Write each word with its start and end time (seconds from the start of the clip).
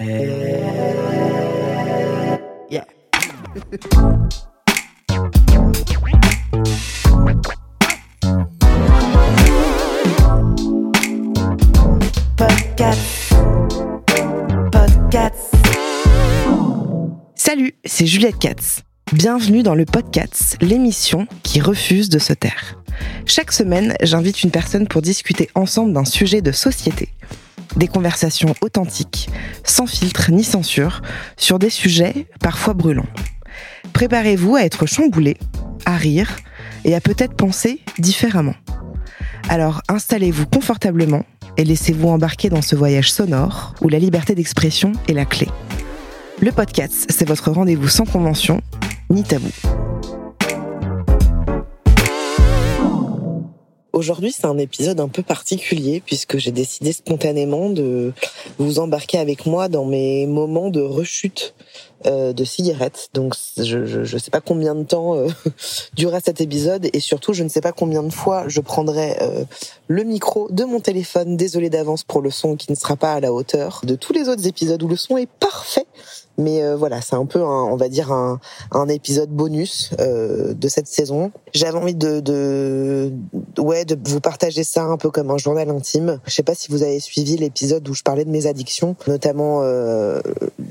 Podcast. 0.00 0.14
Salut, 17.34 17.74
c'est 17.84 18.06
Juliette 18.06 18.38
Katz. 18.38 18.80
Bienvenue 19.12 19.62
dans 19.62 19.74
le 19.74 19.84
Podcast, 19.84 20.56
l'émission 20.62 21.26
qui 21.42 21.60
refuse 21.60 22.08
de 22.08 22.18
se 22.18 22.32
taire. 22.32 22.82
Chaque 23.26 23.52
semaine, 23.52 23.94
j'invite 24.00 24.44
une 24.44 24.50
personne 24.50 24.88
pour 24.88 25.02
discuter 25.02 25.50
ensemble 25.54 25.92
d'un 25.92 26.06
sujet 26.06 26.40
de 26.40 26.52
société. 26.52 27.10
Des 27.76 27.88
conversations 27.88 28.54
authentiques, 28.60 29.30
sans 29.64 29.86
filtre 29.86 30.30
ni 30.30 30.44
censure, 30.44 31.02
sur 31.36 31.58
des 31.58 31.70
sujets 31.70 32.26
parfois 32.40 32.74
brûlants. 32.74 33.06
Préparez-vous 33.92 34.56
à 34.56 34.62
être 34.62 34.86
chamboulé, 34.86 35.36
à 35.84 35.96
rire 35.96 36.36
et 36.84 36.94
à 36.94 37.00
peut-être 37.00 37.34
penser 37.34 37.80
différemment. 37.98 38.54
Alors 39.48 39.82
installez-vous 39.88 40.46
confortablement 40.46 41.24
et 41.56 41.64
laissez-vous 41.64 42.08
embarquer 42.08 42.48
dans 42.48 42.62
ce 42.62 42.76
voyage 42.76 43.12
sonore 43.12 43.74
où 43.80 43.88
la 43.88 43.98
liberté 43.98 44.34
d'expression 44.34 44.92
est 45.08 45.12
la 45.12 45.24
clé. 45.24 45.48
Le 46.40 46.52
podcast, 46.52 47.06
c'est 47.10 47.28
votre 47.28 47.50
rendez-vous 47.50 47.88
sans 47.88 48.04
convention 48.04 48.62
ni 49.10 49.24
tabou. 49.24 49.50
Aujourd'hui, 53.92 54.30
c'est 54.30 54.46
un 54.46 54.58
épisode 54.58 55.00
un 55.00 55.08
peu 55.08 55.22
particulier 55.22 56.00
puisque 56.04 56.38
j'ai 56.38 56.52
décidé 56.52 56.92
spontanément 56.92 57.70
de 57.70 58.12
vous 58.58 58.78
embarquer 58.78 59.18
avec 59.18 59.46
moi 59.46 59.68
dans 59.68 59.84
mes 59.84 60.26
moments 60.26 60.70
de 60.70 60.80
rechute 60.80 61.54
euh, 62.06 62.32
de 62.32 62.44
cigarettes. 62.44 63.10
Donc, 63.14 63.34
je, 63.58 64.04
je, 64.04 64.16
sais 64.16 64.30
pas 64.30 64.40
combien 64.40 64.74
de 64.74 64.84
temps 64.84 65.16
euh, 65.16 65.28
durera 65.94 66.20
cet 66.20 66.40
épisode 66.40 66.88
et 66.92 67.00
surtout, 67.00 67.32
je 67.32 67.42
ne 67.42 67.48
sais 67.48 67.60
pas 67.60 67.72
combien 67.72 68.02
de 68.02 68.10
fois 68.10 68.44
je 68.46 68.60
prendrai 68.60 69.18
euh, 69.20 69.44
le 69.88 70.04
micro 70.04 70.48
de 70.50 70.64
mon 70.64 70.80
téléphone. 70.80 71.36
Désolé 71.36 71.68
d'avance 71.68 72.04
pour 72.04 72.22
le 72.22 72.30
son 72.30 72.56
qui 72.56 72.70
ne 72.70 72.76
sera 72.76 72.96
pas 72.96 73.14
à 73.14 73.20
la 73.20 73.32
hauteur 73.32 73.80
de 73.84 73.96
tous 73.96 74.12
les 74.12 74.28
autres 74.28 74.46
épisodes 74.46 74.82
où 74.82 74.88
le 74.88 74.96
son 74.96 75.16
est 75.16 75.28
parfait. 75.28 75.86
Mais 76.40 76.62
euh, 76.62 76.74
voilà, 76.74 77.00
c'est 77.02 77.16
un 77.16 77.26
peu, 77.26 77.40
un, 77.40 77.64
on 77.64 77.76
va 77.76 77.88
dire, 77.88 78.12
un, 78.12 78.40
un 78.72 78.88
épisode 78.88 79.28
bonus 79.28 79.90
euh, 80.00 80.54
de 80.54 80.68
cette 80.68 80.86
saison. 80.86 81.32
J'avais 81.52 81.76
envie 81.76 81.94
de, 81.94 82.20
de, 82.20 83.12
ouais, 83.58 83.84
de 83.84 83.96
vous 84.08 84.20
partager 84.20 84.64
ça 84.64 84.84
un 84.84 84.96
peu 84.96 85.10
comme 85.10 85.30
un 85.30 85.36
journal 85.36 85.68
intime. 85.68 86.18
Je 86.26 86.34
sais 86.34 86.42
pas 86.42 86.54
si 86.54 86.70
vous 86.70 86.82
avez 86.82 86.98
suivi 86.98 87.36
l'épisode 87.36 87.86
où 87.88 87.94
je 87.94 88.02
parlais 88.02 88.24
de 88.24 88.30
mes 88.30 88.46
addictions, 88.46 88.96
notamment 89.06 89.60
euh, 89.62 90.20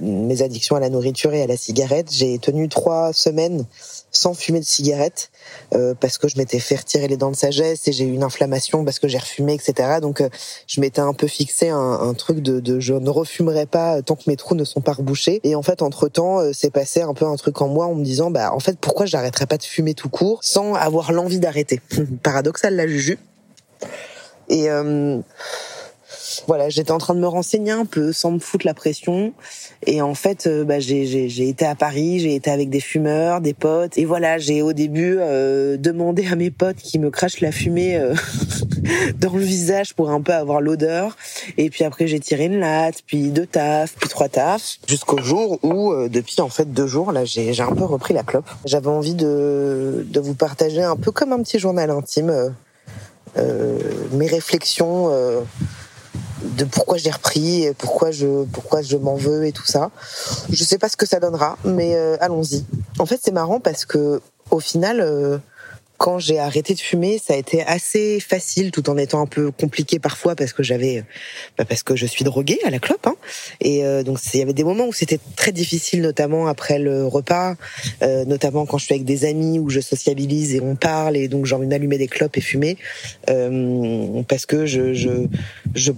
mes 0.02 0.42
addictions 0.42 0.76
à 0.76 0.80
la 0.80 0.90
nourriture 0.90 1.34
et 1.34 1.44
à 1.44 1.48
la 1.48 1.58
cigarette. 1.58 2.08
J'ai 2.12 2.40
tenu 2.40 2.68
trois 2.68 3.14
semaines 3.14 3.66
sans 4.12 4.34
fumer 4.34 4.60
de 4.60 4.66
cigarette 4.66 5.32
euh, 5.74 5.94
parce 6.00 6.18
que 6.18 6.28
je 6.28 6.38
m'étais 6.38 6.60
fait 6.60 6.76
retirer 6.76 7.08
les 7.08 7.18
dents 7.18 7.32
de 7.32 7.36
sagesse 7.36 7.88
et 7.88 7.92
j'ai 7.92 8.06
eu 8.06 8.14
une 8.14 8.24
inflammation 8.24 8.84
parce 8.86 9.00
que 9.00 9.08
j'ai 9.08 9.18
refumé, 9.18 9.54
etc. 9.54 10.00
Donc 10.02 10.22
euh, 10.22 10.30
je 10.68 10.82
m'étais 10.82 11.02
un 11.02 11.14
peu 11.14 11.28
fixé 11.28 11.70
un, 11.70 11.78
un 11.78 12.14
truc 12.14 12.40
de, 12.40 12.60
de, 12.60 12.80
je 12.80 12.94
ne 12.94 13.10
refumerai 13.10 13.66
pas 13.66 14.02
tant 14.02 14.16
que 14.16 14.24
mes 14.28 14.36
trous 14.36 14.56
ne 14.56 14.64
sont 14.64 14.82
pas 14.82 14.94
rebouchés. 14.94 15.40
Et 15.44 15.56
en 15.56 15.62
fait, 15.62 15.82
entre 15.82 16.08
temps, 16.08 16.40
euh, 16.40 16.52
c'est 16.54 16.72
passé 16.72 17.02
un 17.02 17.14
peu 17.14 17.26
un 17.26 17.36
truc 17.36 17.62
en 17.62 17.68
moi 17.68 17.86
en 17.86 17.96
me 17.96 18.04
disant, 18.04 18.32
bah 18.32 18.54
en 18.54 18.60
fait, 18.60 18.78
pourquoi 18.80 19.06
j'arrêterais 19.06 19.46
pas 19.46 19.58
de 19.58 19.64
fumer 19.64 19.94
tout 19.94 20.10
court 20.10 20.40
sans 20.44 20.74
avoir 20.74 21.12
l'envie 21.12 21.40
d'arrêter? 21.40 21.82
Paradoxal 22.24 22.76
la 22.76 22.88
juju. 22.88 23.18
Et 24.50 24.70
euh, 24.70 25.20
voilà, 26.48 26.70
j'étais 26.70 26.92
en 26.92 26.98
train 26.98 27.16
de 27.16 27.20
me 27.20 27.28
renseigner 27.28 27.72
un 27.72 27.86
peu 27.86 28.12
sans 28.12 28.32
me 28.32 28.40
foutre 28.40 28.66
la 28.66 28.74
pression. 28.74 29.34
Et 29.86 30.02
en 30.02 30.14
fait, 30.14 30.48
euh, 30.48 30.64
bah, 30.64 30.80
j'ai 30.80 31.48
été 31.48 31.66
à 31.66 31.76
Paris, 31.76 32.20
j'ai 32.20 32.36
été 32.36 32.52
avec 32.52 32.70
des 32.70 32.80
fumeurs, 32.80 33.42
des 33.42 33.54
potes. 33.54 33.98
Et 33.98 34.06
voilà, 34.06 34.38
j'ai 34.38 34.62
au 34.62 34.74
début 34.74 35.18
euh, 35.20 35.78
demandé 35.78 36.28
à 36.28 36.36
mes 36.36 36.52
potes 36.52 36.78
qui 36.78 37.00
me 37.00 37.10
crachent 37.10 37.42
la 37.42 37.52
fumée 37.52 37.96
euh, 37.98 38.14
dans 39.20 39.34
le 39.34 39.44
visage 39.44 39.94
pour 39.94 40.10
un 40.12 40.22
peu 40.22 40.34
avoir 40.34 40.62
l'odeur. 40.62 41.18
Et 41.58 41.70
puis 41.70 41.84
après, 41.84 42.08
j'ai 42.08 42.20
tiré 42.20 42.46
une 42.46 42.60
latte, 42.60 43.02
puis 43.06 43.30
deux 43.30 43.48
tafs, 43.48 43.96
puis 44.00 44.10
trois 44.10 44.30
tafs, 44.30 44.80
jusqu'au 44.88 45.22
jour 45.22 45.60
où, 45.64 45.94
depuis 46.08 46.42
en 46.42 46.50
fait 46.50 46.72
deux 46.72 46.88
jours, 46.88 47.12
là, 47.12 47.26
j'ai 47.26 47.60
un 47.62 47.76
peu 47.76 47.86
repris 47.86 48.14
la 48.14 48.24
clope. 48.24 48.50
J'avais 48.66 48.88
envie 48.88 49.16
de, 49.16 50.06
de 50.08 50.20
vous 50.20 50.34
partager 50.36 50.84
un 50.84 50.96
peu 50.96 51.12
comme 51.12 51.34
un 51.34 51.42
petit 51.42 51.60
journal 51.60 51.90
intime 51.90 52.54
mes 54.12 54.28
réflexions 54.28 55.10
de 56.42 56.66
pourquoi 56.66 56.98
j'ai 56.98 57.12
repris, 57.12 57.68
pourquoi 57.78 58.12
je 58.12 58.44
pourquoi 58.46 58.82
je 58.82 58.98
m'en 58.98 59.16
veux 59.16 59.46
et 59.46 59.52
tout 59.52 59.66
ça. 59.66 59.92
Je 60.50 60.64
sais 60.64 60.78
pas 60.78 60.90
ce 60.90 60.98
que 60.98 61.06
ça 61.06 61.20
donnera, 61.20 61.58
mais 61.64 61.96
euh, 61.96 62.18
allons-y. 62.20 62.66
En 62.98 63.06
fait, 63.06 63.20
c'est 63.22 63.32
marrant 63.32 63.60
parce 63.60 63.86
que 63.86 64.22
au 64.52 64.60
final, 64.60 65.02
euh, 65.02 65.38
quand 66.00 66.18
j'ai 66.18 66.40
arrêté 66.40 66.74
de 66.74 66.80
fumer, 66.80 67.20
ça 67.20 67.34
a 67.34 67.36
été 67.36 67.62
assez 67.62 68.22
facile, 68.22 68.72
tout 68.72 68.90
en 68.90 68.98
étant 68.98 69.22
un 69.22 69.26
peu 69.26 69.52
compliqué 69.52 70.00
parfois 70.00 70.34
parce 70.34 70.54
que 70.54 70.64
j'avais, 70.64 71.04
bah 71.58 71.66
parce 71.66 71.84
que 71.84 71.98
je 71.98 72.06
suis 72.06 72.24
droguée 72.24 72.58
à 72.66 72.70
la 72.70 72.80
clope. 72.80 73.06
Hein. 73.06 73.18
Et 73.60 73.84
euh, 73.84 74.02
donc 74.02 74.18
il 74.34 74.40
y 74.40 74.42
avait 74.42 74.54
des 74.54 74.64
moments 74.64 74.88
où 74.88 74.94
c'était 74.94 75.20
très 75.36 75.52
difficile, 75.52 76.02
notamment 76.02 76.48
après 76.48 76.80
le 76.80 77.06
repas, 77.06 77.56
euh, 78.02 78.24
notamment 78.24 78.66
quand 78.66 78.78
je 78.78 78.86
suis 78.86 78.94
avec 78.94 79.04
des 79.04 79.26
amis 79.26 79.60
où 79.60 79.70
je 79.70 79.82
sociabilise 79.82 80.56
et 80.56 80.62
on 80.62 80.76
parle 80.76 81.18
et 81.18 81.28
donc 81.28 81.46
j'ai 81.46 81.56
envie 81.56 81.68
d'allumer 81.68 81.98
des 81.98 82.08
clopes 82.08 82.38
et 82.38 82.42
fumer 82.42 82.78
euh, 83.30 84.24
parce 84.30 84.46
que 84.46 84.66
je, 84.66 84.94
je, 84.94 85.28
je 85.76 85.92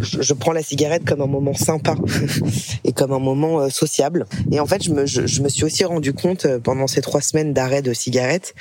je, 0.00 0.32
prends 0.32 0.52
la 0.52 0.62
cigarette 0.62 1.04
comme 1.04 1.20
un 1.20 1.26
moment 1.26 1.54
sympa 1.54 1.94
et 2.84 2.92
comme 2.92 3.12
un 3.12 3.18
moment 3.18 3.60
euh, 3.60 3.68
sociable. 3.68 4.26
Et 4.50 4.60
en 4.60 4.66
fait, 4.66 4.82
je 4.82 4.90
me, 4.90 5.06
je, 5.06 5.42
me 5.42 5.48
suis 5.48 5.64
aussi 5.64 5.84
rendu 5.84 6.12
compte 6.12 6.46
euh, 6.46 6.58
pendant 6.58 6.86
ces 6.86 7.00
trois 7.00 7.20
semaines 7.20 7.52
d'arrêt 7.52 7.82
de 7.82 7.92
cigarette 7.92 8.54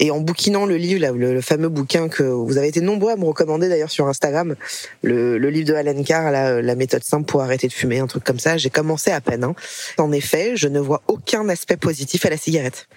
et 0.00 0.10
en 0.10 0.20
bouquinant 0.20 0.66
le 0.66 0.76
livre, 0.76 1.12
le, 1.14 1.40
fameux 1.40 1.68
bouquin 1.68 2.08
que 2.08 2.22
vous 2.22 2.58
avez 2.58 2.68
été 2.68 2.80
nombreux 2.80 3.12
à 3.12 3.16
me 3.16 3.24
recommander 3.24 3.68
d'ailleurs 3.68 3.90
sur 3.90 4.08
Instagram, 4.08 4.56
le, 5.02 5.38
le 5.38 5.50
livre 5.50 5.68
de 5.68 5.74
Alan 5.74 6.02
Carr, 6.02 6.30
la, 6.30 6.62
la, 6.62 6.74
méthode 6.74 7.04
simple 7.04 7.24
pour 7.24 7.42
arrêter 7.42 7.68
de 7.68 7.72
fumer, 7.72 7.98
un 7.98 8.06
truc 8.06 8.24
comme 8.24 8.38
ça. 8.38 8.56
J'ai 8.56 8.70
commencé 8.70 9.10
à 9.10 9.20
peine. 9.20 9.44
Hein. 9.44 9.54
En 9.98 10.12
effet, 10.12 10.52
je 10.56 10.68
ne 10.68 10.80
vois 10.80 11.02
aucun 11.08 11.48
aspect 11.48 11.76
positif 11.76 12.26
à 12.26 12.30
la 12.30 12.36
cigarette. 12.36 12.88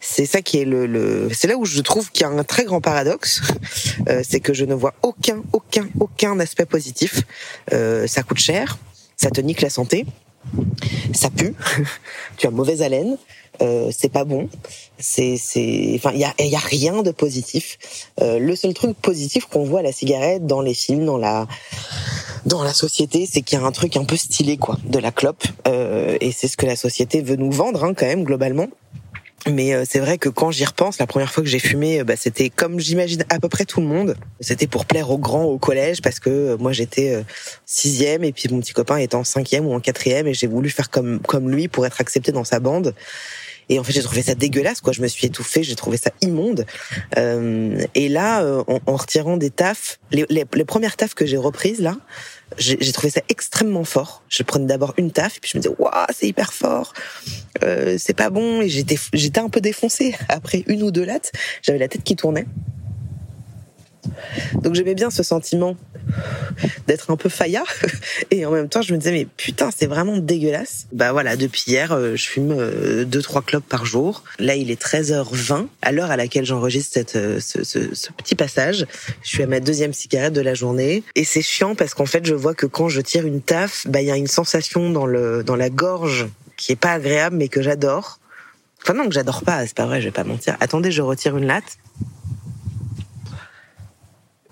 C'est 0.00 0.26
ça 0.26 0.42
qui 0.42 0.58
est 0.58 0.64
le, 0.64 0.86
le 0.86 1.28
c'est 1.32 1.48
là 1.48 1.56
où 1.56 1.64
je 1.64 1.80
trouve 1.80 2.10
qu'il 2.10 2.22
y 2.22 2.24
a 2.24 2.32
un 2.32 2.44
très 2.44 2.64
grand 2.64 2.80
paradoxe, 2.80 3.40
euh, 4.08 4.22
c'est 4.28 4.40
que 4.40 4.54
je 4.54 4.64
ne 4.64 4.74
vois 4.74 4.94
aucun, 5.02 5.42
aucun, 5.52 5.88
aucun 6.00 6.38
aspect 6.40 6.66
positif 6.66 7.13
euh, 7.72 8.06
ça 8.06 8.22
coûte 8.22 8.38
cher, 8.38 8.78
ça 9.16 9.30
te 9.30 9.40
nique 9.40 9.60
la 9.60 9.70
santé, 9.70 10.06
ça 11.12 11.30
pue, 11.30 11.54
tu 12.36 12.46
as 12.46 12.50
mauvaise 12.50 12.82
haleine, 12.82 13.16
euh, 13.62 13.90
c'est 13.96 14.10
pas 14.10 14.24
bon, 14.24 14.48
c'est 14.98 15.36
c'est 15.36 15.92
enfin 15.94 16.10
il 16.12 16.20
y 16.20 16.24
a 16.24 16.34
y 16.38 16.56
a 16.56 16.58
rien 16.58 17.02
de 17.02 17.10
positif. 17.10 17.78
Euh, 18.20 18.38
le 18.38 18.56
seul 18.56 18.74
truc 18.74 18.96
positif 18.96 19.46
qu'on 19.46 19.64
voit 19.64 19.80
à 19.80 19.82
la 19.82 19.92
cigarette 19.92 20.46
dans 20.46 20.60
les 20.60 20.74
films, 20.74 21.06
dans 21.06 21.18
la 21.18 21.46
dans 22.46 22.62
la 22.62 22.74
société, 22.74 23.26
c'est 23.30 23.42
qu'il 23.42 23.58
y 23.58 23.62
a 23.62 23.64
un 23.64 23.72
truc 23.72 23.96
un 23.96 24.04
peu 24.04 24.16
stylé 24.16 24.58
quoi, 24.58 24.76
de 24.84 24.98
la 24.98 25.12
clope 25.12 25.44
et 26.20 26.30
c'est 26.30 26.48
ce 26.48 26.58
que 26.58 26.66
la 26.66 26.76
société 26.76 27.22
veut 27.22 27.36
nous 27.36 27.50
vendre 27.50 27.84
hein, 27.84 27.94
quand 27.94 28.06
même 28.06 28.24
globalement. 28.24 28.66
Mais 29.50 29.74
euh, 29.74 29.84
c'est 29.86 29.98
vrai 29.98 30.16
que 30.16 30.28
quand 30.28 30.50
j'y 30.50 30.64
repense, 30.64 30.98
la 30.98 31.06
première 31.06 31.30
fois 31.30 31.42
que 31.42 31.48
j'ai 31.48 31.58
fumé, 31.58 32.00
euh, 32.00 32.04
bah, 32.04 32.16
c'était 32.16 32.48
comme 32.48 32.80
j'imagine 32.80 33.24
à 33.28 33.38
peu 33.38 33.48
près 33.48 33.64
tout 33.64 33.80
le 33.80 33.86
monde. 33.86 34.16
C'était 34.40 34.66
pour 34.66 34.86
plaire 34.86 35.10
aux 35.10 35.18
grands 35.18 35.44
au 35.44 35.58
collège 35.58 36.00
parce 36.00 36.18
que 36.18 36.30
euh, 36.30 36.56
moi 36.56 36.72
j'étais 36.72 37.22
sixième 37.66 38.24
et 38.24 38.32
puis 38.32 38.48
mon 38.50 38.60
petit 38.60 38.72
copain 38.72 38.96
était 38.96 39.14
en 39.14 39.24
cinquième 39.24 39.66
ou 39.66 39.74
en 39.74 39.80
quatrième 39.80 40.26
et 40.26 40.34
j'ai 40.34 40.46
voulu 40.46 40.70
faire 40.70 40.88
comme 40.88 41.20
comme 41.20 41.50
lui 41.50 41.68
pour 41.68 41.84
être 41.84 42.00
accepté 42.00 42.32
dans 42.32 42.44
sa 42.44 42.58
bande. 42.58 42.94
Et 43.68 43.78
en 43.78 43.84
fait, 43.84 43.92
j'ai 43.92 44.02
trouvé 44.02 44.22
ça 44.22 44.34
dégueulasse, 44.34 44.80
quoi. 44.80 44.92
Je 44.92 45.02
me 45.02 45.08
suis 45.08 45.26
étouffée, 45.26 45.62
j'ai 45.62 45.74
trouvé 45.74 45.96
ça 45.96 46.10
immonde. 46.20 46.66
Euh, 47.18 47.80
et 47.94 48.08
là, 48.08 48.44
en, 48.66 48.80
en, 48.86 48.96
retirant 48.96 49.36
des 49.36 49.50
tafs, 49.50 49.98
les, 50.10 50.44
premières 50.44 50.96
tafs 50.96 51.14
que 51.14 51.26
j'ai 51.26 51.36
reprises 51.36 51.80
là, 51.80 51.96
j'ai 52.58 52.92
trouvé 52.92 53.10
ça 53.10 53.20
extrêmement 53.28 53.84
fort. 53.84 54.22
Je 54.28 54.42
prenais 54.42 54.66
d'abord 54.66 54.94
une 54.96 55.10
taf, 55.10 55.36
et 55.36 55.40
puis 55.40 55.50
je 55.52 55.58
me 55.58 55.62
disais, 55.62 55.74
waouh, 55.78 55.92
c'est 56.14 56.28
hyper 56.28 56.52
fort, 56.52 56.92
euh, 57.62 57.96
c'est 57.98 58.14
pas 58.14 58.30
bon, 58.30 58.60
et 58.60 58.68
j'étais, 58.68 58.98
j'étais 59.12 59.40
un 59.40 59.48
peu 59.48 59.60
défoncée 59.60 60.14
après 60.28 60.64
une 60.66 60.82
ou 60.82 60.90
deux 60.90 61.04
lattes. 61.04 61.32
J'avais 61.62 61.78
la 61.78 61.88
tête 61.88 62.04
qui 62.04 62.16
tournait. 62.16 62.46
Donc 64.62 64.74
j'aimais 64.74 64.94
bien 64.94 65.10
ce 65.10 65.22
sentiment 65.22 65.76
d'être 66.86 67.10
un 67.10 67.16
peu 67.16 67.28
failla 67.28 67.64
et 68.30 68.46
en 68.46 68.50
même 68.50 68.68
temps 68.68 68.82
je 68.82 68.92
me 68.92 68.98
disais 68.98 69.12
mais 69.12 69.26
putain 69.36 69.70
c'est 69.76 69.86
vraiment 69.86 70.18
dégueulasse. 70.18 70.86
Bah 70.92 71.12
voilà 71.12 71.36
depuis 71.36 71.64
hier 71.66 71.92
euh, 71.92 72.16
je 72.16 72.26
fume 72.26 72.52
euh, 72.52 73.04
deux 73.04 73.22
trois 73.22 73.42
clopes 73.42 73.68
par 73.68 73.86
jour. 73.86 74.24
Là 74.38 74.54
il 74.54 74.70
est 74.70 74.80
13h20 74.80 75.66
à 75.82 75.92
l'heure 75.92 76.10
à 76.10 76.16
laquelle 76.16 76.44
j'enregistre 76.44 76.94
cette 76.94 77.16
euh, 77.16 77.40
ce, 77.40 78.12
petit 78.12 78.34
passage. 78.34 78.86
Je 79.22 79.28
suis 79.28 79.42
à 79.42 79.46
ma 79.46 79.60
deuxième 79.60 79.92
cigarette 79.92 80.32
de 80.32 80.40
la 80.40 80.54
journée 80.54 81.02
et 81.14 81.24
c'est 81.24 81.42
chiant 81.42 81.74
parce 81.74 81.94
qu'en 81.94 82.06
fait 82.06 82.26
je 82.26 82.34
vois 82.34 82.54
que 82.54 82.66
quand 82.66 82.88
je 82.88 83.00
tire 83.00 83.26
une 83.26 83.40
taf 83.40 83.86
bah 83.86 84.00
il 84.00 84.06
y 84.06 84.10
a 84.10 84.16
une 84.16 84.26
sensation 84.26 84.90
dans 84.90 85.06
le 85.06 85.42
dans 85.42 85.56
la 85.56 85.70
gorge 85.70 86.26
qui 86.56 86.72
est 86.72 86.76
pas 86.76 86.92
agréable 86.92 87.36
mais 87.36 87.48
que 87.48 87.62
j'adore. 87.62 88.18
Enfin 88.82 88.94
non 88.94 89.08
que 89.08 89.14
j'adore 89.14 89.42
pas 89.42 89.66
c'est 89.66 89.76
pas 89.76 89.86
vrai 89.86 90.00
je 90.00 90.06
vais 90.06 90.12
pas 90.12 90.24
mentir. 90.24 90.56
Attendez 90.60 90.92
je 90.92 91.02
retire 91.02 91.36
une 91.36 91.46
latte 91.46 91.78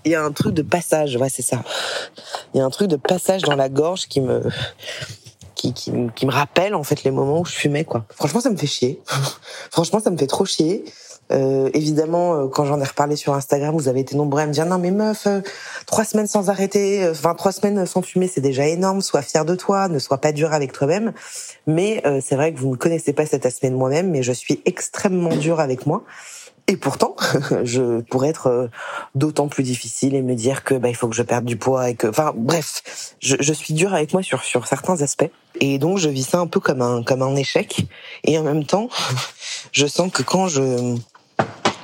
il 0.05 0.13
y 0.13 0.15
a 0.15 0.23
un 0.23 0.33
truc 0.33 0.55
de 0.55 0.63
passage, 0.63 1.17
ouais, 1.17 1.29
c'est 1.29 1.43
ça. 1.43 1.63
Il 2.55 2.59
y 2.59 2.61
a 2.61 2.65
un 2.65 2.71
truc 2.71 2.89
de 2.89 2.97
passage 2.97 3.43
dans 3.43 3.57
la 3.57 3.69
gorge 3.69 4.09
qui 4.09 4.21
me 4.21 4.43
qui, 5.55 5.73
qui, 5.73 5.93
qui, 6.17 6.27
me 6.27 6.33
rappelle 6.33 6.75
en 6.75 6.83
fait 6.83 7.05
les 7.05 7.13
moments 7.13 7.41
où 7.41 7.45
je 7.45 7.53
fumais 7.53 7.85
quoi. 7.85 8.05
Franchement, 8.17 8.41
ça 8.41 8.51
me 8.51 8.57
fait 8.57 8.67
chier. 8.67 9.01
Franchement, 9.71 10.01
ça 10.01 10.11
me 10.11 10.17
fait 10.17 10.27
trop 10.27 10.45
chier. 10.45 10.85
Euh, 11.31 11.71
évidemment, 11.73 12.35
euh, 12.35 12.49
quand 12.49 12.65
j'en 12.65 12.81
ai 12.81 12.85
reparlé 12.85 13.17
sur 13.17 13.33
Instagram, 13.33 13.75
vous 13.75 13.89
avez 13.89 14.01
été 14.01 14.17
nombreux 14.17 14.41
à 14.41 14.47
me 14.47 14.53
dire 14.53 14.67
non 14.67 14.79
mais 14.79 14.91
meuf, 14.91 15.27
euh, 15.27 15.41
trois 15.87 16.05
semaines 16.05 16.27
sans 16.27 16.51
arrêter, 16.51 17.05
euh, 17.05 17.13
enfin 17.13 17.35
trois 17.35 17.53
semaines 17.53 17.87
sans 17.87 18.03
fumer, 18.03 18.29
c'est 18.29 18.41
déjà 18.41 18.67
énorme. 18.67 19.01
Sois 19.01 19.23
fier 19.23 19.45
de 19.45 19.55
toi, 19.55 19.89
ne 19.89 19.99
sois 19.99 20.19
pas 20.19 20.33
dur 20.33 20.53
avec 20.53 20.73
toi-même. 20.73 21.13
Mais 21.67 22.03
euh, 22.07 22.21
c'est 22.23 22.37
vrai 22.37 22.53
que 22.53 22.59
vous 22.59 22.71
ne 22.71 22.77
connaissez 22.77 23.13
pas 23.13 23.25
cet 23.25 23.47
aspect 23.47 23.71
de 23.71 23.77
moi-même, 23.77 24.11
mais 24.11 24.23
je 24.23 24.33
suis 24.33 24.61
extrêmement 24.67 25.35
dur 25.37 25.61
avec 25.61 25.87
moi. 25.87 26.05
Et 26.69 26.77
pourtant, 26.77 27.17
je 27.65 28.01
pourrais 28.03 28.29
être 28.29 28.47
euh, 28.47 28.69
d'autant 29.15 29.49
plus 29.49 29.65
difficile 29.65 30.15
et 30.15 30.23
me 30.23 30.35
dire 30.35 30.65
que 30.65 30.75
bah, 30.75 30.89
il 30.89 30.97
faut 30.97 31.09
que 31.09 31.17
je 31.17 31.23
perde 31.23 31.45
du 31.45 31.57
poids 31.57 31.91
et 31.91 31.95
que, 31.95 32.07
enfin, 32.07 32.33
bref, 32.35 33.15
je, 33.21 33.37
je 33.41 33.53
suis 33.53 33.75
dure 33.75 33.93
avec 33.95 34.13
moi 34.13 34.23
sur 34.23 34.43
sur 34.43 34.67
certains 34.67 35.03
aspects. 35.03 35.31
Et 35.61 35.79
donc, 35.79 35.99
je 35.99 36.09
vis 36.09 36.27
ça 36.27 36.39
un 36.39 36.47
peu 36.47 36.61
comme 36.61 36.83
un 36.83 37.03
comme 37.03 37.23
un 37.23 37.35
échec. 37.37 37.85
Et 38.25 38.39
en 38.39 38.43
même 38.43 38.65
temps, 38.65 38.89
je 39.73 39.87
sens 39.87 40.11
que 40.13 40.23
quand 40.23 40.49
je 40.49 40.97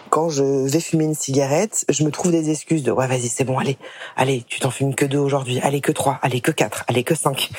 quand 0.09 0.29
je 0.29 0.43
vais 0.43 0.81
fumer 0.81 1.05
une 1.05 1.15
cigarette, 1.15 1.85
je 1.89 2.03
me 2.03 2.11
trouve 2.11 2.33
des 2.33 2.51
excuses 2.51 2.83
de 2.83 2.91
ouais 2.91 3.07
vas-y 3.07 3.29
c'est 3.29 3.45
bon 3.45 3.59
allez 3.59 3.77
allez 4.17 4.45
tu 4.49 4.61
t'en 4.61 4.71
fumes 4.71 4.95
que 4.95 5.05
deux 5.05 5.19
aujourd'hui 5.19 5.61
allez 5.61 5.81
que 5.81 5.93
trois 5.93 6.19
allez 6.23 6.41
que 6.41 6.51
quatre 6.51 6.85
allez 6.89 7.05
que 7.05 7.15
cinq 7.15 7.51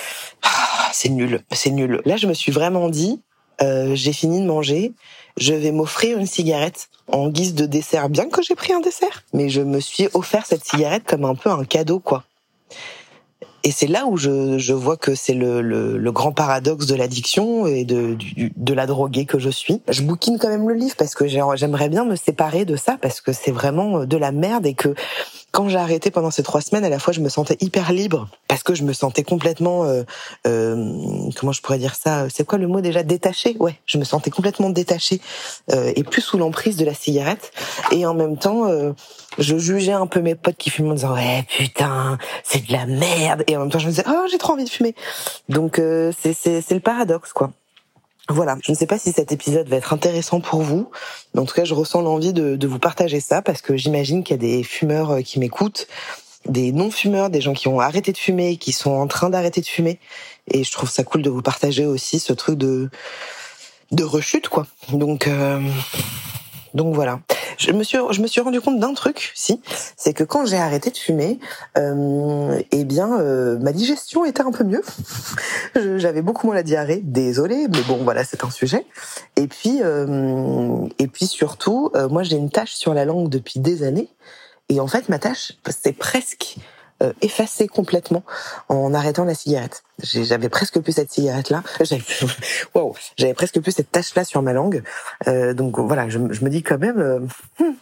ah, 0.44 0.90
c'est 0.92 1.10
nul 1.10 1.42
c'est 1.52 1.70
nul 1.70 2.02
là 2.06 2.18
je 2.18 2.28
me 2.28 2.34
suis 2.34 2.52
vraiment 2.52 2.90
dit 2.90 3.22
euh, 3.62 3.94
j'ai 3.94 4.14
fini 4.14 4.42
de 4.42 4.46
manger 4.46 4.94
je 5.38 5.54
vais 5.54 5.72
m'offrir 5.72 6.18
une 6.18 6.26
cigarette 6.26 6.90
en 7.08 7.30
guise 7.30 7.56
de 7.56 7.66
dessert, 7.66 8.10
bien 8.10 8.30
que 8.30 8.42
j'ai 8.42 8.56
pris 8.56 8.74
un 8.74 8.82
dessert. 8.82 9.24
Mais 9.34 9.50
je 9.50 9.62
me 9.62 9.80
suis 9.80 10.08
offert 10.14 10.46
cette 10.46 10.66
cigarette 10.66 11.04
comme 11.06 11.26
un 11.26 11.36
peu 11.36 11.50
un 11.50 11.64
cadeau, 11.64 12.00
quoi. 12.00 12.24
Et 13.64 13.72
c'est 13.72 13.88
là 13.88 14.06
où 14.06 14.16
je, 14.16 14.58
je 14.58 14.74
vois 14.74 14.96
que 14.96 15.16
c'est 15.16 15.34
le, 15.34 15.62
le, 15.62 15.98
le, 15.98 16.12
grand 16.12 16.32
paradoxe 16.32 16.86
de 16.86 16.96
l'addiction 16.96 17.68
et 17.68 17.84
de, 17.84 18.14
du, 18.14 18.54
de 18.56 18.74
la 18.74 18.86
droguée 18.86 19.26
que 19.26 19.38
je 19.38 19.50
suis. 19.50 19.82
Je 19.90 20.02
bouquine 20.02 20.40
quand 20.40 20.48
même 20.48 20.70
le 20.70 20.76
livre 20.76 20.96
parce 20.98 21.14
que 21.14 21.28
j'aimerais 21.28 21.90
bien 21.90 22.06
me 22.06 22.16
séparer 22.16 22.64
de 22.64 22.78
ça 22.78 22.98
parce 23.02 23.20
que 23.20 23.34
c'est 23.34 23.52
vraiment 23.52 24.06
de 24.06 24.18
la 24.18 24.32
merde 24.32 24.66
et 24.66 24.76
que 24.76 24.96
quand 25.52 25.70
j'ai 25.70 25.78
arrêté 25.78 26.12
pendant 26.12 26.32
ces 26.32 26.44
trois 26.44 26.62
semaines, 26.62 26.84
à 26.84 26.90
la 26.90 27.00
fois 27.00 27.14
je 27.14 27.22
me 27.22 27.30
sentais 27.30 27.58
hyper 27.62 27.92
libre 27.92 28.28
parce 28.48 28.64
que 28.64 28.76
je 28.76 28.84
me 28.84 28.94
sentais 28.94 29.24
complètement, 29.24 29.84
euh, 29.84 30.04
euh, 30.48 31.30
comment 31.36 31.52
je 31.52 31.62
pourrais 31.62 31.80
dire 31.80 31.96
ça 31.96 32.28
C'est 32.30 32.46
quoi 32.46 32.58
le 32.58 32.68
mot 32.68 32.82
déjà 32.82 33.04
Détaché. 33.04 33.56
Ouais, 33.60 33.80
je 33.86 33.98
me 33.98 34.04
sentais 34.04 34.30
complètement 34.30 34.70
détachée 34.70 35.22
euh, 35.72 35.92
et 35.96 36.04
plus 36.04 36.22
sous 36.22 36.38
l'emprise 36.38 36.78
de 36.78 36.86
la 36.86 36.94
cigarette. 36.94 37.52
Et 37.92 38.06
en 38.06 38.14
même 38.14 38.38
temps, 38.38 38.68
euh, 38.68 38.94
je 39.38 39.58
jugeais 39.58 39.94
un 39.94 40.08
peu 40.08 40.22
mes 40.22 40.36
potes 40.36 40.58
qui 40.58 40.70
fument 40.70 40.92
en 40.92 40.94
disant 40.96 41.14
ouais 41.14 41.46
putain 41.58 42.18
c'est 42.44 42.68
de 42.68 42.72
la 42.72 42.86
merde. 42.86 43.44
Et 43.48 43.56
en 43.58 43.62
même 43.62 43.72
temps 43.72 43.80
je 43.80 43.86
me 43.86 43.92
disais 43.92 44.06
oh 44.08 44.28
j'ai 44.30 44.38
trop 44.38 44.54
envie 44.54 44.66
de 44.66 44.70
fumer. 44.70 44.96
Donc 45.48 45.80
euh, 45.80 46.12
c'est 46.20 46.34
c'est 46.34 46.62
c'est 46.62 46.76
le 46.76 46.82
paradoxe 46.82 47.34
quoi. 47.34 47.52
Voilà, 48.32 48.58
je 48.64 48.72
ne 48.72 48.78
sais 48.78 48.86
pas 48.86 49.00
si 49.00 49.12
cet 49.12 49.32
épisode 49.32 49.68
va 49.68 49.78
être 49.78 49.92
intéressant 49.92 50.40
pour 50.40 50.62
vous, 50.62 50.92
mais 51.34 51.42
en 51.42 51.46
tout 51.46 51.56
cas, 51.56 51.66
je 51.66 51.74
ressens 51.74 52.02
l'envie 52.02 52.32
de, 52.32 52.56
de, 52.56 52.68
vous 52.68 52.78
partager 52.78 53.20
ça 53.20 53.42
parce 53.42 53.64
que 53.64 53.76
j'imagine 53.76 54.24
qu'il 54.24 54.36
y 54.36 54.40
a 54.40 54.58
des 54.58 54.64
fumeurs 54.64 55.12
euh, 55.12 55.22
qui 55.22 55.40
m'écoutent, 55.40 55.88
des 56.46 56.72
non-fumeurs, 56.72 57.32
des 57.32 57.42
gens 57.42 57.54
qui 57.54 57.68
ont 57.68 57.80
arrêté 57.80 58.12
de 58.12 58.18
fumer, 58.18 58.58
qui 58.58 58.72
sont 58.72 58.92
en 58.92 59.08
train 59.08 59.32
d'arrêter 59.32 59.62
de 59.62 59.66
fumer, 59.66 60.00
et 60.48 60.64
je 60.64 60.72
trouve 60.72 60.92
ça 60.92 61.04
cool 61.04 61.24
de 61.24 61.30
vous 61.32 61.42
partager 61.42 61.88
aussi 61.88 62.20
ce 62.20 62.34
truc 62.34 62.58
de 62.58 62.90
de 63.92 64.04
rechute, 64.04 64.50
quoi. 64.50 64.68
Donc 64.92 65.26
euh, 65.28 65.60
donc 66.74 66.94
voilà. 66.94 67.20
Je 67.58 67.72
me 67.72 67.84
suis 67.84 67.98
je 68.12 68.22
me 68.22 68.28
suis 68.28 68.42
rendu 68.42 68.62
compte 68.62 68.80
d'un 68.80 68.94
truc 68.94 69.32
si 69.36 69.62
c'est 69.98 70.14
que 70.14 70.24
quand 70.24 70.46
j'ai 70.46 70.58
arrêté 70.58 70.92
de 70.92 70.98
fumer 70.98 71.40
euh, 71.78 72.60
eh 72.72 72.86
bien 72.86 73.20
euh, 73.20 73.58
ma 73.60 73.72
digestion 73.72 74.26
était 74.26 74.42
un 74.42 74.52
peu 74.52 74.64
mieux. 74.64 74.82
J'avais 75.98 76.22
beaucoup 76.22 76.48
moins 76.48 76.56
la 76.56 76.64
diarrhée 76.64 77.02
désolé 77.04 77.68
mais 77.70 77.82
bon 77.88 77.98
voilà 78.04 78.24
c'est 78.24 78.44
un 78.44 78.50
sujet. 78.50 78.86
Et 79.36 79.48
puis 79.48 79.80
euh, 79.84 80.88
et 81.00 81.08
puis 81.08 81.26
surtout 81.26 81.92
euh, 81.96 82.08
moi 82.08 82.24
j'ai 82.24 82.38
une 82.38 82.50
tache 82.50 82.74
sur 82.74 82.94
la 82.94 83.06
langue 83.06 83.30
depuis 83.30 83.60
des 83.60 83.84
années. 83.84 84.10
Et 84.70 84.80
en 84.80 84.88
fait 84.88 85.10
ma 85.10 85.20
tache 85.20 85.54
c'est 85.70 85.94
presque 85.94 86.58
euh, 87.04 87.68
complètement 87.72 88.24
en 88.68 88.94
arrêtant 88.94 89.26
la 89.26 89.36
cigarette. 89.36 89.84
J'avais 90.02 90.50
presque 90.50 90.80
plus 90.80 90.94
cette 90.94 91.12
cigarette-là. 91.12 91.64
J'avais, 91.82 92.04
wow, 92.74 92.96
presque 93.36 93.60
plus 93.60 93.72
cette 93.72 93.92
tache-là 93.92 94.24
sur 94.24 94.42
ma 94.42 94.54
langue. 94.54 94.84
Euh, 95.28 95.54
donc 95.54 95.80
voilà, 95.80 96.10
je, 96.10 96.20
je, 96.32 96.44
me 96.44 96.50
dis 96.50 96.64
quand 96.64 96.78
même, 96.78 97.00
euh, 97.00 97.20
hmm, 97.60 97.74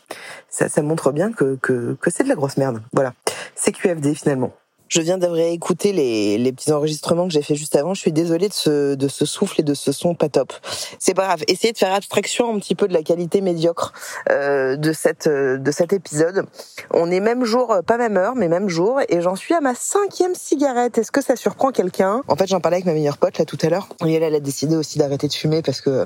ça, 0.49 0.69
ça 0.69 0.81
montre 0.81 1.11
bien 1.11 1.31
que, 1.31 1.57
que, 1.61 1.97
que 1.99 2.09
c'est 2.09 2.23
de 2.23 2.29
la 2.29 2.35
grosse 2.35 2.57
merde. 2.57 2.81
Voilà, 2.93 3.13
c'est 3.55 3.71
QFD 3.71 4.15
finalement. 4.15 4.53
Je 4.89 5.01
viens 5.01 5.17
de 5.17 5.27
réécouter 5.27 5.93
les, 5.93 6.37
les 6.37 6.51
petits 6.51 6.71
enregistrements 6.71 7.27
que 7.27 7.33
j'ai 7.33 7.41
fait 7.41 7.55
juste 7.55 7.75
avant. 7.75 7.93
Je 7.93 8.01
suis 8.01 8.11
désolée 8.11 8.49
de 8.49 8.53
ce, 8.53 8.95
de 8.95 9.07
ce 9.07 9.25
souffle 9.25 9.61
et 9.61 9.63
de 9.63 9.73
ce 9.73 9.91
son 9.91 10.15
pas 10.15 10.29
top. 10.29 10.53
C'est 10.99 11.13
pas 11.13 11.25
grave. 11.25 11.43
Essayez 11.47 11.73
de 11.73 11.77
faire 11.77 11.93
abstraction 11.93 12.53
un 12.53 12.59
petit 12.59 12.75
peu 12.75 12.87
de 12.87 12.93
la 12.93 13.03
qualité 13.03 13.41
médiocre 13.41 13.93
euh, 14.29 14.75
de 14.75 14.93
cette 14.93 15.27
de 15.27 15.71
cet 15.71 15.93
épisode. 15.93 16.45
On 16.91 17.11
est 17.11 17.19
même 17.19 17.43
jour, 17.43 17.75
pas 17.85 17.97
même 17.97 18.17
heure, 18.17 18.35
mais 18.35 18.47
même 18.47 18.69
jour, 18.69 18.99
et 19.09 19.21
j'en 19.21 19.35
suis 19.35 19.53
à 19.53 19.61
ma 19.61 19.75
cinquième 19.75 20.35
cigarette. 20.35 20.97
Est-ce 20.97 21.11
que 21.11 21.23
ça 21.23 21.35
surprend 21.35 21.71
quelqu'un? 21.71 22.21
En 22.27 22.35
fait, 22.35 22.47
j'en 22.47 22.59
parlais 22.59 22.77
avec 22.77 22.85
ma 22.85 22.93
meilleure 22.93 23.17
pote 23.17 23.37
là 23.37 23.45
tout 23.45 23.57
à 23.61 23.69
l'heure. 23.69 23.87
Et 24.05 24.13
elle, 24.13 24.23
elle 24.23 24.35
a 24.35 24.39
décidé 24.39 24.75
aussi 24.75 24.97
d'arrêter 24.99 25.27
de 25.27 25.33
fumer 25.33 25.61
parce 25.61 25.81
que 25.81 26.05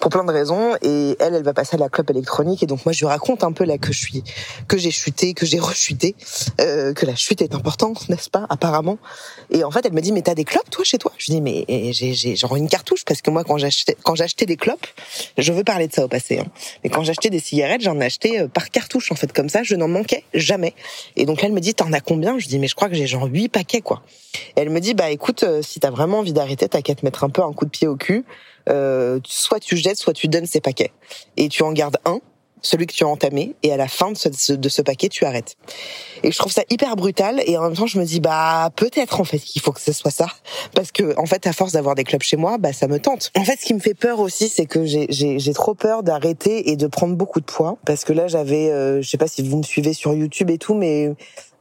pour 0.00 0.10
plein 0.10 0.24
de 0.24 0.32
raisons. 0.32 0.74
Et 0.82 1.16
elle, 1.20 1.34
elle 1.34 1.42
va 1.42 1.52
passer 1.52 1.76
à 1.76 1.78
la 1.78 1.88
clope 1.88 2.10
électronique. 2.10 2.62
Et 2.62 2.66
donc 2.66 2.84
moi, 2.84 2.92
je 2.92 3.00
lui 3.00 3.06
raconte 3.06 3.44
un 3.44 3.52
peu 3.52 3.64
là 3.64 3.78
que 3.78 3.92
je 3.92 3.98
suis, 3.98 4.24
que 4.68 4.78
j'ai 4.78 4.90
chuté, 4.90 5.34
que 5.34 5.46
j'ai 5.46 5.58
rechuté, 5.58 6.14
euh, 6.60 6.92
que 6.92 7.06
la 7.06 7.14
chute 7.14 7.42
est 7.42 7.54
importante, 7.54 8.08
pas 8.28 8.46
apparemment. 8.48 8.98
Et 9.50 9.64
en 9.64 9.70
fait, 9.70 9.84
elle 9.86 9.92
me 9.92 10.00
dit 10.00 10.12
mais 10.12 10.22
t'as 10.22 10.34
des 10.34 10.44
clopes 10.44 10.70
toi 10.70 10.84
chez 10.84 10.98
toi? 10.98 11.12
Je 11.18 11.32
dis 11.32 11.40
mais 11.40 11.64
j'ai 11.92 12.36
genre 12.36 12.56
une 12.56 12.68
cartouche 12.68 13.04
parce 13.04 13.22
que 13.22 13.30
moi 13.30 13.44
quand 13.44 13.58
j'achetais 13.58 14.46
des 14.46 14.56
clopes, 14.56 14.86
je 15.38 15.52
veux 15.52 15.64
parler 15.64 15.88
de 15.88 15.92
ça 15.92 16.04
au 16.04 16.08
passé. 16.08 16.38
Hein, 16.38 16.46
mais 16.84 16.90
quand 16.90 17.02
j'achetais 17.02 17.30
des 17.30 17.40
cigarettes, 17.40 17.82
j'en 17.82 18.00
achetais 18.00 18.48
par 18.48 18.70
cartouche 18.70 19.12
en 19.12 19.14
fait 19.14 19.32
comme 19.32 19.48
ça, 19.48 19.62
je 19.62 19.74
n'en 19.74 19.88
manquais 19.88 20.24
jamais. 20.34 20.74
Et 21.16 21.26
donc 21.26 21.40
là, 21.42 21.48
elle 21.48 21.54
me 21.54 21.60
dit 21.60 21.74
t'en 21.74 21.92
as 21.92 22.00
combien? 22.00 22.38
Je 22.38 22.48
dis 22.48 22.58
mais 22.58 22.68
je 22.68 22.74
crois 22.74 22.88
que 22.88 22.94
j'ai 22.94 23.06
genre 23.06 23.26
huit 23.26 23.48
paquets 23.48 23.80
quoi. 23.80 24.02
Elle 24.56 24.70
me 24.70 24.80
dit 24.80 24.94
bah 24.94 25.10
écoute 25.10 25.44
si 25.62 25.80
t'as 25.80 25.90
vraiment 25.90 26.18
envie 26.20 26.32
d'arrêter, 26.32 26.68
t'as 26.68 26.82
qu'à 26.82 26.94
te 26.94 27.04
mettre 27.04 27.24
un 27.24 27.30
peu 27.30 27.42
un 27.42 27.52
coup 27.52 27.64
de 27.64 27.70
pied 27.70 27.88
au 27.88 27.96
cul. 27.96 28.24
Euh, 28.68 29.18
soit 29.26 29.58
tu 29.58 29.76
jettes, 29.76 29.98
soit 29.98 30.12
tu 30.12 30.28
donnes 30.28 30.46
ces 30.46 30.60
paquets 30.60 30.92
et 31.36 31.48
tu 31.48 31.62
en 31.62 31.72
gardes 31.72 31.98
un 32.04 32.20
celui 32.62 32.86
que 32.86 32.94
tu 32.94 33.04
as 33.04 33.08
entamé, 33.08 33.54
et 33.62 33.72
à 33.72 33.76
la 33.76 33.88
fin 33.88 34.12
de 34.12 34.16
ce, 34.16 34.52
de 34.52 34.68
ce 34.68 34.82
paquet, 34.82 35.08
tu 35.08 35.24
arrêtes. 35.24 35.56
Et 36.22 36.30
je 36.30 36.38
trouve 36.38 36.52
ça 36.52 36.62
hyper 36.70 36.96
brutal, 36.96 37.42
et 37.46 37.58
en 37.58 37.62
même 37.62 37.74
temps, 37.74 37.86
je 37.86 37.98
me 37.98 38.04
dis, 38.04 38.20
bah, 38.20 38.70
peut-être, 38.76 39.20
en 39.20 39.24
fait, 39.24 39.38
qu'il 39.38 39.60
faut 39.60 39.72
que 39.72 39.80
ce 39.80 39.92
soit 39.92 40.10
ça. 40.10 40.28
Parce 40.74 40.92
que, 40.92 41.18
en 41.18 41.26
fait, 41.26 41.46
à 41.46 41.52
force 41.52 41.72
d'avoir 41.72 41.94
des 41.94 42.04
clubs 42.04 42.22
chez 42.22 42.36
moi, 42.36 42.58
bah, 42.58 42.72
ça 42.72 42.88
me 42.88 42.98
tente. 42.98 43.30
En 43.36 43.44
fait, 43.44 43.58
ce 43.60 43.66
qui 43.66 43.74
me 43.74 43.80
fait 43.80 43.94
peur 43.94 44.20
aussi, 44.20 44.48
c'est 44.48 44.66
que 44.66 44.84
j'ai 44.84 45.52
trop 45.54 45.74
peur 45.74 46.02
d'arrêter 46.02 46.70
et 46.70 46.76
de 46.76 46.86
prendre 46.86 47.16
beaucoup 47.16 47.40
de 47.40 47.44
poids. 47.44 47.78
Parce 47.84 48.04
que 48.04 48.12
là, 48.12 48.28
j'avais, 48.28 48.70
euh, 48.70 49.02
je 49.02 49.08
sais 49.08 49.18
pas 49.18 49.28
si 49.28 49.42
vous 49.42 49.58
me 49.58 49.62
suivez 49.62 49.92
sur 49.92 50.14
YouTube 50.14 50.50
et 50.50 50.58
tout, 50.58 50.74
mais 50.74 51.12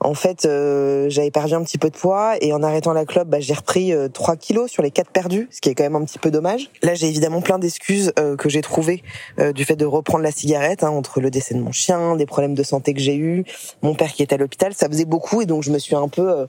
en 0.03 0.15
fait, 0.15 0.45
euh, 0.45 1.09
j'avais 1.09 1.29
perdu 1.29 1.53
un 1.53 1.63
petit 1.63 1.77
peu 1.77 1.89
de 1.89 1.95
poids 1.95 2.35
et 2.41 2.53
en 2.53 2.63
arrêtant 2.63 2.91
la 2.91 3.05
clope, 3.05 3.27
bah, 3.27 3.39
j'ai 3.39 3.53
repris 3.53 3.93
euh, 3.93 4.07
3 4.09 4.35
kilos 4.35 4.69
sur 4.69 4.81
les 4.81 4.89
4 4.89 5.11
perdus, 5.11 5.47
ce 5.51 5.61
qui 5.61 5.69
est 5.69 5.75
quand 5.75 5.83
même 5.83 5.95
un 5.95 6.03
petit 6.03 6.17
peu 6.17 6.31
dommage. 6.31 6.71
Là, 6.81 6.95
j'ai 6.95 7.07
évidemment 7.07 7.41
plein 7.41 7.59
d'excuses 7.59 8.11
euh, 8.17 8.35
que 8.35 8.49
j'ai 8.49 8.61
trouvées 8.61 9.03
euh, 9.39 9.53
du 9.53 9.63
fait 9.63 9.75
de 9.75 9.85
reprendre 9.85 10.23
la 10.23 10.31
cigarette, 10.31 10.83
hein, 10.83 10.89
entre 10.89 11.21
le 11.21 11.29
décès 11.29 11.53
de 11.53 11.59
mon 11.59 11.71
chien, 11.71 12.15
des 12.15 12.25
problèmes 12.25 12.55
de 12.55 12.63
santé 12.63 12.95
que 12.95 12.99
j'ai 12.99 13.15
eu, 13.15 13.43
mon 13.83 13.93
père 13.93 14.11
qui 14.11 14.23
est 14.23 14.33
à 14.33 14.37
l'hôpital, 14.37 14.73
ça 14.73 14.87
faisait 14.87 15.05
beaucoup 15.05 15.41
et 15.41 15.45
donc 15.45 15.61
je 15.61 15.69
me 15.69 15.77
suis 15.77 15.95
un 15.95 16.07
peu 16.07 16.29
euh, 16.31 16.45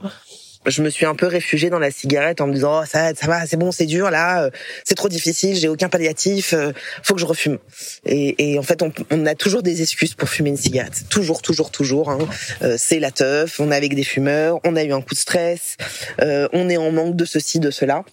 je 0.66 0.82
me 0.82 0.90
suis 0.90 1.06
un 1.06 1.14
peu 1.14 1.26
réfugiée 1.26 1.70
dans 1.70 1.78
la 1.78 1.90
cigarette 1.90 2.40
en 2.40 2.46
me 2.46 2.54
disant 2.54 2.82
oh, 2.82 2.86
ça 2.86 3.12
va 3.22 3.46
c'est 3.46 3.56
bon 3.56 3.72
c'est 3.72 3.86
dur 3.86 4.10
là 4.10 4.50
c'est 4.84 4.94
trop 4.94 5.08
difficile 5.08 5.56
j'ai 5.56 5.68
aucun 5.68 5.88
palliatif 5.88 6.54
faut 7.02 7.14
que 7.14 7.20
je 7.20 7.26
refume. 7.26 7.58
Et, 8.04 8.52
et 8.52 8.58
en 8.58 8.62
fait 8.62 8.82
on, 8.82 8.92
on, 9.10 9.26
a 9.26 9.34
toujours 9.34 9.62
des 9.62 9.82
excuses 9.82 10.14
pour 10.14 10.28
fumer 10.28 10.50
une 10.50 10.56
cigarette. 10.56 11.04
Toujours 11.08 11.42
toujours 11.42 11.70
toujours 11.70 12.10
hein. 12.10 12.18
euh, 12.62 12.76
c'est 12.78 12.98
la 12.98 13.10
teuf 13.10 13.60
on 13.60 13.70
est 13.70 13.76
avec 13.76 13.94
des 13.94 14.04
fumeurs 14.04 14.60
on 14.64 14.76
a 14.76 14.84
eu 14.84 14.92
un 14.92 15.00
coup 15.00 15.14
de 15.14 15.20
stress 15.20 15.76
euh, 16.20 16.48
on 16.52 16.68
est 16.68 16.76
en 16.76 16.90
manque 16.92 17.16
de 17.16 17.24
ceci 17.24 17.60
de 17.60 17.70
cela. 17.70 18.04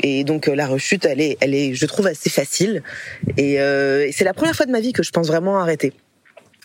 Et 0.00 0.24
donc 0.24 0.46
la 0.46 0.66
rechute 0.66 1.04
elle 1.04 1.20
est 1.20 1.36
elle 1.40 1.54
est 1.54 1.74
je 1.74 1.86
trouve 1.86 2.06
assez 2.06 2.30
facile. 2.30 2.82
Et, 3.36 3.60
euh, 3.60 4.06
et 4.06 4.12
c'est 4.12 4.24
la 4.24 4.34
première 4.34 4.56
fois 4.56 4.66
de 4.66 4.72
ma 4.72 4.80
vie 4.80 4.92
que 4.92 5.02
je 5.02 5.10
pense 5.10 5.26
vraiment 5.26 5.58
arrêter 5.58 5.92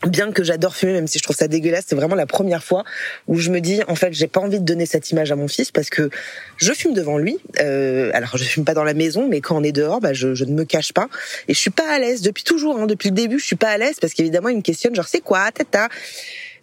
bien 0.05 0.31
que 0.31 0.43
j'adore 0.43 0.75
fumer, 0.75 0.93
même 0.93 1.07
si 1.07 1.17
je 1.17 1.23
trouve 1.23 1.35
ça 1.35 1.47
dégueulasse, 1.47 1.85
c'est 1.87 1.95
vraiment 1.95 2.15
la 2.15 2.27
première 2.27 2.63
fois 2.63 2.83
où 3.27 3.37
je 3.37 3.49
me 3.49 3.59
dis, 3.59 3.81
en 3.87 3.95
fait, 3.95 4.13
j'ai 4.13 4.27
pas 4.27 4.39
envie 4.39 4.59
de 4.59 4.65
donner 4.65 4.85
cette 4.85 5.09
image 5.09 5.31
à 5.31 5.35
mon 5.35 5.47
fils 5.47 5.71
parce 5.71 5.89
que 5.89 6.09
je 6.57 6.73
fume 6.73 6.93
devant 6.93 7.17
lui. 7.17 7.37
Euh, 7.59 8.11
alors, 8.13 8.37
je 8.37 8.43
fume 8.43 8.63
pas 8.63 8.75
dans 8.75 8.83
la 8.83 8.93
maison, 8.93 9.27
mais 9.27 9.41
quand 9.41 9.57
on 9.57 9.63
est 9.63 9.71
dehors, 9.71 9.99
bah, 9.99 10.13
je, 10.13 10.35
je 10.35 10.45
ne 10.45 10.53
me 10.53 10.65
cache 10.65 10.93
pas 10.93 11.07
et 11.47 11.53
je 11.53 11.59
suis 11.59 11.71
pas 11.71 11.89
à 11.89 11.97
l'aise 11.97 12.21
depuis 12.21 12.43
toujours. 12.43 12.77
Hein, 12.77 12.85
depuis 12.85 13.09
le 13.09 13.15
début, 13.15 13.39
je 13.39 13.45
suis 13.45 13.55
pas 13.55 13.69
à 13.69 13.77
l'aise 13.77 13.97
parce 13.99 14.13
qu'évidemment, 14.13 14.49
il 14.49 14.57
me 14.57 14.61
questionne, 14.61 14.93
genre, 14.93 15.07
c'est 15.07 15.21
quoi, 15.21 15.51
tata? 15.51 15.89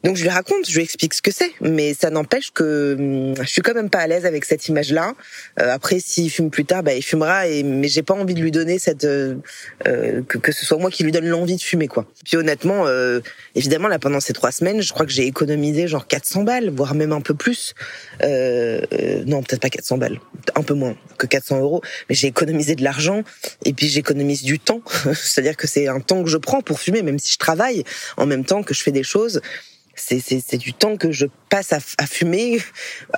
Donc 0.04 0.16
je 0.16 0.22
lui 0.22 0.28
raconte, 0.28 0.68
je 0.68 0.74
lui 0.74 0.82
explique 0.82 1.14
ce 1.14 1.22
que 1.22 1.30
c'est, 1.30 1.52
mais 1.62 1.94
ça 1.94 2.10
n'empêche 2.10 2.50
que 2.52 2.94
hum, 2.98 3.34
je 3.42 3.48
suis 3.48 3.62
quand 3.62 3.72
même 3.72 3.88
pas 3.88 4.00
à 4.00 4.06
l'aise 4.06 4.26
avec 4.26 4.44
cette 4.44 4.68
image-là. 4.68 5.14
Euh, 5.58 5.72
après, 5.72 5.98
s'il 5.98 6.30
fume 6.30 6.50
plus 6.50 6.66
tard, 6.66 6.82
bah 6.82 6.92
il 6.92 7.02
fumera, 7.02 7.48
et 7.48 7.62
mais 7.62 7.88
j'ai 7.88 8.02
pas 8.02 8.12
envie 8.12 8.34
de 8.34 8.40
lui 8.40 8.50
donner 8.50 8.78
cette 8.78 9.04
euh, 9.04 9.36
euh, 9.88 10.20
que, 10.28 10.36
que 10.36 10.52
ce 10.52 10.66
soit 10.66 10.76
moi 10.76 10.90
qui 10.90 11.04
lui 11.04 11.12
donne 11.12 11.26
l'envie 11.26 11.56
de 11.56 11.62
fumer 11.62 11.88
quoi. 11.88 12.06
Puis 12.22 12.36
honnêtement, 12.36 12.84
évidemment 13.54 13.88
là 13.88 13.98
pendant 13.98 14.20
ces 14.20 14.34
trois 14.34 14.52
semaines, 14.52 14.82
je 14.82 14.92
crois 14.92 15.06
que 15.06 15.12
j'ai 15.12 15.26
économisé 15.26 15.88
genre 15.88 16.06
400 16.06 16.42
balles, 16.42 16.68
voire 16.68 16.94
même 16.94 17.12
un 17.12 17.22
peu 17.22 17.34
plus. 17.34 17.74
non, 18.20 19.42
peut-être 19.42 19.62
pas 19.62 19.70
400 19.70 19.96
balles, 19.96 20.20
un 20.54 20.62
peu 20.62 20.74
moins 20.74 20.96
que 21.16 21.26
400 21.26 21.60
euros, 21.60 21.80
mais 22.10 22.14
j'ai 22.14 22.26
économisé 22.26 22.74
de 22.74 22.84
l'argent 22.84 23.22
et 23.64 23.72
puis 23.72 23.88
j'économise 23.88 24.42
du 24.42 24.58
temps. 24.58 24.82
C'est-à-dire 25.14 25.56
que 25.56 25.66
c'est 25.66 25.88
un 25.88 26.00
temps 26.00 26.22
que 26.22 26.28
je 26.28 26.36
prends 26.36 26.60
pour 26.60 26.78
fumer, 26.78 27.00
même 27.00 27.18
si 27.18 27.32
je 27.32 27.38
travaille 27.38 27.84
en 28.18 28.26
même 28.26 28.44
temps 28.44 28.62
que 28.62 28.74
je 28.74 28.82
fais 28.82 28.92
des 28.92 29.02
choses 29.02 29.40
c'est 29.96 30.56
du 30.56 30.72
temps 30.72 30.96
que 30.96 31.12
je 31.12 31.26
passe 31.50 31.72
à, 31.72 32.06
fumer 32.06 32.60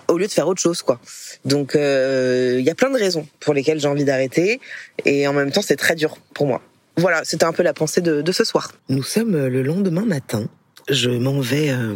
au 0.08 0.18
lieu 0.18 0.26
de 0.26 0.32
faire 0.32 0.48
autre 0.48 0.60
chose 0.60 0.82
quoi. 0.82 1.00
Donc 1.44 1.72
il 1.74 1.80
euh, 1.80 2.60
y 2.60 2.70
a 2.70 2.74
plein 2.74 2.90
de 2.90 2.98
raisons 2.98 3.26
pour 3.40 3.54
lesquelles 3.54 3.80
j'ai 3.80 3.88
envie 3.88 4.04
d'arrêter 4.04 4.60
et 5.04 5.26
en 5.26 5.32
même 5.32 5.50
temps 5.50 5.62
c'est 5.62 5.76
très 5.76 5.94
dur 5.94 6.18
pour 6.34 6.46
moi. 6.46 6.62
Voilà, 6.96 7.22
c'était 7.24 7.44
un 7.44 7.52
peu 7.52 7.62
la 7.62 7.74
pensée 7.74 8.00
de, 8.00 8.22
de, 8.22 8.32
ce 8.32 8.42
soir. 8.42 8.72
Nous 8.88 9.02
sommes 9.02 9.46
le 9.46 9.62
lendemain 9.62 10.06
matin. 10.06 10.48
Je 10.88 11.10
m'en 11.10 11.40
vais 11.40 11.70
euh, 11.70 11.94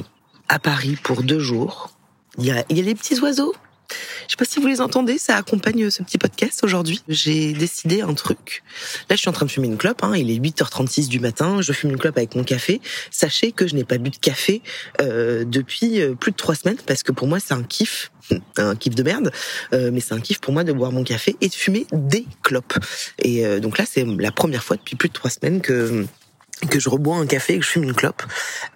à 0.49 0.59
Paris 0.59 0.99
pour 1.03 1.23
deux 1.23 1.39
jours. 1.39 1.97
Il 2.39 2.45
y 2.45 2.51
a, 2.51 2.65
y 2.69 2.81
a 2.81 2.83
les 2.83 2.95
petits 2.95 3.19
oiseaux 3.21 3.55
je 4.27 4.33
sais 4.33 4.37
pas 4.37 4.45
si 4.45 4.61
vous 4.61 4.67
les 4.67 4.81
entendez, 4.81 5.19
ça 5.19 5.37
accompagne 5.37 5.91
ce 5.91 6.03
petit 6.03 6.19
podcast 6.19 6.63
aujourd'hui. 6.63 7.03
J'ai 7.09 7.53
décidé 7.53 8.03
un 8.03 8.15
truc. 8.15 8.63
Là, 9.09 9.17
je 9.17 9.21
suis 9.21 9.29
en 9.29 9.33
train 9.33 9.47
de 9.47 9.51
fumer 9.51 9.67
une 9.67 9.79
clope. 9.79 10.03
Hein. 10.03 10.15
Il 10.17 10.31
est 10.31 10.39
8h36 10.39 11.09
du 11.09 11.21
matin. 11.21 11.61
Je 11.61 11.73
fume 11.73 11.91
une 11.91 11.99
clope 11.99 12.17
avec 12.17 12.35
mon 12.35 12.45
café. 12.45 12.81
Sachez 13.11 13.53
que 13.53 13.67
je 13.67 13.75
n'ai 13.75 13.85
pas 13.85 13.99
bu 13.99 14.11
de 14.11 14.17
café 14.17 14.63
euh, 15.01 15.45
depuis 15.45 16.01
euh, 16.01 16.15
plus 16.15 16.33
de 16.33 16.37
trois 16.37 16.55
semaines 16.55 16.79
parce 16.87 17.03
que 17.03 17.13
pour 17.13 17.27
moi, 17.27 17.39
c'est 17.41 17.55
un 17.55 17.63
kiff 17.63 18.11
un 18.57 18.77
kiff 18.77 18.95
de 18.95 19.03
merde, 19.03 19.33
euh, 19.73 19.91
mais 19.93 20.01
c'est 20.01 20.15
un 20.15 20.21
kiff 20.21 20.41
pour 20.41 20.53
moi 20.53 20.65
de 20.65 20.73
boire 20.73 20.93
mon 20.93 21.05
café 21.05 21.37
et 21.41 21.49
de 21.49 21.55
fumer 21.55 21.87
des 21.93 22.27
clopes. 22.43 22.75
Et 23.19 23.47
euh, 23.47 23.61
donc 23.61 23.79
là, 23.79 23.85
c'est 23.91 24.05
la 24.05 24.33
première 24.33 24.63
fois 24.63 24.77
depuis 24.77 24.97
plus 24.97 25.09
de 25.09 25.15
trois 25.15 25.31
semaines 25.31 25.61
que 25.61 26.07
que 26.69 26.79
je 26.79 26.91
rebois 26.91 27.17
un 27.17 27.27
café 27.27 27.55
et 27.55 27.59
que 27.59 27.65
je 27.65 27.71
fume 27.71 27.85
une 27.85 27.95
clope. 27.95 28.23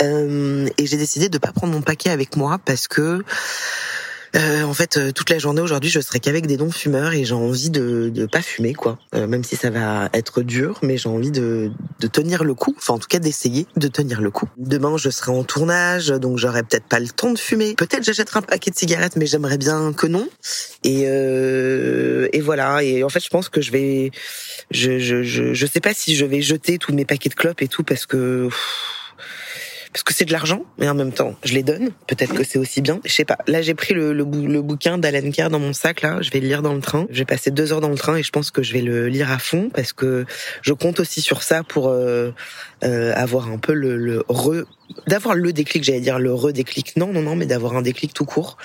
Euh, 0.01 0.67
et 0.79 0.87
j'ai 0.87 0.97
décidé 0.97 1.29
de 1.29 1.37
pas 1.37 1.53
prendre 1.53 1.75
mon 1.75 1.83
paquet 1.83 2.09
avec 2.09 2.35
moi 2.35 2.59
parce 2.65 2.89
que 2.89 3.23
euh, 4.37 4.63
en 4.65 4.75
fait, 4.75 4.97
euh, 4.97 5.13
toute 5.13 5.31
la 5.31 5.39
journée 5.39 5.61
aujourd'hui, 5.61 5.91
je 5.91 6.01
serai 6.01 6.19
qu'avec 6.19 6.47
des 6.47 6.57
non-fumeurs 6.57 7.13
et 7.13 7.25
j'ai 7.25 7.35
envie 7.35 7.71
de 7.71 8.11
de 8.13 8.27
pas 8.27 8.43
fumer, 8.43 8.75
quoi. 8.75 8.99
Euh, 9.15 9.27
même 9.27 9.45
si 9.45 9.57
ça 9.57 9.71
va 9.71 10.09
être 10.13 10.43
dur, 10.43 10.79
mais 10.83 10.97
j'ai 10.97 11.09
envie 11.09 11.31
de 11.31 11.71
de 12.01 12.07
tenir 12.07 12.43
le 12.43 12.55
coup. 12.55 12.75
Enfin, 12.77 12.95
en 12.95 12.99
tout 12.99 13.07
cas, 13.09 13.21
d'essayer 13.21 13.67
de 13.77 13.89
tenir 13.89 14.21
le 14.21 14.31
coup. 14.31 14.49
Demain, 14.57 14.97
je 14.97 15.11
serai 15.11 15.31
en 15.31 15.45
tournage, 15.45 16.09
donc 16.09 16.39
j'aurai 16.39 16.63
peut-être 16.63 16.87
pas 16.87 17.01
le 17.01 17.09
temps 17.09 17.33
de 17.33 17.39
fumer. 17.39 17.75
Peut-être 17.75 18.05
j'achèterai 18.05 18.39
un 18.39 18.43
paquet 18.43 18.71
de 18.71 18.77
cigarettes, 18.77 19.17
mais 19.17 19.27
j'aimerais 19.27 19.59
bien 19.59 19.93
que 19.93 20.07
non. 20.07 20.29
Et 20.83 21.03
et 21.05 22.41
voilà. 22.41 22.83
Et 22.83 23.05
en 23.05 23.09
fait, 23.09 23.25
je 23.25 23.29
pense 23.29 23.49
que 23.49 23.61
je 23.61 23.71
vais, 23.71 24.11
je 24.71 24.99
je 24.99 25.23
je, 25.23 25.55
je 25.55 25.67
sais 25.67 25.81
pas 25.81 25.95
si 25.95 26.17
je 26.17 26.25
vais 26.25 26.43
jeter 26.43 26.79
tous 26.79 26.93
mes 26.93 27.05
paquets 27.05 27.29
de 27.29 27.35
clopes 27.35 27.63
et 27.63 27.69
tout 27.69 27.85
parce 27.85 28.07
que 28.07 28.49
parce 29.95 30.03
que 30.03 30.13
c'est 30.13 30.25
de 30.25 30.33
l'argent, 30.33 30.65
mais 30.77 30.89
en 30.89 30.95
même 30.97 31.13
temps, 31.13 31.37
je 31.45 31.55
les 31.55 31.63
donne. 31.63 31.91
Peut-être 32.09 32.35
que 32.35 32.43
c'est 32.43 32.59
aussi 32.59 32.83
bien. 32.83 32.99
Je 33.05 33.13
sais 33.13 33.25
pas. 33.25 33.39
Là, 33.47 33.63
j'ai 33.63 33.75
pris 33.75 33.95
le, 33.95 34.13
le, 34.13 34.25
bouquin 34.61 34.99
d'Alan 34.99 35.31
Kerr 35.31 35.51
dans 35.51 35.61
mon 35.61 35.73
sac. 35.73 36.03
Là, 36.03 36.21
je 36.21 36.33
vais 36.33 36.41
le 36.41 36.49
lire 36.49 36.63
dans 36.63 36.75
le 36.75 36.81
train. 36.81 37.07
Je 37.11 37.21
vais 37.21 37.25
passer 37.25 37.53
deux 37.53 37.73
heures 37.73 37.81
dans 37.81 37.91
le 37.91 37.95
train 37.95 38.17
et 38.17 38.25
je 38.25 38.33
pense 38.33 38.51
que 38.51 38.61
je 38.61 38.73
vais 38.73 38.81
le 38.81 39.07
lire 39.07 39.31
à 39.31 39.39
fond 39.39 39.71
parce 39.73 39.93
que 39.93 40.27
je 40.63 40.73
compte 40.73 40.99
aussi 40.99 41.21
sur 41.21 41.45
ça 41.45 41.63
pour 41.63 41.91
euh, 41.91 42.33
euh, 42.83 43.15
avoir 43.15 43.49
un 43.49 43.59
peu 43.59 43.73
le, 43.73 43.97
le 43.97 44.25
re 44.29 44.65
d'avoir 45.07 45.37
le 45.37 45.53
déclic, 45.53 45.85
j'allais 45.85 46.01
dire 46.01 46.19
le 46.19 46.35
redéclic. 46.35 46.97
Non, 46.97 47.13
non, 47.13 47.23
non, 47.23 47.37
mais 47.37 47.47
d'avoir 47.47 47.77
un 47.77 47.83
déclic 47.83 48.13
tout 48.13 48.25
court. 48.25 48.57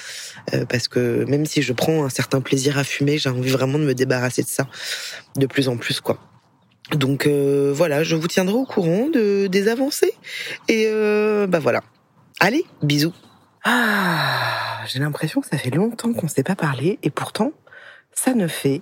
Euh, 0.56 0.66
parce 0.66 0.88
que 0.88 1.26
même 1.26 1.46
si 1.46 1.62
je 1.62 1.74
prends 1.74 2.04
un 2.04 2.10
certain 2.10 2.42
plaisir 2.42 2.80
à 2.80 2.84
fumer, 2.84 3.20
j'ai 3.20 3.30
envie 3.30 3.52
vraiment 3.52 3.78
de 3.78 3.84
me 3.84 3.94
débarrasser 3.94 4.42
de 4.42 4.48
ça 4.48 4.68
de 5.36 5.46
plus 5.46 5.70
en 5.70 5.78
plus, 5.78 6.02
quoi. 6.02 6.18
Donc 6.96 7.28
euh, 7.28 7.72
voilà, 7.76 8.04
je 8.04 8.16
vous 8.16 8.28
tiendrai 8.28 8.56
au 8.56 8.66
courant 8.66 9.10
de, 9.10 9.48
des 9.48 9.68
avancées. 9.68 10.14
Et 10.68 10.86
euh, 10.88 11.48
bah 11.48 11.60
voilà. 11.60 11.82
Allez, 12.40 12.66
bisous. 12.82 13.14
Ah, 13.64 14.82
j'ai 14.88 15.00
l'impression 15.00 15.42
que 15.42 15.48
ça 15.48 15.58
fait 15.58 15.70
longtemps 15.70 16.14
qu'on 16.14 16.28
ne 16.28 16.32
s'est 16.32 16.44
pas 16.44 16.56
parlé 16.56 16.98
et 17.04 17.10
pourtant 17.10 17.52
ça 18.14 18.34
ne 18.34 18.48
fait 18.48 18.82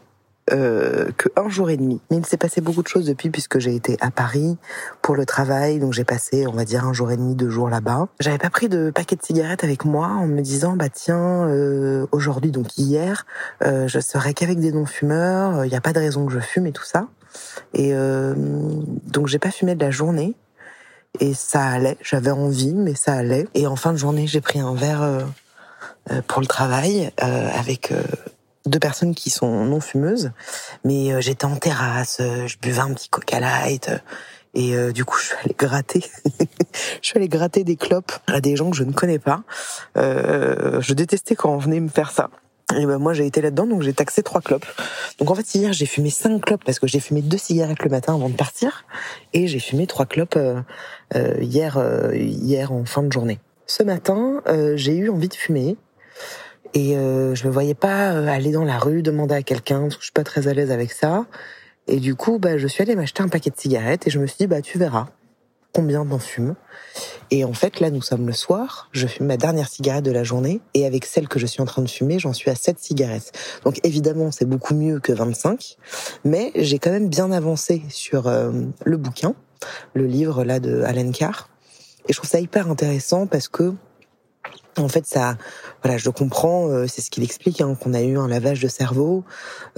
euh, 0.52 1.12
que 1.18 1.28
un 1.36 1.50
jour 1.50 1.70
et 1.70 1.76
demi. 1.76 2.00
Mais 2.10 2.18
il 2.18 2.26
s'est 2.26 2.38
passé 2.38 2.62
beaucoup 2.62 2.82
de 2.82 2.88
choses 2.88 3.06
depuis 3.06 3.30
puisque 3.30 3.60
j'ai 3.60 3.76
été 3.76 3.98
à 4.00 4.12
Paris 4.12 4.58
pour 5.02 5.16
le 5.16 5.26
travail, 5.26 5.80
donc 5.80 5.92
j'ai 5.92 6.06
passé, 6.06 6.48
on 6.48 6.54
va 6.54 6.64
dire, 6.64 6.86
un 6.86 6.94
jour 6.94 7.12
et 7.12 7.18
demi, 7.18 7.36
deux 7.36 7.50
jours 7.50 7.70
là-bas. 7.70 8.08
J'avais 8.22 8.38
pas 8.38 8.50
pris 8.50 8.70
de 8.70 8.90
paquet 8.90 9.18
de 9.18 9.24
cigarettes 9.24 9.66
avec 9.66 9.84
moi 9.84 10.08
en 10.08 10.26
me 10.26 10.40
disant, 10.42 10.78
bah 10.78 10.90
tiens, 10.90 11.48
euh, 11.50 12.08
aujourd'hui, 12.14 12.52
donc 12.52 12.78
hier, 12.78 13.26
euh, 13.64 13.88
je 13.90 14.00
serai 14.00 14.34
qu'avec 14.34 14.60
des 14.60 14.72
non-fumeurs, 14.72 15.66
il 15.66 15.70
n'y 15.70 15.76
a 15.76 15.82
pas 15.82 15.92
de 15.92 16.00
raison 16.00 16.26
que 16.26 16.32
je 16.32 16.40
fume 16.40 16.66
et 16.66 16.72
tout 16.72 16.86
ça. 16.86 17.08
Et 17.74 17.94
euh, 17.94 18.34
donc 18.38 19.27
j'ai 19.27 19.39
pas 19.39 19.51
fumé 19.51 19.75
de 19.75 19.84
la 19.84 19.91
journée 19.91 20.36
et 21.20 21.34
ça 21.34 21.65
allait. 21.65 21.98
J'avais 22.01 22.32
envie, 22.32 22.74
mais 22.74 22.96
ça 22.96 23.13
allait. 23.13 23.48
Et 23.53 23.67
en 23.67 23.75
fin 23.75 23.91
de 23.91 23.98
journée, 23.98 24.27
j'ai 24.27 24.41
pris 24.41 24.60
un 24.60 24.74
verre 24.74 25.01
euh, 25.01 25.24
euh 26.12 26.22
pour 26.27 26.41
le 26.41 26.48
travail 26.48 27.12
euh, 27.24 27.50
avec 27.53 27.91
euh, 27.91 28.01
deux 28.65 28.79
personnes 28.79 29.15
qui 29.15 29.29
sont 29.29 29.65
non 29.65 29.79
fumeuses. 29.79 30.32
Mais 30.84 31.22
j'étais 31.22 31.46
en 31.46 31.56
terrasse, 31.56 32.17
je 32.20 32.58
buvais 32.58 32.79
un 32.79 32.94
petit 32.94 33.10
Coca 33.10 33.39
Light. 33.39 33.89
Et 34.53 34.75
du 34.91 35.06
coup, 35.06 35.17
je 35.22 35.25
suis 35.27 35.36
allée 35.44 35.56
gratter. 35.58 36.03
je 37.01 37.08
suis 37.08 37.17
allée 37.17 37.29
gratter 37.29 37.63
des 37.63 37.75
clopes 37.75 38.12
à 38.27 38.41
des 38.41 38.56
gens 38.56 38.70
que 38.70 38.77
je 38.77 38.84
ne 38.84 38.91
connais 38.91 39.20
pas. 39.20 39.44
je 39.96 40.94
détestais 40.94 41.36
quand 41.36 41.53
on 41.53 41.58
venait 41.58 41.79
me 41.79 41.89
faire 41.89 42.12
ça. 42.12 42.29
Et 42.76 42.86
ben 42.86 42.98
moi 42.98 43.14
j'ai 43.14 43.26
été 43.26 43.40
là-dedans, 43.42 43.66
donc 43.66 43.82
j'ai 43.82 43.94
taxé 43.94 44.24
trois 44.24 44.42
clopes. 44.42 44.66
Donc 45.20 45.32
en 45.32 45.36
fait 45.36 45.56
hier 45.56 45.72
j'ai 45.72 45.86
fumé 45.86 46.10
cinq 46.10 46.44
clopes 46.44 46.66
parce 46.66 46.80
que 46.80 46.88
j'ai 46.88 47.00
fumé 47.00 47.22
deux 47.22 47.38
cigarettes 47.38 47.82
le 47.82 47.90
matin 47.90 48.16
avant 48.16 48.28
de 48.28 48.36
partir, 48.36 48.86
et 49.34 49.48
j'ai 49.48 49.60
fumé 49.60 49.88
trois 49.88 50.06
clopes 50.06 50.36
euh, 50.36 50.60
euh, 51.16 51.36
hier 51.40 51.78
euh, 51.78 52.14
hier 52.14 52.74
en 52.74 52.84
fin 52.84 53.04
de 53.04 53.12
journée. 53.12 53.40
Ce 53.68 53.84
matin 53.84 54.42
j'ai 54.76 54.96
eu 54.96 55.10
envie 55.10 55.30
de 55.30 55.34
fumer 55.34 55.78
et 56.74 56.94
je 56.94 57.48
me 57.48 57.52
voyais 57.52 57.74
pas 57.74 58.10
aller 58.30 58.52
dans 58.52 58.64
la 58.64 58.78
rue 58.78 59.02
demander 59.02 59.36
à 59.36 59.44
quelqu'un 59.44 59.90
je 59.90 59.98
suis 60.02 60.12
pas 60.14 60.24
très 60.24 60.48
à 60.48 60.54
l'aise 60.54 60.72
avec 60.72 60.92
ça. 60.92 61.26
Et 61.88 62.00
du 62.00 62.16
coup 62.16 62.40
bah 62.40 62.58
je 62.58 62.68
suis 62.68 62.82
allée 62.82 62.96
m'acheter 62.96 63.24
un 63.24 63.28
paquet 63.28 63.50
de 63.50 63.58
cigarettes 63.58 64.08
et 64.08 64.10
je 64.10 64.20
me 64.20 64.28
suis 64.28 64.38
dit 64.40 64.48
bah 64.48 64.62
tu 64.62 64.78
verras 64.78 65.08
combien 65.74 66.06
d'en 66.06 66.20
fume. 66.20 66.56
Et 67.30 67.44
en 67.44 67.54
fait, 67.54 67.80
là, 67.80 67.92
nous 67.92 68.02
sommes 68.02 68.26
le 68.26 68.34
soir, 68.34 68.90
je 68.92 69.06
fume 69.06 69.28
ma 69.28 69.38
dernière 69.38 69.70
cigarette 69.70 70.06
de 70.06 70.12
la 70.12 70.24
journée, 70.24 70.62
et 70.74 70.86
avec 70.86 71.06
celle 71.06 71.28
que 71.28 71.40
je 71.40 71.46
suis 71.46 71.62
en 71.62 71.66
train 71.66 71.82
de 71.82 71.90
fumer, 71.90 72.20
j'en 72.20 72.34
suis 72.34 72.50
à 72.50 72.56
7 72.56 72.80
cigarettes. 72.80 73.32
Donc 73.64 73.80
évidemment, 73.84 74.32
c'est 74.32 74.46
beaucoup 74.46 74.74
mieux 74.74 75.00
que 75.00 75.12
25, 75.12 75.78
mais 76.24 76.52
j'ai 76.56 76.80
quand 76.80 76.92
même 76.92 77.10
bien 77.10 77.32
avancé 77.32 77.84
sur 77.90 78.28
euh, 78.28 78.52
le 78.86 78.98
bouquin, 78.98 79.36
le 79.94 80.06
livre 80.06 80.44
là 80.44 80.60
de 80.60 80.82
Alan 80.84 81.12
Carr. 81.12 81.50
Et 82.08 82.14
je 82.14 82.18
trouve 82.18 82.30
ça 82.30 82.40
hyper 82.40 82.70
intéressant 82.70 83.28
parce 83.28 83.48
que 83.48 83.74
en 84.78 84.88
fait, 84.88 85.06
ça, 85.06 85.38
voilà, 85.84 85.98
je 85.98 86.10
comprends, 86.10 86.70
euh, 86.70 86.86
c'est 86.88 87.02
ce 87.02 87.10
qu'il 87.10 87.24
explique, 87.24 87.62
hein, 87.62 87.76
qu'on 87.76 87.96
a 87.96 88.02
eu 88.02 88.18
un 88.18 88.28
lavage 88.28 88.62
de 88.62 88.68
cerveau, 88.68 89.24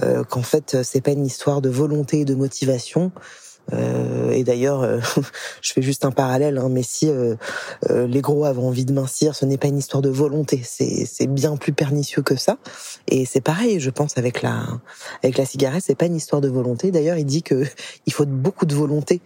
euh, 0.02 0.24
qu'en 0.24 0.42
fait, 0.42 0.82
c'est 0.82 1.00
pas 1.00 1.12
une 1.12 1.24
histoire 1.24 1.62
de 1.62 1.70
volonté 1.70 2.20
et 2.20 2.24
de 2.26 2.34
motivation, 2.34 3.10
euh, 3.72 4.30
et 4.30 4.44
d'ailleurs, 4.44 4.82
euh, 4.82 5.00
je 5.62 5.72
fais 5.72 5.82
juste 5.82 6.04
un 6.04 6.10
parallèle, 6.10 6.58
hein, 6.58 6.68
mais 6.70 6.82
si 6.82 7.08
euh, 7.08 7.36
les 7.90 8.20
gros 8.20 8.44
avaient 8.44 8.62
envie 8.62 8.84
de 8.84 8.92
mincir, 8.92 9.34
ce 9.34 9.44
n'est 9.44 9.58
pas 9.58 9.68
une 9.68 9.78
histoire 9.78 10.02
de 10.02 10.08
volonté, 10.08 10.62
c'est 10.64 11.26
bien 11.26 11.56
plus 11.56 11.72
pernicieux 11.72 12.22
que 12.22 12.36
ça. 12.36 12.58
Et 13.08 13.24
c'est 13.24 13.40
pareil, 13.40 13.80
je 13.80 13.90
pense 13.90 14.16
avec 14.18 14.42
la 14.42 14.66
avec 15.22 15.38
la 15.38 15.44
cigarette, 15.44 15.82
c'est 15.86 15.94
pas 15.94 16.06
une 16.06 16.16
histoire 16.16 16.40
de 16.40 16.48
volonté. 16.48 16.90
D'ailleurs, 16.90 17.16
il 17.16 17.24
dit 17.24 17.42
que 17.42 17.64
il 18.06 18.12
faut 18.12 18.26
beaucoup 18.26 18.66
de 18.66 18.74
volonté 18.74 19.20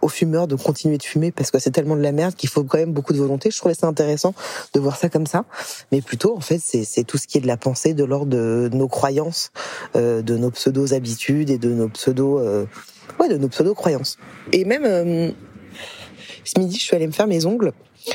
aux 0.00 0.08
fumeurs 0.08 0.46
de 0.46 0.56
continuer 0.56 0.98
de 0.98 1.02
fumer 1.02 1.32
parce 1.32 1.50
que 1.50 1.58
c'est 1.58 1.70
tellement 1.70 1.96
de 1.96 2.02
la 2.02 2.12
merde 2.12 2.34
qu'il 2.34 2.48
faut 2.48 2.64
quand 2.64 2.78
même 2.78 2.92
beaucoup 2.92 3.12
de 3.12 3.18
volonté. 3.18 3.50
Je 3.50 3.58
trouvais 3.58 3.74
ça 3.74 3.86
intéressant 3.86 4.34
de 4.74 4.80
voir 4.80 4.96
ça 4.96 5.08
comme 5.08 5.26
ça, 5.26 5.44
mais 5.92 6.00
plutôt 6.00 6.36
en 6.36 6.40
fait 6.40 6.58
c'est 6.58 7.04
tout 7.04 7.18
ce 7.18 7.26
qui 7.26 7.38
est 7.38 7.40
de 7.40 7.46
la 7.46 7.56
pensée, 7.56 7.94
de 7.94 8.04
l'ordre 8.04 8.30
de 8.30 8.70
nos 8.72 8.88
croyances, 8.88 9.50
de 9.94 10.36
nos 10.36 10.50
pseudo 10.50 10.92
habitudes 10.92 11.50
et 11.50 11.58
de 11.58 11.70
nos 11.70 11.88
pseudo 11.88 12.40
ouais, 13.20 13.28
de 13.28 13.36
nos 13.36 13.48
pseudo-croyances. 13.48 14.16
Et 14.52 14.64
même, 14.64 14.84
euh, 14.84 15.30
ce 16.44 16.58
midi, 16.58 16.78
je 16.78 16.84
suis 16.84 16.96
allée 16.96 17.06
me 17.06 17.12
faire 17.12 17.26
mes 17.26 17.44
ongles. 17.44 17.72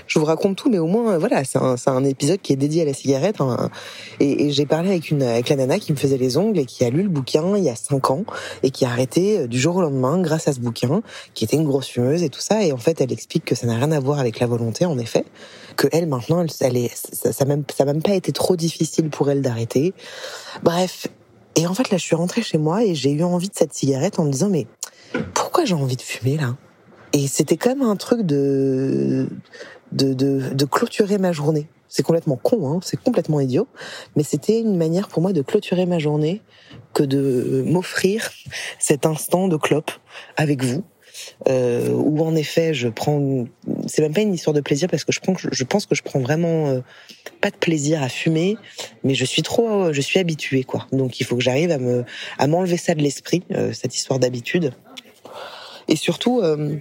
je 0.08 0.20
vous 0.20 0.26
raconte 0.26 0.56
tout, 0.56 0.70
mais 0.70 0.80
au 0.80 0.88
moins, 0.88 1.18
voilà, 1.18 1.44
c'est 1.44 1.58
un, 1.58 1.76
un, 1.86 2.04
épisode 2.06 2.40
qui 2.42 2.54
est 2.54 2.56
dédié 2.56 2.84
à 2.84 2.86
la 2.86 2.94
cigarette. 2.94 3.42
Hein. 3.42 3.70
et, 4.20 4.46
et 4.46 4.52
j'ai 4.52 4.66
parlé 4.66 4.90
avec 4.90 5.12
une 5.12 5.22
avec 5.22 5.50
la 5.50 5.58
nana 5.58 5.80
qui 5.80 5.92
me 5.92 5.98
faisait 5.98 6.18
les 6.18 6.38
ongles 6.38 6.60
et 6.60 6.66
qui 6.66 6.86
a 6.86 6.90
lu 6.90 7.04
le 7.04 7.10
bouquin 7.10 7.58
il 7.58 7.64
y 7.64 7.70
a 7.70 7.76
cinq 7.76 8.10
ans 8.10 8.24
et 8.64 8.72
qui 8.72 8.86
a 8.86 8.90
arrêté 8.90 9.40
euh, 9.40 9.48
du 9.48 9.60
jour 9.60 9.76
au 9.76 9.82
lendemain 9.82 10.22
grâce 10.22 10.48
à 10.48 10.54
ce 10.54 10.60
bouquin, 10.60 11.02
qui 11.34 11.44
était 11.44 11.58
une 11.58 11.66
grosse 11.66 11.88
fumeuse 11.88 12.24
et 12.24 12.30
tout 12.30 12.40
ça. 12.40 12.64
Et 12.64 12.72
en 12.72 12.78
fait, 12.78 13.02
elle 13.02 13.12
explique 13.12 13.46
que 13.46 13.56
ça 13.56 13.68
n'a 13.68 13.76
rien 13.76 13.92
à 13.92 14.00
voir 14.00 14.20
avec 14.20 14.40
la 14.40 14.48
volonté, 14.48 14.86
en 14.86 14.98
effet, 14.98 15.26
que 15.76 15.88
elle 15.92 16.08
maintenant, 16.08 16.46
elle, 16.62 16.78
est, 16.78 16.92
ça, 16.96 17.34
ça 17.34 17.46
même 17.46 17.64
même 17.86 18.02
pas 18.02 18.14
été 18.14 18.32
trop 18.32 18.56
difficile 18.56 19.10
pour 19.10 19.30
elle 19.30 19.42
d'arrêter. 19.42 19.94
Bref. 20.64 21.08
Et 21.56 21.68
en 21.68 21.74
fait, 21.74 21.90
là, 21.90 21.98
je 21.98 22.04
suis 22.04 22.16
rentrée 22.16 22.42
chez 22.42 22.58
moi 22.58 22.84
et 22.84 22.96
j'ai 22.96 23.12
eu 23.12 23.24
envie 23.24 23.50
de 23.50 23.56
cette 23.56 23.74
cigarette 23.74 24.20
en 24.20 24.26
me 24.26 24.32
disant 24.32 24.50
mais 24.50 24.68
pourquoi 25.34 25.66
j'ai 25.66 25.76
envie 25.76 25.98
de 25.98 26.02
fumer 26.02 26.38
là? 26.38 26.56
Et 27.14 27.28
c'était 27.28 27.58
comme 27.58 27.82
un 27.82 27.96
truc 27.96 28.22
de 28.22 29.28
de, 29.92 30.14
de, 30.14 30.54
de 30.54 30.66
clôturer 30.66 31.18
ma 31.18 31.32
journée. 31.32 31.68
C'est 31.90 32.04
complètement 32.04 32.38
con, 32.38 32.72
hein, 32.72 32.80
c'est 32.82 32.96
complètement 32.96 33.42
idiot, 33.42 33.68
mais 34.16 34.24
c'était 34.24 34.62
une 34.62 34.78
manière 34.78 35.10
pour 35.10 35.22
moi 35.22 35.34
de 35.34 35.42
clôturer 35.42 35.86
ma 35.86 36.00
journée 36.00 36.42
que 36.94 37.04
de 37.04 37.64
m'offrir 37.68 38.32
cet 38.80 39.06
instant 39.06 39.50
de 39.50 39.58
clope 39.58 39.92
avec 40.38 40.64
vous, 40.64 40.86
euh, 41.48 41.90
où 41.90 42.24
en 42.24 42.36
effet 42.36 42.74
je 42.74 42.88
prends. 42.88 43.46
C'est 43.88 44.02
même 44.02 44.14
pas 44.14 44.22
une 44.22 44.34
histoire 44.34 44.54
de 44.54 44.62
plaisir 44.62 44.88
parce 44.90 45.04
que 45.04 45.12
je 45.12 45.20
prends, 45.20 45.36
je 45.38 45.64
pense 45.64 45.86
que 45.86 45.96
je 45.96 46.04
prends 46.04 46.20
vraiment 46.20 46.68
euh, 46.68 46.82
pas 47.40 47.50
de 47.50 47.56
plaisir 47.56 48.02
à 48.04 48.10
fumer, 48.10 48.58
mais 49.04 49.16
je 49.16 49.26
suis 49.26 49.42
trop, 49.42 49.92
je 49.92 50.02
suis 50.02 50.20
habituée 50.20 50.64
quoi. 50.64 50.88
Donc 50.92 51.20
il 51.20 51.26
faut 51.26 51.36
que 51.36 51.44
j'arrive 51.44 51.72
à 51.72 51.78
me, 51.78 52.06
à 52.38 52.48
m'enlever 52.48 52.78
ça 52.78 52.96
de 52.96 53.02
l'esprit, 53.02 53.44
euh, 53.52 53.74
cette 53.74 53.96
histoire 53.96 54.20
d'habitude, 54.20 54.74
et 55.88 55.96
surtout. 55.96 56.42
Euh, 56.42 56.78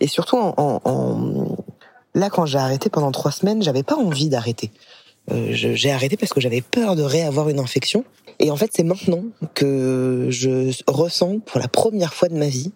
et 0.00 0.06
surtout, 0.06 0.36
en, 0.36 0.54
en, 0.56 1.56
là, 2.14 2.30
quand 2.30 2.46
j'ai 2.46 2.58
arrêté 2.58 2.90
pendant 2.90 3.12
trois 3.12 3.32
semaines, 3.32 3.62
j'avais 3.62 3.82
pas 3.82 3.96
envie 3.96 4.28
d'arrêter. 4.28 4.70
Euh, 5.30 5.48
j'ai 5.52 5.90
arrêté 5.90 6.16
parce 6.16 6.32
que 6.32 6.40
j'avais 6.40 6.62
peur 6.62 6.96
de 6.96 7.02
réavoir 7.02 7.48
une 7.48 7.58
infection. 7.58 8.04
Et 8.38 8.50
en 8.50 8.56
fait, 8.56 8.70
c'est 8.74 8.84
maintenant 8.84 9.24
que 9.54 10.28
je 10.30 10.72
ressens 10.86 11.40
pour 11.40 11.60
la 11.60 11.68
première 11.68 12.14
fois 12.14 12.28
de 12.28 12.36
ma 12.36 12.48
vie 12.48 12.72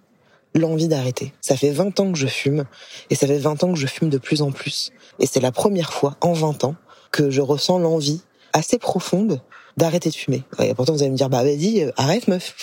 l'envie 0.54 0.88
d'arrêter. 0.88 1.32
Ça 1.40 1.56
fait 1.56 1.70
20 1.70 1.98
ans 2.00 2.12
que 2.12 2.18
je 2.18 2.26
fume 2.26 2.64
et 3.10 3.14
ça 3.14 3.26
fait 3.26 3.38
20 3.38 3.64
ans 3.64 3.72
que 3.72 3.78
je 3.78 3.86
fume 3.86 4.10
de 4.10 4.18
plus 4.18 4.42
en 4.42 4.52
plus. 4.52 4.92
Et 5.18 5.26
c'est 5.26 5.40
la 5.40 5.52
première 5.52 5.92
fois 5.92 6.16
en 6.20 6.32
20 6.32 6.64
ans 6.64 6.74
que 7.10 7.30
je 7.30 7.40
ressens 7.40 7.78
l'envie 7.78 8.22
assez 8.52 8.78
profonde 8.78 9.40
d'arrêter 9.76 10.10
de 10.10 10.14
fumer. 10.14 10.42
Et 10.62 10.74
pourtant, 10.74 10.92
vous 10.92 11.02
allez 11.02 11.10
me 11.10 11.16
dire, 11.16 11.30
bah 11.30 11.42
vas-y, 11.42 11.82
euh, 11.82 11.90
arrête 11.96 12.28
meuf. 12.28 12.54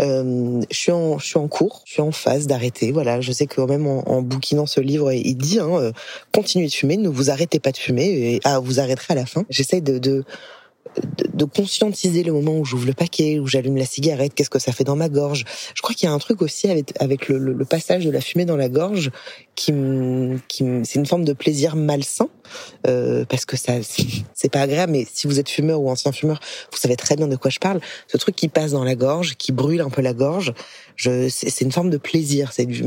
Euh, 0.00 0.62
je 0.70 0.76
suis 0.76 0.92
en, 0.92 1.18
je 1.18 1.26
suis 1.26 1.38
en 1.38 1.48
cours, 1.48 1.82
je 1.84 1.94
suis 1.94 2.02
en 2.02 2.12
phase 2.12 2.46
d'arrêter. 2.46 2.92
Voilà, 2.92 3.20
je 3.20 3.32
sais 3.32 3.46
que 3.46 3.60
même 3.60 3.86
en, 3.86 4.08
en 4.08 4.22
bouquinant 4.22 4.66
ce 4.66 4.80
livre, 4.80 5.12
il 5.12 5.36
dit, 5.36 5.58
hein, 5.58 5.70
euh, 5.72 5.92
continuez 6.32 6.68
de 6.68 6.72
fumer, 6.72 6.96
ne 6.96 7.08
vous 7.08 7.30
arrêtez 7.30 7.58
pas 7.58 7.72
de 7.72 7.76
fumer, 7.76 8.04
et 8.04 8.40
ah, 8.44 8.60
vous 8.60 8.78
arrêterez 8.80 9.14
à 9.14 9.16
la 9.16 9.26
fin. 9.26 9.44
J'essaie 9.50 9.80
de, 9.80 9.98
de 9.98 10.24
de, 11.32 11.44
conscientiser 11.44 12.22
le 12.22 12.32
moment 12.32 12.58
où 12.58 12.64
j'ouvre 12.64 12.86
le 12.86 12.92
paquet, 12.92 13.38
où 13.38 13.46
j'allume 13.46 13.76
la 13.76 13.86
cigarette, 13.86 14.34
qu'est-ce 14.34 14.50
que 14.50 14.58
ça 14.58 14.72
fait 14.72 14.84
dans 14.84 14.96
ma 14.96 15.08
gorge. 15.08 15.44
Je 15.74 15.82
crois 15.82 15.94
qu'il 15.94 16.08
y 16.08 16.10
a 16.10 16.14
un 16.14 16.18
truc 16.18 16.42
aussi 16.42 16.68
avec, 16.68 16.92
avec 17.00 17.28
le, 17.28 17.38
le, 17.38 17.64
passage 17.64 18.04
de 18.04 18.10
la 18.10 18.20
fumée 18.20 18.44
dans 18.44 18.56
la 18.56 18.68
gorge 18.68 19.10
qui, 19.54 19.72
qui 20.48 20.64
c'est 20.84 20.98
une 20.98 21.06
forme 21.06 21.24
de 21.24 21.32
plaisir 21.32 21.76
malsain 21.76 22.28
euh, 22.86 23.24
parce 23.24 23.44
que 23.44 23.56
ça 23.56 23.74
c'est 24.34 24.52
pas 24.52 24.60
agréable. 24.60 24.92
Mais 24.92 25.06
si 25.12 25.26
vous 25.26 25.38
êtes 25.38 25.48
fumeur 25.48 25.80
ou 25.80 25.90
ancien 25.90 26.12
fumeur, 26.12 26.40
vous 26.72 26.78
savez 26.78 26.96
très 26.96 27.16
bien 27.16 27.28
de 27.28 27.36
quoi 27.36 27.50
je 27.50 27.58
parle. 27.58 27.80
Ce 28.08 28.16
truc 28.16 28.36
qui 28.36 28.48
passe 28.48 28.72
dans 28.72 28.84
la 28.84 28.94
gorge, 28.94 29.36
qui 29.36 29.52
brûle 29.52 29.80
un 29.80 29.90
peu 29.90 30.02
la 30.02 30.12
gorge, 30.12 30.54
je, 30.96 31.28
c'est 31.28 31.60
une 31.62 31.72
forme 31.72 31.90
de 31.90 31.96
plaisir. 31.96 32.52
C'est 32.52 32.66
du, 32.66 32.84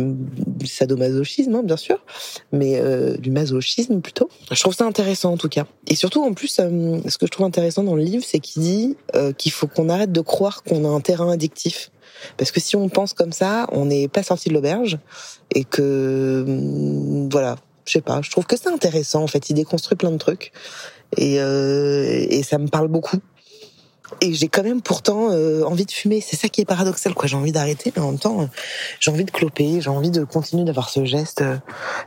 sadomasochisme, 0.65 1.55
hein, 1.55 1.63
bien 1.63 1.77
sûr, 1.77 2.03
mais 2.51 2.79
euh, 2.79 3.17
du 3.17 3.31
masochisme 3.31 4.01
plutôt. 4.01 4.29
Je 4.51 4.59
trouve 4.59 4.73
ça 4.73 4.85
intéressant 4.85 5.33
en 5.33 5.37
tout 5.37 5.49
cas. 5.49 5.65
Et 5.87 5.95
surtout 5.95 6.23
en 6.23 6.33
plus, 6.33 6.57
euh, 6.59 6.99
ce 7.07 7.17
que 7.17 7.25
je 7.25 7.31
trouve 7.31 7.45
intéressant 7.45 7.83
dans 7.83 7.95
le 7.95 8.03
livre, 8.03 8.23
c'est 8.25 8.39
qu'il 8.39 8.61
dit 8.61 8.97
euh, 9.15 9.33
qu'il 9.33 9.51
faut 9.51 9.67
qu'on 9.67 9.89
arrête 9.89 10.11
de 10.11 10.21
croire 10.21 10.63
qu'on 10.63 10.85
a 10.85 10.89
un 10.89 11.01
terrain 11.01 11.31
addictif. 11.31 11.91
Parce 12.37 12.51
que 12.51 12.59
si 12.59 12.75
on 12.75 12.89
pense 12.89 13.13
comme 13.13 13.31
ça, 13.31 13.67
on 13.71 13.85
n'est 13.85 14.07
pas 14.07 14.23
sorti 14.23 14.49
de 14.49 14.53
l'auberge 14.53 14.97
et 15.53 15.63
que 15.63 16.43
hum, 16.47 17.29
voilà, 17.29 17.57
je 17.85 17.93
sais 17.93 18.01
pas. 18.01 18.21
Je 18.21 18.31
trouve 18.31 18.45
que 18.45 18.57
c'est 18.57 18.69
intéressant 18.69 19.23
en 19.23 19.27
fait. 19.27 19.49
Il 19.49 19.53
déconstruit 19.53 19.97
plein 19.97 20.11
de 20.11 20.17
trucs 20.17 20.51
et, 21.15 21.39
euh, 21.39 22.25
et 22.29 22.43
ça 22.43 22.57
me 22.57 22.67
parle 22.67 22.87
beaucoup 22.87 23.17
et 24.21 24.33
j'ai 24.33 24.47
quand 24.47 24.63
même 24.63 24.81
pourtant 24.81 25.29
euh, 25.31 25.63
envie 25.63 25.85
de 25.85 25.91
fumer. 25.91 26.21
C'est 26.21 26.35
ça 26.35 26.47
qui 26.47 26.61
est 26.61 26.65
paradoxal, 26.65 27.13
quoi. 27.13 27.27
J'ai 27.27 27.37
envie 27.37 27.51
d'arrêter, 27.51 27.91
mais 27.95 28.01
en 28.01 28.11
même 28.11 28.19
temps, 28.19 28.49
j'ai 28.99 29.11
envie 29.11 29.25
de 29.25 29.31
cloper, 29.31 29.81
j'ai 29.81 29.89
envie 29.89 30.11
de 30.11 30.23
continuer 30.23 30.63
d'avoir 30.63 30.89
ce 30.89 31.05
geste. 31.05 31.43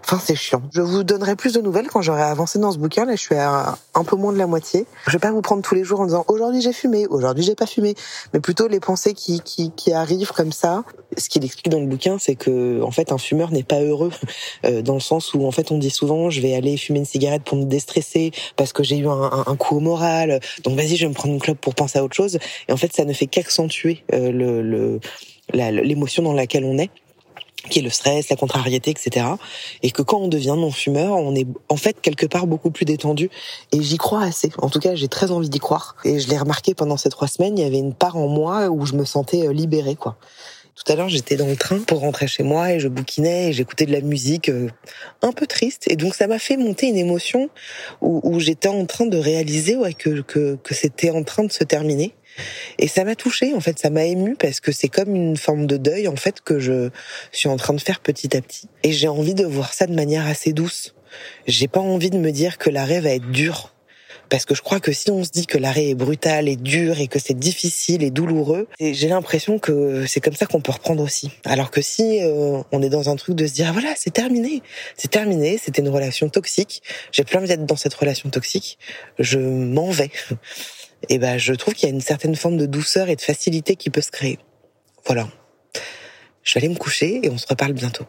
Enfin, 0.04 0.20
c'est 0.22 0.34
chiant. 0.34 0.62
Je 0.72 0.80
vous 0.80 1.04
donnerai 1.04 1.36
plus 1.36 1.52
de 1.52 1.60
nouvelles 1.60 1.88
quand 1.88 2.02
j'aurai 2.02 2.22
avancé 2.22 2.58
dans 2.58 2.72
ce 2.72 2.78
bouquin. 2.78 3.04
Là, 3.04 3.16
je 3.16 3.20
suis 3.20 3.34
à 3.34 3.78
un 3.94 4.04
peu 4.04 4.16
moins 4.16 4.32
de 4.32 4.38
la 4.38 4.46
moitié. 4.46 4.86
Je 5.06 5.12
vais 5.12 5.18
pas 5.18 5.30
vous 5.30 5.42
prendre 5.42 5.62
tous 5.62 5.74
les 5.74 5.84
jours 5.84 6.00
en 6.00 6.06
disant 6.06 6.24
aujourd'hui 6.28 6.60
j'ai 6.60 6.72
fumé, 6.72 7.06
aujourd'hui 7.06 7.44
j'ai 7.44 7.54
pas 7.54 7.66
fumé, 7.66 7.94
mais 8.32 8.40
plutôt 8.40 8.68
les 8.68 8.80
pensées 8.80 9.14
qui, 9.14 9.40
qui, 9.40 9.92
arrivent 9.92 10.32
comme 10.32 10.52
ça. 10.52 10.84
Ce 11.18 11.28
qu'il 11.28 11.44
explique 11.44 11.68
dans 11.68 11.80
le 11.80 11.86
bouquin, 11.86 12.16
c'est 12.20 12.36
que 12.36 12.80
en 12.82 12.92
fait, 12.92 13.10
un 13.10 13.18
fumeur 13.18 13.50
n'est 13.50 13.64
pas 13.64 13.80
heureux 13.80 14.12
euh, 14.64 14.82
dans 14.82 14.94
le 14.94 15.00
sens 15.00 15.34
où 15.34 15.46
en 15.46 15.50
fait, 15.50 15.72
on 15.72 15.78
dit 15.78 15.90
souvent 15.90 16.30
je 16.30 16.40
vais 16.40 16.54
aller 16.54 16.76
fumer 16.76 17.00
une 17.00 17.04
cigarette 17.04 17.42
pour 17.42 17.58
me 17.58 17.64
déstresser 17.64 18.30
parce 18.56 18.72
que 18.72 18.84
j'ai 18.84 18.98
eu 18.98 19.08
un, 19.08 19.44
un 19.46 19.56
coup 19.56 19.76
au 19.76 19.80
moral. 19.80 20.40
Donc 20.62 20.76
vas-y, 20.76 20.96
je 20.96 21.04
vais 21.04 21.08
me 21.08 21.14
prendre 21.14 21.34
une 21.34 21.40
clope 21.40 21.58
pour 21.60 21.74
penser 21.74 21.89
à 21.96 22.04
autre 22.04 22.16
chose. 22.16 22.38
Et 22.68 22.72
en 22.72 22.76
fait, 22.76 22.92
ça 22.92 23.04
ne 23.04 23.12
fait 23.12 23.26
qu'accentuer 23.26 24.04
euh, 24.12 24.30
le 24.30 25.00
l'émotion 25.52 26.22
dans 26.22 26.32
laquelle 26.32 26.64
on 26.64 26.78
est 26.78 26.90
qui 27.68 27.80
est 27.80 27.82
le 27.82 27.90
stress, 27.90 28.30
la 28.30 28.36
contrariété, 28.36 28.90
etc. 28.90 29.26
Et 29.82 29.90
que 29.90 30.02
quand 30.02 30.18
on 30.18 30.28
devient 30.28 30.54
non-fumeur, 30.56 31.16
on 31.16 31.34
est 31.34 31.46
en 31.68 31.76
fait 31.76 32.00
quelque 32.00 32.24
part 32.24 32.46
beaucoup 32.46 32.70
plus 32.70 32.86
détendu. 32.86 33.30
Et 33.72 33.82
j'y 33.82 33.98
crois 33.98 34.22
assez. 34.22 34.50
En 34.58 34.70
tout 34.70 34.80
cas, 34.80 34.94
j'ai 34.94 35.08
très 35.08 35.30
envie 35.30 35.50
d'y 35.50 35.58
croire. 35.58 35.96
Et 36.04 36.18
je 36.20 36.28
l'ai 36.30 36.38
remarqué 36.38 36.74
pendant 36.74 36.96
ces 36.96 37.10
trois 37.10 37.28
semaines, 37.28 37.58
il 37.58 37.62
y 37.62 37.66
avait 37.66 37.78
une 37.78 37.92
part 37.92 38.16
en 38.16 38.28
moi 38.28 38.68
où 38.68 38.86
je 38.86 38.94
me 38.94 39.04
sentais 39.04 39.46
euh, 39.46 39.52
libérée, 39.52 39.96
quoi. 39.96 40.16
Tout 40.74 40.92
à 40.92 40.96
l'heure, 40.96 41.08
j'étais 41.08 41.36
dans 41.36 41.46
le 41.46 41.56
train 41.56 41.78
pour 41.80 42.00
rentrer 42.00 42.26
chez 42.26 42.42
moi 42.42 42.72
et 42.72 42.80
je 42.80 42.88
bouquinais 42.88 43.48
et 43.48 43.52
j'écoutais 43.52 43.86
de 43.86 43.92
la 43.92 44.00
musique 44.00 44.48
euh, 44.48 44.68
un 45.22 45.32
peu 45.32 45.46
triste. 45.46 45.84
Et 45.88 45.96
donc, 45.96 46.14
ça 46.14 46.26
m'a 46.26 46.38
fait 46.38 46.56
monter 46.56 46.86
une 46.86 46.96
émotion 46.96 47.50
où, 48.00 48.20
où 48.22 48.40
j'étais 48.40 48.68
en 48.68 48.86
train 48.86 49.06
de 49.06 49.18
réaliser 49.18 49.76
ouais, 49.76 49.94
que, 49.94 50.22
que, 50.22 50.56
que 50.56 50.74
c'était 50.74 51.10
en 51.10 51.22
train 51.22 51.44
de 51.44 51.52
se 51.52 51.64
terminer 51.64 52.14
et 52.78 52.88
ça 52.88 53.04
m'a 53.04 53.14
touchée, 53.14 53.54
en 53.54 53.60
fait, 53.60 53.78
ça 53.78 53.90
m'a 53.90 54.04
ému 54.04 54.36
parce 54.36 54.60
que 54.60 54.72
c'est 54.72 54.88
comme 54.88 55.14
une 55.14 55.36
forme 55.36 55.66
de 55.66 55.76
deuil, 55.76 56.08
en 56.08 56.16
fait, 56.16 56.40
que 56.40 56.58
je 56.58 56.90
suis 57.32 57.48
en 57.48 57.56
train 57.56 57.74
de 57.74 57.80
faire 57.80 58.00
petit 58.00 58.36
à 58.36 58.40
petit. 58.40 58.68
Et 58.82 58.92
j'ai 58.92 59.08
envie 59.08 59.34
de 59.34 59.44
voir 59.44 59.72
ça 59.72 59.86
de 59.86 59.94
manière 59.94 60.26
assez 60.26 60.52
douce. 60.52 60.94
J'ai 61.46 61.68
pas 61.68 61.80
envie 61.80 62.10
de 62.10 62.18
me 62.18 62.30
dire 62.30 62.58
que 62.58 62.70
l'arrêt 62.70 63.00
va 63.00 63.10
être 63.10 63.30
dur. 63.30 63.74
Parce 64.30 64.44
que 64.44 64.54
je 64.54 64.62
crois 64.62 64.78
que 64.78 64.92
si 64.92 65.10
on 65.10 65.24
se 65.24 65.30
dit 65.30 65.46
que 65.46 65.58
l'arrêt 65.58 65.88
est 65.88 65.94
brutal 65.94 66.48
et 66.48 66.54
dur 66.54 67.00
et 67.00 67.08
que 67.08 67.18
c'est 67.18 67.38
difficile 67.38 68.04
et 68.04 68.10
douloureux, 68.10 68.68
j'ai 68.78 69.08
l'impression 69.08 69.58
que 69.58 70.06
c'est 70.06 70.20
comme 70.20 70.36
ça 70.36 70.46
qu'on 70.46 70.60
peut 70.60 70.70
reprendre 70.70 71.02
aussi. 71.02 71.32
Alors 71.44 71.72
que 71.72 71.82
si 71.82 72.22
euh, 72.22 72.62
on 72.70 72.80
est 72.80 72.88
dans 72.88 73.10
un 73.10 73.16
truc 73.16 73.34
de 73.34 73.46
se 73.46 73.52
dire 73.52 73.66
ah, 73.68 73.72
voilà 73.72 73.92
c'est 73.96 74.12
terminé, 74.12 74.62
c'est 74.96 75.10
terminé, 75.10 75.58
c'était 75.58 75.82
une 75.82 75.88
relation 75.88 76.28
toxique, 76.28 76.82
j'ai 77.10 77.24
plein 77.24 77.40
envie 77.40 77.48
d'être 77.48 77.66
dans 77.66 77.76
cette 77.76 77.94
relation 77.94 78.30
toxique, 78.30 78.78
je 79.18 79.38
m'en 79.38 79.90
vais 79.90 80.12
et 81.08 81.18
ben 81.18 81.36
je 81.36 81.52
trouve 81.52 81.74
qu'il 81.74 81.88
y 81.88 81.92
a 81.92 81.94
une 81.94 82.00
certaine 82.00 82.36
forme 82.36 82.56
de 82.56 82.66
douceur 82.66 83.08
et 83.08 83.16
de 83.16 83.20
facilité 83.20 83.74
qui 83.74 83.90
peut 83.90 84.00
se 84.00 84.12
créer. 84.12 84.38
Voilà. 85.06 85.28
Je 86.44 86.54
vais 86.54 86.64
aller 86.64 86.72
me 86.72 86.78
coucher 86.78 87.20
et 87.24 87.30
on 87.30 87.38
se 87.38 87.46
reparle 87.48 87.72
bientôt. 87.72 88.06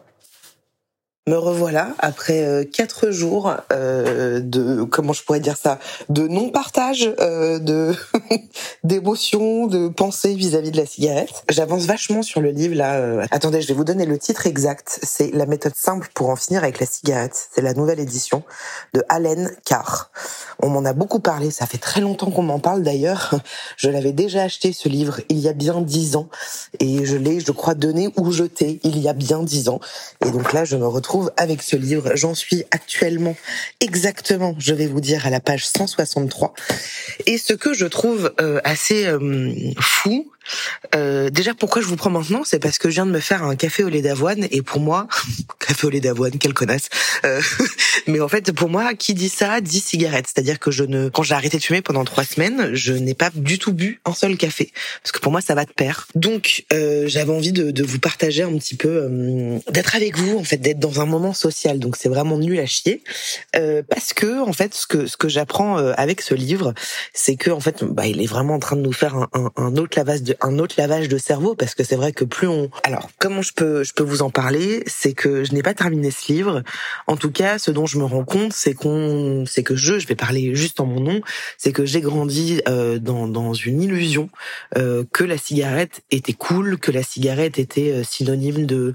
Me 1.28 1.36
revoilà 1.36 1.94
après 2.00 2.42
euh, 2.42 2.64
quatre 2.64 3.12
jours 3.12 3.54
euh, 3.72 4.40
de 4.40 4.82
comment 4.82 5.12
je 5.12 5.22
pourrais 5.22 5.38
dire 5.38 5.56
ça 5.56 5.78
de 6.08 6.26
non 6.26 6.48
partage 6.48 7.14
euh, 7.20 7.60
de 7.60 7.94
d'émotions 8.82 9.68
de 9.68 9.86
pensées 9.86 10.34
vis-à-vis 10.34 10.72
de 10.72 10.78
la 10.78 10.84
cigarette. 10.84 11.44
J'avance 11.48 11.84
vachement 11.84 12.22
sur 12.22 12.40
le 12.40 12.50
livre 12.50 12.74
là. 12.74 13.24
Attendez, 13.30 13.62
je 13.62 13.68
vais 13.68 13.74
vous 13.74 13.84
donner 13.84 14.04
le 14.04 14.18
titre 14.18 14.48
exact. 14.48 14.98
C'est 15.04 15.32
la 15.32 15.46
méthode 15.46 15.76
simple 15.76 16.08
pour 16.12 16.28
en 16.28 16.34
finir 16.34 16.64
avec 16.64 16.80
la 16.80 16.86
cigarette. 16.86 17.50
C'est 17.54 17.62
la 17.62 17.74
nouvelle 17.74 18.00
édition 18.00 18.42
de 18.92 19.04
Allen 19.08 19.48
Carr. 19.64 20.10
On 20.58 20.70
m'en 20.70 20.84
a 20.84 20.92
beaucoup 20.92 21.20
parlé. 21.20 21.52
Ça 21.52 21.66
fait 21.66 21.78
très 21.78 22.00
longtemps 22.00 22.32
qu'on 22.32 22.42
m'en 22.42 22.58
parle 22.58 22.82
d'ailleurs. 22.82 23.36
Je 23.76 23.90
l'avais 23.90 24.12
déjà 24.12 24.42
acheté 24.42 24.72
ce 24.72 24.88
livre 24.88 25.20
il 25.28 25.38
y 25.38 25.48
a 25.48 25.52
bien 25.52 25.82
dix 25.82 26.16
ans 26.16 26.28
et 26.80 27.04
je 27.04 27.16
l'ai, 27.16 27.38
je 27.38 27.52
crois, 27.52 27.74
donné 27.74 28.10
ou 28.16 28.32
jeté 28.32 28.80
il 28.82 28.98
y 28.98 29.08
a 29.08 29.12
bien 29.12 29.44
dix 29.44 29.68
ans. 29.68 29.78
Et 30.26 30.32
donc 30.32 30.52
là, 30.52 30.64
je 30.64 30.76
me 30.76 30.88
retrouve 30.88 31.11
avec 31.36 31.62
ce 31.62 31.76
livre. 31.76 32.12
J'en 32.14 32.34
suis 32.34 32.64
actuellement 32.70 33.36
exactement, 33.80 34.54
je 34.58 34.74
vais 34.74 34.86
vous 34.86 35.00
dire, 35.00 35.26
à 35.26 35.30
la 35.30 35.40
page 35.40 35.66
163. 35.66 36.54
Et 37.26 37.38
ce 37.38 37.52
que 37.52 37.74
je 37.74 37.86
trouve 37.86 38.32
euh, 38.40 38.60
assez 38.64 39.06
euh, 39.06 39.52
fou, 39.80 40.30
euh, 40.94 41.30
déjà, 41.30 41.54
pourquoi 41.54 41.82
je 41.82 41.86
vous 41.86 41.96
prends 41.96 42.10
maintenant? 42.10 42.42
C'est 42.44 42.58
parce 42.58 42.78
que 42.78 42.88
je 42.90 42.94
viens 42.94 43.06
de 43.06 43.10
me 43.10 43.20
faire 43.20 43.42
un 43.42 43.56
café 43.56 43.84
au 43.84 43.88
lait 43.88 44.02
d'avoine 44.02 44.46
et 44.50 44.62
pour 44.62 44.80
moi, 44.80 45.08
café 45.66 45.86
au 45.86 45.90
lait 45.90 46.00
d'avoine, 46.00 46.32
quelle 46.38 46.54
connasse. 46.54 46.88
Euh, 47.24 47.40
mais 48.06 48.20
en 48.20 48.28
fait, 48.28 48.52
pour 48.52 48.68
moi, 48.68 48.94
qui 48.94 49.14
dit 49.14 49.28
ça 49.28 49.60
dit 49.60 49.80
cigarette. 49.80 50.26
C'est-à-dire 50.26 50.58
que 50.58 50.70
je 50.70 50.84
ne, 50.84 51.08
quand 51.08 51.22
j'ai 51.22 51.34
arrêté 51.34 51.58
de 51.58 51.62
fumer 51.62 51.82
pendant 51.82 52.04
trois 52.04 52.24
semaines, 52.24 52.74
je 52.74 52.92
n'ai 52.92 53.14
pas 53.14 53.30
du 53.34 53.58
tout 53.58 53.72
bu 53.72 54.00
un 54.04 54.14
seul 54.14 54.36
café 54.36 54.72
parce 55.02 55.12
que 55.12 55.20
pour 55.20 55.32
moi, 55.32 55.40
ça 55.40 55.54
va 55.54 55.64
de 55.64 55.72
pair. 55.72 56.06
Donc, 56.14 56.64
euh, 56.72 57.04
j'avais 57.06 57.32
envie 57.32 57.52
de, 57.52 57.70
de, 57.70 57.82
vous 57.82 57.98
partager 57.98 58.42
un 58.42 58.56
petit 58.58 58.76
peu, 58.76 58.88
euh, 58.88 59.58
d'être 59.70 59.96
avec 59.96 60.16
vous, 60.16 60.38
en 60.38 60.44
fait, 60.44 60.58
d'être 60.58 60.78
dans 60.78 61.00
un 61.00 61.06
moment 61.06 61.32
social, 61.32 61.78
donc 61.78 61.96
c'est 61.96 62.08
vraiment 62.08 62.38
nul 62.38 62.58
à 62.58 62.66
chier. 62.66 63.02
Parce 63.52 64.12
que 64.12 64.40
en 64.40 64.52
fait, 64.52 64.74
ce 64.74 64.86
que 64.86 65.06
ce 65.06 65.16
que 65.16 65.28
j'apprends 65.28 65.76
avec 65.76 66.20
ce 66.20 66.34
livre, 66.34 66.74
c'est 67.12 67.36
que 67.36 67.50
en 67.50 67.60
fait, 67.60 67.84
bah, 67.84 68.06
il 68.06 68.20
est 68.20 68.26
vraiment 68.26 68.54
en 68.54 68.58
train 68.58 68.76
de 68.76 68.82
nous 68.82 68.92
faire 68.92 69.16
un, 69.16 69.28
un, 69.32 69.50
un, 69.56 69.76
autre 69.76 69.98
lavage 69.98 70.22
de 70.22 70.31
un 70.40 70.58
autre 70.58 70.74
lavage 70.78 71.08
de 71.08 71.18
cerveau, 71.18 71.54
parce 71.54 71.74
que 71.74 71.84
c'est 71.84 71.96
vrai 71.96 72.12
que 72.12 72.24
plus 72.24 72.48
on. 72.48 72.70
Alors, 72.82 73.10
comment 73.18 73.42
je 73.42 73.52
peux 73.52 73.84
je 73.84 73.92
peux 73.92 74.02
vous 74.02 74.22
en 74.22 74.30
parler, 74.30 74.82
c'est 74.86 75.12
que 75.12 75.44
je 75.44 75.52
n'ai 75.52 75.62
pas 75.62 75.74
terminé 75.74 76.10
ce 76.10 76.32
livre. 76.32 76.62
En 77.06 77.16
tout 77.16 77.30
cas, 77.30 77.58
ce 77.58 77.70
dont 77.70 77.86
je 77.86 77.98
me 77.98 78.04
rends 78.04 78.24
compte, 78.24 78.52
c'est 78.52 78.74
qu'on, 78.74 79.44
c'est 79.46 79.62
que 79.62 79.76
je, 79.76 79.98
je 79.98 80.06
vais 80.06 80.14
parler 80.14 80.54
juste 80.54 80.80
en 80.80 80.86
mon 80.86 81.00
nom, 81.00 81.20
c'est 81.58 81.72
que 81.72 81.84
j'ai 81.84 82.00
grandi 82.00 82.60
euh, 82.68 82.98
dans 82.98 83.28
dans 83.28 83.54
une 83.54 83.82
illusion 83.82 84.28
euh, 84.76 85.04
que 85.12 85.24
la 85.24 85.38
cigarette 85.38 86.02
était 86.10 86.32
cool, 86.32 86.78
que 86.78 86.90
la 86.90 87.02
cigarette 87.02 87.58
était 87.58 87.92
euh, 87.92 88.04
synonyme 88.04 88.66
de 88.66 88.94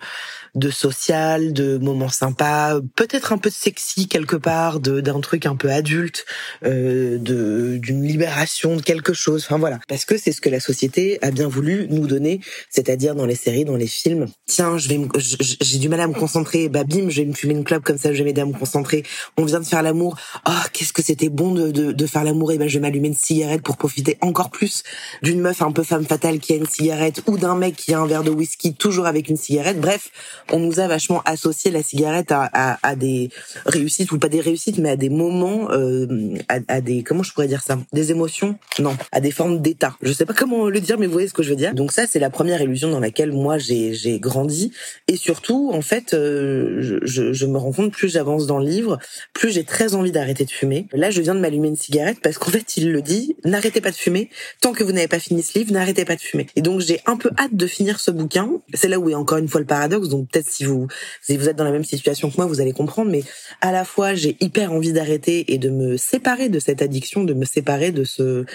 de 0.56 0.70
social, 0.70 1.54
de 1.54 1.78
moments 1.78 2.10
sympas, 2.10 2.80
peut-être 2.96 3.34
un 3.34 3.38
peu 3.38 3.50
sexy 3.50 4.08
quelque 4.08 4.36
part, 4.36 4.80
d'un 4.80 5.20
truc 5.20 5.46
un 5.46 5.56
peu 5.56 5.72
adulte, 5.72 6.26
euh, 6.66 7.18
d'une 7.18 8.04
libération 8.04 8.76
de 8.76 8.82
quelque 8.82 9.14
chose. 9.14 9.46
Enfin 9.46 9.58
voilà, 9.58 9.80
parce 9.88 10.06
que 10.06 10.18
c'est 10.18 10.32
ce 10.32 10.42
que 10.42 10.50
la 10.50 10.60
société 10.60 11.20
a 11.22 11.32
bien 11.32 11.48
voulu 11.48 11.88
nous 11.90 12.08
donner, 12.08 12.42
c'est-à-dire 12.70 13.16
dans 13.16 13.26
les 13.26 13.36
séries, 13.36 13.66
dans 13.66 13.76
les 13.76 13.88
films. 13.88 14.28
Tiens, 14.46 14.78
je 14.78 14.90
vais, 14.90 15.00
j'ai 15.62 15.78
du 15.78 15.90
mal 15.90 16.02
à 16.02 16.08
me 16.08 16.14
concentrer. 16.14 16.70
Bah 16.70 16.84
bim, 16.84 17.10
je 17.10 17.22
vais 17.22 17.28
me 17.28 17.34
fumer 17.34 17.54
une 17.54 17.64
clope 17.64 17.84
comme 17.84 17.98
ça, 17.98 18.14
je 18.14 18.20
vais 18.20 18.26
m'aider 18.26 18.42
à 18.42 18.46
me 18.46 18.54
concentrer. 18.54 19.04
On 19.38 19.46
vient 19.46 19.60
de 19.60 19.66
faire 19.66 19.84
l'amour. 19.84 20.18
Oh, 20.48 20.52
qu'est-ce 20.74 20.94
que 20.94 21.02
c'était 21.02 21.30
bon 21.30 21.52
de, 21.52 21.72
de, 21.72 21.92
de 21.92 22.06
faire 22.06 22.24
l'amour. 22.24 22.52
Et 22.52 22.58
ben 22.58 22.68
je 22.68 22.76
vais 22.76 22.82
m'allumer 22.82 23.10
une 23.10 23.16
cigarette 23.16 23.62
pour 23.62 23.78
profiter 23.78 24.18
encore 24.22 24.50
plus 24.50 24.84
d'une 25.22 25.40
meuf 25.40 25.62
un 25.62 25.72
peu 25.72 25.84
femme 25.84 26.06
fatale 26.06 26.40
qui 26.40 26.54
a 26.54 26.56
une 26.56 26.68
cigarette 26.68 27.22
ou 27.28 27.38
d'un 27.38 27.56
mec 27.56 27.76
qui 27.76 27.94
a 27.94 28.00
un 28.00 28.08
verre 28.08 28.24
de 28.24 28.32
whisky 28.32 28.74
toujours 28.74 29.08
avec 29.08 29.30
une 29.30 29.38
cigarette. 29.38 29.80
Bref, 29.80 30.12
on 30.52 30.60
nous 30.60 30.80
a 30.80 30.88
vachement 30.88 31.22
associé 31.26 31.72
la 31.72 31.84
cigarette 31.84 32.32
à, 32.32 32.50
à, 32.54 32.80
à, 32.88 32.96
des 32.96 33.30
réussites 33.66 34.12
ou 34.12 34.20
pas 34.20 34.30
des 34.30 34.42
réussites, 34.42 34.78
mais 34.78 34.90
à 34.90 34.96
des 34.96 35.10
moments, 35.10 35.72
euh, 35.72 36.36
à, 36.50 36.60
à, 36.68 36.82
des 36.82 37.04
comment 37.04 37.24
je 37.24 37.34
pourrais 37.34 37.48
dire 37.48 37.64
ça, 37.64 37.78
des 37.94 38.12
émotions, 38.12 38.58
non, 38.80 38.96
à 39.12 39.20
des 39.20 39.32
formes 39.32 39.62
d'état. 39.62 39.96
Je 40.02 40.12
sais 40.12 40.26
pas 40.26 40.34
comment 40.34 40.70
le 40.70 40.80
dire, 40.80 40.98
mais 40.98 41.06
vous 41.06 41.14
voyez 41.14 41.28
ce 41.28 41.34
que 41.34 41.44
je 41.44 41.50
veux 41.50 41.56
dire. 41.56 41.74
Donc 41.74 41.92
ça, 41.92 42.06
c'est 42.10 42.20
la 42.20 42.30
première 42.30 42.62
illusion 42.62 42.90
dans 42.90 43.00
laquelle 43.00 43.32
moi 43.32 43.58
j'ai 43.58 44.20
grandi, 44.20 44.72
et 45.08 45.16
surtout, 45.16 45.72
en 45.74 45.82
fait, 45.82 46.14
euh, 46.14 47.00
je, 47.04 47.34
je 47.34 47.46
me 47.46 47.58
rends 47.58 47.72
compte 47.72 47.92
plus 47.92 48.10
j'avance 48.10 48.48
dans 48.48 48.60
le 48.60 48.66
livre, 48.66 49.00
plus 49.34 49.52
j'ai 49.52 49.64
très 49.64 49.96
envie 49.96 50.12
d'arrêter 50.12 50.46
de 50.46 50.52
fumer. 50.52 50.88
Là, 50.94 51.12
je 51.12 51.22
viens 51.22 51.36
de 51.36 51.40
m'allumer 51.40 51.68
une 51.68 51.76
cigarette 51.76 52.20
parce 52.22 52.38
qu'en 52.38 52.52
fait, 52.52 52.78
il 52.78 52.92
le 52.92 53.02
dit, 53.02 53.36
n'arrêtez 53.46 53.82
pas 53.82 53.92
de 53.92 53.96
fumer 53.96 54.30
tant 54.62 54.74
que 54.74 54.84
vous 54.84 54.92
n'avez 54.92 55.08
pas 55.08 55.20
fini 55.20 55.42
ce 55.44 55.58
livre, 55.58 55.74
n'arrêtez 55.74 56.06
pas 56.06 56.16
de 56.16 56.22
fumer. 56.22 56.48
Et 56.56 56.62
donc 56.62 56.82
j'ai 56.82 57.00
un 57.06 57.18
peu 57.18 57.30
hâte 57.38 57.56
de 57.56 57.68
finir 57.68 58.00
ce 58.00 58.12
bouquin. 58.12 58.50
C'est 58.74 58.88
là 58.88 59.00
où 59.00 59.10
est 59.10 59.16
encore 59.16 59.38
une 59.38 59.48
fois 59.48 59.60
le 59.60 59.68
paradoxe. 59.68 60.10
Si 60.46 60.64
vous 60.64 60.88
si 61.22 61.38
vous 61.38 61.50
êtes 61.50 61.56
dans 61.56 61.64
la 61.64 61.72
même 61.72 61.84
situation 61.84 62.30
que 62.30 62.38
moi, 62.38 62.46
vous 62.46 62.62
allez 62.62 62.74
comprendre. 62.74 63.12
Mais 63.12 63.24
à 63.62 63.72
la 63.72 63.86
fois, 63.86 64.14
j'ai 64.14 64.38
hyper 64.40 64.72
envie 64.72 64.94
d'arrêter 64.94 65.54
et 65.54 65.58
de 65.58 65.70
me 65.70 65.98
séparer 65.98 66.50
de 66.50 66.60
cette 66.60 66.82
addiction, 66.82 67.24
de 67.24 67.34
me 67.34 67.46
séparer 67.46 67.92
de 67.92 68.04
ce 68.04 68.46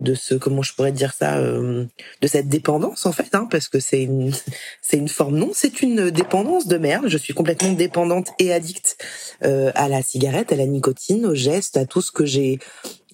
de 0.00 0.14
ce 0.14 0.34
comment 0.34 0.62
je 0.62 0.74
pourrais 0.74 0.92
dire 0.92 1.12
ça 1.12 1.38
euh, 1.38 1.84
de 2.20 2.26
cette 2.26 2.48
dépendance 2.48 3.06
en 3.06 3.12
fait 3.12 3.34
hein, 3.34 3.46
parce 3.50 3.68
que 3.68 3.80
c'est 3.80 4.02
une 4.02 4.32
c'est 4.82 4.96
une 4.96 5.08
forme 5.08 5.36
non 5.36 5.50
c'est 5.54 5.82
une 5.82 6.10
dépendance 6.10 6.66
de 6.66 6.78
merde 6.78 7.06
je 7.08 7.18
suis 7.18 7.34
complètement 7.34 7.72
dépendante 7.72 8.28
et 8.38 8.52
addicte 8.52 8.96
euh, 9.44 9.70
à 9.74 9.88
la 9.88 10.02
cigarette 10.02 10.52
à 10.52 10.56
la 10.56 10.66
nicotine 10.66 11.26
au 11.26 11.34
geste 11.34 11.76
à 11.76 11.86
tout 11.86 12.02
ce 12.02 12.12
que 12.12 12.24
j'ai 12.24 12.58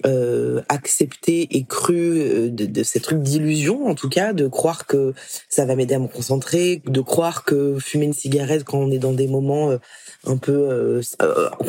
euh, 0.05 0.61
accepté 0.69 1.57
et 1.57 1.65
cru 1.65 2.21
euh, 2.21 2.51
de, 2.51 2.67
de 2.67 2.83
ces 2.83 3.01
trucs 3.01 3.23
d'illusion, 3.23 3.87
en 3.87 3.95
tout 3.95 4.11
cas, 4.11 4.35
de 4.35 4.47
croire 4.47 4.87
que 4.87 5.15
ça 5.49 5.65
va 5.65 5.75
m'aider 5.75 5.95
à 5.95 5.99
me 5.99 6.09
concentrer, 6.09 6.83
de 6.85 7.01
croire 7.01 7.45
que 7.45 7.79
fumer 7.79 8.05
une 8.05 8.13
cigarette 8.13 8.65
quand 8.65 8.79
on 8.79 8.91
est 8.91 8.99
dans 8.99 9.15
des 9.15 9.27
moments 9.27 9.71
euh, 9.71 9.79
un 10.27 10.37
peu 10.37 10.53
euh, 10.53 11.03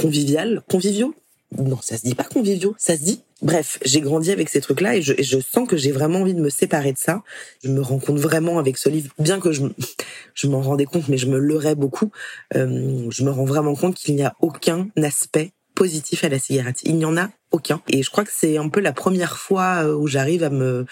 convivial, 0.01 0.61
conviviaux. 0.69 1.15
Non, 1.55 1.79
ça 1.81 1.97
se 1.97 2.03
dit 2.03 2.15
pas 2.15 2.25
conviviaux, 2.25 2.75
ça 2.77 2.97
se 2.97 3.03
dit. 3.03 3.21
Bref, 3.41 3.79
j'ai 3.85 4.01
grandi 4.01 4.31
avec 4.31 4.49
ces 4.49 4.59
trucs-là 4.59 4.97
et 4.97 5.01
je, 5.01 5.13
et 5.17 5.23
je 5.23 5.39
sens 5.39 5.67
que 5.67 5.77
j'ai 5.77 5.91
vraiment 5.91 6.19
envie 6.19 6.33
de 6.33 6.41
me 6.41 6.49
séparer 6.49 6.91
de 6.91 6.97
ça. 6.97 7.23
Je 7.63 7.69
me 7.69 7.81
rends 7.81 7.99
compte 7.99 8.17
vraiment 8.17 8.59
avec 8.59 8.77
ce 8.77 8.89
livre, 8.89 9.13
bien 9.19 9.39
que 9.39 9.51
je, 9.51 9.63
je 10.33 10.47
m'en 10.47 10.61
rendais 10.61 10.85
compte, 10.85 11.07
mais 11.07 11.17
je 11.17 11.27
me 11.27 11.37
leurrais 11.37 11.75
beaucoup. 11.75 12.11
Euh, 12.55 13.07
je 13.09 13.23
me 13.23 13.31
rends 13.31 13.45
vraiment 13.45 13.75
compte 13.75 13.95
qu'il 13.95 14.15
n'y 14.15 14.23
a 14.23 14.35
aucun 14.41 14.89
aspect 15.01 15.51
positif 15.73 16.23
à 16.23 16.29
la 16.29 16.39
cigarette. 16.39 16.79
Il 16.83 16.97
n'y 16.97 17.05
en 17.05 17.15
a 17.15 17.29
aucun. 17.51 17.81
Et 17.87 18.01
je 18.01 18.09
crois 18.09 18.25
que 18.25 18.31
c'est 18.33 18.57
un 18.57 18.67
peu 18.67 18.81
la 18.81 18.91
première 18.91 19.37
fois 19.37 19.83
euh, 19.83 19.95
où 19.95 20.07
j'arrive 20.07 20.43
à 20.43 20.49
me 20.49 20.85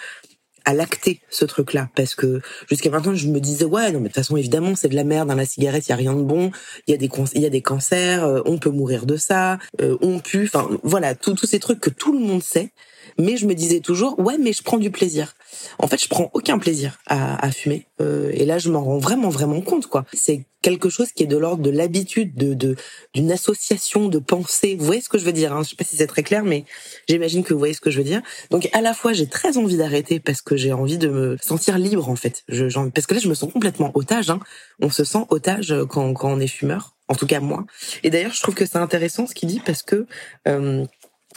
à 0.66 0.74
lacter 0.74 1.20
ce 1.30 1.46
truc-là. 1.46 1.88
Parce 1.94 2.14
que 2.14 2.42
jusqu'à 2.68 2.90
maintenant 2.90 3.14
je 3.14 3.28
me 3.28 3.40
disais 3.40 3.64
ouais 3.64 3.92
non 3.92 4.00
mais 4.00 4.08
de 4.08 4.12
toute 4.12 4.16
façon 4.16 4.36
évidemment 4.36 4.74
c'est 4.76 4.88
de 4.88 4.94
la 4.94 5.04
merde 5.04 5.28
dans 5.28 5.34
la 5.34 5.46
cigarette 5.46 5.86
il 5.86 5.90
y 5.90 5.92
a 5.92 5.96
rien 5.96 6.14
de 6.14 6.22
bon. 6.22 6.50
Il 6.86 6.90
y 6.90 6.94
a 6.94 6.98
des 6.98 7.10
il 7.34 7.40
y 7.40 7.46
a 7.46 7.50
des 7.50 7.62
cancers 7.62 8.24
euh, 8.24 8.42
on 8.44 8.58
peut 8.58 8.70
mourir 8.70 9.06
de 9.06 9.16
ça. 9.16 9.58
Euh, 9.80 9.96
on 10.02 10.18
pue 10.18 10.50
enfin 10.52 10.68
voilà 10.82 11.14
tous 11.14 11.34
tous 11.34 11.46
ces 11.46 11.60
trucs 11.60 11.80
que 11.80 11.90
tout 11.90 12.12
le 12.12 12.18
monde 12.18 12.42
sait 12.42 12.72
mais 13.18 13.36
je 13.36 13.46
me 13.46 13.54
disais 13.54 13.80
toujours 13.80 14.18
ouais 14.18 14.38
mais 14.38 14.52
je 14.52 14.62
prends 14.62 14.78
du 14.78 14.90
plaisir. 14.90 15.34
En 15.78 15.86
fait 15.86 16.02
je 16.02 16.08
prends 16.08 16.30
aucun 16.34 16.58
plaisir 16.58 16.98
à, 17.06 17.44
à 17.44 17.50
fumer. 17.50 17.86
Euh, 18.00 18.30
et 18.34 18.44
là 18.44 18.58
je 18.58 18.70
m'en 18.70 18.82
rends 18.82 18.98
vraiment 18.98 19.28
vraiment 19.28 19.60
compte 19.60 19.86
quoi. 19.86 20.04
C'est 20.12 20.44
quelque 20.62 20.88
chose 20.88 21.12
qui 21.12 21.22
est 21.22 21.26
de 21.26 21.36
l'ordre 21.36 21.62
de 21.62 21.70
l'habitude 21.70 22.34
de 22.34 22.76
d'une 23.14 23.30
association 23.30 24.08
de 24.08 24.18
pensée 24.18 24.76
vous 24.78 24.84
voyez 24.84 25.00
ce 25.00 25.08
que 25.08 25.18
je 25.18 25.24
veux 25.24 25.32
dire 25.32 25.52
hein. 25.52 25.62
Je 25.62 25.70
sais 25.70 25.76
pas 25.76 25.84
si 25.84 25.96
c'est 25.96 26.06
très 26.06 26.22
clair 26.22 26.44
mais 26.44 26.64
j'imagine 27.08 27.44
que 27.44 27.52
vous 27.52 27.58
voyez 27.58 27.74
ce 27.74 27.80
que 27.80 27.90
je 27.90 27.98
veux 27.98 28.04
dire. 28.04 28.22
Donc 28.50 28.68
à 28.72 28.80
la 28.80 28.94
fois 28.94 29.12
j'ai 29.12 29.28
très 29.28 29.56
envie 29.56 29.76
d'arrêter 29.76 30.20
parce 30.20 30.42
que 30.42 30.56
j'ai 30.56 30.72
envie 30.72 30.98
de 30.98 31.08
me 31.08 31.36
sentir 31.40 31.78
libre 31.78 32.08
en 32.08 32.16
fait. 32.16 32.44
Je, 32.48 32.66
parce 32.90 33.06
que 33.06 33.14
là 33.14 33.20
je 33.20 33.28
me 33.28 33.34
sens 33.34 33.52
complètement 33.52 33.90
otage 33.94 34.30
hein. 34.30 34.40
on 34.80 34.90
se 34.90 35.04
sent 35.04 35.24
otage 35.30 35.74
quand 35.88 36.12
quand 36.14 36.32
on 36.32 36.40
est 36.40 36.46
fumeur. 36.46 36.96
En 37.08 37.14
tout 37.14 37.26
cas 37.26 37.38
moi. 37.38 37.64
Et 38.02 38.10
d'ailleurs, 38.10 38.32
je 38.32 38.42
trouve 38.42 38.54
que 38.54 38.66
c'est 38.66 38.78
intéressant 38.78 39.26
ce 39.26 39.34
qu'il 39.34 39.48
dit 39.48 39.60
parce 39.64 39.82
que 39.82 40.06
euh, 40.48 40.84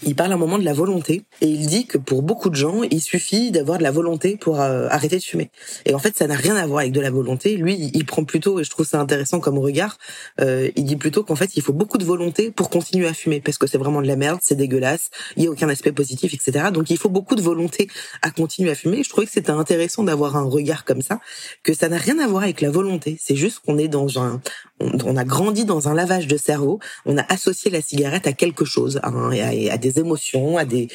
il 0.04 0.16
parle 0.16 0.32
un 0.32 0.38
moment 0.38 0.58
de 0.58 0.64
la 0.64 0.74
volonté 0.74 1.24
et 1.42 1.48
il 1.48 1.68
dit 1.68 1.86
que 1.86 1.98
pour 1.98 2.22
beaucoup 2.22 2.50
de 2.50 2.56
gens, 2.56 2.84
il 2.84 3.02
suffit 3.02 3.52
d'avoir 3.52 3.78
de 3.78 3.84
la 3.84 3.92
volonté 3.92 4.38
pour 4.38 4.62
euh, 4.62 4.88
arrêter 4.90 5.18
de 5.18 5.24
fumer. 5.24 5.52
Et 5.86 5.94
en 5.94 6.00
fait, 6.00 6.16
ça 6.16 6.28
n'a 6.28 6.36
rien 6.36 6.56
à 6.56 6.66
voir 6.66 6.80
avec 6.80 6.92
de 6.92 7.02
la 7.02 7.12
volonté. 7.12 7.58
Lui, 7.58 7.92
il 7.94 8.06
prend 8.06 8.24
plutôt, 8.24 8.60
et 8.60 8.64
je 8.64 8.70
trouve 8.70 8.86
ça 8.86 9.00
intéressant 9.00 9.40
comme 9.40 9.58
regard, 9.58 9.98
euh, 10.40 10.70
il 10.76 10.86
dit 10.86 10.96
plutôt 10.96 11.24
qu'en 11.24 11.36
fait, 11.36 11.56
il 11.56 11.62
faut 11.62 11.74
beaucoup 11.74 11.98
de 11.98 12.06
volonté 12.06 12.52
pour 12.52 12.70
continuer 12.70 13.08
à 13.08 13.14
fumer 13.14 13.42
parce 13.42 13.58
que 13.58 13.68
c'est 13.68 13.78
vraiment 13.78 14.02
de 14.02 14.08
la 14.08 14.16
merde, 14.16 14.40
c'est 14.42 14.56
dégueulasse, 14.56 15.10
il 15.36 15.44
y 15.44 15.48
a 15.48 15.50
aucun 15.50 15.70
aspect 15.70 15.92
positif, 15.92 16.34
etc. 16.34 16.68
Donc, 16.74 16.90
il 16.90 16.98
faut 16.98 17.10
beaucoup 17.10 17.36
de 17.36 17.42
volonté 17.42 17.90
à 18.22 18.32
continuer 18.32 18.72
à 18.72 18.76
fumer. 18.76 19.04
Je 19.04 19.10
trouvais 19.10 19.26
que 19.26 19.34
c'était 19.34 19.52
intéressant 19.52 20.04
d'avoir 20.04 20.38
un 20.38 20.44
regard 20.44 20.86
comme 20.86 21.02
ça, 21.02 21.20
que 21.64 21.74
ça 21.74 21.90
n'a 21.90 21.98
rien 21.98 22.20
à 22.20 22.28
voir 22.28 22.44
avec 22.44 22.62
la 22.62 22.72
volonté. 22.72 23.18
C'est 23.20 23.36
juste 23.36 23.60
qu'on 23.60 23.78
est 23.78 23.88
dans 23.88 24.20
un, 24.20 24.42
on, 24.80 25.18
a 25.18 25.24
grandi 25.24 25.66
dans 25.66 25.88
un 25.88 25.94
lavage 25.94 26.28
de 26.28 26.38
cerveau, 26.38 26.80
on 27.06 27.18
a 27.18 27.24
associé 27.32 27.72
la 27.72 27.82
cigarette 27.82 28.28
à 28.28 28.34
quelque 28.34 28.66
chose, 28.66 29.00
à, 29.04 29.78
des 29.78 30.00
émotions, 30.00 30.58
à 30.58 30.66
des 30.66 30.88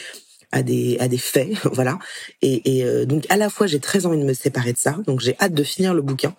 à 0.53 0.63
des 0.63 0.97
à 1.01 1.09
des 1.09 1.19
faits, 1.19 1.53
voilà. 1.73 1.99
Et, 2.41 2.79
et 2.79 2.85
euh, 2.85 3.05
donc 3.07 3.27
à 3.29 3.37
la 3.37 3.51
fois 3.51 3.67
j'ai 3.67 3.81
très 3.81 4.07
envie 4.07 4.19
de 4.19 4.25
me 4.25 4.35
séparer 4.35 4.73
de 4.73 4.79
ça, 4.79 4.97
donc 5.07 5.21
j'ai 5.21 5.37
hâte 5.41 5.53
de 5.53 5.65
finir 5.65 5.95
le 5.95 6.03
bouquin. 6.03 6.35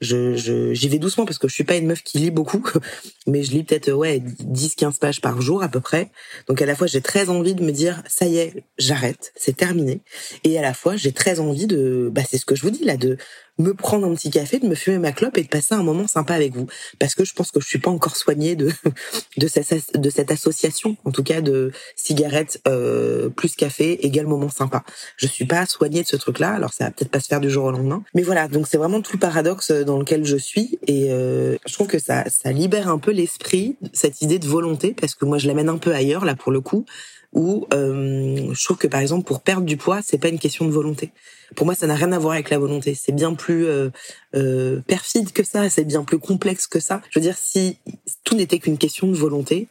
Je 0.00 0.34
j'y 0.74 0.88
vais 0.88 0.98
doucement 0.98 1.24
parce 1.24 1.38
que 1.38 1.46
je 1.46 1.54
suis 1.54 1.64
pas 1.64 1.76
une 1.76 1.86
meuf 1.86 2.02
qui 2.02 2.18
lit 2.18 2.32
beaucoup, 2.32 2.64
mais 3.28 3.44
je 3.44 3.52
lis 3.52 3.62
peut-être 3.62 3.92
ouais 3.92 4.20
10 4.20 4.74
15 4.74 4.98
pages 4.98 5.20
par 5.20 5.40
jour 5.40 5.62
à 5.62 5.68
peu 5.68 5.80
près. 5.80 6.10
Donc 6.48 6.60
à 6.60 6.66
la 6.66 6.74
fois 6.74 6.88
j'ai 6.88 7.00
très 7.00 7.30
envie 7.30 7.54
de 7.54 7.62
me 7.62 7.70
dire 7.70 8.02
ça 8.08 8.26
y 8.26 8.38
est, 8.38 8.64
j'arrête, 8.78 9.32
c'est 9.36 9.56
terminé. 9.56 10.00
Et 10.42 10.58
à 10.58 10.62
la 10.62 10.74
fois 10.74 10.96
j'ai 10.96 11.12
très 11.12 11.38
envie 11.38 11.68
de 11.68 12.10
bah 12.12 12.22
c'est 12.28 12.38
ce 12.38 12.44
que 12.44 12.56
je 12.56 12.62
vous 12.62 12.70
dis 12.70 12.84
là 12.84 12.96
de 12.96 13.16
me 13.62 13.74
prendre 13.74 14.06
un 14.06 14.14
petit 14.14 14.30
café, 14.30 14.58
de 14.58 14.66
me 14.66 14.74
fumer 14.74 14.98
ma 14.98 15.12
clope 15.12 15.38
et 15.38 15.42
de 15.42 15.48
passer 15.48 15.74
un 15.74 15.82
moment 15.82 16.06
sympa 16.06 16.34
avec 16.34 16.54
vous. 16.54 16.66
Parce 16.98 17.14
que 17.14 17.24
je 17.24 17.32
pense 17.32 17.50
que 17.50 17.60
je 17.60 17.66
suis 17.66 17.78
pas 17.78 17.90
encore 17.90 18.16
soignée 18.16 18.56
de 18.56 18.70
de 19.36 19.48
cette, 19.48 20.30
association, 20.30 20.96
en 21.04 21.10
tout 21.10 21.22
cas 21.22 21.40
de 21.40 21.72
cigarettes 21.96 22.60
euh, 22.68 23.28
plus 23.28 23.54
café 23.54 24.04
égale 24.06 24.26
moment 24.26 24.48
sympa. 24.48 24.84
Je 25.16 25.26
suis 25.26 25.46
pas 25.46 25.66
soignée 25.66 26.02
de 26.02 26.08
ce 26.08 26.16
truc-là, 26.16 26.54
alors 26.54 26.72
ça 26.72 26.84
va 26.84 26.90
peut-être 26.90 27.10
pas 27.10 27.20
se 27.20 27.28
faire 27.28 27.40
du 27.40 27.50
jour 27.50 27.64
au 27.64 27.70
lendemain. 27.70 28.02
Mais 28.14 28.22
voilà, 28.22 28.48
donc 28.48 28.66
c'est 28.68 28.78
vraiment 28.78 29.00
tout 29.00 29.14
le 29.14 29.20
paradoxe 29.20 29.70
dans 29.70 29.98
lequel 29.98 30.24
je 30.24 30.36
suis 30.36 30.78
et 30.86 31.10
euh, 31.10 31.56
je 31.66 31.72
trouve 31.72 31.86
que 31.86 31.98
ça, 31.98 32.24
ça 32.28 32.52
libère 32.52 32.88
un 32.88 32.98
peu 32.98 33.10
l'esprit, 33.10 33.76
cette 33.92 34.22
idée 34.22 34.38
de 34.38 34.46
volonté, 34.46 34.94
parce 34.98 35.14
que 35.14 35.24
moi 35.24 35.38
je 35.38 35.46
l'amène 35.46 35.68
un 35.68 35.78
peu 35.78 35.94
ailleurs 35.94 36.24
là 36.24 36.34
pour 36.34 36.52
le 36.52 36.60
coup 36.60 36.84
où 37.32 37.66
euh, 37.72 38.52
je 38.52 38.64
trouve 38.64 38.76
que 38.76 38.86
par 38.86 39.00
exemple 39.00 39.24
pour 39.24 39.40
perdre 39.40 39.66
du 39.66 39.76
poids 39.76 40.00
c'est 40.02 40.18
pas 40.18 40.28
une 40.28 40.38
question 40.38 40.64
de 40.64 40.70
volonté. 40.70 41.12
Pour 41.56 41.66
moi 41.66 41.74
ça 41.74 41.86
n'a 41.86 41.94
rien 41.94 42.12
à 42.12 42.18
voir 42.18 42.34
avec 42.34 42.50
la 42.50 42.58
volonté. 42.58 42.94
C'est 42.94 43.12
bien 43.12 43.34
plus 43.34 43.66
euh, 43.66 43.90
euh, 44.34 44.80
perfide 44.86 45.32
que 45.32 45.42
ça 45.44 45.68
c'est 45.70 45.84
bien 45.84 46.04
plus 46.04 46.18
complexe 46.18 46.66
que 46.66 46.80
ça. 46.80 47.00
Je 47.10 47.18
veux 47.18 47.22
dire 47.22 47.36
si 47.36 47.78
tout 48.24 48.34
n'était 48.34 48.58
qu'une 48.58 48.78
question 48.78 49.08
de 49.08 49.14
volonté 49.14 49.68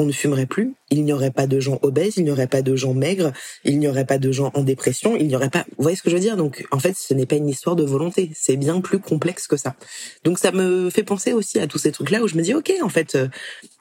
on 0.00 0.06
ne 0.06 0.12
fumerait 0.12 0.46
plus, 0.46 0.72
il 0.90 1.04
n'y 1.04 1.12
aurait 1.12 1.30
pas 1.30 1.46
de 1.46 1.60
gens 1.60 1.78
obèses, 1.82 2.14
il 2.16 2.24
n'y 2.24 2.30
aurait 2.30 2.46
pas 2.46 2.62
de 2.62 2.74
gens 2.74 2.94
maigres, 2.94 3.32
il 3.64 3.78
n'y 3.78 3.86
aurait 3.86 4.06
pas 4.06 4.18
de 4.18 4.32
gens 4.32 4.50
en 4.54 4.62
dépression, 4.62 5.14
il 5.14 5.28
n'y 5.28 5.36
aurait 5.36 5.50
pas... 5.50 5.66
Vous 5.76 5.82
voyez 5.82 5.96
ce 5.96 6.02
que 6.02 6.08
je 6.08 6.14
veux 6.14 6.20
dire? 6.20 6.38
Donc 6.38 6.66
en 6.70 6.78
fait, 6.78 6.96
ce 6.96 7.12
n'est 7.12 7.26
pas 7.26 7.36
une 7.36 7.48
histoire 7.48 7.76
de 7.76 7.84
volonté, 7.84 8.30
c'est 8.34 8.56
bien 8.56 8.80
plus 8.80 8.98
complexe 8.98 9.46
que 9.46 9.58
ça. 9.58 9.76
Donc 10.24 10.38
ça 10.38 10.52
me 10.52 10.88
fait 10.88 11.02
penser 11.02 11.34
aussi 11.34 11.58
à 11.58 11.66
tous 11.66 11.78
ces 11.78 11.92
trucs-là 11.92 12.22
où 12.22 12.28
je 12.28 12.36
me 12.36 12.42
dis, 12.42 12.54
ok, 12.54 12.72
en 12.82 12.88
fait, 12.88 13.18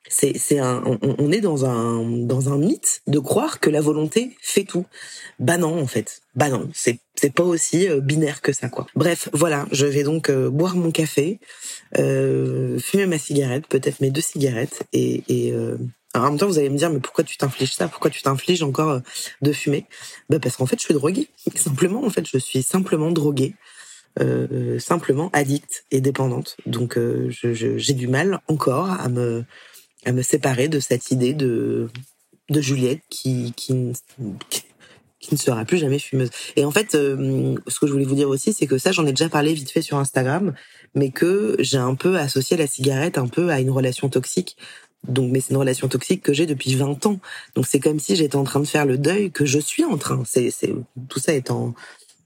c'est 0.09 0.37
c'est 0.37 0.59
un 0.59 0.83
on, 1.01 1.31
est 1.31 1.39
dans 1.39 1.65
un 1.65 2.03
dans 2.03 2.51
un 2.51 2.57
mythe 2.57 3.01
de 3.07 3.19
croire 3.19 3.59
que 3.59 3.69
la 3.69 3.79
volonté 3.79 4.35
fait 4.41 4.63
tout. 4.63 4.85
Bah 5.39 5.57
non 5.57 5.79
en 5.79 5.87
fait. 5.87 6.21
Bah 6.35 6.49
non, 6.49 6.67
c'est 6.73 6.99
c'est 7.15 7.33
pas 7.33 7.43
aussi 7.43 7.87
binaire 8.01 8.41
que 8.41 8.51
ça 8.51 8.69
quoi. 8.69 8.87
Bref, 8.95 9.29
voilà, 9.33 9.67
je 9.71 9.85
vais 9.85 10.03
donc 10.03 10.31
boire 10.31 10.75
mon 10.75 10.91
café, 10.91 11.39
fumer 11.95 13.05
ma 13.07 13.19
cigarette, 13.19 13.67
peut-être 13.67 14.01
mes 14.01 14.09
deux 14.09 14.21
cigarettes 14.21 14.83
et, 14.93 15.23
et 15.29 15.53
en 16.15 16.21
même 16.21 16.37
temps, 16.37 16.47
vous 16.47 16.57
allez 16.57 16.69
me 16.69 16.77
dire, 16.77 16.89
mais 16.89 16.99
pourquoi 16.99 17.23
tu 17.23 17.37
t'infliges 17.37 17.73
ça? 17.73 17.87
Pourquoi 17.87 18.09
tu 18.09 18.21
t'infliges 18.21 18.63
encore 18.63 18.89
euh, 18.89 18.99
de 19.41 19.51
fumer 19.51 19.85
bah 20.29 20.39
Parce 20.39 20.57
qu'en 20.57 20.65
fait, 20.65 20.77
je 20.77 20.83
suis 20.83 20.93
droguée. 20.93 21.29
Simplement, 21.55 22.03
en 22.03 22.09
fait, 22.09 22.27
je 22.27 22.37
suis 22.37 22.63
simplement 22.63 23.11
droguée. 23.11 23.55
Euh, 24.19 24.79
simplement 24.79 25.29
addict 25.33 25.85
et 25.91 26.01
dépendante. 26.01 26.57
Donc, 26.65 26.97
euh, 26.97 27.29
j'ai 27.29 27.93
du 27.93 28.07
mal 28.07 28.41
encore 28.47 28.89
à 28.89 29.07
me, 29.07 29.45
à 30.03 30.11
me 30.11 30.23
séparer 30.23 30.67
de 30.67 30.79
cette 30.79 31.11
idée 31.11 31.33
de, 31.33 31.89
de 32.49 32.59
Juliette 32.59 33.01
qui, 33.09 33.53
qui, 33.55 33.93
qui 35.19 35.33
ne 35.33 35.39
sera 35.39 35.65
plus 35.65 35.77
jamais 35.77 35.99
fumeuse. 35.99 36.29
Et 36.55 36.65
en 36.65 36.71
fait, 36.71 36.95
euh, 36.95 37.55
ce 37.67 37.79
que 37.79 37.87
je 37.87 37.91
voulais 37.91 38.05
vous 38.05 38.15
dire 38.15 38.29
aussi, 38.29 38.53
c'est 38.53 38.67
que 38.67 38.77
ça, 38.77 38.91
j'en 38.91 39.05
ai 39.05 39.11
déjà 39.11 39.29
parlé 39.29 39.53
vite 39.53 39.71
fait 39.71 39.81
sur 39.81 39.97
Instagram, 39.97 40.53
mais 40.95 41.11
que 41.11 41.55
j'ai 41.59 41.77
un 41.77 41.95
peu 41.95 42.17
associé 42.17 42.57
la 42.57 42.67
cigarette 42.67 43.17
un 43.17 43.27
peu 43.27 43.49
à 43.49 43.59
une 43.59 43.69
relation 43.69 44.09
toxique 44.09 44.57
donc, 45.07 45.31
mais 45.31 45.39
c'est 45.39 45.51
une 45.51 45.57
relation 45.57 45.87
toxique 45.87 46.21
que 46.21 46.33
j'ai 46.33 46.45
depuis 46.45 46.75
20 46.75 47.05
ans. 47.05 47.19
Donc, 47.55 47.65
c'est 47.67 47.79
comme 47.79 47.99
si 47.99 48.15
j'étais 48.15 48.35
en 48.35 48.43
train 48.43 48.59
de 48.59 48.67
faire 48.67 48.85
le 48.85 48.97
deuil 48.97 49.31
que 49.31 49.45
je 49.45 49.59
suis 49.59 49.85
en 49.85 49.97
train. 49.97 50.23
C'est, 50.25 50.51
c'est 50.51 50.73
tout 51.07 51.19
ça 51.19 51.33
est 51.33 51.51
en 51.51 51.73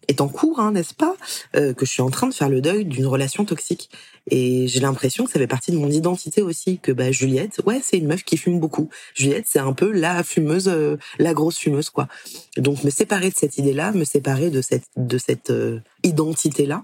est 0.10 0.20
en 0.20 0.28
cours, 0.28 0.60
hein, 0.60 0.74
n'est-ce 0.74 0.94
pas 0.94 1.16
euh, 1.56 1.74
Que 1.74 1.86
je 1.86 1.92
suis 1.92 2.02
en 2.02 2.10
train 2.10 2.28
de 2.28 2.34
faire 2.34 2.50
le 2.50 2.60
deuil 2.60 2.84
d'une 2.84 3.06
relation 3.06 3.46
toxique. 3.46 3.90
Et 4.30 4.68
j'ai 4.68 4.82
l'impression 4.82 5.24
que 5.24 5.32
ça 5.32 5.40
fait 5.40 5.48
partie 5.48 5.72
de 5.72 5.78
mon 5.78 5.90
identité 5.90 6.42
aussi. 6.42 6.80
Que 6.80 6.92
bah 6.92 7.12
Juliette, 7.12 7.62
ouais, 7.66 7.80
c'est 7.82 8.00
une 8.00 8.08
meuf 8.08 8.24
qui 8.24 8.36
fume 8.36 8.60
beaucoup. 8.60 8.90
Juliette, 9.14 9.46
c'est 9.48 9.60
un 9.60 9.72
peu 9.72 9.92
la 9.92 10.24
fumeuse, 10.24 10.68
euh, 10.68 10.98
la 11.20 11.34
grosse 11.34 11.58
fumeuse, 11.58 11.90
quoi. 11.90 12.10
Donc, 12.58 12.84
me 12.84 12.90
séparer 12.90 13.30
de 13.30 13.36
cette 13.38 13.58
idée-là, 13.58 13.94
me 13.94 14.04
séparer 14.04 14.50
de 14.50 14.62
cette 14.62 14.88
de 14.98 15.18
cette 15.18 15.52
euh, 15.52 15.80
identité-là, 16.04 16.84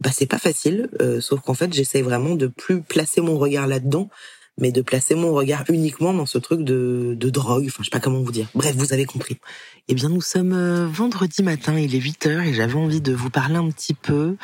bah 0.00 0.10
c'est 0.12 0.26
pas 0.26 0.38
facile. 0.38 0.88
sauf 1.20 1.40
qu'en 1.40 1.54
fait, 1.54 1.72
j'essaie 1.74 2.02
vraiment 2.02 2.34
de 2.36 2.46
plus 2.46 2.82
placer 2.82 3.20
mon 3.20 3.36
regard 3.36 3.66
là-dedans 3.66 4.08
mais 4.60 4.72
de 4.72 4.82
placer 4.82 5.14
mon 5.14 5.32
regard 5.32 5.64
uniquement 5.68 6.14
dans 6.14 6.26
ce 6.26 6.38
truc 6.38 6.62
de, 6.62 7.14
de 7.18 7.30
drogue, 7.30 7.64
enfin 7.66 7.78
je 7.80 7.84
sais 7.84 7.90
pas 7.90 8.00
comment 8.00 8.20
vous 8.20 8.32
dire. 8.32 8.48
Bref, 8.54 8.74
vous 8.76 8.92
avez 8.92 9.04
compris. 9.04 9.38
Eh 9.88 9.94
bien, 9.94 10.08
nous 10.08 10.20
sommes 10.20 10.52
euh, 10.52 10.86
vendredi 10.86 11.42
matin, 11.42 11.76
il 11.76 11.94
est 11.94 12.00
8 12.00 12.26
heures 12.26 12.42
et 12.42 12.54
j'avais 12.54 12.76
envie 12.76 13.00
de 13.00 13.12
vous 13.12 13.30
parler 13.30 13.56
un 13.56 13.68
petit 13.70 13.94
peu 13.94 14.36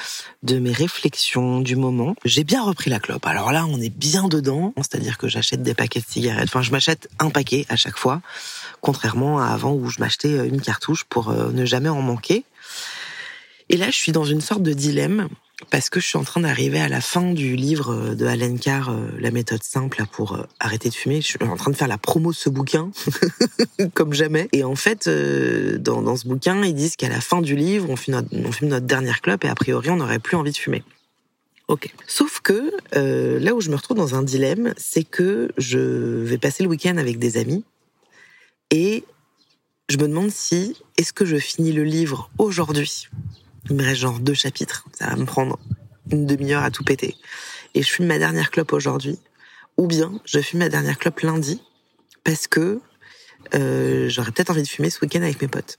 de 0.43 0.59
mes 0.59 0.73
réflexions 0.73 1.61
du 1.61 1.77
moment. 1.77 2.17
J'ai 2.25 2.43
bien 2.43 2.65
repris 2.65 2.91
la 2.91 2.99
clope. 2.99 3.25
Alors 3.27 3.53
là, 3.53 3.65
on 3.67 3.81
est 3.81 3.95
bien 3.95 4.27
dedans, 4.27 4.73
c'est-à-dire 4.79 5.19
que 5.19 5.29
j'achète 5.29 5.63
des 5.63 5.75
paquets 5.75 6.01
de 6.01 6.07
cigarettes. 6.07 6.49
Enfin, 6.49 6.63
je 6.63 6.73
m'achète 6.73 7.09
un 7.21 7.31
paquet 7.31 7.65
à 7.69 7.77
chaque 7.77 7.97
fois, 7.97 8.23
contrairement 8.81 9.39
à 9.39 9.47
avant 9.47 9.73
où 9.73 9.89
je 9.89 10.01
m'achetais 10.01 10.33
euh, 10.33 10.49
une 10.49 10.61
cartouche 10.61 11.05
pour 11.05 11.31
euh, 11.31 11.53
ne 11.53 11.65
jamais 11.65 11.89
en 11.89 12.03
manquer. 12.03 12.45
Et 13.69 13.77
là, 13.77 13.87
je 13.87 13.97
suis 13.97 14.13
dans 14.13 14.25
une 14.25 14.41
sorte 14.41 14.63
de 14.63 14.73
dilemme 14.73 15.29
parce 15.71 15.89
que 15.89 16.01
je 16.01 16.07
suis 16.07 16.19
en 16.19 16.25
train 16.25 16.41
d'arriver 16.41 16.81
à 16.81 16.89
la 16.89 17.01
fin 17.01 17.33
du 17.33 17.57
livre 17.57 17.93
euh, 17.93 18.15
de 18.15 18.27
Alan 18.27 18.57
Carr, 18.57 18.91
euh, 18.91 19.09
La 19.19 19.31
méthode 19.31 19.63
simple 19.63 20.03
pour 20.13 20.35
euh, 20.35 20.43
arrêter 20.61 20.91
de 20.91 20.95
fumer. 20.95 21.21
Je 21.23 21.27
suis 21.27 21.39
en 21.43 21.57
train 21.57 21.71
de 21.71 21.77
faire 21.77 21.89
la 21.89 21.97
promo 21.99 22.31
de 22.31 22.37
ce 22.37 22.51
bouquin, 22.51 22.91
comme 23.95 24.13
jamais. 24.13 24.49
Et 24.53 24.65
en 24.65 24.77
fait, 24.77 25.09
dans, 25.09 26.03
dans 26.03 26.17
ce 26.17 26.29
bouquin, 26.29 26.63
ils 26.63 26.75
disent 26.75 26.97
qu'à 26.97 27.09
la 27.09 27.21
fin 27.21 27.41
du 27.41 27.57
livre, 27.57 27.89
on 27.89 27.97
fume, 27.97 28.23
notre, 28.33 28.81
dernière 28.81 29.23
clope 29.23 29.45
et 29.45 29.49
a 29.49 29.55
priori, 29.55 29.91
on 29.91 29.97
n'aurait 29.97 30.19
plus 30.19 30.37
envie 30.37 30.53
de 30.53 30.57
fumer. 30.57 30.83
Ok. 31.69 31.91
Sauf 32.07 32.41
que 32.41 32.71
là 32.93 33.55
où 33.55 33.61
je 33.61 33.71
me 33.71 33.77
retrouve 33.77 33.97
dans 33.97 34.15
un 34.15 34.23
dilemme, 34.23 34.75
c'est 34.77 35.05
que 35.05 35.51
je 35.57 35.79
vais 35.79 36.39
passer 36.39 36.63
le 36.63 36.69
week-end 36.69 36.97
avec 36.97 37.19
des 37.19 37.39
amis 37.39 37.65
et 38.71 39.05
je 39.89 39.97
me 39.97 40.07
demande 40.07 40.31
si 40.31 40.77
est-ce 40.97 41.13
que 41.13 41.25
je 41.25 41.37
finis 41.37 41.73
le 41.73 41.83
livre 41.83 42.31
aujourd'hui? 42.39 43.09
Il 43.69 43.77
me 43.77 43.83
reste 43.83 44.01
genre 44.01 44.19
deux 44.21 44.35
chapitres. 44.35 44.85
Ça 44.99 45.07
va 45.07 45.17
me 45.17 45.25
prendre 45.25 45.59
une 46.11 46.27
demi-heure 46.27 46.63
à 46.63 46.71
tout 46.71 46.85
péter. 46.85 47.17
Et 47.75 47.83
je 47.83 47.91
fume 47.91 48.07
ma 48.07 48.19
dernière 48.19 48.51
clope 48.51 48.73
aujourd'hui. 48.73 49.19
Ou 49.77 49.87
bien 49.87 50.13
je 50.25 50.41
fume 50.41 50.61
ma 50.61 50.69
dernière 50.69 50.99
clope 50.99 51.21
lundi 51.21 51.61
parce 52.25 52.47
que 52.47 52.81
euh, 53.55 54.09
j'aurais 54.09 54.31
peut-être 54.31 54.51
envie 54.51 54.63
de 54.63 54.69
fumer 54.69 54.91
ce 54.91 54.99
week-end 55.01 55.23
avec 55.23 55.41
mes 55.41 55.49
potes. 55.49 55.77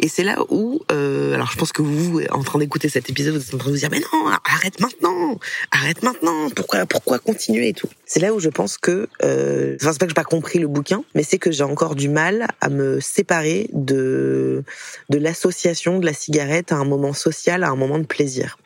Et 0.00 0.08
c'est 0.08 0.24
là 0.24 0.38
où, 0.48 0.80
euh, 0.90 1.34
alors 1.34 1.50
je 1.50 1.56
pense 1.56 1.72
que 1.72 1.82
vous, 1.82 2.20
en 2.30 2.42
train 2.42 2.58
d'écouter 2.58 2.88
cet 2.88 3.08
épisode, 3.10 3.34
vous 3.34 3.42
êtes 3.42 3.54
en 3.54 3.58
train 3.58 3.68
de 3.68 3.74
vous 3.74 3.78
dire 3.80 3.90
mais 3.90 4.00
non, 4.00 4.30
arrête 4.44 4.80
maintenant, 4.80 5.38
arrête 5.70 6.02
maintenant, 6.02 6.50
pourquoi, 6.50 6.86
pourquoi 6.86 7.18
continuer 7.18 7.68
et 7.68 7.72
tout. 7.72 7.88
C'est 8.04 8.20
là 8.20 8.34
où 8.34 8.40
je 8.40 8.48
pense 8.48 8.78
que, 8.78 9.08
euh, 9.22 9.76
enfin 9.80 9.92
c'est 9.92 9.98
pas 9.98 10.06
que 10.06 10.10
j'ai 10.10 10.14
pas 10.14 10.24
compris 10.24 10.58
le 10.58 10.68
bouquin, 10.68 11.04
mais 11.14 11.22
c'est 11.22 11.38
que 11.38 11.50
j'ai 11.50 11.64
encore 11.64 11.94
du 11.94 12.08
mal 12.08 12.48
à 12.60 12.68
me 12.68 13.00
séparer 13.00 13.68
de 13.72 14.64
de 15.10 15.18
l'association 15.18 15.98
de 15.98 16.06
la 16.06 16.12
cigarette 16.12 16.72
à 16.72 16.76
un 16.76 16.84
moment 16.84 17.12
social, 17.12 17.62
à 17.62 17.68
un 17.68 17.76
moment 17.76 17.98
de 17.98 18.06
plaisir. 18.06 18.58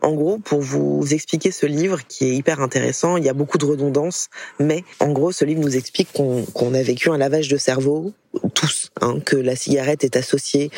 En 0.00 0.12
gros, 0.12 0.38
pour 0.38 0.60
vous 0.60 1.12
expliquer 1.12 1.50
ce 1.50 1.66
livre 1.66 2.00
qui 2.06 2.26
est 2.26 2.34
hyper 2.34 2.60
intéressant, 2.60 3.16
il 3.16 3.24
y 3.24 3.28
a 3.28 3.34
beaucoup 3.34 3.58
de 3.58 3.64
redondances, 3.64 4.28
mais 4.58 4.84
en 4.98 5.12
gros, 5.12 5.32
ce 5.32 5.44
livre 5.44 5.60
nous 5.60 5.76
explique 5.76 6.08
qu'on 6.12 6.74
a 6.74 6.82
vécu 6.82 7.10
un 7.10 7.18
lavage 7.18 7.48
de 7.48 7.56
cerveau, 7.56 8.12
tous, 8.54 8.90
hein, 9.00 9.20
que 9.24 9.36
la 9.36 9.56
cigarette 9.56 10.04
est 10.04 10.16
associée 10.16 10.70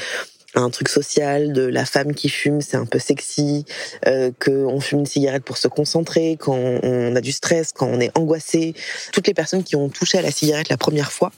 à 0.54 0.60
un 0.60 0.70
truc 0.70 0.88
social 0.88 1.52
de 1.52 1.62
la 1.62 1.84
femme 1.84 2.14
qui 2.14 2.28
fume, 2.28 2.60
c'est 2.60 2.76
un 2.76 2.86
peu 2.86 2.98
sexy, 2.98 3.64
euh, 4.06 4.30
qu'on 4.40 4.80
fume 4.80 5.00
une 5.00 5.06
cigarette 5.06 5.44
pour 5.44 5.56
se 5.56 5.68
concentrer, 5.68 6.36
quand 6.38 6.78
on 6.82 7.16
a 7.16 7.20
du 7.20 7.32
stress, 7.32 7.72
quand 7.72 7.86
on 7.86 8.00
est 8.00 8.16
angoissé. 8.16 8.74
Toutes 9.12 9.26
les 9.26 9.34
personnes 9.34 9.64
qui 9.64 9.74
ont 9.76 9.88
touché 9.88 10.18
à 10.18 10.22
la 10.22 10.30
cigarette 10.30 10.68
la 10.68 10.76
première 10.76 11.12
fois, 11.12 11.32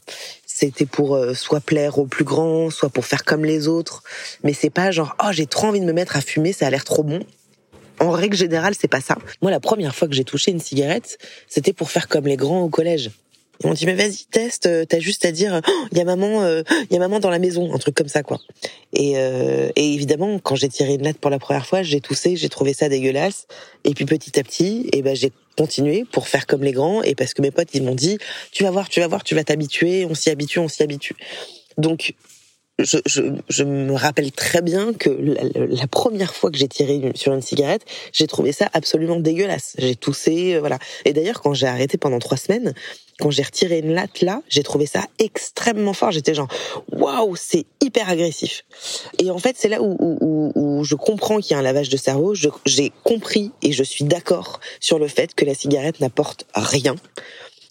c'était 0.58 0.86
pour 0.86 1.16
euh, 1.16 1.34
soit 1.34 1.60
plaire 1.60 1.98
aux 1.98 2.06
plus 2.06 2.24
grands, 2.24 2.70
soit 2.70 2.88
pour 2.88 3.04
faire 3.04 3.24
comme 3.24 3.44
les 3.44 3.68
autres. 3.68 4.02
Mais 4.42 4.54
c'est 4.54 4.70
pas 4.70 4.90
genre 4.90 5.14
oh 5.22 5.28
j'ai 5.30 5.44
trop 5.44 5.66
envie 5.66 5.80
de 5.80 5.84
me 5.84 5.92
mettre 5.92 6.16
à 6.16 6.22
fumer, 6.22 6.54
ça 6.54 6.66
a 6.66 6.70
l'air 6.70 6.84
trop 6.84 7.02
bon. 7.02 7.20
En 8.00 8.10
règle 8.10 8.36
générale, 8.36 8.74
c'est 8.78 8.88
pas 8.88 9.02
ça. 9.02 9.18
Moi, 9.42 9.50
la 9.50 9.60
première 9.60 9.94
fois 9.94 10.08
que 10.08 10.14
j'ai 10.14 10.24
touché 10.24 10.52
une 10.52 10.60
cigarette, 10.60 11.18
c'était 11.46 11.74
pour 11.74 11.90
faire 11.90 12.08
comme 12.08 12.26
les 12.26 12.36
grands 12.36 12.62
au 12.62 12.70
collège. 12.70 13.10
Ils 13.62 13.66
m'ont 13.66 13.74
dit 13.74 13.84
mais 13.84 13.94
vas-y 13.94 14.24
teste, 14.30 14.64
euh, 14.66 14.86
t'as 14.86 14.98
juste 14.98 15.26
à 15.26 15.32
dire 15.32 15.60
il 15.66 15.70
oh, 15.70 15.96
y 15.96 16.00
a 16.00 16.04
maman, 16.04 16.42
il 16.42 16.46
euh, 16.46 16.62
y 16.90 16.96
a 16.96 16.98
maman 16.98 17.20
dans 17.20 17.30
la 17.30 17.38
maison, 17.38 17.74
un 17.74 17.78
truc 17.78 17.94
comme 17.94 18.08
ça 18.08 18.22
quoi. 18.22 18.38
Et, 18.94 19.14
euh, 19.16 19.68
et 19.76 19.92
évidemment 19.92 20.38
quand 20.38 20.56
j'ai 20.56 20.70
tiré 20.70 20.94
une 20.94 21.02
latte 21.02 21.18
pour 21.18 21.30
la 21.30 21.38
première 21.38 21.66
fois, 21.66 21.82
j'ai 21.82 22.00
toussé, 22.00 22.36
j'ai 22.36 22.48
trouvé 22.48 22.72
ça 22.72 22.88
dégueulasse. 22.88 23.46
Et 23.84 23.92
puis 23.92 24.06
petit 24.06 24.38
à 24.38 24.42
petit, 24.42 24.88
et 24.92 24.98
eh 24.98 25.02
ben 25.02 25.14
j'ai 25.14 25.32
continué 25.56 26.04
pour 26.10 26.28
faire 26.28 26.46
comme 26.46 26.62
les 26.62 26.72
grands 26.72 27.02
et 27.02 27.14
parce 27.14 27.34
que 27.34 27.42
mes 27.42 27.50
potes 27.50 27.74
ils 27.74 27.82
m'ont 27.82 27.94
dit 27.94 28.18
tu 28.52 28.64
vas 28.64 28.70
voir, 28.70 28.88
tu 28.88 29.00
vas 29.00 29.08
voir, 29.08 29.24
tu 29.24 29.34
vas 29.34 29.44
t'habituer, 29.44 30.06
on 30.08 30.14
s'y 30.14 30.30
habitue, 30.30 30.58
on 30.58 30.68
s'y 30.68 30.82
habitue. 30.82 31.16
Donc 31.78 32.14
je, 32.78 32.98
je, 33.06 33.22
je, 33.48 33.64
me 33.64 33.94
rappelle 33.94 34.32
très 34.32 34.60
bien 34.60 34.92
que 34.92 35.08
la, 35.08 35.86
première 35.86 36.34
fois 36.34 36.50
que 36.50 36.58
j'ai 36.58 36.68
tiré 36.68 37.12
sur 37.14 37.32
une 37.32 37.40
cigarette, 37.40 37.82
j'ai 38.12 38.26
trouvé 38.26 38.52
ça 38.52 38.68
absolument 38.74 39.18
dégueulasse. 39.18 39.74
J'ai 39.78 39.96
toussé, 39.96 40.54
euh, 40.54 40.60
voilà. 40.60 40.78
Et 41.04 41.12
d'ailleurs, 41.12 41.40
quand 41.40 41.54
j'ai 41.54 41.66
arrêté 41.66 41.96
pendant 41.96 42.18
trois 42.18 42.36
semaines, 42.36 42.74
quand 43.18 43.30
j'ai 43.30 43.42
retiré 43.42 43.78
une 43.78 43.94
latte 43.94 44.20
là, 44.20 44.42
j'ai 44.48 44.62
trouvé 44.62 44.84
ça 44.84 45.04
extrêmement 45.18 45.94
fort. 45.94 46.12
J'étais 46.12 46.34
genre, 46.34 46.48
waouh, 46.92 47.34
c'est 47.34 47.64
hyper 47.82 48.10
agressif. 48.10 48.64
Et 49.18 49.30
en 49.30 49.38
fait, 49.38 49.56
c'est 49.58 49.68
là 49.68 49.80
où, 49.80 49.96
où, 49.98 50.52
où, 50.54 50.84
je 50.84 50.94
comprends 50.96 51.38
qu'il 51.38 51.52
y 51.52 51.54
a 51.54 51.58
un 51.58 51.62
lavage 51.62 51.88
de 51.88 51.96
cerveau. 51.96 52.34
J'ai 52.34 52.92
compris 53.04 53.52
et 53.62 53.72
je 53.72 53.82
suis 53.82 54.04
d'accord 54.04 54.60
sur 54.80 54.98
le 54.98 55.08
fait 55.08 55.34
que 55.34 55.46
la 55.46 55.54
cigarette 55.54 56.00
n'apporte 56.00 56.46
rien. 56.54 56.94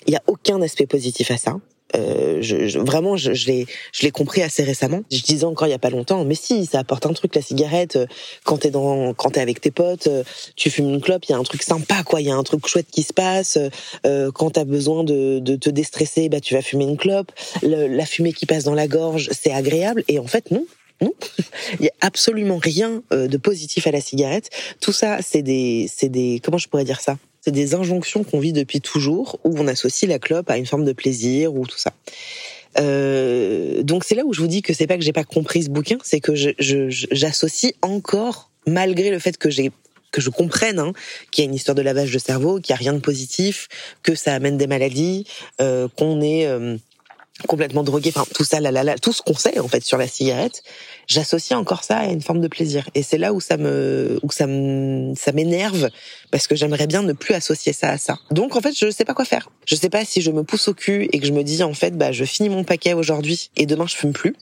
Il 0.06 0.12
n'y 0.12 0.18
a 0.18 0.24
aucun 0.28 0.62
aspect 0.62 0.86
positif 0.86 1.32
à 1.32 1.38
ça. 1.38 1.58
Euh, 1.96 2.42
je, 2.42 2.80
vraiment, 2.80 3.16
je, 3.16 3.34
je 3.34 3.48
l'ai, 3.48 3.68
je 3.94 4.08
compris 4.10 4.42
assez 4.42 4.64
récemment. 4.64 5.02
Je 5.12 5.22
disais 5.22 5.46
encore 5.46 5.68
il 5.68 5.72
y 5.72 5.76
a 5.76 5.80
pas 5.80 5.90
longtemps, 5.90 6.26
mais 6.26 6.36
si, 6.36 6.66
ça 6.66 6.80
apporte 6.80 7.06
un 7.06 7.14
truc 7.14 7.36
la 7.36 7.42
cigarette. 7.42 7.96
Euh, 7.96 8.06
quand 8.44 8.58
t'es 8.60 8.72
dans, 8.72 9.14
quand 9.14 9.32
t'es 9.32 9.40
avec 9.40 9.62
tes 9.62 9.72
potes, 9.72 10.08
euh, 10.08 10.24
tu 10.56 10.70
fumes 10.70 10.90
une 10.90 11.02
clope, 11.02 11.26
il 11.26 11.32
y 11.32 11.36
a 11.36 11.38
un 11.38 11.44
truc 11.44 11.64
sympa, 11.64 12.04
quoi. 12.04 12.22
Il 12.22 12.28
y 12.28 12.32
a 12.32 12.36
un 12.36 12.44
truc 12.44 12.68
chouette 12.68 12.88
qui 12.92 13.04
se 13.04 13.14
passe. 13.14 13.58
Euh, 14.06 14.32
quand 14.32 14.52
t'as 14.52 14.66
besoin 14.66 15.04
de, 15.04 15.40
de 15.40 15.56
te 15.56 15.70
déstresser, 15.70 16.28
bah 16.30 16.40
tu 16.40 16.54
vas 16.54 16.62
fumer 16.62 16.86
une 16.86 16.98
clope. 16.98 17.32
la 17.62 18.06
fumée 18.06 18.34
qui 18.34 18.46
passe 18.46 18.64
dans 18.64 18.76
la 18.76 18.88
gorge, 18.88 19.30
c'est 19.32 19.52
agréable. 19.52 20.04
Et 20.08 20.20
en 20.20 20.28
fait, 20.28 20.52
non. 20.52 20.66
Non, 21.02 21.12
il 21.82 21.86
y 21.86 21.90
a 21.90 21.94
absolument 22.00 22.58
rien 22.58 23.04
de 23.12 23.38
positif 23.38 23.86
à 23.86 23.92
la 23.92 24.00
cigarette. 24.00 24.50
Tout 24.80 24.94
ça, 24.94 25.18
c'est 25.22 25.42
des, 25.42 25.90
c'est 25.94 26.08
des, 26.08 26.40
comment 26.42 26.58
je 26.58 26.70
pourrais 26.70 26.86
dire 26.86 27.02
ça? 27.02 27.18
C'est 27.46 27.52
des 27.52 27.76
injonctions 27.76 28.24
qu'on 28.24 28.40
vit 28.40 28.54
depuis 28.54 28.82
toujours, 28.82 29.40
où 29.44 29.56
on 29.60 29.68
associe 29.68 30.10
la 30.10 30.18
clope 30.18 30.50
à 30.50 30.58
une 30.58 30.66
forme 30.66 30.84
de 30.84 30.94
plaisir 30.94 31.54
ou 31.54 31.68
tout 31.68 31.78
ça. 31.78 31.94
Euh, 32.80 33.84
donc 33.84 34.04
c'est 34.04 34.16
là 34.16 34.24
où 34.26 34.34
je 34.34 34.42
vous 34.42 34.48
dis 34.48 34.64
que 34.64 34.74
c'est 34.74 34.88
pas 34.88 34.98
que 34.98 35.04
j'ai 35.04 35.14
pas 35.14 35.24
compris 35.24 35.64
ce 35.64 35.70
bouquin, 35.70 36.00
c'est 36.04 36.20
que 36.20 36.34
j'associe 36.36 37.74
encore, 37.84 38.50
malgré 38.66 39.12
le 39.12 39.20
fait 39.20 39.38
que 39.38 39.52
j'ai 39.52 39.72
que 40.12 40.22
je 40.22 40.30
comprenne 40.30 40.80
hein, 40.80 40.94
qu'il 41.30 41.44
y 41.44 41.48
a 41.48 41.50
une 41.50 41.56
histoire 41.56 41.76
de 41.76 41.82
lavage 41.82 42.12
de 42.12 42.18
cerveau, 42.18 42.60
qu'il 42.60 42.74
y 42.74 42.74
a 42.74 42.78
rien 42.78 42.94
de 42.94 43.00
positif, 43.00 43.68
que 44.02 44.16
ça 44.16 44.34
amène 44.34 44.58
des 44.58 44.66
maladies, 44.66 45.28
euh, 45.62 45.88
qu'on 45.98 46.22
est 46.22 46.48
euh, 46.48 46.78
complètement 47.48 47.84
drogué, 47.84 48.12
enfin 48.16 48.26
tout 48.34 48.44
ça, 48.44 48.60
là, 48.60 48.98
tout 48.98 49.12
ce 49.12 49.22
qu'on 49.22 49.36
sait 49.36 49.60
en 49.60 49.68
fait 49.68 49.84
sur 49.84 49.98
la 49.98 50.08
cigarette, 50.08 50.64
j'associe 51.08 51.58
encore 51.60 51.84
ça 51.84 51.98
à 51.98 52.06
une 52.06 52.22
forme 52.22 52.40
de 52.40 52.48
plaisir. 52.48 52.90
Et 52.96 53.04
c'est 53.04 53.18
là 53.18 53.34
où 53.34 53.42
ça 53.42 53.58
me, 53.58 54.20
où 54.24 54.32
ça 54.32 54.48
me, 54.48 55.14
ça 55.16 55.32
m'énerve 55.34 55.90
parce 56.32 56.48
que 56.48 56.56
j'aimerais 56.56 56.88
bien 56.88 57.04
ne 57.04 57.14
plus 57.14 57.34
associer 57.34 57.74
ça 57.74 57.90
à 57.90 57.98
ça. 57.98 58.20
Donc 58.32 58.56
en 58.56 58.62
fait, 58.62 58.74
je 58.78 58.90
sais 58.90 59.06
pas 59.06 59.14
quoi 59.14 59.26
faire. 59.26 59.50
Je 59.66 59.76
sais 59.76 59.90
pas 59.90 60.06
si 60.06 60.22
je 60.22 60.32
me 60.32 60.44
pousse 60.44 60.68
au 60.70 60.74
cul 60.74 61.10
et 61.12 61.20
que 61.20 61.28
je 61.28 61.34
me 61.34 61.44
dis 61.44 61.62
en 61.62 61.74
fait, 61.74 61.98
bah 61.98 62.12
je 62.12 62.24
finis 62.24 62.50
mon 62.50 62.64
paquet 62.64 62.94
aujourd'hui 62.94 63.50
et 63.58 63.66
demain 63.66 63.86
je 63.88 63.96
fume 63.96 64.14
plus, 64.14 64.36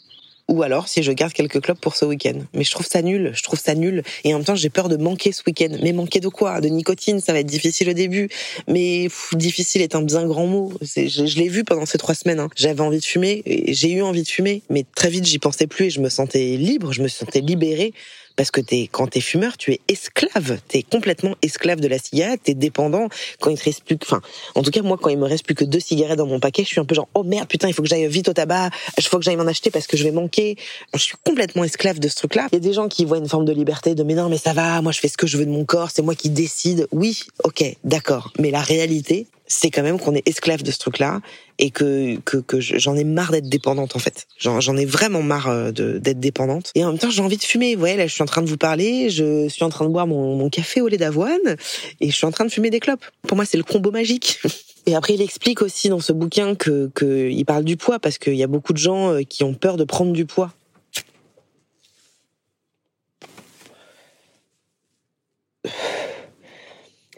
ou 0.47 0.63
alors 0.63 0.87
si 0.87 1.03
je 1.03 1.11
garde 1.11 1.33
quelques 1.33 1.61
clopes 1.61 1.79
pour 1.79 1.95
ce 1.95 2.05
week-end. 2.05 2.39
Mais 2.53 2.63
je 2.63 2.71
trouve 2.71 2.85
ça 2.85 3.01
nul, 3.01 3.31
je 3.33 3.43
trouve 3.43 3.59
ça 3.59 3.75
nul. 3.75 4.03
Et 4.23 4.33
en 4.33 4.37
même 4.37 4.45
temps, 4.45 4.55
j'ai 4.55 4.69
peur 4.69 4.89
de 4.89 4.97
manquer 4.97 5.31
ce 5.31 5.41
week-end. 5.47 5.75
Mais 5.81 5.93
manquer 5.93 6.19
de 6.19 6.27
quoi? 6.27 6.61
De 6.61 6.67
nicotine, 6.67 7.19
ça 7.21 7.33
va 7.33 7.39
être 7.39 7.47
difficile 7.47 7.89
au 7.89 7.93
début. 7.93 8.29
Mais 8.67 9.07
difficile 9.33 9.81
est 9.81 9.95
un 9.95 10.01
bien 10.01 10.25
grand 10.25 10.47
mot. 10.47 10.73
Je, 10.81 11.07
je 11.07 11.37
l'ai 11.37 11.47
vu 11.47 11.63
pendant 11.63 11.85
ces 11.85 11.97
trois 11.97 12.15
semaines. 12.15 12.39
Hein. 12.39 12.49
J'avais 12.55 12.81
envie 12.81 12.99
de 12.99 13.05
fumer, 13.05 13.43
j'ai 13.67 13.91
eu 13.91 14.01
envie 14.01 14.23
de 14.23 14.27
fumer, 14.27 14.61
mais 14.69 14.85
très 14.95 15.09
vite 15.09 15.25
j'y 15.25 15.39
pensais 15.39 15.67
plus 15.67 15.85
et 15.85 15.89
je 15.89 16.01
me 16.01 16.09
sentais 16.09 16.57
libre, 16.57 16.91
je 16.91 17.01
me 17.01 17.07
sentais 17.07 17.41
libérée 17.41 17.93
parce 18.35 18.51
que 18.51 18.61
t'es, 18.61 18.89
quand 18.91 19.07
t'es 19.07 19.21
fumeur, 19.21 19.57
tu 19.57 19.71
es 19.71 19.79
esclave. 19.87 20.59
T'es 20.67 20.83
complètement 20.83 21.35
esclave 21.41 21.79
de 21.79 21.87
la 21.87 21.97
cigarette. 21.97 22.41
T'es 22.43 22.53
dépendant. 22.53 23.07
Quand 23.39 23.49
il 23.49 23.57
te 23.57 23.63
reste 23.63 23.83
plus 23.83 23.97
que, 23.97 24.05
enfin, 24.05 24.21
en 24.55 24.63
tout 24.63 24.71
cas, 24.71 24.81
moi, 24.81 24.97
quand 25.01 25.09
il 25.09 25.17
me 25.17 25.27
reste 25.27 25.45
plus 25.45 25.55
que 25.55 25.65
deux 25.65 25.79
cigarettes 25.79 26.17
dans 26.17 26.27
mon 26.27 26.39
paquet, 26.39 26.63
je 26.63 26.69
suis 26.69 26.79
un 26.79 26.85
peu 26.85 26.95
genre, 26.95 27.07
oh 27.13 27.23
merde, 27.23 27.47
putain, 27.47 27.67
il 27.67 27.73
faut 27.73 27.83
que 27.83 27.89
j'aille 27.89 28.07
vite 28.07 28.29
au 28.29 28.33
tabac. 28.33 28.69
Il 28.97 29.03
faut 29.03 29.17
que 29.17 29.23
j'aille 29.23 29.35
m'en 29.35 29.47
acheter 29.47 29.71
parce 29.71 29.87
que 29.87 29.97
je 29.97 30.03
vais 30.03 30.11
manquer. 30.11 30.57
Je 30.93 30.99
suis 30.99 31.15
complètement 31.23 31.63
esclave 31.63 31.99
de 31.99 32.07
ce 32.07 32.15
truc-là. 32.15 32.47
Il 32.51 32.55
y 32.55 32.57
a 32.57 32.61
des 32.61 32.73
gens 32.73 32.87
qui 32.87 33.05
voient 33.05 33.17
une 33.17 33.29
forme 33.29 33.45
de 33.45 33.53
liberté, 33.53 33.95
de 33.95 34.03
mais 34.03 34.15
non, 34.15 34.29
mais 34.29 34.37
ça 34.37 34.53
va, 34.53 34.81
moi, 34.81 34.91
je 34.91 34.99
fais 34.99 35.07
ce 35.07 35.17
que 35.17 35.27
je 35.27 35.37
veux 35.37 35.45
de 35.45 35.51
mon 35.51 35.65
corps, 35.65 35.89
c'est 35.93 36.01
moi 36.01 36.15
qui 36.15 36.29
décide. 36.29 36.87
Oui, 36.91 37.23
ok, 37.43 37.63
d'accord. 37.83 38.31
Mais 38.39 38.51
la 38.51 38.61
réalité, 38.61 39.27
c'est 39.53 39.69
quand 39.69 39.83
même 39.83 39.99
qu'on 39.99 40.15
est 40.15 40.27
esclave 40.27 40.63
de 40.63 40.71
ce 40.71 40.79
truc-là 40.79 41.21
et 41.59 41.69
que 41.69 42.17
que, 42.17 42.59
j'en 42.59 42.95
ai 42.95 43.03
marre 43.03 43.31
d'être 43.31 43.47
dépendante 43.47 43.95
en 43.95 43.99
fait. 43.99 44.27
J'en 44.37 44.75
ai 44.75 44.85
vraiment 44.85 45.21
marre 45.21 45.49
euh, 45.49 45.71
d'être 45.71 46.19
dépendante. 46.19 46.71
Et 46.75 46.83
en 46.83 46.89
même 46.89 46.97
temps, 46.97 47.09
j'ai 47.09 47.21
envie 47.21 47.37
de 47.37 47.43
fumer. 47.43 47.75
Vous 47.75 47.79
voyez, 47.79 47.95
là, 47.95 48.07
je 48.07 48.13
suis 48.13 48.23
en 48.23 48.27
train 48.27 48.41
de 48.41 48.49
vous 48.49 48.57
parler, 48.57 49.09
je 49.09 49.47
suis 49.49 49.63
en 49.63 49.69
train 49.69 49.85
de 49.85 49.89
boire 49.89 50.07
mon, 50.07 50.35
mon 50.35 50.49
café 50.49 50.81
au 50.81 50.87
lait 50.87 50.97
d'avoine 50.97 51.57
et 52.01 52.09
je 52.09 52.15
suis 52.15 52.25
en 52.25 52.31
train 52.31 52.45
de 52.45 52.51
fumer 52.51 52.69
des 52.69 52.79
clopes. 52.79 53.05
Pour 53.27 53.35
moi, 53.35 53.45
c'est 53.45 53.57
le 53.57 53.63
combo 53.63 53.91
magique. 53.91 54.41
Et 54.85 54.95
après, 54.95 55.13
il 55.13 55.21
explique 55.21 55.61
aussi 55.61 55.87
dans 55.87 56.01
ce 56.01 56.11
bouquin 56.11 56.55
que, 56.55 56.91
que 56.93 57.43
parle 57.45 57.63
du 57.63 57.77
poids 57.77 57.99
parce 57.99 58.17
qu'il 58.17 58.35
y 58.35 58.43
a 58.43 58.47
beaucoup 58.47 58.73
de 58.73 58.77
gens 58.77 59.13
euh, 59.13 59.21
qui 59.21 59.45
ont 59.45 59.53
peur 59.53 59.77
de 59.77 59.85
prendre 59.85 60.11
du 60.11 60.25
poids. 60.25 60.51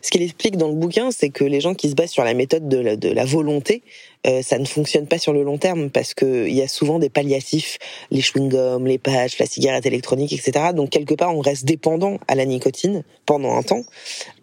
Ce 0.06 0.12
qu'il 0.12 0.22
explique 0.22 0.58
dans 0.58 0.68
le 0.68 0.76
bouquin, 0.76 1.10
c'est 1.10 1.30
que 1.30 1.44
les 1.44 1.60
gens 1.60 1.74
qui 1.74 1.90
se 1.90 1.96
basent 1.96 2.12
sur 2.12 2.24
la 2.24 2.36
méthode 2.36 2.70
de 2.70 2.78
la, 2.78 2.96
de 2.96 3.10
la 3.10 3.26
volonté, 3.26 3.82
euh, 4.28 4.42
ça 4.44 4.60
ne 4.60 4.66
fonctionne 4.66 5.08
pas 5.08 5.18
sur 5.18 5.34
le 5.34 5.44
long 5.44 5.58
terme 5.58 5.90
parce 5.90 6.14
que 6.14 6.48
il 6.48 6.54
y 6.54 6.62
a 6.62 6.68
souvent 6.68 7.00
des 7.00 7.10
palliatifs, 7.10 7.80
les 8.12 8.22
chewing-gums, 8.22 8.86
les 8.86 9.00
patchs, 9.00 9.40
la 9.40 9.48
cigarette 9.48 9.86
électronique, 9.86 10.32
etc. 10.32 10.68
Donc 10.76 10.92
quelque 10.92 11.16
part, 11.16 11.36
on 11.36 11.42
reste 11.42 11.66
dépendant 11.66 12.20
à 12.28 12.36
la 12.36 12.46
nicotine 12.46 13.04
pendant 13.26 13.56
un 13.56 13.64
temps. 13.64 13.84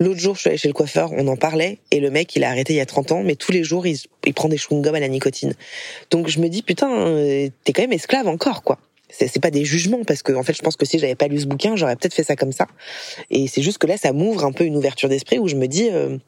L'autre 0.01 0.21
jour, 0.21 0.35
je 0.35 0.41
suis 0.41 0.49
allée 0.49 0.59
chez 0.59 0.69
le 0.69 0.75
coiffeur, 0.75 1.11
on 1.13 1.29
en 1.29 1.37
parlait, 1.37 1.79
et 1.93 2.01
le 2.01 2.11
mec, 2.11 2.35
il 2.35 2.43
a 2.43 2.51
arrêté 2.51 2.73
il 2.73 2.77
y 2.77 2.81
a 2.81 2.87
30 2.87 3.13
ans, 3.13 3.23
mais 3.23 3.37
tous 3.37 3.53
les 3.53 3.63
jours, 3.63 3.87
il, 3.87 3.97
il 4.27 4.35
prend 4.35 4.49
des 4.49 4.59
chewing-gums 4.59 4.97
à 4.97 5.01
la 5.01 5.09
nicotine. 5.09 5.55
Donc 6.11 6.29
je 6.29 6.41
me 6.41 6.49
dis, 6.49 6.63
putain, 6.63 6.93
euh, 6.93 7.49
t'es 7.65 7.73
quand 7.73 7.83
même 7.83 7.93
esclave 7.93 8.27
encore, 8.27 8.63
quoi 8.63 8.79
c'est 9.13 9.41
pas 9.41 9.51
des 9.51 9.65
jugements 9.65 10.05
parce 10.05 10.23
que 10.23 10.33
en 10.33 10.43
fait 10.43 10.55
je 10.55 10.63
pense 10.63 10.77
que 10.77 10.87
si 10.87 10.99
j'avais 10.99 11.15
pas 11.15 11.29
lu 11.29 11.39
ce 11.39 11.47
bouquin 11.47 11.77
j'aurais 11.77 11.97
peut-être 11.97 12.15
fait 12.15 12.25
ça 12.25 12.37
comme 12.37 12.53
ça. 12.53 12.67
Et 13.31 13.47
c'est 13.47 13.63
juste 13.63 13.79
que 13.79 13.87
là 13.87 13.97
ça 13.97 14.13
m'ouvre 14.13 14.45
un 14.45 14.53
peu 14.53 14.65
une 14.65 14.77
ouverture 14.77 15.09
d'esprit 15.09 15.39
où 15.39 15.49
je 15.49 15.57
me 15.57 15.67
dis 15.67 15.89
euh, 15.91 16.19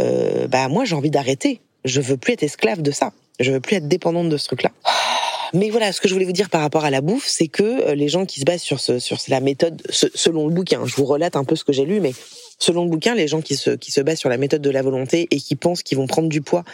euh, 0.00 0.48
bah 0.48 0.68
moi 0.68 0.84
j'ai 0.84 0.94
envie 0.94 1.10
d'arrêter. 1.10 1.60
Je 1.84 2.00
veux 2.00 2.16
plus 2.16 2.32
être 2.32 2.42
esclave 2.42 2.82
de 2.82 2.90
ça. 2.90 3.12
Je 3.38 3.52
veux 3.52 3.60
plus 3.60 3.76
être 3.76 3.88
dépendante 3.88 4.28
de 4.28 4.36
ce 4.36 4.46
truc 4.46 4.62
là 4.62 4.70
mais 5.54 5.70
voilà, 5.70 5.92
ce 5.92 6.00
que 6.00 6.08
je 6.08 6.12
voulais 6.12 6.26
vous 6.26 6.32
dire 6.32 6.50
par 6.50 6.60
rapport 6.60 6.84
à 6.84 6.90
la 6.90 7.00
bouffe, 7.00 7.26
c'est 7.28 7.46
que 7.46 7.62
euh, 7.62 7.94
les 7.94 8.08
gens 8.08 8.26
qui 8.26 8.40
se 8.40 8.44
basent 8.44 8.62
sur 8.62 8.80
sur 8.80 9.16
la 9.28 9.40
méthode, 9.40 9.80
selon 9.90 10.48
le 10.48 10.52
bouquin, 10.52 10.84
je 10.84 10.96
vous 10.96 11.04
relate 11.04 11.36
un 11.36 11.44
peu 11.44 11.54
ce 11.54 11.62
que 11.62 11.72
j'ai 11.72 11.84
lu, 11.84 12.00
mais 12.00 12.12
selon 12.58 12.82
le 12.82 12.90
bouquin, 12.90 13.14
les 13.14 13.28
gens 13.28 13.40
qui 13.40 13.54
se, 13.54 13.70
qui 13.70 13.92
se 13.92 14.00
basent 14.00 14.18
sur 14.18 14.28
la 14.28 14.38
méthode 14.38 14.60
de 14.60 14.70
la 14.70 14.82
volonté 14.82 15.28
et 15.30 15.36
qui 15.36 15.54
pensent 15.54 15.84
qu'ils 15.84 15.98
vont 15.98 16.08
prendre 16.08 16.28
du 16.28 16.42
poids 16.42 16.64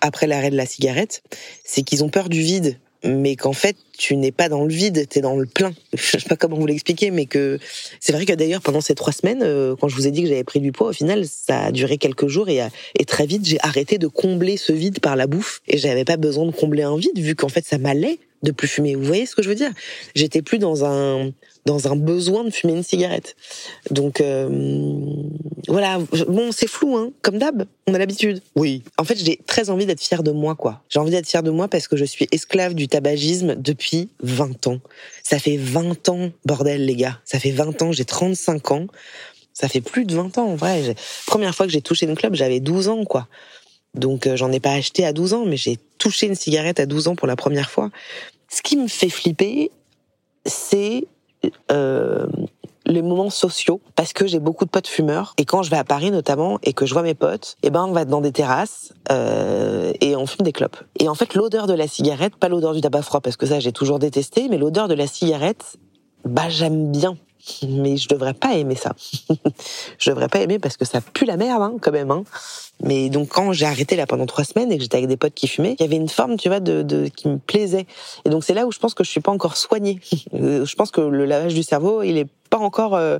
après 0.00 0.28
l'arrêt 0.28 0.50
de 0.50 0.56
la 0.56 0.66
cigarette, 0.66 1.24
c'est 1.64 1.82
qu'ils 1.82 2.04
ont 2.04 2.10
peur 2.10 2.28
du 2.28 2.42
vide 2.42 2.78
mais 3.04 3.36
qu'en 3.36 3.52
fait 3.52 3.76
tu 3.96 4.16
n'es 4.16 4.32
pas 4.32 4.48
dans 4.48 4.64
le 4.64 4.72
vide, 4.72 5.06
tu 5.08 5.18
es 5.18 5.22
dans 5.22 5.36
le 5.36 5.46
plein. 5.46 5.72
Je 5.94 6.18
sais 6.18 6.28
pas 6.28 6.36
comment 6.36 6.56
vous 6.56 6.66
l'expliquer, 6.66 7.10
mais 7.10 7.26
que 7.26 7.58
c'est 8.00 8.12
vrai 8.12 8.26
que 8.26 8.32
d'ailleurs 8.32 8.60
pendant 8.60 8.80
ces 8.80 8.94
trois 8.94 9.12
semaines, 9.12 9.42
euh, 9.42 9.76
quand 9.80 9.88
je 9.88 9.94
vous 9.94 10.06
ai 10.06 10.10
dit 10.10 10.22
que 10.22 10.28
j'avais 10.28 10.44
pris 10.44 10.60
du 10.60 10.72
poids, 10.72 10.88
au 10.88 10.92
final 10.92 11.24
ça 11.26 11.64
a 11.64 11.72
duré 11.72 11.98
quelques 11.98 12.26
jours 12.26 12.48
et, 12.48 12.60
et 12.98 13.04
très 13.04 13.26
vite 13.26 13.46
j'ai 13.46 13.58
arrêté 13.60 13.98
de 13.98 14.08
combler 14.08 14.56
ce 14.56 14.72
vide 14.72 15.00
par 15.00 15.16
la 15.16 15.26
bouffe 15.26 15.60
et 15.68 15.78
j'avais 15.78 16.04
pas 16.04 16.16
besoin 16.16 16.46
de 16.46 16.52
combler 16.52 16.82
un 16.82 16.96
vide 16.96 17.18
vu 17.18 17.34
qu'en 17.34 17.48
fait 17.48 17.64
ça 17.64 17.78
m'allait 17.78 18.18
de 18.42 18.52
plus 18.52 18.68
fumer. 18.68 18.94
Vous 18.94 19.04
voyez 19.04 19.26
ce 19.26 19.34
que 19.34 19.42
je 19.42 19.48
veux 19.48 19.54
dire? 19.54 19.72
J'étais 20.14 20.42
plus 20.42 20.58
dans 20.58 20.84
un 20.84 21.30
dans 21.66 21.88
un 21.88 21.96
besoin 21.96 22.44
de 22.44 22.50
fumer 22.50 22.74
une 22.74 22.82
cigarette. 22.82 23.36
Donc 23.90 24.20
euh, 24.20 24.48
voilà, 25.68 25.98
bon 26.28 26.52
c'est 26.52 26.66
flou 26.66 26.96
hein, 26.96 27.10
comme 27.22 27.38
d'hab, 27.38 27.64
on 27.86 27.94
a 27.94 27.98
l'habitude. 27.98 28.42
Oui. 28.54 28.82
En 28.98 29.04
fait, 29.04 29.16
j'ai 29.16 29.38
très 29.46 29.70
envie 29.70 29.86
d'être 29.86 30.02
fière 30.02 30.22
de 30.22 30.30
moi 30.30 30.54
quoi. 30.54 30.82
J'ai 30.88 30.98
envie 30.98 31.10
d'être 31.10 31.28
fière 31.28 31.42
de 31.42 31.50
moi 31.50 31.68
parce 31.68 31.88
que 31.88 31.96
je 31.96 32.04
suis 32.04 32.28
esclave 32.32 32.74
du 32.74 32.88
tabagisme 32.88 33.54
depuis 33.56 34.10
20 34.22 34.66
ans. 34.66 34.80
Ça 35.22 35.38
fait 35.38 35.56
20 35.56 36.08
ans, 36.08 36.30
bordel 36.44 36.84
les 36.84 36.96
gars. 36.96 37.20
Ça 37.24 37.38
fait 37.38 37.50
20 37.50 37.82
ans, 37.82 37.92
j'ai 37.92 38.04
35 38.04 38.70
ans. 38.72 38.86
Ça 39.52 39.68
fait 39.68 39.80
plus 39.80 40.04
de 40.04 40.14
20 40.14 40.38
ans 40.38 40.48
en 40.48 40.56
vrai. 40.56 40.94
Première 41.26 41.54
fois 41.54 41.66
que 41.66 41.72
j'ai 41.72 41.82
touché 41.82 42.06
une 42.06 42.16
club, 42.16 42.34
j'avais 42.34 42.60
12 42.60 42.88
ans 42.88 43.04
quoi. 43.04 43.28
Donc 43.94 44.26
euh, 44.26 44.36
j'en 44.36 44.52
ai 44.52 44.60
pas 44.60 44.72
acheté 44.72 45.06
à 45.06 45.12
12 45.12 45.34
ans, 45.34 45.44
mais 45.46 45.56
j'ai 45.56 45.78
touché 45.98 46.26
une 46.26 46.34
cigarette 46.34 46.80
à 46.80 46.86
12 46.86 47.08
ans 47.08 47.16
pour 47.16 47.28
la 47.28 47.36
première 47.36 47.70
fois. 47.70 47.90
Ce 48.50 48.60
qui 48.62 48.76
me 48.76 48.88
fait 48.88 49.08
flipper, 49.08 49.70
c'est 50.44 51.04
euh, 51.70 52.26
les 52.86 53.02
moments 53.02 53.30
sociaux 53.30 53.80
parce 53.96 54.12
que 54.12 54.26
j'ai 54.26 54.38
beaucoup 54.38 54.64
de 54.64 54.70
potes 54.70 54.86
fumeurs 54.86 55.34
et 55.38 55.44
quand 55.44 55.62
je 55.62 55.70
vais 55.70 55.76
à 55.76 55.84
Paris 55.84 56.10
notamment 56.10 56.58
et 56.62 56.72
que 56.72 56.86
je 56.86 56.92
vois 56.92 57.02
mes 57.02 57.14
potes 57.14 57.56
et 57.62 57.68
eh 57.68 57.70
ben 57.70 57.84
on 57.84 57.92
va 57.92 58.04
dans 58.04 58.20
des 58.20 58.32
terrasses 58.32 58.92
euh, 59.10 59.92
et 60.00 60.16
on 60.16 60.26
fume 60.26 60.44
des 60.44 60.52
clopes. 60.52 60.76
Et 60.98 61.08
en 61.08 61.14
fait 61.14 61.34
l'odeur 61.34 61.66
de 61.66 61.74
la 61.74 61.88
cigarette 61.88 62.36
pas 62.36 62.48
l'odeur 62.48 62.74
du 62.74 62.80
tabac 62.80 63.02
froid 63.02 63.20
parce 63.20 63.36
que 63.36 63.46
ça 63.46 63.60
j'ai 63.60 63.72
toujours 63.72 63.98
détesté 63.98 64.48
mais 64.50 64.58
l'odeur 64.58 64.88
de 64.88 64.94
la 64.94 65.06
cigarette 65.06 65.76
bah 66.24 66.48
j'aime 66.48 66.90
bien 66.90 67.16
mais 67.68 67.96
je 67.96 68.08
devrais 68.08 68.34
pas 68.34 68.54
aimer 68.54 68.74
ça. 68.74 68.92
je 69.98 70.10
devrais 70.10 70.28
pas 70.28 70.40
aimer 70.40 70.58
parce 70.58 70.76
que 70.76 70.84
ça 70.84 71.00
pue 71.00 71.24
la 71.24 71.36
merde 71.36 71.62
hein, 71.62 71.74
quand 71.80 71.92
même. 71.92 72.10
Hein. 72.10 72.24
Mais 72.82 73.08
donc 73.08 73.28
quand 73.28 73.52
j'ai 73.52 73.66
arrêté 73.66 73.96
là 73.96 74.06
pendant 74.06 74.26
trois 74.26 74.44
semaines 74.44 74.72
et 74.72 74.76
que 74.76 74.82
j'étais 74.82 74.96
avec 74.96 75.08
des 75.08 75.16
potes 75.16 75.34
qui 75.34 75.48
fumaient, 75.48 75.76
il 75.78 75.82
y 75.82 75.86
avait 75.86 75.96
une 75.96 76.08
forme, 76.08 76.36
tu 76.36 76.48
vois, 76.48 76.60
de, 76.60 77.08
qui 77.08 77.28
me 77.28 77.38
plaisait. 77.38 77.86
Et 78.24 78.30
donc 78.30 78.44
c'est 78.44 78.54
là 78.54 78.66
où 78.66 78.72
je 78.72 78.78
pense 78.78 78.94
que 78.94 79.04
je 79.04 79.10
suis 79.10 79.20
pas 79.20 79.32
encore 79.32 79.56
soignée. 79.56 80.00
Euh, 80.34 80.64
je 80.64 80.74
pense 80.74 80.90
que 80.90 81.00
le 81.00 81.26
lavage 81.26 81.54
du 81.54 81.62
cerveau, 81.62 82.02
il 82.02 82.18
est 82.18 82.26
pas 82.50 82.58
encore. 82.58 82.94
Euh, 82.94 83.18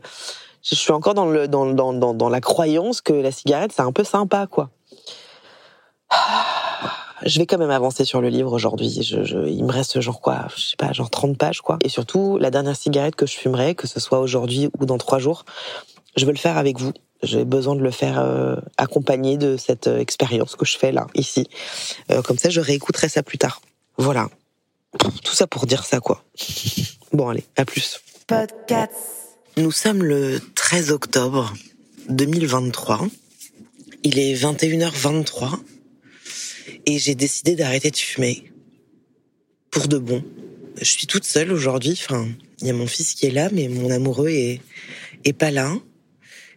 je 0.63 0.75
suis 0.75 0.91
encore 0.91 1.15
dans 1.15 1.27
le 1.27 1.47
dans, 1.47 1.67
dans, 1.67 1.93
dans, 1.93 2.13
dans 2.13 2.29
la 2.29 2.41
croyance 2.41 3.01
que 3.01 3.13
la 3.13 3.31
cigarette 3.31 3.73
c'est 3.73 3.83
un 3.83 3.93
peu 3.93 4.05
sympa 4.05 4.47
quoi. 4.47 4.71
je 7.25 7.39
vais 7.39 7.47
quand 7.47 7.59
même 7.59 7.71
avancer 7.71 8.05
sur 8.05 8.21
le 8.21 8.29
livre 8.29 8.53
aujourd'hui. 8.53 9.03
Je, 9.03 9.25
je, 9.25 9.47
il 9.47 9.65
me 9.65 9.73
reste 9.73 10.01
genre 10.01 10.21
quoi, 10.21 10.47
je 10.57 10.63
sais 10.63 10.77
pas, 10.77 10.93
genre 10.93 11.11
30 11.11 11.37
pages 11.39 11.61
quoi. 11.61 11.79
Et 11.83 11.89
surtout, 11.89 12.39
la 12.39 12.51
dernière 12.51 12.77
cigarette 12.77 13.17
que 13.17 13.27
je 13.27 13.35
fumerai, 13.35 13.75
que 13.75 13.87
ce 13.87 14.01
soit 14.01 14.21
aujourd'hui 14.21 14.69
ou 14.79 14.87
dans 14.87 14.99
trois 14.99 15.19
jours, 15.19 15.45
je 16.17 16.27
veux 16.27 16.33
le 16.33 16.39
faire 16.39 16.59
avec 16.59 16.79
vous. 16.79 16.93
J'ai 17.23 17.45
besoin 17.45 17.75
de 17.75 17.81
le 17.81 17.91
faire 17.91 18.19
euh, 18.21 18.57
accompagné 18.77 19.39
de 19.39 19.57
cette 19.57 19.87
euh, 19.87 19.99
expérience 19.99 20.57
que 20.57 20.67
je 20.67 20.77
fais 20.77 20.93
là, 20.93 21.07
ici. 21.15 21.49
Euh, 22.11 22.21
comme 22.21 22.37
ça, 22.37 22.51
je 22.51 22.61
réécouterai 22.61 23.09
ça 23.09 23.23
plus 23.23 23.39
tard. 23.39 23.63
Voilà. 23.97 24.29
Tout 24.99 25.35
ça 25.35 25.47
pour 25.47 25.67
dire 25.67 25.85
ça, 25.85 26.01
quoi. 26.01 26.23
Bon, 27.13 27.29
allez, 27.29 27.45
à 27.57 27.65
plus. 27.65 28.01
Podcast. 28.27 28.93
Nous 29.57 29.71
sommes 29.71 30.03
le 30.03 30.41
13 30.57 30.91
octobre 30.91 31.55
2023. 32.09 33.07
Il 34.03 34.19
est 34.19 34.35
21h23 34.35 35.61
et 36.87 36.99
j'ai 36.99 37.15
décidé 37.15 37.55
d'arrêter 37.55 37.91
de 37.91 37.97
fumer. 37.97 38.45
Pour 39.71 39.89
de 39.89 39.99
bon. 39.99 40.25
Je 40.81 40.85
suis 40.85 41.07
toute 41.07 41.25
seule 41.25 41.53
aujourd'hui. 41.53 41.99
Enfin, 42.01 42.29
il 42.61 42.67
y 42.67 42.71
a 42.71 42.73
mon 42.73 42.87
fils 42.87 43.15
qui 43.15 43.27
est 43.27 43.31
là, 43.31 43.49
mais 43.53 43.69
mon 43.69 43.91
amoureux 43.91 44.29
est, 44.29 44.61
est 45.25 45.33
pas 45.33 45.51
là. 45.51 45.73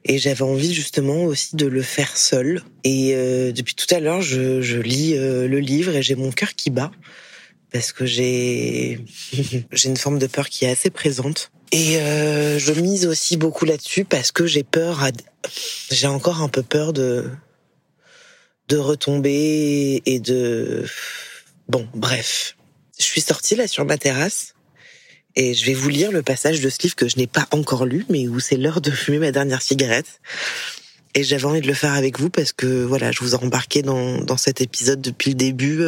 Et 0.06 0.20
j'avais 0.20 0.44
envie 0.44 0.74
justement 0.74 1.24
aussi 1.24 1.56
de 1.56 1.66
le 1.66 1.82
faire 1.82 2.16
seul. 2.18 2.64
Et 2.84 3.14
euh, 3.14 3.52
depuis 3.52 3.76
tout 3.76 3.94
à 3.94 4.00
l'heure, 4.00 4.22
je, 4.22 4.62
je 4.62 4.78
lis 4.78 5.18
euh, 5.18 5.48
le 5.48 5.60
livre 5.60 5.96
et 5.96 6.02
j'ai 6.02 6.16
mon 6.16 6.32
cœur 6.32 6.56
qui 6.56 6.70
bat 6.70 6.92
parce 7.72 7.92
que 7.92 8.06
j'ai 8.06 9.00
j'ai 9.72 9.90
une 9.90 9.98
forme 9.98 10.20
de 10.20 10.28
peur 10.28 10.50
qui 10.50 10.66
est 10.66 10.70
assez 10.70 10.90
présente. 10.90 11.52
Et 11.72 11.98
euh, 11.98 12.58
je 12.60 12.72
mise 12.74 13.06
aussi 13.06 13.36
beaucoup 13.36 13.66
là-dessus 13.66 14.06
parce 14.06 14.32
que 14.32 14.46
j'ai 14.46 14.64
peur. 14.64 15.04
À... 15.04 15.12
J'ai 15.92 16.08
encore 16.08 16.42
un 16.42 16.50
peu 16.50 16.64
peur 16.64 16.94
de 16.94 17.30
de 18.68 18.78
retomber 18.78 20.02
et 20.06 20.20
de... 20.20 20.86
Bon, 21.70 21.88
bref. 21.94 22.56
Je 23.00 23.04
suis 23.04 23.22
sortie 23.22 23.56
là 23.56 23.68
sur 23.68 23.86
ma 23.86 23.98
terrasse 23.98 24.56
et 25.36 25.54
je 25.54 25.66
vais 25.66 25.74
vous 25.74 25.90
lire 25.90 26.12
le 26.12 26.24
passage 26.24 26.62
de 26.62 26.70
ce 26.70 26.82
livre 26.82 26.96
que 26.96 27.08
je 27.08 27.18
n'ai 27.18 27.28
pas 27.28 27.48
encore 27.52 27.86
lu, 27.86 28.06
mais 28.10 28.28
où 28.28 28.40
c'est 28.40 28.58
l'heure 28.58 28.82
de 28.82 28.90
fumer 28.90 29.20
ma 29.20 29.32
dernière 29.32 29.62
cigarette. 29.62 30.20
Et 31.14 31.24
j'avais 31.24 31.46
envie 31.46 31.62
de 31.62 31.68
le 31.68 31.74
faire 31.74 31.94
avec 31.94 32.20
vous 32.20 32.30
parce 32.30 32.52
que 32.54 32.84
voilà, 32.84 33.12
je 33.12 33.20
vous 33.20 33.36
ai 33.36 33.38
embarqué 33.38 33.82
dans, 33.82 34.18
dans 34.18 34.38
cet 34.38 34.62
épisode 34.62 35.02
depuis 35.02 35.32
le 35.32 35.36
début. 35.36 35.84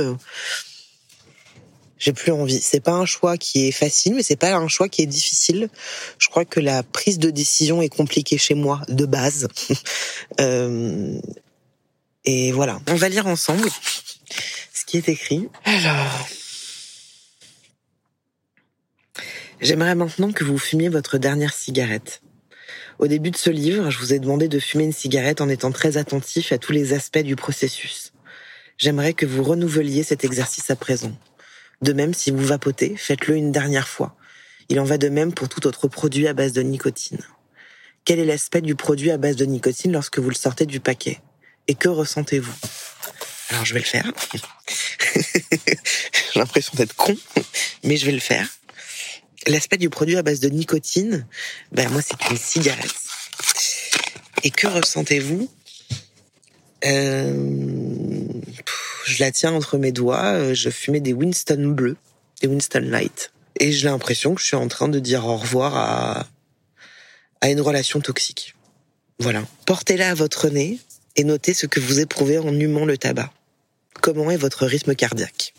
J'ai 1.99 2.13
plus 2.13 2.32
envie. 2.32 2.59
C'est 2.61 2.80
pas 2.80 2.93
un 2.93 3.05
choix 3.05 3.38
qui 3.38 3.67
est 3.67 3.71
facile, 3.71 4.15
mais 4.15 4.23
c'est 4.23 4.38
pas 4.38 4.55
un 4.55 4.67
choix 4.69 4.88
qui 4.88 5.01
est 5.01 5.07
difficile. 5.07 5.69
Je 6.17 6.30
crois 6.30 6.45
que 6.45 6.59
la 6.59 6.82
prise 6.82 7.19
de 7.19 7.30
décision 7.30 7.82
est 7.82 7.89
compliquée 7.89 8.38
chez 8.38 8.55
moi 8.55 8.82
de 8.88 9.05
base. 9.05 9.47
euh, 10.39 11.19
et 12.26 12.51
voilà, 12.51 12.80
on 12.88 12.95
va 12.95 13.09
lire 13.09 13.28
ensemble 13.28 13.70
ce 14.74 14.86
qui 14.86 14.97
est 14.97 15.09
écrit. 15.09 15.49
Alors, 15.65 16.28
J'aimerais 19.61 19.95
maintenant 19.95 20.32
que 20.32 20.45
vous 20.45 20.57
fumiez 20.57 20.88
votre 20.88 21.17
dernière 21.17 21.53
cigarette. 21.53 22.22
Au 22.97 23.07
début 23.07 23.30
de 23.30 23.36
ce 23.36 23.49
livre, 23.49 23.89
je 23.89 23.99
vous 23.99 24.13
ai 24.13 24.20
demandé 24.20 24.47
de 24.47 24.57
fumer 24.57 24.86
une 24.86 24.93
cigarette 24.93 25.41
en 25.41 25.49
étant 25.49 25.72
très 25.72 25.97
attentif 25.97 26.53
à 26.53 26.57
tous 26.57 26.72
les 26.72 26.93
aspects 26.93 27.20
du 27.20 27.36
processus. 27.36 28.13
J'aimerais 28.78 29.13
que 29.13 29.26
vous 29.26 29.43
renouveliez 29.43 30.03
cet 30.03 30.24
exercice 30.24 30.70
à 30.70 30.78
présent. 30.78 31.11
De 31.82 31.91
même, 31.91 32.13
si 32.13 32.32
vous 32.32 32.45
vapotez, 32.45 32.95
faites-le 32.95 33.36
une 33.36 33.51
dernière 33.51 33.89
fois. 33.89 34.15
Il 34.70 34.80
en 34.80 34.86
va 34.86 34.97
de 34.97 35.09
même 35.09 35.34
pour 35.34 35.49
tout 35.49 35.67
autre 35.67 35.89
produit 35.89 36.28
à 36.28 36.34
base 36.34 36.53
de 36.53 36.61
nicotine. 36.61 37.20
Quel 38.05 38.20
est 38.20 38.26
l'aspect 38.26 38.61
du 38.61 38.76
produit 38.76 39.11
à 39.11 39.17
base 39.17 39.36
de 39.36 39.45
nicotine 39.45 39.91
lorsque 39.91 40.20
vous 40.20 40.30
le 40.30 40.36
sortez 40.36 40.65
du 40.65 40.80
paquet? 40.80 41.20
Et 41.70 41.76
que 41.76 41.88
ressentez-vous? 41.88 42.51
Alors 43.51 43.63
je 43.63 43.76
vais 43.76 43.80
le 43.80 43.86
faire. 43.86 44.11
J'ai 46.34 46.39
l'impression 46.39 46.74
d'être 46.76 46.95
con, 46.95 47.15
mais 47.84 47.95
je 47.95 48.07
vais 48.07 48.11
le 48.11 48.20
faire. 48.20 48.47
L'aspect 49.45 49.78
du 49.78 49.91
produit 49.91 50.17
à 50.17 50.24
base 50.24 50.39
de 50.39 50.49
nicotine, 50.49 51.28
ben 51.72 51.88
moi 51.89 52.01
c'est 52.01 52.20
une 52.32 52.38
cigarette. 52.38 52.95
Et 54.43 54.49
que 54.49 54.65
ressentez-vous? 54.65 55.47
Euh, 56.86 58.26
Je 59.05 59.20
la 59.20 59.32
tiens 59.32 59.53
entre 59.53 59.78
mes 59.78 59.91
doigts, 59.91 60.34
euh, 60.34 60.53
je 60.55 60.72
fumais 60.72 61.01
des 61.01 61.13
Winston 61.13 61.67
bleus, 61.76 61.97
des 62.41 62.47
Winston 62.47 62.82
Light. 62.84 63.32
Et 63.59 63.72
j'ai 63.72 63.89
l'impression 63.89 64.34
que 64.34 64.41
je 64.41 64.47
suis 64.47 64.55
en 64.55 64.67
train 64.67 64.88
de 64.88 64.99
dire 64.99 65.28
au 65.28 65.38
revoir 65.38 65.78
à, 65.78 66.28
à 67.41 67.49
une 67.49 67.61
relation 67.61 68.01
toxique. 68.01 68.55
Voilà. 69.20 69.43
Portez-la 69.67 70.09
à 70.09 70.13
votre 70.15 70.49
nez 70.49 70.80
et 71.20 71.26
notez 71.26 71.53
ce 71.53 71.65
que 71.65 71.82
vous 71.82 71.99
éprouvez 71.99 72.38
en 72.38 72.57
humant 72.57 72.86
le 72.86 72.97
tabac. 72.97 73.30
Comment 74.01 74.32
est 74.32 74.38
votre 74.38 74.65
rythme 74.65 74.95
cardiaque 74.95 75.53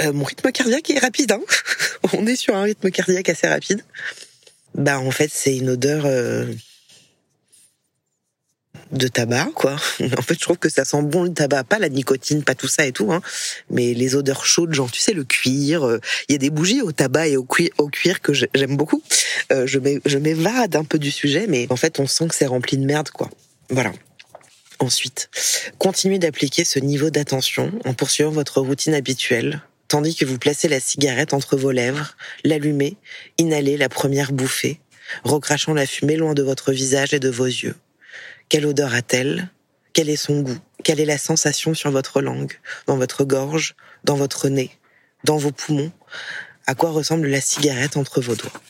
euh, 0.00 0.12
Mon 0.12 0.22
rythme 0.22 0.52
cardiaque 0.52 0.90
est 0.90 1.00
rapide. 1.00 1.32
Hein 1.32 1.40
On 2.12 2.24
est 2.28 2.36
sur 2.36 2.54
un 2.54 2.62
rythme 2.62 2.92
cardiaque 2.92 3.28
assez 3.28 3.48
rapide. 3.48 3.82
Bah 4.76 5.00
en 5.00 5.10
fait 5.10 5.28
c'est 5.32 5.56
une 5.56 5.70
odeur 5.70 6.04
euh, 6.06 6.46
de 8.92 9.08
tabac, 9.08 9.48
quoi. 9.56 9.74
En 10.16 10.22
fait, 10.22 10.34
je 10.34 10.40
trouve 10.40 10.58
que 10.58 10.68
ça 10.68 10.84
sent 10.84 11.02
bon 11.02 11.24
le 11.24 11.32
tabac, 11.32 11.64
pas 11.64 11.80
la 11.80 11.88
nicotine, 11.88 12.44
pas 12.44 12.54
tout 12.54 12.68
ça 12.68 12.86
et 12.86 12.92
tout, 12.92 13.12
hein, 13.12 13.22
mais 13.70 13.92
les 13.92 14.14
odeurs 14.14 14.46
chaudes, 14.46 14.72
genre, 14.72 14.90
tu 14.90 15.00
sais, 15.00 15.14
le 15.14 15.24
cuir. 15.24 15.84
Euh, 15.84 16.00
il 16.28 16.32
y 16.32 16.36
a 16.36 16.38
des 16.38 16.50
bougies 16.50 16.80
au 16.80 16.92
tabac 16.92 17.26
et 17.26 17.36
au 17.36 17.42
cuir, 17.42 17.70
au 17.78 17.88
cuir 17.88 18.20
que 18.20 18.32
j'aime 18.32 18.76
beaucoup. 18.76 19.02
Je 19.50 20.18
m'évade 20.18 20.76
un 20.76 20.84
peu 20.84 20.98
du 21.00 21.10
sujet, 21.10 21.46
mais 21.48 21.66
en 21.70 21.76
fait, 21.76 21.98
on 21.98 22.06
sent 22.06 22.28
que 22.28 22.34
c'est 22.36 22.46
rempli 22.46 22.78
de 22.78 22.84
merde, 22.84 23.10
quoi. 23.10 23.28
Voilà. 23.68 23.92
Ensuite, 24.82 25.30
continuez 25.78 26.18
d'appliquer 26.18 26.64
ce 26.64 26.80
niveau 26.80 27.10
d'attention 27.10 27.70
en 27.84 27.94
poursuivant 27.94 28.32
votre 28.32 28.60
routine 28.60 28.94
habituelle, 28.94 29.62
tandis 29.86 30.16
que 30.16 30.24
vous 30.24 30.38
placez 30.38 30.66
la 30.66 30.80
cigarette 30.80 31.34
entre 31.34 31.56
vos 31.56 31.70
lèvres, 31.70 32.16
l'allumez, 32.42 32.96
inhalez 33.38 33.76
la 33.76 33.88
première 33.88 34.32
bouffée, 34.32 34.80
recrachant 35.22 35.72
la 35.72 35.86
fumée 35.86 36.16
loin 36.16 36.34
de 36.34 36.42
votre 36.42 36.72
visage 36.72 37.14
et 37.14 37.20
de 37.20 37.28
vos 37.28 37.46
yeux. 37.46 37.76
Quelle 38.48 38.66
odeur 38.66 38.92
a-t-elle? 38.92 39.50
Quel 39.92 40.08
est 40.08 40.16
son 40.16 40.40
goût? 40.40 40.58
Quelle 40.82 40.98
est 40.98 41.04
la 41.04 41.18
sensation 41.18 41.74
sur 41.74 41.92
votre 41.92 42.20
langue, 42.20 42.58
dans 42.88 42.96
votre 42.96 43.22
gorge, 43.22 43.76
dans 44.02 44.16
votre 44.16 44.48
nez, 44.48 44.72
dans 45.22 45.36
vos 45.36 45.52
poumons? 45.52 45.92
À 46.66 46.74
quoi 46.74 46.90
ressemble 46.90 47.28
la 47.28 47.40
cigarette 47.40 47.96
entre 47.96 48.20
vos 48.20 48.34
doigts? 48.34 48.60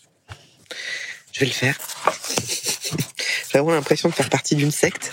Je 1.33 1.41
vais 1.41 1.47
le 1.47 1.53
faire. 1.53 1.79
J'ai 3.53 3.59
vraiment 3.59 3.75
l'impression 3.75 4.09
de 4.09 4.15
faire 4.15 4.31
partie 4.31 4.57
d'une 4.57 4.71
secte. 4.71 5.13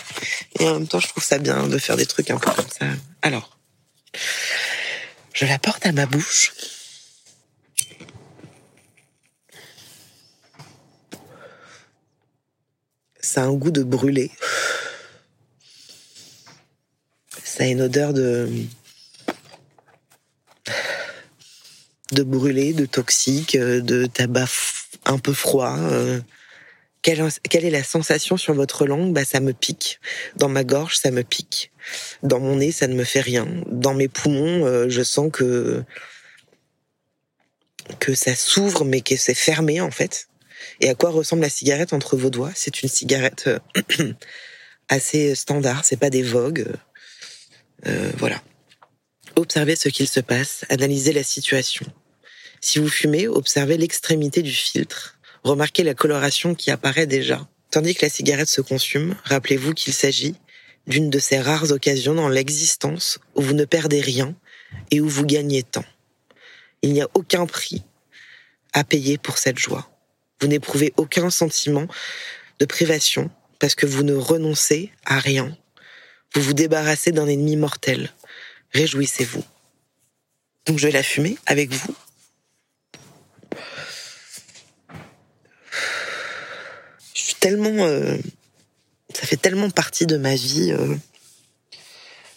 Et 0.60 0.68
en 0.68 0.76
même 0.76 0.88
temps, 0.88 1.02
je 1.02 1.08
trouve 1.08 1.24
ça 1.24 1.40
bien 1.40 1.68
de 1.68 1.78
faire 1.78 1.98
des 1.98 2.06
trucs 2.06 2.32
un 2.32 2.38
peu 2.38 2.50
comme 2.52 2.70
ça. 2.70 2.86
Alors, 3.22 3.58
je 5.34 5.46
la 5.46 5.60
porte 5.60 5.86
à 5.86 5.92
ma 5.92 6.06
bouche. 6.06 6.54
Ça 13.20 13.42
a 13.42 13.46
un 13.46 13.54
goût 13.54 13.72
de 13.72 13.84
brûlé. 13.84 14.32
Ça 17.44 17.64
a 17.64 17.68
une 17.68 17.82
odeur 17.82 18.14
de 18.14 18.50
de 22.14 22.24
brûlé, 22.24 22.74
de 22.74 22.86
toxique, 22.86 23.58
de 23.58 24.06
tabac 24.06 24.48
un 25.06 25.20
peu 25.20 25.34
froid. 25.34 25.78
Quelle, 27.02 27.66
est 27.66 27.70
la 27.70 27.84
sensation 27.84 28.36
sur 28.36 28.54
votre 28.54 28.86
langue? 28.86 29.14
Bah 29.14 29.24
ça 29.24 29.40
me 29.40 29.54
pique. 29.54 30.00
Dans 30.36 30.50
ma 30.50 30.64
gorge, 30.64 30.98
ça 30.98 31.12
me 31.12 31.24
pique. 31.24 31.72
Dans 32.24 32.40
mon 32.40 32.58
nez, 32.58 32.72
ça 32.72 32.88
ne 32.88 32.94
me 32.94 33.06
fait 33.06 33.22
rien. 33.22 33.48
Dans 33.68 33.94
mes 33.94 34.10
poumons, 34.10 34.66
euh, 34.66 34.90
je 34.90 35.02
sens 35.02 35.32
que 35.32 35.84
que 38.00 38.14
ça 38.14 38.36
s'ouvre 38.36 38.86
mais 38.86 39.02
que 39.02 39.16
c'est 39.16 39.34
fermé 39.34 39.82
en 39.82 39.92
fait. 39.92 40.28
Et 40.82 40.90
à 40.90 40.96
quoi 40.96 41.10
ressemble 41.10 41.42
la 41.42 41.50
cigarette 41.50 41.94
entre 41.94 42.18
vos 42.18 42.30
doigts? 42.30 42.52
C'est 42.54 42.84
une 42.84 42.90
cigarette 42.90 43.46
euh, 43.48 44.14
assez 44.90 45.36
standard, 45.36 45.86
c'est 45.86 45.98
pas 45.98 46.10
des 46.10 46.24
vogues. 46.24 46.68
Euh, 47.88 48.12
voilà. 48.18 48.42
Observez 49.36 49.76
ce 49.76 49.90
qu'il 49.90 50.08
se 50.08 50.20
passe, 50.20 50.66
analysez 50.70 51.14
la 51.14 51.24
situation. 51.24 51.86
Si 52.62 52.80
vous 52.80 52.90
fumez, 52.90 53.28
observez 53.28 53.78
l'extrémité 53.78 54.42
du 54.42 54.52
filtre, 54.52 55.19
remarquez 55.44 55.84
la 55.84 55.94
coloration 55.94 56.56
qui 56.56 56.72
apparaît 56.72 57.08
déjà. 57.08 57.48
Tandis 57.72 57.96
que 57.96 58.06
la 58.06 58.10
cigarette 58.10 58.50
se 58.50 58.62
consume, 58.62 59.16
rappelez-vous 59.24 59.74
qu'il 59.74 59.94
s'agit 59.94 60.36
d'une 60.88 61.10
de 61.10 61.20
ces 61.20 61.40
rares 61.40 61.72
occasions 61.72 62.16
dans 62.16 62.30
l'existence 62.30 63.20
où 63.36 63.42
vous 63.42 63.54
ne 63.54 63.66
perdez 63.66 64.02
rien 64.02 64.34
et 64.92 65.02
où 65.02 65.08
vous 65.08 65.26
gagnez 65.26 65.64
tant. 65.64 65.86
Il 66.82 66.94
n'y 66.94 67.02
a 67.02 67.08
aucun 67.14 67.46
prix 67.46 67.84
à 68.74 68.84
payer 68.84 69.18
pour 69.18 69.38
cette 69.38 69.60
joie. 69.60 69.90
Vous 70.42 70.48
n'éprouvez 70.48 70.94
aucun 70.98 71.30
sentiment 71.30 71.88
de 72.60 72.66
privation 72.66 73.30
parce 73.60 73.76
que 73.76 73.86
vous 73.86 74.04
ne 74.04 74.16
renoncez 74.16 74.92
à 75.06 75.20
rien. 75.20 75.56
Vous 76.34 76.42
vous 76.42 76.54
débarrassez 76.54 77.12
d'un 77.12 77.28
ennemi 77.28 77.56
mortel. 77.56 78.14
Réjouissez-vous. 78.74 79.44
Donc 80.66 80.80
je 80.80 80.88
vais 80.88 80.94
la 80.94 81.04
fumer 81.04 81.38
avec 81.46 81.72
vous. 81.72 81.96
Je 87.14 87.22
suis 87.22 87.29
tellement... 87.40 87.86
Euh, 87.86 88.18
ça 89.14 89.26
fait 89.26 89.38
tellement 89.38 89.70
partie 89.72 90.06
de 90.06 90.18
ma 90.18 90.36
vie, 90.36 90.72
euh, 90.72 90.96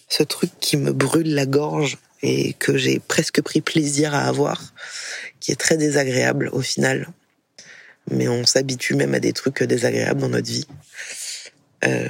ce 0.08 0.22
truc 0.22 0.50
qui 0.60 0.78
me 0.78 0.92
brûle 0.92 1.34
la 1.34 1.44
gorge 1.44 1.98
et 2.22 2.54
que 2.54 2.78
j'ai 2.78 2.98
presque 2.98 3.42
pris 3.42 3.60
plaisir 3.60 4.14
à 4.14 4.22
avoir, 4.22 4.72
qui 5.38 5.52
est 5.52 5.56
très 5.56 5.76
désagréable 5.76 6.48
au 6.52 6.62
final 6.62 7.12
mais 8.10 8.28
on 8.28 8.44
s'habitue 8.44 8.94
même 8.94 9.14
à 9.14 9.20
des 9.20 9.32
trucs 9.32 9.62
désagréables 9.62 10.20
dans 10.20 10.28
notre 10.28 10.48
vie. 10.48 10.66
Euh, 11.84 12.08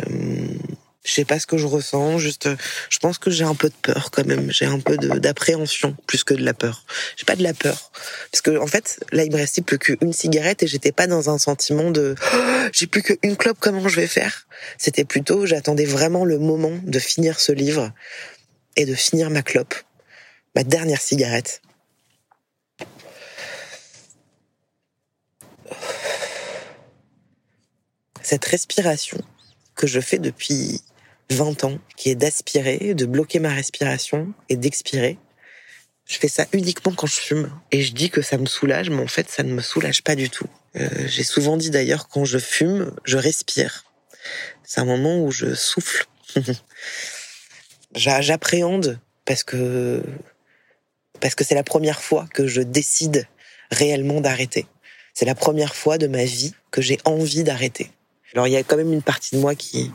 je 1.04 1.12
sais 1.12 1.24
pas 1.24 1.38
ce 1.38 1.46
que 1.46 1.56
je 1.56 1.66
ressens, 1.66 2.18
juste, 2.18 2.48
je 2.88 2.98
pense 2.98 3.18
que 3.18 3.30
j'ai 3.30 3.44
un 3.44 3.54
peu 3.54 3.68
de 3.68 3.74
peur 3.82 4.10
quand 4.12 4.24
même. 4.24 4.52
J'ai 4.52 4.66
un 4.66 4.78
peu 4.78 4.96
d'appréhension 4.96 5.96
plus 6.06 6.22
que 6.22 6.34
de 6.34 6.44
la 6.44 6.54
peur. 6.54 6.84
J'ai 7.16 7.24
pas 7.24 7.34
de 7.34 7.42
la 7.42 7.54
peur 7.54 7.90
parce 8.30 8.40
que 8.40 8.56
en 8.56 8.66
fait, 8.66 9.04
là, 9.10 9.24
il 9.24 9.32
me 9.32 9.36
restait 9.36 9.62
plus 9.62 9.78
qu'une 9.78 10.12
cigarette 10.12 10.62
et 10.62 10.66
j'étais 10.66 10.92
pas 10.92 11.06
dans 11.06 11.30
un 11.30 11.38
sentiment 11.38 11.90
de 11.90 12.14
oh, 12.34 12.36
j'ai 12.72 12.86
plus 12.86 13.02
qu'une 13.02 13.36
clope, 13.36 13.58
comment 13.60 13.88
je 13.88 13.96
vais 13.96 14.06
faire? 14.06 14.46
C'était 14.78 15.04
plutôt, 15.04 15.44
j'attendais 15.46 15.86
vraiment 15.86 16.24
le 16.24 16.38
moment 16.38 16.78
de 16.84 16.98
finir 16.98 17.40
ce 17.40 17.52
livre 17.52 17.92
et 18.76 18.86
de 18.86 18.94
finir 18.94 19.30
ma 19.30 19.42
clope, 19.42 19.74
ma 20.54 20.62
dernière 20.62 21.00
cigarette. 21.00 21.62
cette 28.22 28.44
respiration 28.44 29.18
que 29.74 29.86
je 29.86 30.00
fais 30.00 30.18
depuis 30.18 30.80
20 31.30 31.64
ans, 31.64 31.78
qui 31.96 32.10
est 32.10 32.14
d'aspirer, 32.14 32.94
de 32.94 33.06
bloquer 33.06 33.38
ma 33.38 33.50
respiration 33.50 34.32
et 34.48 34.56
d'expirer. 34.56 35.18
Je 36.06 36.18
fais 36.18 36.28
ça 36.28 36.46
uniquement 36.52 36.92
quand 36.92 37.06
je 37.06 37.20
fume. 37.20 37.50
Et 37.70 37.82
je 37.82 37.92
dis 37.92 38.10
que 38.10 38.22
ça 38.22 38.38
me 38.38 38.46
soulage, 38.46 38.90
mais 38.90 39.02
en 39.02 39.06
fait, 39.06 39.30
ça 39.30 39.42
ne 39.42 39.52
me 39.52 39.62
soulage 39.62 40.02
pas 40.02 40.14
du 40.14 40.28
tout. 40.30 40.48
Euh, 40.76 40.88
j'ai 41.06 41.24
souvent 41.24 41.56
dit 41.56 41.70
d'ailleurs, 41.70 42.08
quand 42.08 42.24
je 42.24 42.38
fume, 42.38 42.94
je 43.04 43.16
respire. 43.16 43.84
C'est 44.64 44.80
un 44.80 44.84
moment 44.84 45.22
où 45.22 45.30
je 45.30 45.54
souffle. 45.54 46.06
J'appréhende 47.94 48.98
parce 49.24 49.44
que 49.44 50.02
parce 51.20 51.34
que 51.34 51.44
c'est 51.44 51.54
la 51.54 51.62
première 51.62 52.02
fois 52.02 52.26
que 52.32 52.46
je 52.46 52.62
décide 52.62 53.28
réellement 53.70 54.20
d'arrêter. 54.20 54.66
C'est 55.14 55.24
la 55.24 55.34
première 55.34 55.76
fois 55.76 55.98
de 55.98 56.06
ma 56.06 56.24
vie 56.24 56.54
que 56.70 56.82
j'ai 56.82 56.98
envie 57.04 57.44
d'arrêter. 57.44 57.92
Alors 58.34 58.46
il 58.46 58.52
y 58.52 58.56
a 58.56 58.62
quand 58.62 58.76
même 58.76 58.92
une 58.92 59.02
partie 59.02 59.36
de 59.36 59.40
moi 59.40 59.54
qui, 59.54 59.90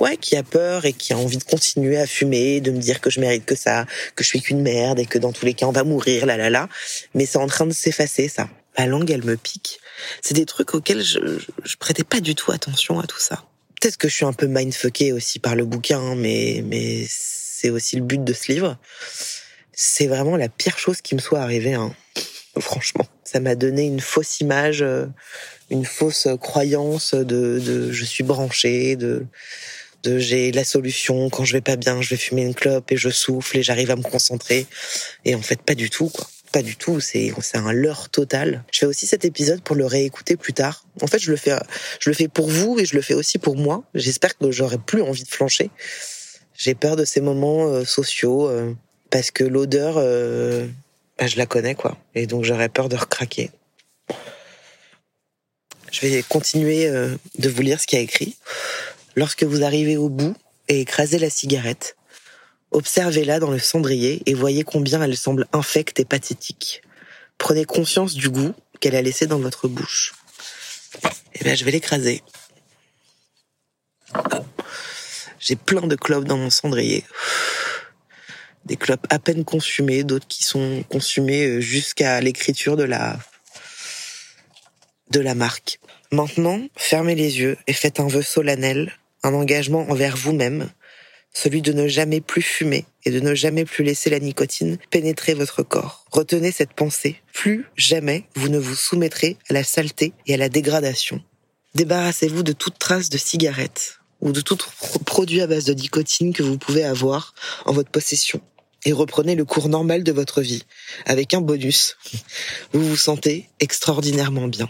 ouais, 0.00 0.16
qui 0.16 0.36
a 0.36 0.42
peur 0.42 0.84
et 0.84 0.92
qui 0.92 1.12
a 1.12 1.18
envie 1.18 1.36
de 1.36 1.44
continuer 1.44 1.98
à 1.98 2.06
fumer, 2.06 2.60
de 2.60 2.70
me 2.70 2.78
dire 2.78 3.00
que 3.00 3.10
je 3.10 3.20
mérite 3.20 3.44
que 3.44 3.54
ça, 3.54 3.86
que 4.16 4.24
je 4.24 4.28
suis 4.28 4.40
qu'une 4.40 4.62
merde 4.62 4.98
et 4.98 5.06
que 5.06 5.18
dans 5.18 5.32
tous 5.32 5.44
les 5.44 5.54
cas 5.54 5.66
on 5.66 5.72
va 5.72 5.84
mourir, 5.84 6.26
là 6.26 6.36
là 6.36 6.50
là. 6.50 6.68
Mais 7.14 7.26
c'est 7.26 7.38
en 7.38 7.46
train 7.46 7.66
de 7.66 7.72
s'effacer 7.72 8.28
ça. 8.28 8.48
Ma 8.78 8.86
langue, 8.86 9.10
elle 9.10 9.24
me 9.24 9.36
pique. 9.36 9.80
C'est 10.22 10.34
des 10.34 10.46
trucs 10.46 10.74
auxquels 10.74 11.02
je, 11.02 11.18
je, 11.64 11.76
prêtais 11.76 12.04
pas 12.04 12.20
du 12.20 12.34
tout 12.34 12.52
attention 12.52 12.98
à 12.98 13.06
tout 13.06 13.20
ça. 13.20 13.44
Peut-être 13.80 13.98
que 13.98 14.08
je 14.08 14.14
suis 14.14 14.24
un 14.24 14.32
peu 14.32 14.46
mindfucké 14.46 15.12
aussi 15.12 15.38
par 15.38 15.54
le 15.54 15.66
bouquin, 15.66 16.14
mais 16.14 16.62
mais 16.64 17.04
c'est 17.08 17.70
aussi 17.70 17.96
le 17.96 18.02
but 18.02 18.22
de 18.24 18.32
ce 18.32 18.50
livre. 18.50 18.78
C'est 19.72 20.06
vraiment 20.06 20.36
la 20.36 20.48
pire 20.48 20.78
chose 20.78 21.02
qui 21.02 21.14
me 21.14 21.20
soit 21.20 21.40
arrivée. 21.40 21.74
Hein. 21.74 21.94
Franchement, 22.58 23.06
ça 23.24 23.40
m'a 23.40 23.54
donné 23.54 23.86
une 23.86 24.00
fausse 24.00 24.40
image, 24.40 24.82
euh, 24.82 25.06
une 25.72 25.84
fausse 25.84 26.28
croyance 26.40 27.14
de, 27.14 27.90
je 27.90 28.04
suis 28.04 28.22
branchée, 28.22 28.96
de 28.96 29.26
j'ai 30.04 30.52
la 30.52 30.64
solution 30.64 31.30
quand 31.30 31.44
je 31.44 31.52
vais 31.52 31.60
pas 31.60 31.76
bien, 31.76 32.00
je 32.02 32.10
vais 32.10 32.16
fumer 32.16 32.42
une 32.42 32.54
clope 32.54 32.90
et 32.90 32.96
je 32.96 33.08
souffle 33.08 33.58
et 33.58 33.62
j'arrive 33.62 33.90
à 33.90 33.96
me 33.96 34.02
concentrer. 34.02 34.66
Et 35.24 35.34
en 35.34 35.42
fait, 35.42 35.62
pas 35.62 35.74
du 35.74 35.90
tout, 35.90 36.08
quoi. 36.08 36.26
Pas 36.52 36.62
du 36.62 36.76
tout. 36.76 37.00
C'est 37.00 37.32
c'est 37.40 37.56
un 37.56 37.72
leurre 37.72 38.10
total. 38.10 38.62
Je 38.70 38.80
fais 38.80 38.86
aussi 38.86 39.06
cet 39.06 39.24
épisode 39.24 39.62
pour 39.62 39.74
le 39.74 39.86
réécouter 39.86 40.36
plus 40.36 40.52
tard. 40.52 40.84
En 41.00 41.06
fait, 41.06 41.18
je 41.18 41.30
le 41.30 41.36
fais 41.36 41.52
je 41.98 42.10
le 42.10 42.14
fais 42.14 42.28
pour 42.28 42.48
vous 42.48 42.78
et 42.78 42.84
je 42.84 42.94
le 42.94 43.00
fais 43.00 43.14
aussi 43.14 43.38
pour 43.38 43.56
moi. 43.56 43.84
J'espère 43.94 44.36
que 44.36 44.50
j'aurai 44.50 44.76
plus 44.76 45.00
envie 45.00 45.24
de 45.24 45.28
flancher. 45.28 45.70
J'ai 46.54 46.74
peur 46.74 46.96
de 46.96 47.06
ces 47.06 47.22
moments 47.22 47.68
euh, 47.68 47.84
sociaux 47.86 48.48
euh, 48.48 48.74
parce 49.08 49.30
que 49.30 49.44
l'odeur, 49.44 49.94
euh, 49.96 50.66
bah, 51.18 51.26
je 51.26 51.38
la 51.38 51.46
connais 51.46 51.74
quoi. 51.74 51.96
Et 52.14 52.26
donc 52.26 52.44
j'aurais 52.44 52.68
peur 52.68 52.90
de 52.90 52.96
recraquer. 52.96 53.50
Je 55.92 56.00
vais 56.00 56.22
continuer 56.22 56.88
de 56.88 57.48
vous 57.48 57.62
lire 57.62 57.80
ce 57.80 57.86
qu'il 57.86 57.98
a 57.98 58.02
écrit. 58.02 58.36
Lorsque 59.14 59.44
vous 59.44 59.62
arrivez 59.62 59.96
au 59.96 60.08
bout 60.08 60.34
et 60.68 60.80
écrasez 60.80 61.18
la 61.18 61.30
cigarette, 61.30 61.96
observez-la 62.70 63.38
dans 63.38 63.50
le 63.50 63.58
cendrier 63.58 64.22
et 64.26 64.34
voyez 64.34 64.64
combien 64.64 65.02
elle 65.02 65.16
semble 65.16 65.46
infecte 65.52 66.00
et 66.00 66.04
pathétique. 66.04 66.82
Prenez 67.38 67.64
conscience 67.64 68.14
du 68.14 68.30
goût 68.30 68.54
qu'elle 68.80 68.96
a 68.96 69.02
laissé 69.02 69.26
dans 69.26 69.38
votre 69.38 69.68
bouche. 69.68 70.14
Eh 71.34 71.44
bien, 71.44 71.54
je 71.54 71.64
vais 71.64 71.70
l'écraser. 71.70 72.22
J'ai 75.38 75.56
plein 75.56 75.86
de 75.86 75.96
clopes 75.96 76.24
dans 76.24 76.36
mon 76.36 76.50
cendrier. 76.50 77.04
Des 78.64 78.76
clopes 78.76 79.06
à 79.10 79.18
peine 79.18 79.44
consumées, 79.44 80.04
d'autres 80.04 80.28
qui 80.28 80.44
sont 80.44 80.84
consumées 80.88 81.46
euh, 81.46 81.60
jusqu'à 81.60 82.20
l'écriture 82.20 82.76
de 82.76 82.84
la 82.84 83.18
de 85.12 85.20
la. 85.20 85.34
Maintenant, 86.10 86.60
fermez 86.74 87.14
les 87.14 87.38
yeux 87.38 87.56
et 87.66 87.72
faites 87.72 88.00
un 88.00 88.08
vœu 88.08 88.22
solennel 88.22 88.92
un 89.22 89.34
engagement 89.34 89.88
envers 89.88 90.16
vous-même, 90.16 90.70
celui 91.32 91.62
de 91.62 91.72
ne 91.72 91.86
jamais 91.86 92.20
plus 92.20 92.42
fumer 92.42 92.84
et 93.04 93.10
de 93.10 93.20
ne 93.20 93.34
jamais 93.34 93.64
plus 93.64 93.84
laisser 93.84 94.10
la 94.10 94.18
nicotine 94.18 94.78
pénétrer 94.90 95.34
votre 95.34 95.62
corps. 95.62 96.04
Retenez 96.10 96.50
cette 96.50 96.72
pensée. 96.72 97.16
Plus 97.32 97.66
jamais 97.76 98.24
vous 98.34 98.48
ne 98.48 98.58
vous 98.58 98.74
soumettrez 98.74 99.36
à 99.48 99.54
la 99.54 99.64
saleté 99.64 100.12
et 100.26 100.34
à 100.34 100.36
la 100.36 100.48
dégradation. 100.48 101.22
Débarrassez-vous 101.74 102.42
de 102.42 102.52
toute 102.52 102.78
trace 102.78 103.08
de 103.08 103.18
cigarette 103.18 104.00
ou 104.20 104.32
de 104.32 104.40
tout 104.40 104.58
produit 105.06 105.40
à 105.40 105.46
base 105.46 105.64
de 105.64 105.74
nicotine 105.74 106.32
que 106.32 106.42
vous 106.42 106.58
pouvez 106.58 106.84
avoir 106.84 107.34
en 107.64 107.72
votre 107.72 107.90
possession 107.90 108.40
et 108.84 108.92
reprenez 108.92 109.34
le 109.36 109.44
cours 109.44 109.68
normal 109.68 110.02
de 110.02 110.12
votre 110.12 110.42
vie 110.42 110.64
avec 111.06 111.34
un 111.34 111.40
bonus. 111.40 111.96
Vous 112.72 112.86
vous 112.86 112.96
sentez 112.96 113.48
extraordinairement 113.60 114.48
bien. 114.48 114.68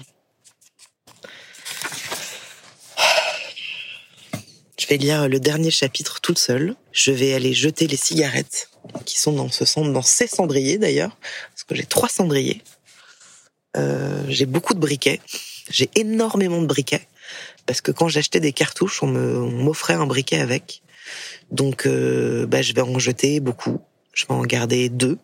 Vais 4.92 4.98
lire 4.98 5.26
le 5.26 5.40
dernier 5.40 5.70
chapitre 5.70 6.20
toute 6.20 6.38
seule. 6.38 6.74
Je 6.92 7.12
vais 7.12 7.32
aller 7.32 7.54
jeter 7.54 7.86
les 7.86 7.96
cigarettes 7.96 8.68
qui 9.06 9.18
sont 9.18 9.32
dans 9.32 9.48
ce 9.48 9.64
centre, 9.64 9.90
dans 9.90 10.02
ces 10.02 10.26
cendriers 10.26 10.76
d'ailleurs, 10.76 11.16
parce 11.50 11.64
que 11.64 11.74
j'ai 11.74 11.86
trois 11.86 12.10
cendriers. 12.10 12.62
Euh, 13.78 14.22
j'ai 14.28 14.44
beaucoup 14.44 14.74
de 14.74 14.78
briquets. 14.78 15.20
J'ai 15.70 15.88
énormément 15.94 16.60
de 16.60 16.66
briquets 16.66 17.08
parce 17.64 17.80
que 17.80 17.90
quand 17.90 18.08
j'achetais 18.08 18.40
des 18.40 18.52
cartouches, 18.52 19.02
on 19.02 19.06
m'offrait 19.06 19.94
un 19.94 20.06
briquet 20.06 20.40
avec. 20.40 20.82
Donc, 21.50 21.86
euh, 21.86 22.44
bah, 22.44 22.60
je 22.60 22.74
vais 22.74 22.82
en 22.82 22.98
jeter 22.98 23.40
beaucoup. 23.40 23.80
Je 24.12 24.26
vais 24.26 24.34
en 24.34 24.42
garder 24.42 24.90
deux 24.90 25.16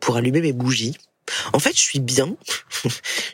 pour 0.00 0.16
allumer 0.16 0.40
mes 0.40 0.54
bougies. 0.54 0.96
En 1.52 1.58
fait, 1.58 1.76
je 1.76 1.82
suis 1.82 2.00
bien. 2.00 2.36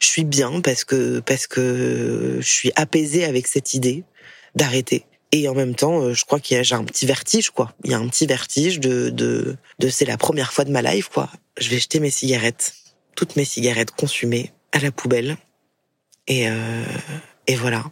je 0.00 0.06
suis 0.06 0.24
bien 0.24 0.60
parce 0.62 0.82
que 0.82 1.20
parce 1.20 1.46
que 1.46 2.38
je 2.40 2.48
suis 2.48 2.72
apaisée 2.74 3.24
avec 3.24 3.46
cette 3.46 3.74
idée 3.74 4.02
d'arrêter. 4.56 5.04
Et 5.32 5.48
en 5.48 5.54
même 5.54 5.74
temps, 5.74 6.00
euh, 6.00 6.14
je 6.14 6.24
crois 6.24 6.38
qu'il 6.38 6.56
y 6.56 6.60
a 6.60 6.62
j'ai 6.62 6.74
un 6.74 6.84
petit 6.84 7.06
vertige, 7.06 7.50
quoi. 7.50 7.72
Il 7.84 7.90
y 7.90 7.94
a 7.94 7.98
un 7.98 8.08
petit 8.08 8.26
vertige 8.26 8.80
de, 8.80 9.10
de, 9.10 9.56
de 9.78 9.88
c'est 9.88 10.04
la 10.04 10.16
première 10.16 10.52
fois 10.52 10.64
de 10.64 10.70
ma 10.70 10.82
life, 10.82 11.08
quoi. 11.08 11.28
Je 11.58 11.70
vais 11.70 11.78
jeter 11.78 12.00
mes 12.00 12.10
cigarettes, 12.10 12.74
toutes 13.16 13.36
mes 13.36 13.44
cigarettes 13.44 13.90
consumées 13.90 14.52
à 14.72 14.78
la 14.78 14.92
poubelle. 14.92 15.36
Et, 16.26 16.48
euh, 16.48 16.84
et 17.46 17.56
voilà. 17.56 17.84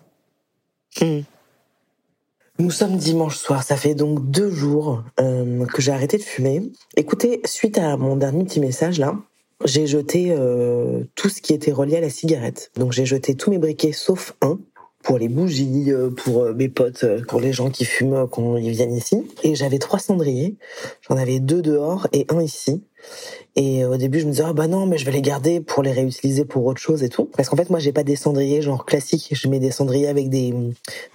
Hmm. 1.00 1.20
Nous 2.58 2.70
sommes 2.70 2.96
dimanche 2.96 3.36
soir, 3.36 3.62
ça 3.62 3.76
fait 3.76 3.94
donc 3.94 4.30
deux 4.30 4.50
jours 4.50 5.02
euh, 5.20 5.66
que 5.66 5.82
j'ai 5.82 5.90
arrêté 5.90 6.18
de 6.18 6.22
fumer. 6.22 6.62
Écoutez, 6.96 7.40
suite 7.44 7.78
à 7.78 7.96
mon 7.96 8.14
dernier 8.14 8.44
petit 8.44 8.60
message 8.60 8.98
là, 8.98 9.16
j'ai 9.64 9.86
jeté 9.86 10.36
tout 11.14 11.28
ce 11.28 11.40
qui 11.40 11.54
était 11.54 11.72
relié 11.72 11.96
à 11.96 12.00
la 12.00 12.10
cigarette. 12.10 12.70
Donc 12.76 12.92
j'ai 12.92 13.06
jeté 13.06 13.36
tous 13.36 13.50
mes 13.50 13.58
briquets 13.58 13.92
sauf 13.92 14.34
un 14.42 14.58
pour 15.02 15.18
les 15.18 15.28
bougies, 15.28 15.90
euh, 15.90 16.10
pour 16.10 16.42
euh, 16.42 16.54
mes 16.54 16.68
potes, 16.68 17.04
euh, 17.04 17.22
pour 17.26 17.40
les 17.40 17.52
gens 17.52 17.70
qui 17.70 17.84
fument 17.84 18.26
quand 18.30 18.56
ils 18.56 18.70
viennent 18.70 18.94
ici. 18.94 19.26
Et 19.42 19.54
j'avais 19.54 19.78
trois 19.78 19.98
cendriers. 19.98 20.56
J'en 21.08 21.16
avais 21.16 21.40
deux 21.40 21.62
dehors 21.62 22.06
et 22.12 22.26
un 22.28 22.40
ici. 22.40 22.84
Et 23.56 23.84
au 23.84 23.96
début, 23.96 24.20
je 24.20 24.26
me 24.26 24.30
disais, 24.30 24.44
ah 24.46 24.52
bah 24.52 24.68
non, 24.68 24.86
mais 24.86 24.96
je 24.96 25.04
vais 25.04 25.10
les 25.10 25.22
garder 25.22 25.60
pour 25.60 25.82
les 25.82 25.90
réutiliser 25.90 26.44
pour 26.44 26.64
autre 26.64 26.80
chose 26.80 27.02
et 27.02 27.08
tout. 27.08 27.24
Parce 27.36 27.48
qu'en 27.48 27.56
fait, 27.56 27.68
moi, 27.68 27.80
j'ai 27.80 27.92
pas 27.92 28.04
des 28.04 28.14
cendriers 28.14 28.62
genre 28.62 28.86
classiques. 28.86 29.28
Je 29.32 29.48
mets 29.48 29.58
des 29.58 29.72
cendriers 29.72 30.06
avec 30.06 30.30
des, 30.30 30.54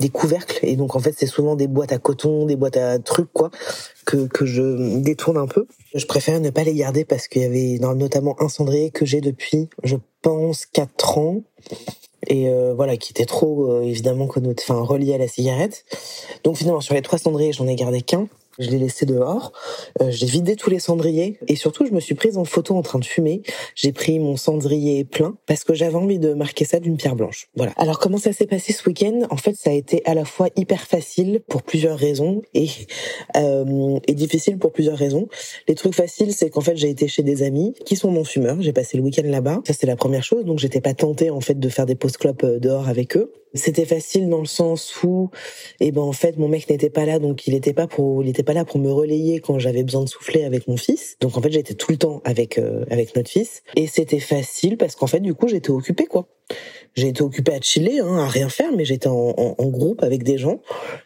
des 0.01 0.09
couvercles. 0.09 0.59
Et 0.63 0.75
donc, 0.75 0.95
en 0.95 0.99
fait, 0.99 1.15
c'est 1.17 1.25
souvent 1.25 1.55
des 1.55 1.67
boîtes 1.67 1.93
à 1.93 1.97
coton, 1.97 2.45
des 2.45 2.57
boîtes 2.57 2.77
à 2.77 2.99
trucs, 2.99 3.31
quoi, 3.31 3.51
que, 4.05 4.27
que 4.27 4.45
je 4.45 4.99
détourne 4.99 5.37
un 5.37 5.47
peu. 5.47 5.65
Je 5.95 6.05
préfère 6.05 6.41
ne 6.41 6.49
pas 6.49 6.63
les 6.63 6.75
garder 6.75 7.05
parce 7.05 7.29
qu'il 7.29 7.41
y 7.41 7.45
avait 7.45 7.79
notamment 7.79 8.35
un 8.41 8.49
cendrier 8.49 8.91
que 8.91 9.05
j'ai 9.05 9.21
depuis, 9.21 9.69
je 9.83 9.95
pense, 10.21 10.65
quatre 10.65 11.17
ans 11.17 11.41
et 12.25 12.49
euh, 12.49 12.73
voilà 12.73 12.97
qui 12.97 13.11
était 13.11 13.25
trop 13.25 13.71
euh, 13.71 13.83
évidemment 13.83 14.27
connoté, 14.27 14.63
enfin 14.67 14.81
relié 14.81 15.13
à 15.13 15.17
la 15.17 15.27
cigarette. 15.27 15.85
Donc 16.43 16.57
finalement 16.57 16.81
sur 16.81 16.95
les 16.95 17.01
trois 17.01 17.19
cendriers, 17.19 17.53
j'en 17.53 17.67
ai 17.67 17.75
gardé 17.75 18.01
qu'un. 18.01 18.27
Je 18.59 18.69
l'ai 18.69 18.79
laissé 18.79 19.05
dehors. 19.05 19.51
Euh, 20.01 20.09
j'ai 20.09 20.25
vidé 20.25 20.55
tous 20.55 20.69
les 20.69 20.79
cendriers 20.79 21.39
et 21.47 21.55
surtout 21.55 21.85
je 21.85 21.91
me 21.91 21.99
suis 21.99 22.15
prise 22.15 22.37
en 22.37 22.45
photo 22.45 22.75
en 22.75 22.81
train 22.81 22.99
de 22.99 23.05
fumer. 23.05 23.41
J'ai 23.75 23.91
pris 23.91 24.19
mon 24.19 24.35
cendrier 24.35 25.03
plein 25.03 25.37
parce 25.45 25.63
que 25.63 25.73
j'avais 25.73 25.95
envie 25.95 26.19
de 26.19 26.33
marquer 26.33 26.65
ça 26.65 26.79
d'une 26.79 26.97
pierre 26.97 27.15
blanche. 27.15 27.49
Voilà. 27.55 27.73
Alors 27.77 27.99
comment 27.99 28.17
ça 28.17 28.33
s'est 28.33 28.47
passé 28.47 28.73
ce 28.73 28.87
week-end? 28.87 29.27
En 29.29 29.37
fait, 29.37 29.55
ça 29.55 29.69
a 29.69 29.73
été 29.73 30.01
à 30.05 30.13
la 30.13 30.25
fois 30.25 30.47
hyper 30.55 30.81
facile 30.87 31.41
pour 31.47 31.63
plusieurs 31.63 31.97
raisons 31.97 32.41
et 32.53 32.69
euh, 33.35 33.99
et 34.07 34.13
difficile 34.13 34.57
pour 34.57 34.71
plusieurs 34.71 34.97
raisons. 34.97 35.27
Les 35.67 35.75
trucs 35.75 35.95
faciles, 35.95 36.33
c'est 36.33 36.49
qu'en 36.49 36.61
fait 36.61 36.77
j'ai 36.77 36.89
été 36.89 37.07
chez 37.07 37.23
des 37.23 37.43
amis 37.43 37.73
qui 37.85 37.95
sont 37.95 38.11
non 38.11 38.23
fumeurs. 38.23 38.61
J'ai 38.61 38.73
passé 38.73 38.97
le 38.97 39.03
week-end 39.03 39.23
là-bas. 39.25 39.61
Ça 39.67 39.73
c'est 39.73 39.87
la 39.87 39.95
première 39.95 40.23
chose. 40.23 40.45
Donc 40.45 40.59
j'étais 40.59 40.81
pas 40.81 40.93
tentée 40.93 41.29
en 41.29 41.41
fait 41.41 41.59
de 41.59 41.69
faire 41.69 41.85
des 41.85 41.95
post 41.95 42.17
clopes 42.17 42.43
euh, 42.43 42.59
dehors 42.59 42.87
avec 42.87 43.15
eux. 43.17 43.31
C'était 43.53 43.85
facile 43.85 44.29
dans 44.29 44.39
le 44.39 44.45
sens 44.45 45.03
où, 45.03 45.29
eh 45.79 45.91
ben 45.91 46.01
en 46.01 46.11
fait, 46.11 46.37
mon 46.37 46.47
mec 46.47 46.69
n'était 46.69 46.89
pas 46.89 47.05
là, 47.05 47.17
donc 47.17 47.47
il 47.47 47.55
était 47.55 47.73
pas 47.73 47.87
pour, 47.87 48.23
il 48.23 48.29
était 48.29 48.43
pas 48.47 48.53
là 48.53 48.65
pour 48.65 48.79
me 48.79 48.89
relayer 48.91 49.39
quand 49.41 49.59
j'avais 49.59 49.83
besoin 49.83 50.03
de 50.03 50.09
souffler 50.09 50.45
avec 50.45 50.67
mon 50.67 50.77
fils. 50.77 51.17
Donc 51.19 51.37
en 51.37 51.41
fait, 51.41 51.51
j'étais 51.51 51.73
tout 51.73 51.91
le 51.91 51.97
temps 51.97 52.21
avec 52.23 52.57
euh, 52.57 52.85
avec 52.89 53.15
notre 53.15 53.29
fils, 53.29 53.61
et 53.75 53.85
c'était 53.85 54.21
facile 54.21 54.77
parce 54.77 54.95
qu'en 54.95 55.07
fait, 55.07 55.19
du 55.19 55.35
coup, 55.35 55.47
j'étais 55.47 55.69
occupée 55.69 56.05
quoi. 56.05 56.27
J'ai 56.95 57.09
été 57.09 57.21
occupée 57.21 57.53
à 57.53 57.61
chiller, 57.61 57.99
hein, 57.99 58.17
à 58.17 58.27
rien 58.27 58.47
faire, 58.47 58.71
mais 58.71 58.85
j'étais 58.85 59.09
en, 59.09 59.35
en, 59.57 59.65
groupe 59.67 60.01
avec 60.01 60.23
des 60.23 60.37
gens, 60.37 60.61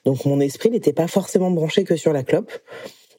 donc 0.06 0.24
mon 0.26 0.40
esprit 0.40 0.70
n'était 0.70 0.94
pas 0.94 1.08
forcément 1.08 1.50
branché 1.50 1.84
que 1.84 1.96
sur 1.96 2.14
la 2.14 2.24
clope 2.24 2.52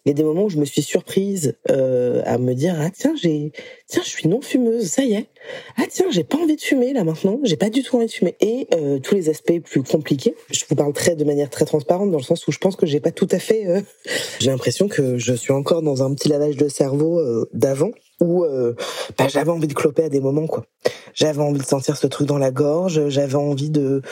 il 0.04 0.08
y 0.08 0.10
a 0.10 0.14
des 0.14 0.24
moments 0.24 0.44
où 0.44 0.48
je 0.48 0.58
me 0.58 0.64
suis 0.64 0.82
surprise 0.82 1.56
euh, 1.70 2.22
à 2.24 2.38
me 2.38 2.54
dire 2.54 2.74
ah 2.80 2.90
tiens 2.90 3.14
j'ai 3.20 3.52
tiens 3.86 4.02
je 4.04 4.08
suis 4.08 4.28
non 4.28 4.40
fumeuse 4.40 4.86
ça 4.86 5.04
y 5.04 5.14
est. 5.14 5.28
Ah 5.76 5.84
tiens 5.88 6.06
j'ai 6.10 6.24
pas 6.24 6.38
envie 6.38 6.56
de 6.56 6.60
fumer 6.60 6.92
là 6.92 7.04
maintenant. 7.04 7.38
J'ai 7.44 7.56
pas 7.56 7.70
du 7.70 7.82
tout 7.82 7.96
envie 7.96 8.06
de 8.06 8.10
fumer. 8.10 8.34
Et 8.40 8.66
euh, 8.74 8.98
tous 8.98 9.14
les 9.14 9.28
aspects 9.28 9.60
plus 9.60 9.82
compliqués. 9.82 10.34
Je 10.50 10.64
vous 10.68 10.74
parle 10.74 10.92
très 10.92 11.14
de 11.14 11.24
manière 11.24 11.50
très 11.50 11.64
transparente 11.64 12.10
dans 12.10 12.18
le 12.18 12.24
sens 12.24 12.46
où 12.48 12.52
je 12.52 12.58
pense 12.58 12.74
que 12.74 12.86
j'ai 12.86 13.00
pas 13.00 13.12
tout 13.12 13.28
à 13.30 13.38
fait 13.38 13.66
euh, 13.66 13.80
j'ai 14.40 14.50
l'impression 14.50 14.88
que 14.88 15.18
je 15.18 15.34
suis 15.34 15.52
encore 15.52 15.82
dans 15.82 16.02
un 16.02 16.12
petit 16.14 16.28
lavage 16.28 16.56
de 16.56 16.68
cerveau 16.68 17.20
euh, 17.20 17.48
d'avant 17.52 17.90
où 18.20 18.44
euh, 18.44 18.74
bah, 19.18 19.28
j'avais 19.28 19.50
envie 19.50 19.68
de 19.68 19.74
cloper 19.74 20.04
à 20.04 20.08
des 20.08 20.20
moments 20.20 20.46
quoi. 20.46 20.66
J'avais 21.14 21.42
envie 21.42 21.60
de 21.60 21.66
sentir 21.66 21.96
ce 21.96 22.06
truc 22.08 22.26
dans 22.26 22.38
la 22.38 22.50
gorge 22.50 23.08
j'avais 23.08 23.36
envie 23.36 23.70
de 23.70 24.02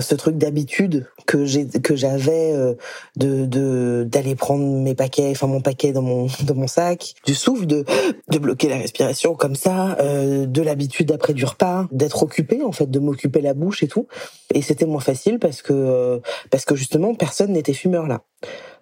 ce 0.00 0.14
truc 0.14 0.36
d'habitude 0.36 1.06
que 1.26 1.44
j'ai 1.44 1.66
que 1.66 1.96
j'avais 1.96 2.52
euh, 2.52 2.74
de 3.16 3.46
de 3.46 4.04
d'aller 4.06 4.34
prendre 4.34 4.64
mes 4.64 4.94
paquets 4.94 5.30
enfin 5.30 5.46
mon 5.46 5.60
paquet 5.60 5.92
dans 5.92 6.02
mon 6.02 6.26
dans 6.44 6.54
mon 6.54 6.66
sac 6.66 7.14
du 7.24 7.34
souffle 7.34 7.66
de 7.66 7.84
de 8.28 8.38
bloquer 8.38 8.68
la 8.68 8.76
respiration 8.76 9.34
comme 9.34 9.54
ça 9.54 9.96
euh, 10.00 10.46
de 10.46 10.62
l'habitude 10.62 11.12
après 11.12 11.34
du 11.34 11.44
repas 11.44 11.86
d'être 11.92 12.22
occupé 12.22 12.62
en 12.62 12.72
fait 12.72 12.90
de 12.90 12.98
m'occuper 12.98 13.40
la 13.40 13.54
bouche 13.54 13.82
et 13.82 13.88
tout. 13.88 14.06
Et 14.54 14.62
c'était 14.62 14.86
moins 14.86 15.00
facile 15.00 15.38
parce 15.38 15.62
que 15.62 15.72
euh, 15.72 16.18
parce 16.50 16.64
que 16.64 16.74
justement 16.74 17.14
personne 17.14 17.52
n'était 17.52 17.72
fumeur 17.72 18.06
là 18.06 18.22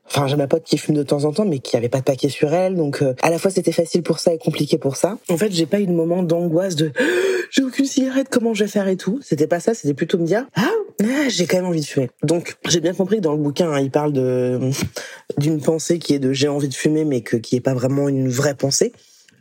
Enfin, 0.06 0.26
j'ai 0.26 0.36
ma 0.36 0.46
pote 0.46 0.64
qui 0.64 0.78
fume 0.78 0.94
de 0.94 1.02
temps 1.02 1.24
en 1.24 1.32
temps, 1.32 1.44
mais 1.44 1.58
qui 1.58 1.76
avait 1.76 1.88
pas 1.88 1.98
de 1.98 2.04
paquet 2.04 2.28
sur 2.28 2.52
elle, 2.52 2.76
donc 2.76 3.02
à 3.22 3.30
la 3.30 3.38
fois 3.38 3.50
c'était 3.50 3.72
facile 3.72 4.02
pour 4.02 4.18
ça 4.18 4.34
et 4.34 4.38
compliqué 4.38 4.78
pour 4.78 4.96
ça. 4.96 5.18
En 5.28 5.36
fait, 5.36 5.50
j'ai 5.50 5.66
pas 5.66 5.80
eu 5.80 5.86
de 5.86 5.92
moment 5.92 6.22
d'angoisse 6.22 6.76
de 6.76 6.92
j'ai 7.50 7.62
aucune 7.62 7.86
cigarette, 7.86 8.28
comment 8.30 8.54
je 8.54 8.64
vais 8.64 8.70
faire 8.70 8.86
et 8.88 8.96
tout. 8.96 9.18
C'était 9.22 9.46
pas 9.46 9.60
ça, 9.60 9.74
c'était 9.74 9.94
plutôt 9.94 10.18
me 10.18 10.26
dire 10.26 10.46
ah 10.54 10.70
ah, 11.02 11.28
j'ai 11.28 11.46
quand 11.46 11.56
même 11.56 11.66
envie 11.66 11.80
de 11.80 11.86
fumer. 11.86 12.10
Donc, 12.22 12.56
j'ai 12.68 12.80
bien 12.80 12.94
compris 12.94 13.16
que 13.16 13.22
dans 13.22 13.32
le 13.32 13.38
bouquin, 13.38 13.70
hein, 13.70 13.80
il 13.80 13.90
parle 13.90 14.12
de 14.12 14.60
d'une 15.38 15.60
pensée 15.60 15.98
qui 15.98 16.14
est 16.14 16.18
de 16.18 16.32
j'ai 16.32 16.48
envie 16.48 16.68
de 16.68 16.74
fumer, 16.74 17.04
mais 17.04 17.20
que 17.22 17.36
qui 17.36 17.56
est 17.56 17.60
pas 17.60 17.74
vraiment 17.74 18.08
une 18.08 18.28
vraie 18.28 18.54
pensée. 18.54 18.92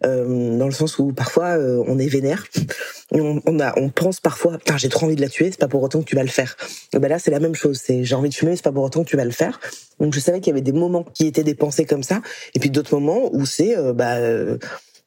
Euh, 0.06 0.58
dans 0.58 0.66
le 0.66 0.72
sens 0.72 0.99
où 0.99 1.14
parfois 1.14 1.58
euh, 1.58 1.84
on 1.88 1.99
est 1.99 2.08
vénère, 2.08 2.45
on, 3.12 3.89
pense 3.89 4.20
parfois, 4.20 4.58
j'ai 4.78 4.89
trop 4.89 5.06
envie 5.06 5.16
de 5.16 5.22
la 5.22 5.30
tuer, 5.30 5.51
c'est 5.51 5.60
pas 5.60 5.68
pour 5.68 5.84
autant 5.84 6.01
que 6.01 6.06
tu 6.06 6.16
vas 6.16 6.24
le 6.24 6.30
faire. 6.30 6.58
Ben 6.93 7.08
là 7.08 7.20
c'est 7.20 7.32
la 7.32 7.39
même 7.39 7.56
chose, 7.56 7.82
j'ai 7.88 8.16
envie 8.16 8.30
de 8.30 8.34
fumer, 8.34 8.56
c'est 8.56 8.64
pas 8.64 8.72
pour 8.72 8.84
autant 8.84 9.04
que 9.04 9.10
tu 9.10 9.18
vas 9.18 9.26
le 9.26 9.32
faire. 9.32 9.60
Donc 9.99 10.14
je 10.14 10.20
savais 10.20 10.39
qu'il 10.39 10.47
y 10.47 10.51
avait 10.51 10.62
des 10.62 10.72
moments 10.72 11.06
qui 11.14 11.28
étaient 11.28 11.43
des 11.43 11.56
pensées 11.56 11.86
comme 11.86 12.04
ça, 12.04 12.22
et 12.56 12.60
puis 12.60 12.70
d'autres 12.70 12.93
moments 12.93 13.30
où 13.34 13.45
c'est 13.45 13.76
bah 13.93 14.18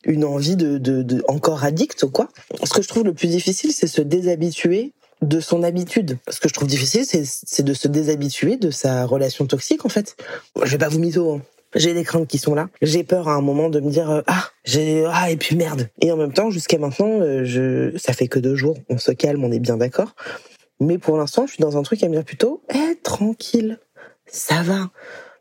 une 0.05 0.25
envie 0.25 0.55
de, 0.55 0.79
de, 0.79 1.03
de 1.03 1.25
encore 1.27 1.65
addict 1.65 2.07
quoi. 2.07 2.29
Ce 2.63 2.73
que 2.73 2.83
je 2.83 2.89
trouve 2.89 3.05
le 3.05 3.13
plus 3.13 3.29
difficile, 3.29 3.73
c'est 3.73 3.89
se 3.89 4.03
déshabituer 4.03 4.93
de 5.23 5.41
son 5.41 5.63
habitude. 5.63 6.19
Ce 6.29 6.41
que 6.41 6.49
je 6.49 6.55
trouve 6.55 6.69
difficile, 6.69 7.05
c'est 7.07 7.63
de 7.63 7.75
se 7.75 7.89
déshabituer 7.89 8.57
de 8.57 8.71
sa 8.71 9.05
relation 9.07 9.47
toxique 9.47 9.85
en 9.85 9.89
fait. 9.89 10.17
Je 10.63 10.71
vais 10.71 10.79
pas 10.79 10.89
vous 10.89 10.99
mytho. 10.99 11.35
Hein. 11.35 11.43
J'ai 11.75 11.95
des 11.95 12.05
craintes 12.05 12.29
qui 12.29 12.39
sont 12.39 12.55
là. 12.55 12.69
J'ai 12.81 13.05
peur 13.05 13.29
à 13.29 13.35
un 13.35 13.41
moment 13.41 13.69
de 13.69 13.81
me 13.81 13.91
dire 13.91 14.11
euh, 14.11 14.23
ah 14.27 14.51
j'ai 14.64 15.05
ah 15.07 15.31
et 15.31 15.37
puis 15.37 15.57
merde. 15.57 15.89
Et 16.01 16.11
en 16.12 16.17
même 16.17 16.33
temps 16.33 16.51
jusqu'à 16.51 16.79
maintenant 16.79 17.21
euh, 17.21 17.45
je 17.45 17.97
ça 17.99 18.12
fait 18.12 18.29
que 18.29 18.39
deux 18.39 18.55
jours. 18.55 18.79
On 18.89 18.99
se 18.99 19.12
calme, 19.12 19.45
on 19.45 19.53
est 19.53 19.59
bien 19.59 19.77
d'accord. 19.77 20.14
Mais 20.81 20.99
pour 20.99 21.17
l'instant 21.17 21.47
je 21.47 21.53
suis 21.53 21.62
dans 21.62 21.77
un 21.77 21.83
truc 21.83 22.03
à 22.03 22.09
me 22.09 22.14
dire 22.14 22.25
plutôt 22.25 22.62
eh 22.75 22.97
tranquille 23.03 23.79
ça 24.27 24.62
va 24.62 24.91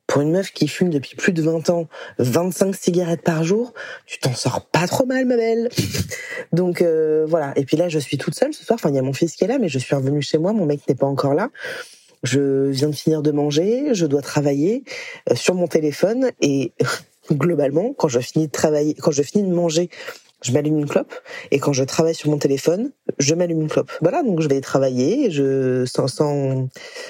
pour 0.08 0.22
une 0.22 0.32
meuf 0.32 0.52
qui 0.52 0.68
fume 0.68 0.90
depuis 0.90 1.16
plus 1.16 1.34
de 1.34 1.42
20 1.42 1.70
ans, 1.70 1.88
25 2.20 2.76
cigarettes 2.76 3.24
par 3.24 3.44
jour, 3.44 3.74
tu 4.06 4.20
t'en 4.20 4.34
sors 4.34 4.66
pas 4.66 4.88
trop 4.88 5.06
mal, 5.06 5.26
ma 5.26 5.36
belle. 5.36 5.70
Donc 6.54 6.82
euh, 6.82 7.26
voilà. 7.28 7.54
Et 7.56 7.66
puis 7.66 7.76
là, 7.76 7.90
je 7.90 7.98
suis 7.98 8.18
toute 8.18 8.36
seule 8.36 8.54
ce 8.54 8.64
soir. 8.64 8.78
Enfin, 8.80 8.90
il 8.90 8.96
y 8.96 9.00
a 9.00 9.02
mon 9.02 9.14
fils 9.14 9.36
qui 9.36 9.44
est 9.44 9.48
là, 9.48 9.58
mais 9.58 9.68
je 9.68 9.80
suis 9.80 9.96
revenue 9.96 10.22
chez 10.22 10.38
moi. 10.38 10.54
Mon 10.54 10.66
mec 10.66 10.82
n'est 10.88 10.96
pas 10.96 11.08
encore 11.08 11.34
là. 11.34 11.50
Je 12.26 12.70
viens 12.70 12.90
de 12.90 12.96
finir 12.96 13.22
de 13.22 13.32
manger. 13.32 13.94
Je 13.94 14.06
dois 14.06 14.22
travailler 14.22 14.84
euh, 15.30 15.36
sur 15.36 15.54
mon 15.54 15.68
téléphone 15.68 16.32
et 16.42 16.74
globalement, 17.32 17.94
quand 17.94 18.08
je 18.08 18.20
finis 18.20 18.48
de 18.48 18.52
travailler, 18.52 18.96
quand 18.96 19.12
je 19.12 19.24
finis 19.24 19.48
de 19.48 19.54
manger 19.54 19.90
je 20.46 20.52
m'allume 20.52 20.78
une 20.78 20.88
clope 20.88 21.14
et 21.52 21.60
quand 21.60 21.74
je 21.74 21.84
travaille 21.84 22.16
sur 22.16 22.30
mon 22.30 22.38
téléphone, 22.38 22.92
je 23.18 23.34
m'allume 23.34 23.62
une 23.62 23.68
clope. 23.68 23.92
Voilà, 24.02 24.22
donc 24.24 24.42
je 24.42 24.48
vais 24.48 24.62
travailler, 24.62 25.32
je 25.32 25.86
sans 25.86 26.08
sans, 26.08 26.68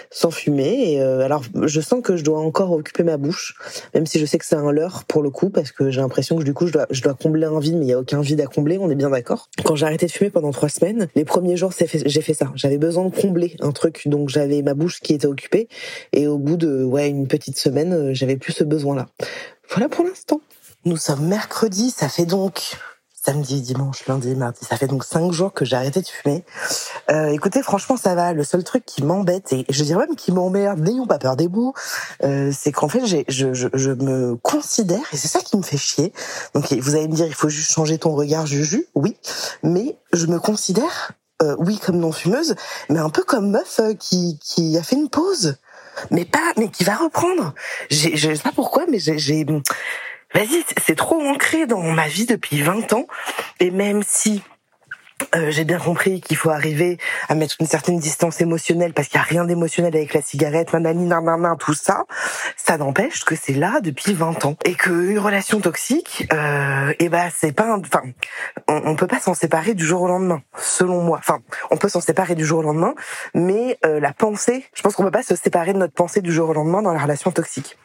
sans 0.09 0.31
fumer. 0.31 0.93
Et 0.93 1.01
euh, 1.01 1.19
alors, 1.21 1.43
je 1.63 1.81
sens 1.81 2.01
que 2.01 2.15
je 2.15 2.23
dois 2.23 2.39
encore 2.39 2.71
occuper 2.71 3.03
ma 3.03 3.17
bouche, 3.17 3.55
même 3.93 4.05
si 4.05 4.19
je 4.19 4.25
sais 4.25 4.37
que 4.37 4.45
c'est 4.45 4.55
un 4.55 4.71
leurre 4.71 5.03
pour 5.05 5.21
le 5.21 5.29
coup, 5.29 5.49
parce 5.49 5.71
que 5.71 5.91
j'ai 5.91 6.01
l'impression 6.01 6.37
que 6.37 6.43
du 6.43 6.53
coup 6.53 6.67
je 6.67 6.73
dois 6.73 6.87
je 6.89 7.01
dois 7.01 7.13
combler 7.13 7.45
un 7.45 7.59
vide, 7.59 7.75
mais 7.75 7.85
il 7.85 7.89
y 7.89 7.93
a 7.93 7.99
aucun 7.99 8.21
vide 8.21 8.41
à 8.41 8.47
combler. 8.47 8.77
On 8.77 8.89
est 8.89 8.95
bien 8.95 9.09
d'accord. 9.09 9.49
Quand 9.63 9.75
j'ai 9.75 9.85
arrêté 9.85 10.05
de 10.05 10.11
fumer 10.11 10.29
pendant 10.29 10.51
trois 10.51 10.69
semaines, 10.69 11.07
les 11.15 11.25
premiers 11.25 11.57
jours 11.57 11.71
j'ai 11.77 12.21
fait 12.21 12.33
ça. 12.33 12.51
J'avais 12.55 12.77
besoin 12.77 13.05
de 13.05 13.13
combler 13.13 13.55
un 13.59 13.71
truc, 13.71 14.07
donc 14.07 14.29
j'avais 14.29 14.61
ma 14.61 14.73
bouche 14.73 15.01
qui 15.01 15.13
était 15.13 15.27
occupée. 15.27 15.67
Et 16.13 16.27
au 16.27 16.37
bout 16.37 16.57
de 16.57 16.83
ouais 16.83 17.09
une 17.09 17.27
petite 17.27 17.57
semaine, 17.57 17.93
euh, 17.93 18.13
j'avais 18.13 18.37
plus 18.37 18.53
ce 18.53 18.63
besoin-là. 18.63 19.07
Voilà 19.69 19.89
pour 19.89 20.05
l'instant. 20.05 20.41
Nous 20.85 20.97
sommes 20.97 21.25
mercredi, 21.25 21.89
ça 21.89 22.09
fait 22.09 22.27
donc 22.27 22.77
samedi, 23.25 23.61
dimanche, 23.61 24.05
lundi, 24.05 24.35
mardi. 24.35 24.59
Ça 24.63 24.77
fait 24.77 24.87
donc 24.87 25.03
cinq 25.03 25.31
jours 25.31 25.51
que 25.51 25.65
j'ai 25.65 25.75
arrêté 25.75 26.01
de 26.01 26.07
fumer. 26.07 26.45
Euh, 27.09 27.29
écoutez, 27.29 27.63
franchement, 27.63 27.97
ça 27.97 28.13
va. 28.13 28.33
Le 28.33 28.43
seul 28.43 28.63
truc 28.63 28.85
qui 28.85 29.03
m'embête, 29.03 29.51
et 29.51 29.65
je 29.69 29.83
dirais 29.83 30.05
même 30.05 30.15
qui 30.15 30.31
m'emmerde, 30.31 30.79
n'ayons 30.79 31.07
pas 31.07 31.17
peur 31.17 31.35
des 31.35 31.47
mots, 31.47 31.73
euh, 32.23 32.51
c'est 32.55 32.71
qu'en 32.71 32.87
fait, 32.87 33.05
je, 33.05 33.17
je, 33.27 33.69
je, 33.73 33.91
me 33.91 34.35
considère, 34.35 35.03
et 35.11 35.17
c'est 35.17 35.27
ça 35.27 35.39
qui 35.39 35.57
me 35.57 35.63
fait 35.63 35.77
chier. 35.77 36.13
Donc, 36.53 36.71
vous 36.71 36.95
allez 36.95 37.07
me 37.07 37.15
dire, 37.15 37.25
il 37.25 37.33
faut 37.33 37.49
juste 37.49 37.71
changer 37.71 37.97
ton 37.97 38.13
regard, 38.13 38.45
Juju. 38.45 38.87
Oui, 38.93 39.17
mais 39.63 39.97
je 40.13 40.27
me 40.27 40.39
considère, 40.39 41.13
euh, 41.41 41.55
oui, 41.57 41.79
comme 41.79 41.97
non 41.97 42.11
fumeuse, 42.11 42.55
mais 42.89 42.99
un 42.99 43.09
peu 43.09 43.23
comme 43.23 43.49
meuf 43.49 43.79
euh, 43.79 43.93
qui, 43.93 44.37
qui 44.39 44.77
a 44.77 44.83
fait 44.83 44.95
une 44.95 45.09
pause 45.09 45.57
mais 46.11 46.25
pas, 46.25 46.51
mais 46.57 46.69
qui 46.69 46.83
va 46.83 46.95
reprendre. 46.95 47.53
J'ai, 47.89 48.15
je 48.15 48.33
sais 48.33 48.43
pas 48.43 48.51
pourquoi, 48.51 48.85
mais 48.89 48.99
j'ai, 48.99 49.45
vas-y, 50.35 50.65
c'est 50.85 50.95
trop 50.95 51.21
ancré 51.21 51.65
dans 51.65 51.81
ma 51.81 52.07
vie 52.07 52.25
depuis 52.25 52.61
20 52.61 52.93
ans. 52.93 53.07
Et 53.61 53.71
même 53.71 54.03
si 54.05 54.43
euh, 55.33 55.49
j'ai 55.49 55.63
bien 55.63 55.79
compris 55.79 56.19
qu'il 56.19 56.35
faut 56.35 56.49
arriver 56.49 56.97
à 57.29 57.35
mettre 57.35 57.55
une 57.61 57.67
certaine 57.67 57.99
distance 57.99 58.41
émotionnelle 58.41 58.91
parce 58.91 59.07
qu'il 59.07 59.17
y 59.17 59.21
a 59.21 59.23
rien 59.23 59.45
d'émotionnel 59.45 59.95
avec 59.95 60.13
la 60.13 60.21
cigarette, 60.21 60.73
nanani, 60.73 61.05
nanana, 61.05 61.55
tout 61.57 61.73
ça. 61.73 62.03
Ça 62.57 62.77
n'empêche 62.77 63.23
que 63.23 63.33
c'est 63.33 63.53
là 63.53 63.79
depuis 63.81 64.13
20 64.13 64.43
ans 64.43 64.57
et 64.65 64.73
qu'une 64.73 65.17
relation 65.17 65.61
toxique, 65.61 66.27
euh, 66.33 66.93
eh 66.99 67.07
ben 67.07 67.29
c'est 67.33 67.53
pas, 67.53 67.77
enfin, 67.77 68.01
on, 68.67 68.81
on, 68.87 68.95
peut 68.97 69.07
pas 69.07 69.21
s'en 69.21 69.33
séparer 69.33 69.73
du 69.73 69.85
jour 69.85 70.01
au 70.01 70.07
lendemain, 70.09 70.41
selon 70.59 71.01
moi. 71.01 71.19
Enfin, 71.19 71.39
on 71.71 71.77
peut 71.77 71.89
s'en 71.89 72.01
séparer 72.01 72.35
du 72.35 72.45
jour 72.45 72.59
au 72.59 72.63
lendemain, 72.63 72.93
mais 73.33 73.77
euh, 73.85 74.01
la 74.01 74.11
pensée, 74.11 74.65
je 74.73 74.81
pense 74.81 74.95
qu'on 74.95 75.03
peut 75.03 75.11
pas 75.11 75.23
se 75.23 75.37
séparer 75.37 75.71
de 75.71 75.77
notre 75.77 75.93
pensée 75.93 76.19
du 76.19 76.33
jour 76.33 76.49
au 76.49 76.53
lendemain 76.53 76.81
dans 76.81 76.93
la 76.93 77.01
relation 77.01 77.31
toxique. 77.31 77.77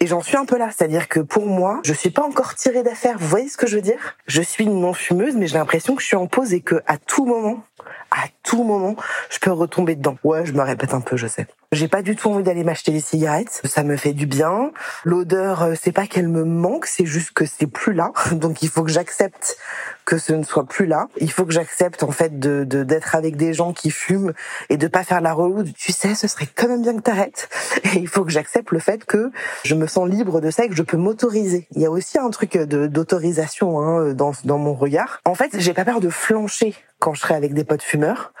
Et 0.00 0.06
j'en 0.06 0.22
suis 0.22 0.36
un 0.36 0.44
peu 0.44 0.58
là, 0.58 0.70
c'est-à-dire 0.70 1.08
que 1.08 1.20
pour 1.20 1.46
moi, 1.46 1.80
je 1.84 1.92
suis 1.92 2.10
pas 2.10 2.22
encore 2.22 2.54
tirée 2.54 2.82
d'affaire. 2.82 3.16
Vous 3.18 3.28
voyez 3.28 3.48
ce 3.48 3.56
que 3.56 3.66
je 3.66 3.76
veux 3.76 3.82
dire? 3.82 4.16
Je 4.26 4.42
suis 4.42 4.64
une 4.64 4.80
non 4.80 4.92
fumeuse, 4.92 5.36
mais 5.36 5.46
j'ai 5.46 5.58
l'impression 5.58 5.94
que 5.94 6.02
je 6.02 6.06
suis 6.06 6.16
en 6.16 6.26
pause 6.26 6.52
et 6.52 6.60
que 6.60 6.82
à 6.86 6.98
tout 6.98 7.24
moment, 7.24 7.62
à 8.10 8.26
tout 8.42 8.62
moment, 8.62 8.96
je 9.30 9.38
peux 9.38 9.52
retomber 9.52 9.96
dedans. 9.96 10.16
Ouais, 10.22 10.44
je 10.46 10.52
me 10.52 10.62
répète 10.62 10.94
un 10.94 11.00
peu, 11.00 11.16
je 11.16 11.26
sais. 11.26 11.46
J'ai 11.74 11.88
pas 11.88 12.02
du 12.02 12.14
tout 12.14 12.28
envie 12.28 12.44
d'aller 12.44 12.62
m'acheter 12.62 12.92
des 12.92 13.00
cigarettes. 13.00 13.60
Ça 13.64 13.82
me 13.82 13.96
fait 13.96 14.12
du 14.12 14.26
bien. 14.26 14.70
L'odeur, 15.02 15.62
euh, 15.62 15.74
c'est 15.80 15.90
pas 15.90 16.06
qu'elle 16.06 16.28
me 16.28 16.44
manque, 16.44 16.86
c'est 16.86 17.04
juste 17.04 17.32
que 17.32 17.46
c'est 17.46 17.66
plus 17.66 17.92
là. 17.92 18.12
Donc 18.32 18.62
il 18.62 18.68
faut 18.68 18.84
que 18.84 18.92
j'accepte 18.92 19.56
que 20.04 20.16
ce 20.18 20.32
ne 20.34 20.44
soit 20.44 20.66
plus 20.66 20.86
là. 20.86 21.08
Il 21.20 21.32
faut 21.32 21.44
que 21.44 21.52
j'accepte 21.52 22.04
en 22.04 22.12
fait 22.12 22.38
de 22.38 22.62
d'être 22.64 23.16
avec 23.16 23.36
des 23.36 23.54
gens 23.54 23.72
qui 23.72 23.90
fument 23.90 24.34
et 24.68 24.76
de 24.76 24.86
pas 24.86 25.02
faire 25.02 25.20
la 25.20 25.32
relou. 25.32 25.64
Tu 25.64 25.90
sais, 25.90 26.14
ce 26.14 26.28
serait 26.28 26.46
quand 26.54 26.68
même 26.68 26.82
bien 26.82 26.94
que 26.94 27.02
t'arrêtes. 27.02 27.48
Et 27.84 27.98
il 27.98 28.08
faut 28.08 28.24
que 28.24 28.30
j'accepte 28.30 28.70
le 28.70 28.78
fait 28.78 29.04
que 29.04 29.32
je 29.64 29.74
me 29.74 29.88
sens 29.88 30.08
libre 30.08 30.40
de 30.40 30.50
ça 30.50 30.64
et 30.64 30.68
que 30.68 30.76
je 30.76 30.82
peux 30.82 30.96
m'autoriser. 30.96 31.66
Il 31.72 31.82
y 31.82 31.86
a 31.86 31.90
aussi 31.90 32.18
un 32.18 32.30
truc 32.30 32.56
d'autorisation 32.56 33.80
hein, 33.80 34.12
dans 34.12 34.32
dans 34.44 34.58
mon 34.58 34.74
regard. 34.74 35.20
En 35.24 35.34
fait, 35.34 35.58
j'ai 35.58 35.72
pas 35.72 35.84
peur 35.84 36.00
de 36.00 36.10
flancher 36.10 36.74
quand 37.04 37.12
je 37.12 37.20
serai 37.20 37.34
avec 37.34 37.52
des 37.52 37.64
potes 37.64 37.82
fumeurs, 37.82 38.32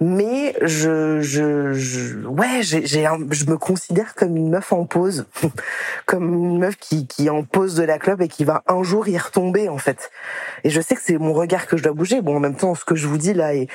mais 0.00 0.56
je, 0.62 1.20
je, 1.20 1.72
je 1.74 2.26
ouais, 2.26 2.60
j'ai, 2.62 2.84
je 2.84 3.44
me 3.46 3.56
considère 3.56 4.16
comme 4.16 4.36
une 4.36 4.50
meuf 4.50 4.72
en 4.72 4.84
pause, 4.84 5.26
comme 6.06 6.34
une 6.34 6.58
meuf 6.58 6.76
qui, 6.76 7.06
qui 7.06 7.26
est 7.26 7.30
en 7.30 7.44
pause 7.44 7.76
de 7.76 7.84
la 7.84 8.00
club 8.00 8.20
et 8.20 8.26
qui 8.26 8.42
va 8.42 8.64
un 8.66 8.82
jour 8.82 9.06
y 9.06 9.16
retomber 9.16 9.68
en 9.68 9.78
fait. 9.78 10.10
Et 10.64 10.70
je 10.70 10.80
sais 10.80 10.96
que 10.96 11.02
c'est 11.04 11.18
mon 11.18 11.32
regard 11.32 11.68
que 11.68 11.76
je 11.76 11.84
dois 11.84 11.92
bouger. 11.92 12.20
Bon, 12.20 12.34
en 12.36 12.40
même 12.40 12.56
temps, 12.56 12.74
ce 12.74 12.84
que 12.84 12.96
je 12.96 13.06
vous 13.06 13.16
dis 13.16 13.32
là 13.32 13.54
est 13.54 13.68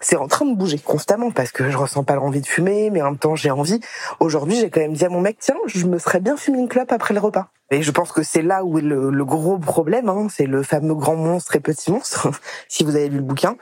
c'est 0.00 0.16
en 0.16 0.26
train 0.28 0.46
de 0.46 0.56
bouger 0.56 0.78
constamment 0.78 1.30
parce 1.30 1.52
que 1.52 1.70
je 1.70 1.76
ressens 1.76 2.04
pas 2.04 2.14
l'envie 2.14 2.40
de 2.40 2.46
fumer, 2.46 2.90
mais 2.90 3.02
en 3.02 3.10
même 3.10 3.18
temps 3.18 3.36
j'ai 3.36 3.50
envie. 3.50 3.80
Aujourd'hui, 4.18 4.56
j'ai 4.56 4.70
quand 4.70 4.80
même 4.80 4.94
dit 4.94 5.04
à 5.04 5.08
mon 5.08 5.20
mec, 5.20 5.36
tiens, 5.38 5.56
je 5.66 5.86
me 5.86 5.98
serais 5.98 6.20
bien 6.20 6.36
fumé 6.36 6.58
une 6.58 6.68
clope 6.68 6.90
après 6.92 7.14
le 7.14 7.20
repas. 7.20 7.50
Et 7.70 7.82
je 7.82 7.90
pense 7.92 8.10
que 8.10 8.22
c'est 8.22 8.42
là 8.42 8.64
où 8.64 8.78
est 8.78 8.82
le, 8.82 9.24
gros 9.24 9.58
problème, 9.58 10.08
hein, 10.08 10.26
c'est 10.28 10.46
le 10.46 10.62
fameux 10.62 10.94
grand 10.94 11.14
monstre 11.14 11.54
et 11.54 11.60
petit 11.60 11.92
monstre, 11.92 12.28
si 12.68 12.82
vous 12.82 12.96
avez 12.96 13.08
lu 13.08 13.18
le 13.18 13.22
bouquin. 13.22 13.56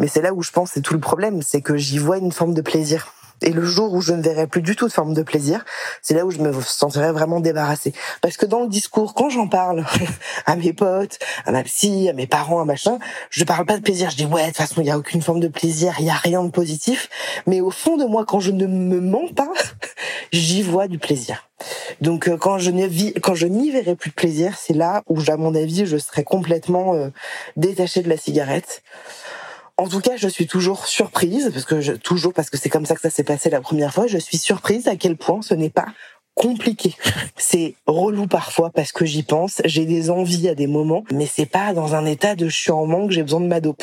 Mais 0.00 0.08
c'est 0.08 0.22
là 0.22 0.32
où 0.34 0.42
je 0.42 0.50
pense 0.50 0.72
c'est 0.72 0.80
tout 0.80 0.94
le 0.94 1.00
problème, 1.00 1.42
c'est 1.42 1.60
que 1.60 1.76
j'y 1.76 1.98
vois 1.98 2.18
une 2.18 2.32
forme 2.32 2.54
de 2.54 2.62
plaisir. 2.62 3.12
Et 3.42 3.50
le 3.50 3.64
jour 3.64 3.92
où 3.92 4.00
je 4.00 4.12
ne 4.12 4.22
verrai 4.22 4.46
plus 4.46 4.62
du 4.62 4.76
tout 4.76 4.86
de 4.86 4.92
forme 4.92 5.14
de 5.14 5.22
plaisir, 5.22 5.64
c'est 6.00 6.14
là 6.14 6.24
où 6.24 6.30
je 6.30 6.38
me 6.38 6.52
sentirai 6.60 7.12
vraiment 7.12 7.40
débarrassée. 7.40 7.92
Parce 8.20 8.36
que 8.36 8.46
dans 8.46 8.60
le 8.60 8.68
discours, 8.68 9.14
quand 9.14 9.30
j'en 9.30 9.48
parle 9.48 9.84
à 10.46 10.56
mes 10.56 10.72
potes, 10.72 11.18
à 11.44 11.52
ma 11.52 11.62
psy, 11.62 12.08
à 12.08 12.12
mes 12.12 12.26
parents, 12.26 12.60
à 12.60 12.64
machin, 12.64 12.98
je 13.30 13.44
parle 13.44 13.66
pas 13.66 13.76
de 13.76 13.82
plaisir. 13.82 14.10
Je 14.10 14.16
dis 14.16 14.26
ouais, 14.26 14.42
de 14.42 14.46
toute 14.48 14.56
façon, 14.56 14.80
il 14.80 14.86
y 14.86 14.90
a 14.90 14.98
aucune 14.98 15.22
forme 15.22 15.40
de 15.40 15.48
plaisir, 15.48 15.94
il 15.98 16.06
y 16.06 16.10
a 16.10 16.14
rien 16.14 16.42
de 16.44 16.50
positif. 16.50 17.08
Mais 17.46 17.60
au 17.60 17.70
fond 17.70 17.96
de 17.96 18.04
moi, 18.04 18.24
quand 18.26 18.40
je 18.40 18.50
ne 18.50 18.66
me 18.66 19.00
mens 19.00 19.28
pas, 19.34 19.52
j'y 20.32 20.62
vois 20.62 20.88
du 20.88 20.98
plaisir. 20.98 21.48
Donc 22.00 22.28
euh, 22.28 22.36
quand 22.36 22.58
je 22.58 22.70
vis, 22.70 23.12
quand 23.14 23.34
je 23.34 23.46
n'y 23.46 23.70
verrai 23.70 23.94
plus 23.94 24.10
de 24.10 24.14
plaisir, 24.14 24.54
c'est 24.58 24.74
là 24.74 25.02
où, 25.08 25.18
à 25.28 25.36
mon 25.36 25.54
avis, 25.54 25.86
je 25.86 25.96
serai 25.96 26.24
complètement 26.24 26.94
euh, 26.94 27.08
détachée 27.56 28.02
de 28.02 28.08
la 28.08 28.16
cigarette. 28.16 28.82
En 29.82 29.88
tout 29.88 29.98
cas, 29.98 30.16
je 30.16 30.28
suis 30.28 30.46
toujours 30.46 30.86
surprise, 30.86 31.50
parce 31.52 31.64
que 31.64 31.80
je, 31.80 31.92
toujours 31.92 32.32
parce 32.32 32.50
que 32.50 32.56
c'est 32.56 32.68
comme 32.68 32.86
ça 32.86 32.94
que 32.94 33.00
ça 33.00 33.10
s'est 33.10 33.24
passé 33.24 33.50
la 33.50 33.60
première 33.60 33.92
fois, 33.92 34.06
je 34.06 34.16
suis 34.16 34.38
surprise 34.38 34.86
à 34.86 34.94
quel 34.94 35.16
point 35.16 35.42
ce 35.42 35.54
n'est 35.54 35.70
pas 35.70 35.86
compliqué. 36.34 36.94
C'est 37.36 37.74
relou 37.84 38.28
parfois 38.28 38.70
parce 38.70 38.92
que 38.92 39.04
j'y 39.04 39.24
pense, 39.24 39.60
j'ai 39.64 39.84
des 39.84 40.08
envies 40.08 40.48
à 40.48 40.54
des 40.54 40.68
moments, 40.68 41.02
mais 41.12 41.26
c'est 41.26 41.46
pas 41.46 41.74
dans 41.74 41.96
un 41.96 42.06
état 42.06 42.36
de 42.36 42.48
je 42.48 42.56
suis 42.56 42.70
en 42.70 42.86
manque, 42.86 43.10
j'ai 43.10 43.22
besoin 43.22 43.40
de 43.40 43.48
ma 43.48 43.60
dope. 43.60 43.82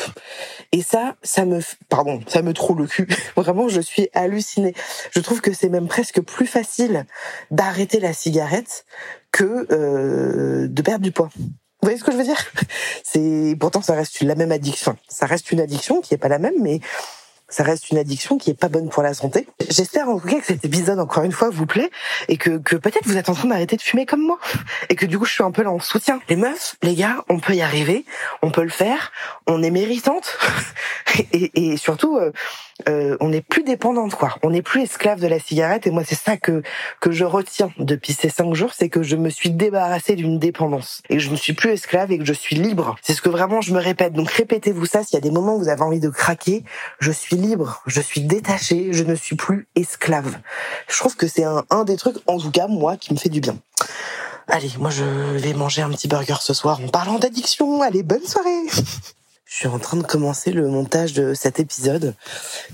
Et 0.72 0.80
ça, 0.80 1.16
ça 1.22 1.44
me, 1.44 1.60
pardon, 1.90 2.20
ça 2.26 2.40
me 2.40 2.54
trouve 2.54 2.78
le 2.78 2.86
cul. 2.86 3.06
Vraiment, 3.36 3.68
je 3.68 3.82
suis 3.82 4.08
hallucinée. 4.14 4.74
Je 5.10 5.20
trouve 5.20 5.42
que 5.42 5.52
c'est 5.52 5.68
même 5.68 5.86
presque 5.86 6.22
plus 6.22 6.46
facile 6.46 7.04
d'arrêter 7.50 8.00
la 8.00 8.14
cigarette 8.14 8.86
que 9.32 9.66
euh, 9.70 10.66
de 10.66 10.82
perdre 10.82 11.04
du 11.04 11.12
poids. 11.12 11.28
Vous 11.82 11.86
voyez 11.86 11.98
ce 11.98 12.04
que 12.04 12.12
je 12.12 12.16
veux 12.16 12.24
dire? 12.24 12.38
C'est 13.02 13.56
pourtant 13.58 13.80
ça 13.80 13.94
reste 13.94 14.20
la 14.20 14.34
même 14.34 14.52
addiction. 14.52 14.96
Ça 15.08 15.26
reste 15.26 15.50
une 15.50 15.60
addiction 15.60 16.00
qui 16.00 16.14
est 16.14 16.18
pas 16.18 16.28
la 16.28 16.38
même, 16.38 16.54
mais 16.60 16.80
ça 17.50 17.64
reste 17.64 17.90
une 17.90 17.98
addiction 17.98 18.38
qui 18.38 18.50
est 18.50 18.54
pas 18.54 18.68
bonne 18.68 18.88
pour 18.88 19.02
la 19.02 19.12
santé. 19.12 19.46
J'espère 19.68 20.08
en 20.08 20.18
tout 20.18 20.28
cas 20.28 20.38
que 20.38 20.46
cet 20.46 20.64
épisode 20.64 21.00
encore 21.00 21.24
une 21.24 21.32
fois 21.32 21.50
vous 21.50 21.66
plaît 21.66 21.90
et 22.28 22.36
que, 22.36 22.58
que 22.58 22.76
peut-être 22.76 23.06
vous 23.06 23.16
êtes 23.16 23.28
en 23.28 23.34
train 23.34 23.48
d'arrêter 23.48 23.76
de 23.76 23.82
fumer 23.82 24.06
comme 24.06 24.22
moi 24.22 24.38
et 24.88 24.94
que 24.94 25.04
du 25.04 25.18
coup 25.18 25.24
je 25.24 25.32
suis 25.32 25.42
un 25.42 25.50
peu 25.50 25.62
là 25.62 25.70
en 25.70 25.80
soutien. 25.80 26.20
Les 26.28 26.36
meufs, 26.36 26.76
les 26.82 26.94
gars, 26.94 27.24
on 27.28 27.40
peut 27.40 27.54
y 27.54 27.62
arriver, 27.62 28.04
on 28.42 28.50
peut 28.50 28.62
le 28.62 28.70
faire, 28.70 29.10
on 29.46 29.62
est 29.62 29.70
méritante 29.70 30.38
et, 31.32 31.72
et 31.72 31.76
surtout 31.76 32.16
euh, 32.16 32.30
euh, 32.88 33.16
on 33.20 33.28
n'est 33.28 33.42
plus 33.42 33.62
dépendante 33.62 34.14
quoi. 34.14 34.36
On 34.42 34.50
n'est 34.50 34.62
plus 34.62 34.82
esclave 34.82 35.20
de 35.20 35.26
la 35.26 35.38
cigarette 35.38 35.86
et 35.86 35.90
moi 35.90 36.02
c'est 36.04 36.14
ça 36.14 36.36
que 36.36 36.62
que 37.00 37.10
je 37.10 37.24
retiens 37.24 37.70
depuis 37.78 38.12
ces 38.12 38.28
cinq 38.28 38.54
jours, 38.54 38.72
c'est 38.76 38.88
que 38.88 39.02
je 39.02 39.16
me 39.16 39.30
suis 39.30 39.50
débarrassée 39.50 40.16
d'une 40.16 40.38
dépendance 40.38 41.02
et 41.08 41.16
que 41.16 41.22
je 41.22 41.30
ne 41.30 41.36
suis 41.36 41.52
plus 41.52 41.70
esclave 41.70 42.12
et 42.12 42.18
que 42.18 42.24
je 42.24 42.32
suis 42.32 42.56
libre. 42.56 42.96
C'est 43.02 43.14
ce 43.14 43.22
que 43.22 43.28
vraiment 43.28 43.60
je 43.60 43.72
me 43.72 43.80
répète. 43.80 44.12
Donc 44.12 44.30
répétez-vous 44.30 44.86
ça 44.86 45.02
s'il 45.02 45.14
y 45.14 45.18
a 45.18 45.20
des 45.20 45.30
moments 45.30 45.56
où 45.56 45.60
vous 45.60 45.68
avez 45.68 45.82
envie 45.82 46.00
de 46.00 46.10
craquer. 46.10 46.64
Je 46.98 47.12
suis 47.12 47.36
libre, 47.36 47.82
je 47.86 48.00
suis 48.00 48.22
détachée, 48.22 48.92
je 48.92 49.04
ne 49.04 49.14
suis 49.14 49.36
plus 49.36 49.68
esclave. 49.76 50.38
Je 50.88 50.96
trouve 50.96 51.16
que 51.16 51.26
c'est 51.26 51.44
un, 51.44 51.64
un 51.70 51.84
des 51.84 51.96
trucs, 51.96 52.16
en 52.26 52.38
tout 52.38 52.50
cas 52.50 52.66
moi, 52.66 52.96
qui 52.96 53.12
me 53.12 53.18
fait 53.18 53.28
du 53.28 53.40
bien. 53.40 53.56
Allez, 54.48 54.70
moi 54.78 54.90
je 54.90 55.04
vais 55.04 55.54
manger 55.54 55.82
un 55.82 55.90
petit 55.90 56.08
burger 56.08 56.36
ce 56.40 56.54
soir 56.54 56.80
en 56.84 56.88
parlant 56.88 57.18
d'addiction. 57.18 57.82
Allez, 57.82 58.02
bonne 58.02 58.24
soirée 58.24 58.66
Je 59.50 59.56
suis 59.56 59.66
en 59.66 59.80
train 59.80 59.96
de 59.96 60.04
commencer 60.04 60.52
le 60.52 60.68
montage 60.68 61.12
de 61.12 61.34
cet 61.34 61.58
épisode 61.58 62.14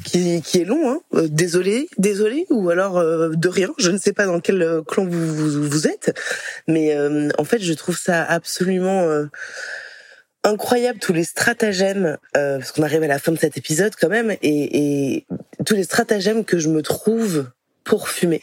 qui, 0.05 0.43
qui 0.43 0.61
est 0.61 0.64
long. 0.66 0.91
Hein. 0.91 1.01
Euh, 1.14 1.27
désolé, 1.27 1.89
désolé, 1.97 2.45
ou 2.51 2.68
alors 2.68 2.99
euh, 2.99 3.31
de 3.31 3.49
rien. 3.49 3.72
Je 3.79 3.91
ne 3.91 3.97
sais 3.97 4.12
pas 4.12 4.27
dans 4.27 4.41
quel 4.41 4.61
euh, 4.61 4.83
clan 4.83 5.07
vous, 5.07 5.35
vous, 5.35 5.62
vous 5.62 5.89
êtes, 5.89 6.14
mais 6.68 6.95
en 7.39 7.45
fait, 7.45 7.61
je 7.61 7.72
trouve 7.72 7.97
ça 7.97 8.22
absolument 8.22 9.09
incroyable 10.45 10.99
tous 10.99 11.14
les 11.14 11.24
stratagèmes, 11.24 12.18
parce 12.35 12.72
qu'on 12.72 12.83
arrive 12.83 13.03
à 13.03 13.09
la 13.09 13.18
fin 13.18 13.33
de 13.33 13.39
cet 13.39 13.57
épisode 13.57 13.95
quand 13.99 14.11
même, 14.11 14.33
et, 14.43 15.16
et 15.16 15.27
tous 15.64 15.74
les 15.74 15.85
stratagèmes 15.85 16.45
que 16.45 16.59
je 16.59 16.68
me 16.68 16.83
trouve 16.83 17.47
pour 17.85 18.09
fumer. 18.11 18.43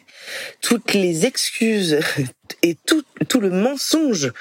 Toutes 0.61 0.93
les 0.93 1.25
excuses 1.25 1.99
et 2.61 2.75
tout, 2.85 3.03
tout 3.27 3.39
le 3.39 3.49
mensonge, 3.49 4.31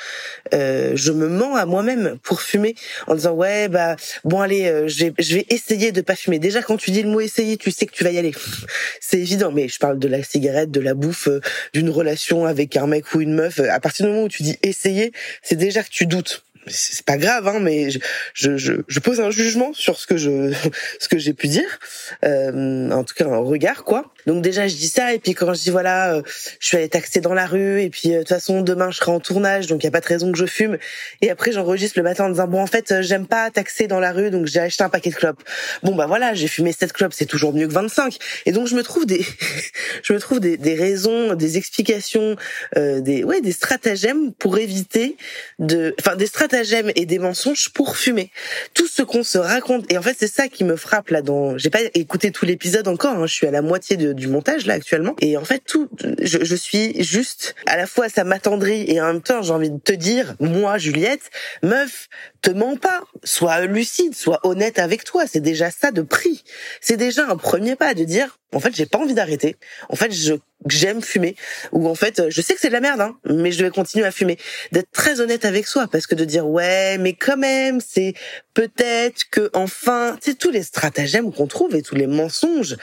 euh, 0.54 0.92
je 0.94 1.12
me 1.12 1.28
mens 1.28 1.56
à 1.56 1.66
moi-même 1.66 2.18
pour 2.22 2.42
fumer 2.42 2.74
en 3.06 3.14
disant 3.14 3.32
ouais 3.32 3.68
bah 3.68 3.96
bon 4.24 4.40
allez 4.40 4.66
euh, 4.66 4.88
je, 4.88 5.06
vais, 5.06 5.14
je 5.18 5.36
vais 5.36 5.46
essayer 5.48 5.92
de 5.92 6.00
pas 6.00 6.16
fumer. 6.16 6.38
Déjà 6.38 6.62
quand 6.62 6.76
tu 6.76 6.90
dis 6.90 7.02
le 7.02 7.10
mot 7.10 7.20
essayer, 7.20 7.56
tu 7.56 7.70
sais 7.70 7.86
que 7.86 7.92
tu 7.92 8.04
vas 8.04 8.10
y 8.10 8.18
aller. 8.18 8.32
C'est 9.00 9.18
évident, 9.18 9.52
mais 9.52 9.68
je 9.68 9.78
parle 9.78 9.98
de 9.98 10.08
la 10.08 10.22
cigarette, 10.22 10.70
de 10.70 10.80
la 10.80 10.94
bouffe, 10.94 11.28
euh, 11.28 11.40
d'une 11.72 11.90
relation 11.90 12.46
avec 12.46 12.76
un 12.76 12.86
mec 12.86 13.14
ou 13.14 13.20
une 13.20 13.34
meuf. 13.34 13.60
À 13.60 13.80
partir 13.80 14.06
du 14.06 14.12
moment 14.12 14.24
où 14.24 14.28
tu 14.28 14.42
dis 14.42 14.58
essayer, 14.62 15.12
c'est 15.42 15.56
déjà 15.56 15.82
que 15.82 15.90
tu 15.90 16.06
doutes 16.06 16.44
c'est 16.66 17.04
pas 17.04 17.16
grave, 17.16 17.48
hein, 17.48 17.58
mais 17.60 17.90
je, 17.90 17.98
je, 18.34 18.82
je, 18.86 19.00
pose 19.00 19.20
un 19.20 19.30
jugement 19.30 19.72
sur 19.74 19.98
ce 19.98 20.06
que 20.06 20.16
je 20.16 20.52
ce 21.00 21.08
que 21.08 21.18
j'ai 21.18 21.34
pu 21.34 21.48
dire, 21.48 21.78
euh, 22.24 22.90
en 22.90 23.04
tout 23.04 23.14
cas 23.14 23.26
un 23.26 23.38
regard 23.38 23.84
quoi. 23.84 24.12
Donc 24.26 24.42
déjà 24.42 24.68
je 24.68 24.76
dis 24.76 24.88
ça 24.88 25.12
et 25.12 25.18
puis 25.18 25.34
quand 25.34 25.52
je 25.54 25.60
dis 25.60 25.70
voilà, 25.70 26.14
euh, 26.14 26.22
je 26.60 26.66
suis 26.66 26.76
allée 26.76 26.88
taxer 26.88 27.20
dans 27.20 27.34
la 27.34 27.46
rue 27.46 27.82
et 27.82 27.90
puis 27.90 28.01
euh, 28.11 28.12
de 28.12 28.18
toute 28.18 28.28
façon 28.28 28.61
demain 28.61 28.90
je 28.90 28.98
serai 28.98 29.11
en 29.11 29.20
tournage 29.20 29.66
donc 29.66 29.82
il 29.82 29.86
y 29.86 29.88
a 29.88 29.90
pas 29.90 30.00
de 30.00 30.07
raison 30.07 30.30
que 30.30 30.38
je 30.38 30.46
fume 30.46 30.78
et 31.20 31.30
après 31.30 31.53
j'enregistre 31.53 31.98
le 31.98 32.03
matin 32.03 32.26
en 32.26 32.30
disant 32.30 32.46
bon 32.46 32.61
en 32.61 32.66
fait 32.66 32.92
euh, 32.92 33.03
j'aime 33.03 33.26
pas 33.26 33.50
taxer 33.50 33.86
dans 33.86 34.00
la 34.00 34.12
rue 34.12 34.30
donc 34.30 34.46
j'ai 34.46 34.61
acheté 34.61 34.84
un 34.84 34.88
paquet 34.88 35.11
de 35.11 35.16
clopes. 35.16 35.42
Bon 35.82 35.94
bah 35.94 36.07
voilà 36.07 36.34
j'ai 36.34 36.48
fumé 36.48 36.72
7 36.72 36.92
clopes 36.92 37.14
c'est 37.14 37.26
toujours 37.26 37.55
mieux 37.55 37.66
que 37.66 37.72
25 37.72 38.18
et 38.46 38.53
donc 38.53 38.66
je 38.66 38.74
me 38.74 38.82
trouve 38.82 39.07
des 39.07 39.24
je 40.03 40.12
me 40.12 40.18
trouve 40.18 40.40
des, 40.40 40.57
des 40.57 40.74
raisons, 40.74 41.34
des 41.34 41.57
explications, 41.57 42.36
euh, 42.76 43.00
des 43.00 43.24
ouais 43.24 43.40
des 43.40 43.53
stratagèmes 43.53 44.32
pour 44.32 44.59
éviter 44.59 45.16
de 45.59 45.94
enfin 45.98 46.14
des 46.14 46.26
stratagèmes 46.26 46.42
stratagèmes 46.42 46.90
et 46.96 47.07
des 47.07 47.18
mensonges 47.18 47.68
pour 47.70 47.96
fumer. 47.96 48.30
Tout 48.74 48.88
ce 48.88 49.03
qu'on 49.03 49.22
se 49.22 49.38
raconte. 49.38 49.90
Et 49.92 49.98
en 49.98 50.03
fait, 50.03 50.16
c'est 50.18 50.32
ça 50.32 50.48
qui 50.48 50.64
me 50.64 50.76
frappe 50.76 51.11
là. 51.11 51.22
Dans, 51.22 51.57
j'ai 51.57 51.70
pas 51.70 51.80
écouté 51.94 52.32
tout 52.32 52.44
l'épisode 52.44 52.88
encore. 52.88 53.16
Hein. 53.16 53.26
Je 53.26 53.32
suis 53.32 53.46
à 53.46 53.50
la 53.50 53.62
moitié 53.62 53.96
du 53.96 54.26
montage 54.26 54.66
là 54.66 54.74
actuellement. 54.74 55.14
Et 55.20 55.36
en 55.36 55.44
fait, 55.44 55.62
tout, 55.64 55.88
je, 56.20 56.38
je 56.42 56.57
suis 56.57 57.03
juste. 57.03 57.55
À 57.66 57.76
la 57.76 57.82
fois, 57.87 58.09
ça 58.09 58.24
m'attendrit 58.24 58.85
et 58.89 59.01
en 59.01 59.07
même 59.07 59.22
temps, 59.22 59.43
j'ai 59.43 59.53
envie 59.53 59.70
de 59.70 59.78
te 59.78 59.93
dire, 59.93 60.35
moi, 60.41 60.78
Juliette, 60.78 61.30
meuf, 61.62 62.09
te 62.41 62.51
mens 62.51 62.76
pas. 62.76 63.03
Sois 63.24 63.66
lucide, 63.66 64.14
sois 64.14 64.41
honnête 64.45 64.78
avec 64.78 65.05
toi. 65.05 65.24
C'est 65.30 65.41
déjà 65.41 65.70
ça 65.70 65.91
de 65.91 66.03
prix. 66.03 66.45
C'est 66.80 66.97
déjà 66.97 67.28
un 67.28 67.37
premier 67.37 67.76
pas 67.76 67.95
de 67.95 68.05
dire, 68.05 68.39
en 68.53 68.61
fait, 68.61 68.74
j'ai 68.74 68.87
pas 68.87 68.99
envie 68.99 69.14
d'arrêter. 69.14 69.57
En 69.89 69.97
fait, 69.97 70.12
je 70.12 70.35
j'aime 70.68 71.03
fumer 71.03 71.37
ou 71.72 71.89
en 71.89 71.95
fait 71.95 72.30
je 72.30 72.41
sais 72.41 72.55
que 72.55 72.61
c'est 72.61 72.68
de 72.68 72.72
la 72.72 72.80
merde 72.80 73.01
hein, 73.01 73.16
mais 73.28 73.53
je 73.53 73.64
vais 73.64 73.70
continuer 73.70 74.05
à 74.07 74.11
fumer 74.11 74.39
d'être 74.70 74.91
très 74.93 75.20
honnête 75.20 75.45
avec 75.45 75.66
soi 75.66 75.89
parce 75.91 76.07
que 76.07 76.14
de 76.14 76.24
dire 76.24 76.47
ouais 76.47 76.99
mais 76.99 77.14
quand 77.14 77.37
même 77.37 77.80
c'est 77.80 78.14
peut-être 78.55 79.24
que 79.30 79.51
enfin 79.55 80.16
c'est 80.20 80.39
tous 80.39 80.51
les 80.51 80.62
stratagèmes 80.62 81.33
qu'on 81.33 81.47
trouve 81.47 81.74
et 81.74 81.83
tous 81.83 81.97
les 81.97 82.07
mensonges 82.07 82.76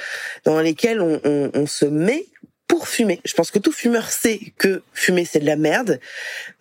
dans 0.45 0.59
lesquels 0.59 1.01
on, 1.01 1.21
on, 1.23 1.51
on 1.53 1.65
se 1.65 1.85
met 1.85 2.25
pour 2.69 2.87
fumer. 2.87 3.19
Je 3.25 3.33
pense 3.33 3.51
que 3.51 3.59
tout 3.59 3.73
fumeur 3.73 4.09
sait 4.09 4.39
que 4.57 4.83
fumer 4.93 5.25
c'est 5.25 5.39
de 5.39 5.45
la 5.45 5.57
merde, 5.57 5.99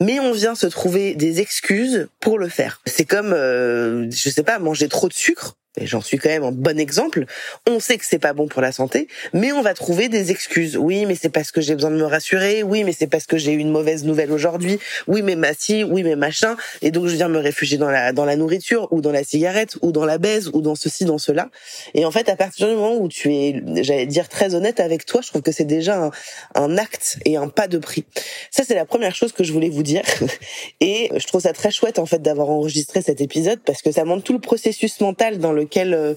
mais 0.00 0.18
on 0.18 0.32
vient 0.32 0.56
se 0.56 0.66
trouver 0.66 1.14
des 1.14 1.40
excuses 1.40 2.08
pour 2.18 2.40
le 2.40 2.48
faire. 2.48 2.80
C'est 2.86 3.04
comme, 3.04 3.32
euh, 3.32 4.10
je 4.10 4.30
sais 4.30 4.42
pas, 4.42 4.58
manger 4.58 4.88
trop 4.88 5.06
de 5.06 5.12
sucre 5.12 5.56
j'en 5.80 6.00
suis 6.00 6.18
quand 6.18 6.28
même 6.28 6.44
un 6.44 6.52
bon 6.52 6.78
exemple, 6.78 7.24
on 7.68 7.80
sait 7.80 7.98
que 7.98 8.04
c'est 8.06 8.18
pas 8.18 8.32
bon 8.32 8.48
pour 8.48 8.62
la 8.62 8.72
santé, 8.72 9.08
mais 9.32 9.52
on 9.52 9.62
va 9.62 9.74
trouver 9.74 10.08
des 10.08 10.30
excuses. 10.30 10.76
Oui, 10.76 11.06
mais 11.06 11.14
c'est 11.14 11.28
parce 11.28 11.52
que 11.52 11.60
j'ai 11.60 11.74
besoin 11.74 11.90
de 11.90 11.96
me 11.96 12.04
rassurer. 12.04 12.62
Oui, 12.62 12.84
mais 12.84 12.92
c'est 12.92 13.06
parce 13.06 13.26
que 13.26 13.36
j'ai 13.36 13.52
eu 13.52 13.58
une 13.58 13.70
mauvaise 13.70 14.04
nouvelle 14.04 14.32
aujourd'hui. 14.32 14.78
Oui, 15.06 15.22
mais 15.22 15.36
ma 15.36 15.52
si, 15.54 15.84
oui, 15.84 16.02
mais 16.02 16.16
machin. 16.16 16.56
Et 16.82 16.90
donc 16.90 17.06
je 17.06 17.14
viens 17.14 17.28
me 17.28 17.38
réfugier 17.38 17.78
dans 17.78 17.90
la 17.90 18.12
dans 18.12 18.24
la 18.24 18.36
nourriture 18.36 18.88
ou 18.92 19.00
dans 19.00 19.12
la 19.12 19.24
cigarette 19.24 19.76
ou 19.82 19.92
dans 19.92 20.04
la 20.04 20.18
baise 20.18 20.50
ou 20.52 20.60
dans 20.60 20.74
ceci, 20.74 21.04
dans 21.04 21.18
cela. 21.18 21.50
Et 21.94 22.04
en 22.04 22.10
fait, 22.10 22.28
à 22.28 22.36
partir 22.36 22.68
du 22.68 22.74
moment 22.74 22.96
où 22.96 23.08
tu 23.08 23.32
es, 23.34 23.62
j'allais 23.82 24.06
dire 24.06 24.28
très 24.28 24.54
honnête 24.54 24.80
avec 24.80 25.06
toi, 25.06 25.20
je 25.22 25.28
trouve 25.28 25.42
que 25.42 25.52
c'est 25.52 25.64
déjà 25.64 26.02
un, 26.04 26.10
un 26.54 26.78
acte 26.78 27.18
et 27.24 27.36
un 27.36 27.48
pas 27.48 27.68
de 27.68 27.78
prix. 27.78 28.04
Ça, 28.50 28.64
c'est 28.66 28.74
la 28.74 28.84
première 28.84 29.14
chose 29.14 29.32
que 29.32 29.44
je 29.44 29.52
voulais 29.52 29.68
vous 29.68 29.82
dire. 29.82 30.02
Et 30.80 31.10
je 31.16 31.26
trouve 31.26 31.42
ça 31.42 31.52
très 31.52 31.70
chouette 31.70 31.98
en 31.98 32.06
fait 32.06 32.22
d'avoir 32.22 32.50
enregistré 32.50 33.02
cet 33.02 33.20
épisode 33.20 33.60
parce 33.64 33.82
que 33.82 33.92
ça 33.92 34.04
montre 34.04 34.24
tout 34.24 34.32
le 34.32 34.38
processus 34.38 35.00
mental 35.00 35.38
dans 35.38 35.52
le 35.52 35.57
lequel 35.58 35.94
euh, 35.94 36.14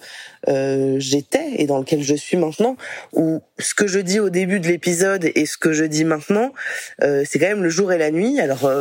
euh, 0.48 0.96
j'étais 1.00 1.56
et 1.58 1.66
dans 1.66 1.80
lequel 1.80 2.02
je 2.04 2.16
suis 2.16 2.38
maintenant, 2.38 2.78
où 3.14 3.42
ce 3.60 3.74
que 3.74 3.88
je 3.88 4.00
dis 4.00 4.20
au 4.20 4.30
début 4.30 4.60
de 4.60 4.68
l'épisode 4.68 5.30
et 5.36 5.46
ce 5.46 5.58
que 5.58 5.74
je 5.74 5.84
dis 5.84 6.06
maintenant, 6.06 6.54
euh, 7.02 7.24
c'est 7.28 7.40
quand 7.40 7.48
même 7.48 7.64
le 7.64 7.70
jour 7.70 7.92
et 7.92 7.98
la 7.98 8.12
nuit. 8.12 8.40
Alors 8.40 8.72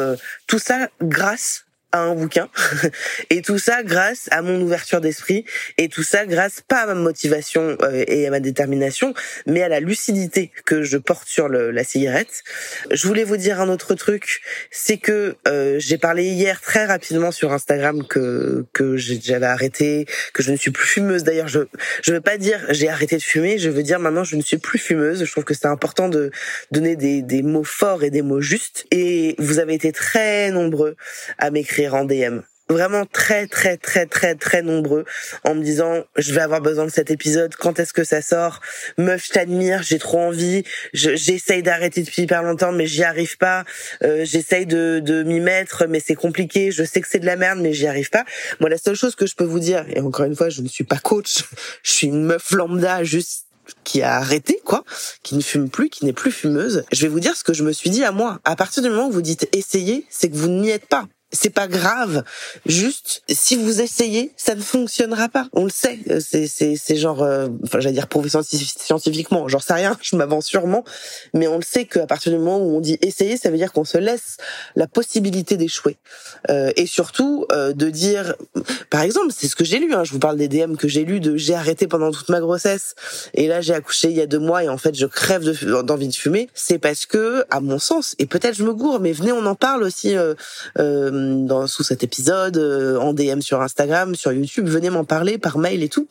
tout 0.46 0.58
ça 0.58 0.88
grâce 1.02 1.64
à 1.93 2.01
un 2.01 2.14
bouquin 2.14 2.49
et 3.30 3.43
tout 3.43 3.59
ça 3.59 3.82
grâce 3.82 4.28
à 4.30 4.43
mon 4.43 4.61
ouverture 4.61 5.01
d'esprit 5.01 5.45
et 5.78 5.88
tout 5.88 6.03
ça 6.03 6.26
grâce 6.26 6.61
pas 6.61 6.82
à 6.82 6.86
ma 6.86 6.95
motivation 6.95 7.76
euh, 7.82 8.05
et 8.07 8.26
à 8.26 8.30
ma 8.30 8.41
détermination 8.41 9.14
mais 9.47 9.62
à 9.62 9.68
la 9.68 9.80
lucidité 9.80 10.53
que 10.64 10.82
je 10.82 10.97
porte 10.99 11.28
sur 11.28 11.49
le, 11.49 11.70
la 11.70 11.84
cigarette. 11.84 12.43
Je 12.91 13.07
voulais 13.07 13.24
vous 13.24 13.36
dire 13.36 13.61
un 13.61 13.68
autre 13.68 13.95
truc, 13.95 14.43
c'est 14.70 14.99
que 14.99 15.36
euh, 15.49 15.76
j'ai 15.78 15.99
parlé 15.99 16.24
hier 16.24 16.61
très 16.61 16.84
rapidement 16.84 17.32
sur 17.32 17.53
Instagram 17.53 18.07
que 18.07 18.64
que 18.72 18.97
j'avais 18.97 19.47
arrêté, 19.47 20.07
que 20.32 20.43
je 20.43 20.51
ne 20.51 20.57
suis 20.57 20.70
plus 20.70 20.86
fumeuse. 20.86 21.24
D'ailleurs, 21.24 21.49
je 21.49 21.61
je 22.03 22.12
veux 22.12 22.20
pas 22.20 22.38
dire 22.38 22.61
j'ai 22.70 22.88
arrêté 22.88 23.16
de 23.16 23.22
fumer, 23.22 23.59
je 23.59 23.70
veux 23.70 23.82
dire 23.82 23.99
maintenant 23.99 24.24
je 24.24 24.36
ne 24.36 24.43
suis 24.43 24.59
plus 24.59 24.78
fumeuse. 24.78 25.24
Je 25.24 25.30
trouve 25.30 25.45
que 25.45 25.55
c'est 25.55 25.66
important 25.66 26.09
de 26.09 26.30
donner 26.70 26.97
des 26.97 27.22
des 27.22 27.43
mots 27.43 27.64
forts 27.64 28.05
et 28.05 28.11
des 28.11 28.22
mots 28.22 28.41
justes 28.41 28.86
et 28.91 29.34
vous 29.38 29.59
avez 29.59 29.74
été 29.74 29.93
très 29.93 30.51
nombreux 30.51 30.97
à 31.38 31.51
m'écrire 31.51 31.80
en 31.89 32.05
DM 32.05 32.41
vraiment 32.70 33.05
très 33.05 33.47
très 33.49 33.76
très 33.76 34.07
très 34.07 34.37
très 34.37 34.62
nombreux 34.62 35.05
en 35.45 35.55
me 35.55 35.62
disant 35.62 36.05
je 36.16 36.33
vais 36.33 36.41
avoir 36.41 36.61
besoin 36.61 36.85
de 36.85 36.91
cet 36.91 37.11
épisode 37.11 37.55
quand 37.57 37.81
est-ce 37.81 37.93
que 37.93 38.05
ça 38.05 38.22
sort? 38.22 38.61
Meuf 38.97 39.26
je 39.26 39.33
t'admire 39.33 39.83
j'ai 39.83 39.99
trop 39.99 40.20
envie. 40.20 40.62
J'essaye 40.93 41.62
d'arrêter 41.62 42.03
depuis 42.03 42.22
hyper 42.22 42.43
longtemps 42.43 42.72
mais 42.72 42.87
j'y 42.87 43.03
arrive 43.03 43.37
pas. 43.39 43.64
Euh, 44.03 44.24
j'essaye 44.24 44.66
de, 44.66 45.01
de 45.05 45.22
m'y 45.24 45.41
mettre 45.41 45.87
mais 45.89 46.01
c'est 46.01 46.14
compliqué. 46.14 46.70
Je 46.70 46.85
sais 46.85 47.01
que 47.01 47.09
c'est 47.09 47.18
de 47.18 47.26
la 47.26 47.37
merde 47.37 47.59
mais 47.61 47.72
j'y 47.72 47.87
arrive 47.87 48.11
pas. 48.11 48.24
Moi 48.61 48.70
la 48.70 48.78
seule 48.78 48.95
chose 48.95 49.16
que 49.16 49.26
je 49.26 49.35
peux 49.35 49.45
vous 49.45 49.61
dire 49.61 49.85
et 49.89 50.01
encore 50.01 50.26
une 50.26 50.37
fois 50.37 50.49
je 50.49 50.62
ne 50.62 50.68
suis 50.68 50.85
pas 50.85 50.99
coach 50.99 51.45
je 51.83 51.93
suis 51.93 52.07
une 52.07 52.24
meuf 52.24 52.53
lambda 52.53 53.03
juste 53.03 53.47
qui 53.85 54.03
a 54.03 54.16
arrêté, 54.16 54.61
quoi, 54.64 54.85
qui 55.22 55.37
ne 55.37 55.41
fume 55.41 55.70
plus, 55.70 55.91
qui 55.91 56.05
n'est 56.05 56.12
plus 56.12 56.33
fumeuse. 56.33 56.83
Je 56.91 57.03
vais 57.03 57.09
vous 57.09 57.20
dire 57.20 57.37
ce 57.37 57.45
que 57.45 57.53
je 57.53 57.62
me 57.62 57.70
suis 57.72 57.89
dit 57.89 58.03
à 58.03 58.11
moi. 58.11 58.41
À 58.45 58.57
partir 58.57 58.83
du 58.83 58.89
moment 58.89 59.07
où 59.07 59.12
vous 59.12 59.22
dites 59.22 59.49
essayer, 59.53 60.05
c'est 60.11 60.28
que 60.28 60.35
vous 60.35 60.49
n'y 60.49 60.70
êtes 60.70 60.87
pas 60.87 61.07
c'est 61.33 61.51
pas 61.51 61.68
grave. 61.68 62.24
Juste, 62.66 63.22
si 63.28 63.57
vous 63.57 63.81
essayez, 63.81 64.33
ça 64.37 64.55
ne 64.55 64.61
fonctionnera 64.61 65.28
pas. 65.28 65.47
On 65.53 65.64
le 65.64 65.70
sait. 65.70 65.99
C'est 66.20 66.47
c'est 66.47 66.76
c'est 66.76 66.97
genre, 66.97 67.22
euh, 67.22 67.49
enfin 67.64 67.81
j'allais 67.81 67.95
dire 67.95 68.09
prouvé 68.09 68.28
scientifiquement. 68.28 69.47
J'en 69.49 69.61
sais 69.61 69.74
rien. 69.74 69.97
Je 70.03 70.16
m'avance 70.16 70.47
sûrement, 70.47 70.85
mais 71.35 71.47
on 71.47 71.57
le 71.57 71.62
sait 71.62 71.85
qu'à 71.85 72.07
partir 72.07 72.33
du 72.33 72.39
moment 72.39 72.59
où 72.59 72.76
on 72.76 72.81
dit 72.81 72.99
essayer, 73.01 73.37
ça 73.37 73.51
veut 73.51 73.57
dire 73.57 73.72
qu'on 73.72 73.85
se 73.85 73.99
laisse 73.99 74.39
la 74.74 74.87
possibilité 74.87 75.57
d'échouer. 75.57 75.99
Euh, 76.51 76.72
et 76.76 76.87
surtout 76.87 77.47
euh, 77.53 77.72
de 77.72 77.91
dire, 77.91 78.35
par 78.89 79.03
exemple, 79.03 79.33
c'est 79.37 79.47
ce 79.47 79.57
que 79.57 79.64
j'ai 79.64 79.78
lu. 79.78 79.95
Hein, 79.95 80.05
je 80.05 80.12
vous 80.12 80.18
parle 80.18 80.37
des 80.37 80.49
DM 80.49 80.74
que 80.74 80.89
j'ai 80.89 81.05
lu 81.05 81.20
de 81.20 81.37
j'ai 81.37 81.55
arrêté 81.55 81.87
pendant 81.87 82.11
toute 82.11 82.28
ma 82.28 82.41
grossesse 82.41 82.95
et 83.35 83.47
là 83.47 83.61
j'ai 83.61 83.74
accouché 83.74 84.09
il 84.09 84.16
y 84.16 84.20
a 84.20 84.26
deux 84.26 84.39
mois 84.39 84.64
et 84.64 84.68
en 84.68 84.78
fait 84.78 84.95
je 84.95 85.07
crève 85.07 85.45
d'envie 85.85 86.09
de, 86.09 86.14
fumer. 86.14 86.49
C'est 86.55 86.78
parce 86.78 87.07
que, 87.07 87.45
à 87.51 87.61
mon 87.61 87.78
sens, 87.78 88.16
et 88.18 88.26
peut-être 88.26 88.57
je 88.57 88.64
me 88.64 88.74
gourre, 88.74 89.01
mais 89.01 89.12
venez 89.12 89.33
on 89.33 89.47
en 89.47 89.55
parle 89.55 89.85
aussi. 89.85 90.16
Euh, 90.16 90.35
euh 90.78 91.19
dans, 91.46 91.66
sous 91.66 91.82
cet 91.82 92.02
épisode, 92.02 92.58
en 93.00 93.12
DM 93.12 93.40
sur 93.40 93.60
Instagram, 93.60 94.14
sur 94.14 94.32
YouTube, 94.32 94.68
venez 94.68 94.90
m'en 94.90 95.04
parler 95.04 95.38
par 95.38 95.58
mail 95.58 95.82
et 95.82 95.88
tout. 95.88 96.08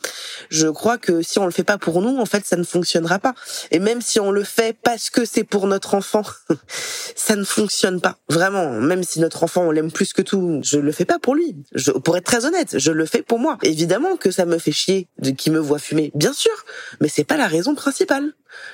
Je 0.48 0.68
crois 0.68 0.98
que 0.98 1.22
si 1.22 1.38
on 1.38 1.44
le 1.44 1.50
fait 1.50 1.64
pas 1.64 1.78
pour 1.78 2.02
nous, 2.02 2.18
en 2.18 2.26
fait, 2.26 2.44
ça 2.44 2.56
ne 2.56 2.64
fonctionnera 2.64 3.18
pas. 3.18 3.34
Et 3.70 3.78
même 3.78 4.00
si 4.00 4.20
on 4.20 4.30
le 4.30 4.44
fait 4.44 4.76
parce 4.82 5.10
que 5.10 5.24
c'est 5.24 5.44
pour 5.44 5.66
notre 5.66 5.94
enfant, 5.94 6.22
ça 7.14 7.36
ne 7.36 7.44
fonctionne 7.44 8.00
pas. 8.00 8.18
Vraiment, 8.28 8.72
même 8.72 9.02
si 9.02 9.20
notre 9.20 9.44
enfant 9.44 9.62
on 9.62 9.70
l'aime 9.70 9.92
plus 9.92 10.12
que 10.12 10.22
tout, 10.22 10.60
je 10.62 10.78
le 10.78 10.92
fais 10.92 11.04
pas 11.04 11.18
pour 11.18 11.34
lui. 11.34 11.56
Je, 11.74 11.90
pour 11.92 12.16
être 12.16 12.24
très 12.24 12.46
honnête, 12.46 12.78
je 12.78 12.92
le 12.92 13.06
fais 13.06 13.22
pour 13.22 13.38
moi. 13.38 13.58
Évidemment 13.62 14.16
que 14.16 14.30
ça 14.30 14.44
me 14.44 14.58
fait 14.58 14.72
chier 14.72 15.08
qui 15.36 15.50
me 15.50 15.58
voit 15.58 15.78
fumer, 15.78 16.10
bien 16.14 16.32
sûr, 16.32 16.64
mais 17.00 17.08
c'est 17.08 17.24
pas 17.24 17.36
la 17.36 17.46
raison 17.46 17.74
principale. 17.74 18.32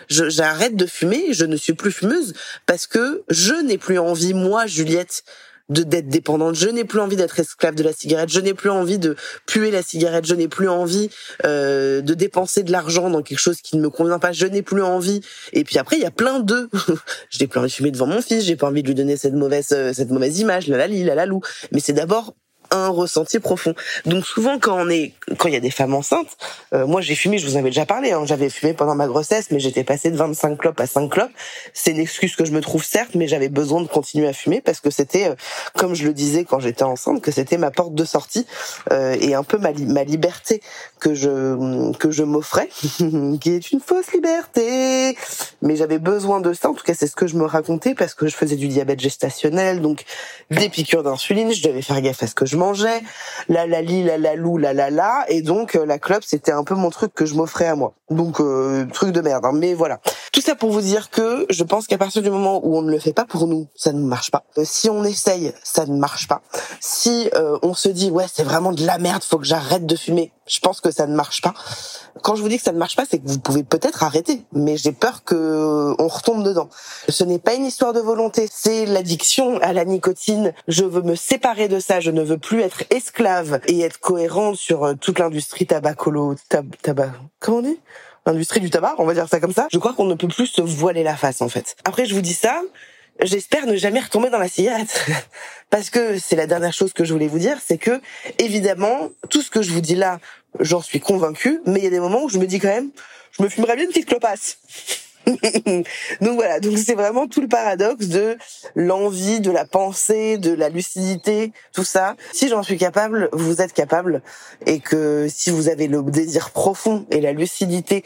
J'arrête 0.09 0.77
de 0.77 0.87
fumer, 0.87 1.33
je 1.33 1.45
ne 1.45 1.57
suis 1.57 1.75
plus 1.75 1.93
fumeuse 1.93 2.33
parce 2.65 2.87
que 2.87 3.25
je 3.29 3.55
n'ai 3.55 3.79
plus 3.79 3.99
envie, 3.99 4.35
moi, 4.35 4.67
Juliette, 4.67 5.23
de 5.69 5.83
d'être 5.83 6.09
dépendante. 6.09 6.55
Je 6.55 6.69
n'ai 6.69 6.85
plus 6.85 7.01
envie 7.01 7.17
d'être 7.17 7.39
esclave 7.39 7.75
de 7.75 7.83
la 7.83 7.93
cigarette. 7.93 8.29
Je 8.29 8.41
n'ai 8.41 8.55
plus 8.55 8.71
envie 8.71 8.99
de 8.99 9.17
puer 9.47 9.71
la 9.71 9.83
cigarette. 9.83 10.27
Je 10.27 10.35
n'ai 10.35 10.49
plus 10.49 10.69
envie 10.69 11.11
euh, 11.45 12.01
de 12.01 12.15
dépenser 12.15 12.63
de 12.63 12.73
l'argent 12.73 13.11
dans 13.11 13.23
quelque 13.23 13.39
chose 13.39 13.61
qui 13.61 13.77
ne 13.77 13.83
me 13.83 13.91
convient 13.91 14.19
pas. 14.19 14.33
Je 14.33 14.47
n'ai 14.47 14.63
plus 14.63 14.83
envie. 14.83 15.21
Et 15.53 15.65
puis 15.65 15.79
après, 15.79 15.97
il 15.97 16.03
y 16.03 16.07
a 16.07 16.11
plein 16.11 16.41
de. 16.41 16.69
je 17.31 17.39
n'ai 17.41 17.47
plus 17.47 17.59
envie 17.59 17.69
de 17.69 17.75
fumer 17.75 17.91
devant 17.91 18.07
mon 18.07 18.23
fils. 18.23 18.45
J'ai 18.45 18.57
pas 18.57 18.69
envie 18.69 18.83
de 18.83 18.89
lui 18.89 18.95
donner 18.95 19.17
cette 19.17 19.35
mauvaise 19.35 19.69
euh, 19.73 19.93
cette 19.93 20.11
mauvaise 20.11 20.39
image. 20.39 20.69
La 20.69 20.77
la 20.77 20.87
la 20.87 21.15
la. 21.15 21.27
Mais 21.73 21.81
c'est 21.81 21.93
d'abord 21.93 22.35
un 22.71 22.89
ressenti 22.89 23.39
profond. 23.39 23.75
Donc 24.05 24.27
souvent 24.27 24.59
quand 24.59 24.77
on 24.79 24.89
est, 24.89 25.13
quand 25.39 25.49
il 25.49 25.55
y 25.55 25.57
a 25.57 25.61
des 25.61 25.71
femmes 25.71 25.95
enceintes, 25.95 26.37
euh, 26.75 26.87
moi 26.87 27.01
j'ai 27.01 27.15
fumé, 27.15 27.39
je 27.39 27.47
vous 27.47 27.57
en 27.57 27.61
avais 27.61 27.71
déjà 27.71 27.87
parlé, 27.87 28.13
hein, 28.13 28.23
j'avais 28.25 28.49
fumé 28.49 28.75
pendant 28.75 28.95
ma 28.95 29.07
grossesse, 29.07 29.51
mais 29.51 29.59
j'étais 29.59 29.85
passée 29.85 30.11
de 30.11 30.17
25 30.17 30.59
clopes 30.59 30.81
à 30.81 30.87
5 30.87 31.09
clopes. 31.09 31.31
C'est 31.73 31.93
une 31.93 32.01
excuse 32.01 32.37
que 32.37 32.45
je 32.45 32.53
me 32.53 32.61
trouve 32.61 32.85
certes, 32.85 33.15
mais 33.15 33.29
j'avais 33.29 33.49
besoin 33.49 33.81
de 33.81 33.89
continuer 33.89 34.29
à 34.29 34.33
fumer 34.33 34.61
parce 34.61 34.81
que 34.81 34.91
c'était, 34.91 35.29
euh, 35.29 35.35
comme 35.77 35.95
je 35.95 36.05
le 36.05 36.13
disais 36.13 36.45
quand 36.45 36.61
j'étais 36.61 36.85
enceinte, 36.85 37.23
que 37.23 37.31
c'était 37.31 37.59
ma 37.59 37.71
porte 37.71 37.95
de 37.95 38.05
sortie 38.05 38.47
euh, 38.93 39.17
et 39.21 39.35
un 39.35 39.43
peu 39.43 39.59
ma, 39.59 39.73
ma 39.73 40.05
liberté 40.05 40.61
que 40.99 41.15
je 41.15 41.93
que 41.93 42.11
je 42.11 42.23
m'offrais, 42.23 42.69
qui 43.41 43.51
est 43.51 43.73
une 43.73 43.81
fausse 43.81 44.13
liberté. 44.13 45.17
Mais 45.63 45.77
j'avais 45.77 45.99
besoin 45.99 46.41
de 46.41 46.53
ça, 46.53 46.71
en 46.71 46.75
tout 46.75 46.85
cas 46.85 46.95
c'est 46.95 47.07
ce 47.07 47.17
que 47.17 47.27
je 47.27 47.37
me 47.37 47.45
racontais 47.45 47.95
parce 47.95 48.15
que 48.15 48.27
je 48.27 48.37
faisais 48.37 48.57
du 48.57 48.69
diabète 48.69 49.01
gestationnel, 49.01 49.81
donc 49.81 50.05
des 50.51 50.69
piqûres 50.69 51.03
d'insuline, 51.03 51.53
je 51.53 51.63
devais 51.63 51.83
faire 51.83 52.01
gaffe 52.01 52.23
à 52.23 52.27
ce 52.27 52.35
que 52.35 52.47
je 52.47 52.57
mangeais, 52.57 53.03
la 53.49 53.67
la 53.67 53.83
li, 53.83 54.03
la 54.03 54.19
la 54.19 54.35
lou, 54.35 54.59
la 54.59 54.73
la 54.73 54.91
la, 54.91 55.25
et 55.29 55.43
donc 55.43 55.77
euh, 55.77 55.85
la 55.85 55.99
clope 55.99 56.25
c'était 56.25 56.53
un 56.53 56.65
peu 56.65 56.75
mon 56.75 56.91
truc 56.91 57.13
que 57.15 57.27
je 57.27 57.35
m'offrais 57.35 57.67
à 57.67 57.77
moi. 57.77 57.95
Donc 58.11 58.41
euh, 58.41 58.87
truc 58.93 59.11
de 59.11 59.21
merde, 59.21 59.45
hein. 59.45 59.53
mais 59.53 59.75
voilà. 59.75 60.01
Tout 60.33 60.41
ça 60.41 60.55
pour 60.55 60.71
vous 60.71 60.81
dire 60.81 61.11
que 61.11 61.47
je 61.51 61.65
pense 61.65 61.87
qu'à 61.87 61.99
partir 61.99 62.23
du 62.23 62.31
moment 62.31 62.61
où 62.65 62.77
on 62.77 62.83
ne 62.83 62.91
le 62.91 62.99
fait 62.99 63.13
pas 63.13 63.25
pour 63.25 63.47
nous, 63.47 63.69
ça 63.75 63.93
ne 63.93 64.01
marche 64.01 64.31
pas. 64.31 64.45
Euh, 64.59 64.63
si 64.65 64.89
on 64.89 65.05
essaye, 65.05 65.53
ça 65.63 65.87
ne 65.87 65.97
marche 65.97 66.29
pas. 66.29 66.43
Si 66.81 67.31
on 67.63 67.75
se 67.75 67.89
dit 67.89 68.11
ouais 68.11 68.27
c'est 68.33 68.43
vraiment 68.43 68.73
de 68.73 68.85
la 68.87 68.99
merde, 68.99 69.23
faut 69.23 69.39
que 69.39 69.45
j'arrête 69.45 69.87
de 69.87 69.97
fumer, 69.97 70.33
je 70.47 70.61
pense 70.61 70.81
ça 70.91 71.07
ne 71.07 71.15
marche 71.15 71.43
pas. 71.43 71.55
Quand 72.23 72.35
je 72.35 72.43
vous 72.43 72.49
dis 72.49 72.57
que 72.57 72.63
ça 72.63 72.73
ne 72.73 72.79
marche 72.79 72.97
pas, 72.97 73.05
c'est 73.09 73.19
que 73.19 73.29
vous 73.29 73.39
pouvez 73.39 73.63
peut-être 73.63 74.03
arrêter, 74.03 74.43
mais 74.53 74.77
j'ai 74.77 74.93
peur 74.93 75.25
que 75.25 75.95
on 75.99 76.09
retombe 76.09 76.43
dedans. 76.43 76.69
Ce 77.09 77.25
n'est 77.25 77.39
pas 77.39 77.55
une 77.55 77.67
histoire 77.67 77.93
de 77.93 78.01
volonté, 78.01 78.49
c'est 78.51 78.87
l'addiction 78.87 79.59
à 79.61 79.73
la 79.73 79.85
nicotine. 79.85 80.53
Je 80.69 80.85
veux 80.85 81.03
me 81.03 81.15
séparer 81.15 81.69
de 81.69 81.79
ça, 81.79 82.01
je 82.01 82.11
ne 82.11 82.23
veux 82.23 82.39
plus 82.39 82.63
être 82.63 82.85
esclave 82.91 83.61
et 83.67 83.81
être 83.81 84.01
cohérente 84.01 84.57
sur 84.57 84.85
euh, 84.85 84.95
toute 84.95 85.19
l'industrie 85.19 85.67
tabacolo, 85.67 86.35
tab, 86.49 86.75
tabac, 86.83 87.13
comment 87.41 87.59
on 87.59 87.63
dit? 87.63 87.79
L'industrie 88.27 88.61
du 88.61 88.71
tabac, 88.71 88.97
on 88.99 89.05
va 89.05 89.15
dire 89.15 89.29
ça 89.29 89.39
comme 89.39 89.53
ça. 89.53 89.69
Je 89.71 89.79
crois 89.79 89.93
qu'on 89.93 90.07
ne 90.07 90.15
peut 90.15 90.27
plus 90.27 90.47
se 90.47 90.61
voiler 90.61 91.05
la 91.05 91.17
face 91.17 91.43
en 91.43 91.49
fait. 91.49 91.77
Après, 91.85 92.07
je 92.07 92.15
vous 92.15 92.23
dis 92.23 92.35
ça, 92.35 92.61
j'espère 93.23 93.67
ne 93.67 93.77
jamais 93.77 94.01
retomber 94.01 94.31
dans 94.31 94.39
la 94.39 94.49
cigarette. 94.49 95.07
Parce 95.71 95.91
que 95.91 96.19
c'est 96.19 96.37
la 96.37 96.47
dernière 96.47 96.73
chose 96.73 96.93
que 96.93 97.05
je 97.05 97.13
voulais 97.13 97.29
vous 97.29 97.39
dire, 97.39 97.59
c'est 97.65 97.79
que, 97.79 98.01
évidemment, 98.39 99.11
tout 99.31 99.43
ce 99.43 99.51
que 99.51 99.63
je 99.63 99.71
vous 99.73 99.81
dis 99.81 99.97
là, 99.97 100.21
j'en 100.61 100.81
suis 100.81 101.01
convaincue, 101.01 101.61
mais 101.67 101.81
il 101.81 101.85
y 101.85 101.89
a 101.89 101.91
des 101.91 102.01
moments 102.01 102.25
où 102.25 102.29
je 102.29 102.39
me 102.39 102.47
dis 102.47 102.59
quand 102.59 102.69
même, 102.69 102.91
je 103.33 103.43
me 103.43 103.49
fumerais 103.49 103.77
bien 103.77 103.85
une 103.85 103.91
petite 103.91 104.07
clopasse. 104.07 104.59
donc 106.21 106.35
voilà, 106.37 106.61
donc 106.61 106.79
c'est 106.79 106.95
vraiment 106.95 107.27
tout 107.27 107.41
le 107.41 107.49
paradoxe 107.49 108.07
de 108.07 108.37
l'envie, 108.77 109.41
de 109.41 109.51
la 109.51 109.65
pensée, 109.65 110.39
de 110.39 110.53
la 110.53 110.69
lucidité, 110.69 111.53
tout 111.73 111.85
ça. 111.85 112.15
Si 112.33 112.49
j'en 112.49 112.63
suis 112.63 112.79
capable, 112.79 113.29
vous 113.33 113.61
êtes 113.61 113.73
capable, 113.73 114.23
et 114.67 114.79
que 114.79 115.27
si 115.29 115.51
vous 115.51 115.69
avez 115.69 115.89
le 115.89 116.03
désir 116.03 116.51
profond 116.51 117.07
et 117.11 117.21
la 117.21 117.33
lucidité 117.33 118.05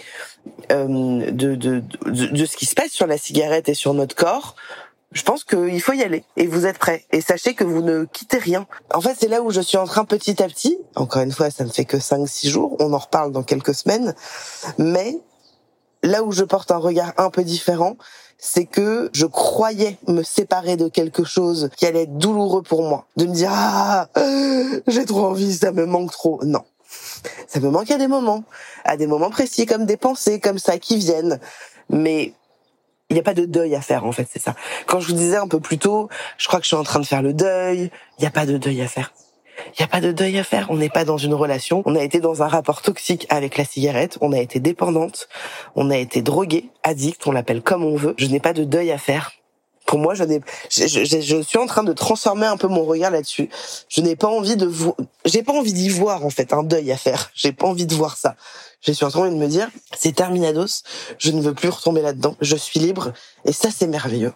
euh, 0.72 1.30
de, 1.30 1.54
de, 1.56 1.82
de, 2.06 2.26
de 2.26 2.44
ce 2.46 2.56
qui 2.56 2.64
se 2.64 2.74
passe 2.74 2.90
sur 2.90 3.06
la 3.06 3.18
cigarette 3.18 3.68
et 3.68 3.74
sur 3.74 3.92
notre 3.92 4.16
corps, 4.16 4.56
je 5.12 5.22
pense 5.22 5.44
qu'il 5.44 5.80
faut 5.80 5.92
y 5.92 6.02
aller 6.02 6.24
et 6.36 6.46
vous 6.46 6.66
êtes 6.66 6.78
prêts. 6.78 7.04
Et 7.10 7.20
sachez 7.20 7.54
que 7.54 7.64
vous 7.64 7.82
ne 7.82 8.04
quittez 8.04 8.38
rien. 8.38 8.66
En 8.94 9.00
fait, 9.00 9.16
c'est 9.18 9.28
là 9.28 9.42
où 9.42 9.50
je 9.50 9.60
suis 9.60 9.76
en 9.76 9.86
train 9.86 10.04
petit 10.04 10.40
à 10.42 10.46
petit. 10.46 10.78
Encore 10.94 11.22
une 11.22 11.32
fois, 11.32 11.50
ça 11.50 11.64
ne 11.64 11.70
fait 11.70 11.84
que 11.84 11.96
5-6 11.96 12.48
jours. 12.48 12.76
On 12.78 12.92
en 12.92 12.98
reparle 12.98 13.32
dans 13.32 13.42
quelques 13.42 13.74
semaines. 13.74 14.14
Mais 14.78 15.18
là 16.02 16.22
où 16.22 16.30
je 16.30 16.44
porte 16.44 16.70
un 16.70 16.76
regard 16.76 17.12
un 17.16 17.30
peu 17.30 17.42
différent, 17.42 17.96
c'est 18.38 18.64
que 18.64 19.10
je 19.12 19.26
croyais 19.26 19.98
me 20.06 20.22
séparer 20.22 20.76
de 20.76 20.88
quelque 20.88 21.24
chose 21.24 21.70
qui 21.76 21.86
allait 21.86 22.04
être 22.04 22.16
douloureux 22.16 22.62
pour 22.62 22.82
moi. 22.82 23.06
De 23.16 23.26
me 23.26 23.34
dire, 23.34 23.50
ah, 23.52 24.08
j'ai 24.86 25.04
trop 25.04 25.26
envie, 25.26 25.54
ça 25.54 25.72
me 25.72 25.86
manque 25.86 26.12
trop. 26.12 26.40
Non. 26.44 26.64
Ça 27.48 27.60
me 27.60 27.68
manque 27.68 27.90
à 27.90 27.98
des 27.98 28.08
moments, 28.08 28.44
à 28.84 28.96
des 28.96 29.06
moments 29.06 29.30
précis, 29.30 29.66
comme 29.66 29.86
des 29.86 29.96
pensées 29.96 30.40
comme 30.40 30.58
ça 30.58 30.78
qui 30.78 30.96
viennent. 30.96 31.40
Mais 31.90 32.32
il 33.10 33.14
n'y 33.14 33.20
a 33.20 33.24
pas 33.24 33.34
de 33.34 33.44
deuil 33.44 33.74
à 33.74 33.80
faire 33.80 34.04
en 34.06 34.12
fait, 34.12 34.28
c'est 34.30 34.40
ça. 34.40 34.54
Quand 34.86 35.00
je 35.00 35.08
vous 35.08 35.14
disais 35.14 35.36
un 35.36 35.48
peu 35.48 35.60
plus 35.60 35.78
tôt, 35.78 36.08
je 36.38 36.46
crois 36.46 36.60
que 36.60 36.64
je 36.64 36.68
suis 36.68 36.76
en 36.76 36.84
train 36.84 37.00
de 37.00 37.06
faire 37.06 37.22
le 37.22 37.34
deuil, 37.34 37.90
il 38.18 38.20
n'y 38.22 38.26
a 38.26 38.30
pas 38.30 38.46
de 38.46 38.56
deuil 38.56 38.80
à 38.82 38.88
faire. 38.88 39.12
Il 39.66 39.80
n'y 39.80 39.84
a 39.84 39.88
pas 39.88 40.00
de 40.00 40.12
deuil 40.12 40.38
à 40.38 40.44
faire, 40.44 40.70
on 40.70 40.76
n'est 40.76 40.88
pas 40.88 41.04
dans 41.04 41.18
une 41.18 41.34
relation, 41.34 41.82
on 41.84 41.94
a 41.94 42.02
été 42.02 42.20
dans 42.20 42.42
un 42.42 42.48
rapport 42.48 42.82
toxique 42.82 43.26
avec 43.28 43.58
la 43.58 43.64
cigarette, 43.64 44.16
on 44.20 44.32
a 44.32 44.38
été 44.38 44.58
dépendante, 44.58 45.28
on 45.74 45.90
a 45.90 45.98
été 45.98 46.22
drogué, 46.22 46.70
addict, 46.82 47.26
on 47.26 47.32
l'appelle 47.32 47.60
comme 47.60 47.84
on 47.84 47.96
veut. 47.96 48.14
Je 48.16 48.26
n'ai 48.26 48.40
pas 48.40 48.52
de 48.52 48.64
deuil 48.64 48.90
à 48.90 48.98
faire. 48.98 49.32
Pour 49.90 49.98
moi, 49.98 50.14
je 50.14 50.22
n'ai, 50.22 50.40
je, 50.70 50.86
je, 50.86 51.42
suis 51.42 51.58
en 51.58 51.66
train 51.66 51.82
de 51.82 51.92
transformer 51.92 52.46
un 52.46 52.56
peu 52.56 52.68
mon 52.68 52.84
regard 52.84 53.10
là-dessus. 53.10 53.50
Je 53.88 54.00
n'ai 54.00 54.14
pas 54.14 54.28
envie 54.28 54.54
de 54.54 54.64
vous, 54.64 54.94
j'ai 55.24 55.42
pas 55.42 55.52
envie 55.52 55.72
d'y 55.72 55.88
voir 55.88 56.24
en 56.24 56.30
fait 56.30 56.52
un 56.52 56.62
deuil 56.62 56.92
à 56.92 56.96
faire. 56.96 57.32
J'ai 57.34 57.50
pas 57.50 57.66
envie 57.66 57.86
de 57.86 57.94
voir 57.96 58.16
ça 58.16 58.36
je 58.82 58.92
suis 58.92 59.04
en 59.04 59.10
train 59.10 59.28
de 59.28 59.34
me 59.34 59.46
dire, 59.46 59.68
c'est 59.98 60.14
terminados, 60.14 60.84
je 61.18 61.32
ne 61.32 61.42
veux 61.42 61.54
plus 61.54 61.68
retomber 61.68 62.02
là-dedans, 62.02 62.36
je 62.40 62.56
suis 62.56 62.80
libre, 62.80 63.12
et 63.44 63.52
ça 63.52 63.68
c'est 63.76 63.86
merveilleux. 63.86 64.32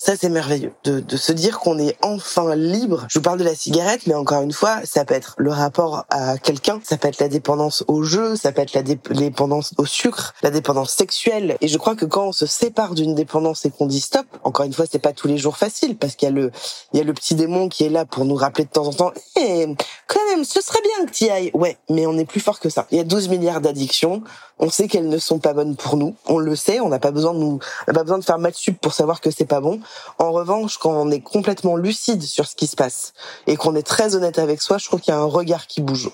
Ça, 0.00 0.14
c'est 0.16 0.28
merveilleux 0.28 0.72
de, 0.84 1.00
de, 1.00 1.16
se 1.16 1.32
dire 1.32 1.58
qu'on 1.58 1.76
est 1.76 1.96
enfin 2.02 2.54
libre. 2.54 3.06
Je 3.10 3.18
vous 3.18 3.22
parle 3.22 3.40
de 3.40 3.44
la 3.44 3.56
cigarette, 3.56 4.06
mais 4.06 4.14
encore 4.14 4.42
une 4.42 4.52
fois, 4.52 4.78
ça 4.84 5.04
peut 5.04 5.14
être 5.14 5.34
le 5.38 5.50
rapport 5.50 6.04
à 6.08 6.38
quelqu'un, 6.38 6.80
ça 6.84 6.96
peut 6.96 7.08
être 7.08 7.18
la 7.18 7.26
dépendance 7.26 7.82
au 7.88 8.04
jeu, 8.04 8.36
ça 8.36 8.52
peut 8.52 8.62
être 8.62 8.74
la 8.74 8.82
dépendance 8.82 9.74
au 9.76 9.86
sucre, 9.86 10.34
la 10.42 10.50
dépendance 10.50 10.92
sexuelle. 10.92 11.56
Et 11.60 11.66
je 11.66 11.76
crois 11.78 11.96
que 11.96 12.04
quand 12.04 12.28
on 12.28 12.32
se 12.32 12.46
sépare 12.46 12.94
d'une 12.94 13.16
dépendance 13.16 13.64
et 13.64 13.70
qu'on 13.70 13.86
dit 13.86 14.00
stop, 14.00 14.26
encore 14.44 14.66
une 14.66 14.72
fois, 14.72 14.84
c'est 14.88 15.00
pas 15.00 15.12
tous 15.12 15.26
les 15.26 15.36
jours 15.36 15.56
facile 15.56 15.96
parce 15.96 16.14
qu'il 16.14 16.28
y 16.28 16.30
a 16.30 16.34
le, 16.34 16.52
il 16.92 16.98
y 16.98 17.02
a 17.02 17.04
le 17.04 17.12
petit 17.12 17.34
démon 17.34 17.68
qui 17.68 17.82
est 17.82 17.90
là 17.90 18.04
pour 18.04 18.24
nous 18.24 18.36
rappeler 18.36 18.66
de 18.66 18.70
temps 18.70 18.86
en 18.86 18.92
temps, 18.92 19.12
eh, 19.34 19.66
quand 20.06 20.20
même, 20.30 20.44
ce 20.44 20.60
serait 20.60 20.80
bien 20.80 21.06
que 21.06 21.10
tu 21.10 21.28
ailles. 21.28 21.50
Ouais, 21.54 21.76
mais 21.90 22.06
on 22.06 22.16
est 22.18 22.24
plus 22.24 22.40
fort 22.40 22.60
que 22.60 22.68
ça. 22.68 22.86
Il 22.92 22.98
y 22.98 23.00
a 23.00 23.04
12 23.04 23.28
milliards 23.28 23.60
d'addictions. 23.60 24.22
On 24.60 24.70
sait 24.70 24.88
qu'elles 24.88 25.08
ne 25.08 25.18
sont 25.18 25.38
pas 25.38 25.52
bonnes 25.52 25.76
pour 25.76 25.96
nous. 25.96 26.14
On 26.26 26.38
le 26.38 26.56
sait. 26.56 26.80
On 26.80 26.88
n'a 26.88 26.98
pas 26.98 27.10
besoin 27.10 27.32
de 27.32 27.38
nous, 27.38 27.58
on 27.86 27.90
n'a 27.90 27.94
pas 27.94 28.02
besoin 28.02 28.18
de 28.18 28.24
faire 28.24 28.38
maths 28.38 28.56
sup 28.56 28.80
pour 28.80 28.92
savoir 28.92 29.20
que 29.20 29.30
c'est 29.30 29.44
pas 29.44 29.60
bon. 29.60 29.80
En 30.18 30.32
revanche, 30.32 30.78
quand 30.78 30.92
on 30.92 31.10
est 31.10 31.20
complètement 31.20 31.76
lucide 31.76 32.22
sur 32.22 32.46
ce 32.46 32.54
qui 32.54 32.66
se 32.66 32.76
passe 32.76 33.12
et 33.46 33.56
qu'on 33.56 33.74
est 33.74 33.86
très 33.86 34.14
honnête 34.14 34.38
avec 34.38 34.60
soi, 34.62 34.78
je 34.78 34.86
trouve 34.86 35.00
qu'il 35.00 35.12
y 35.12 35.16
a 35.16 35.20
un 35.20 35.24
regard 35.24 35.66
qui 35.66 35.80
bouge. 35.80 36.10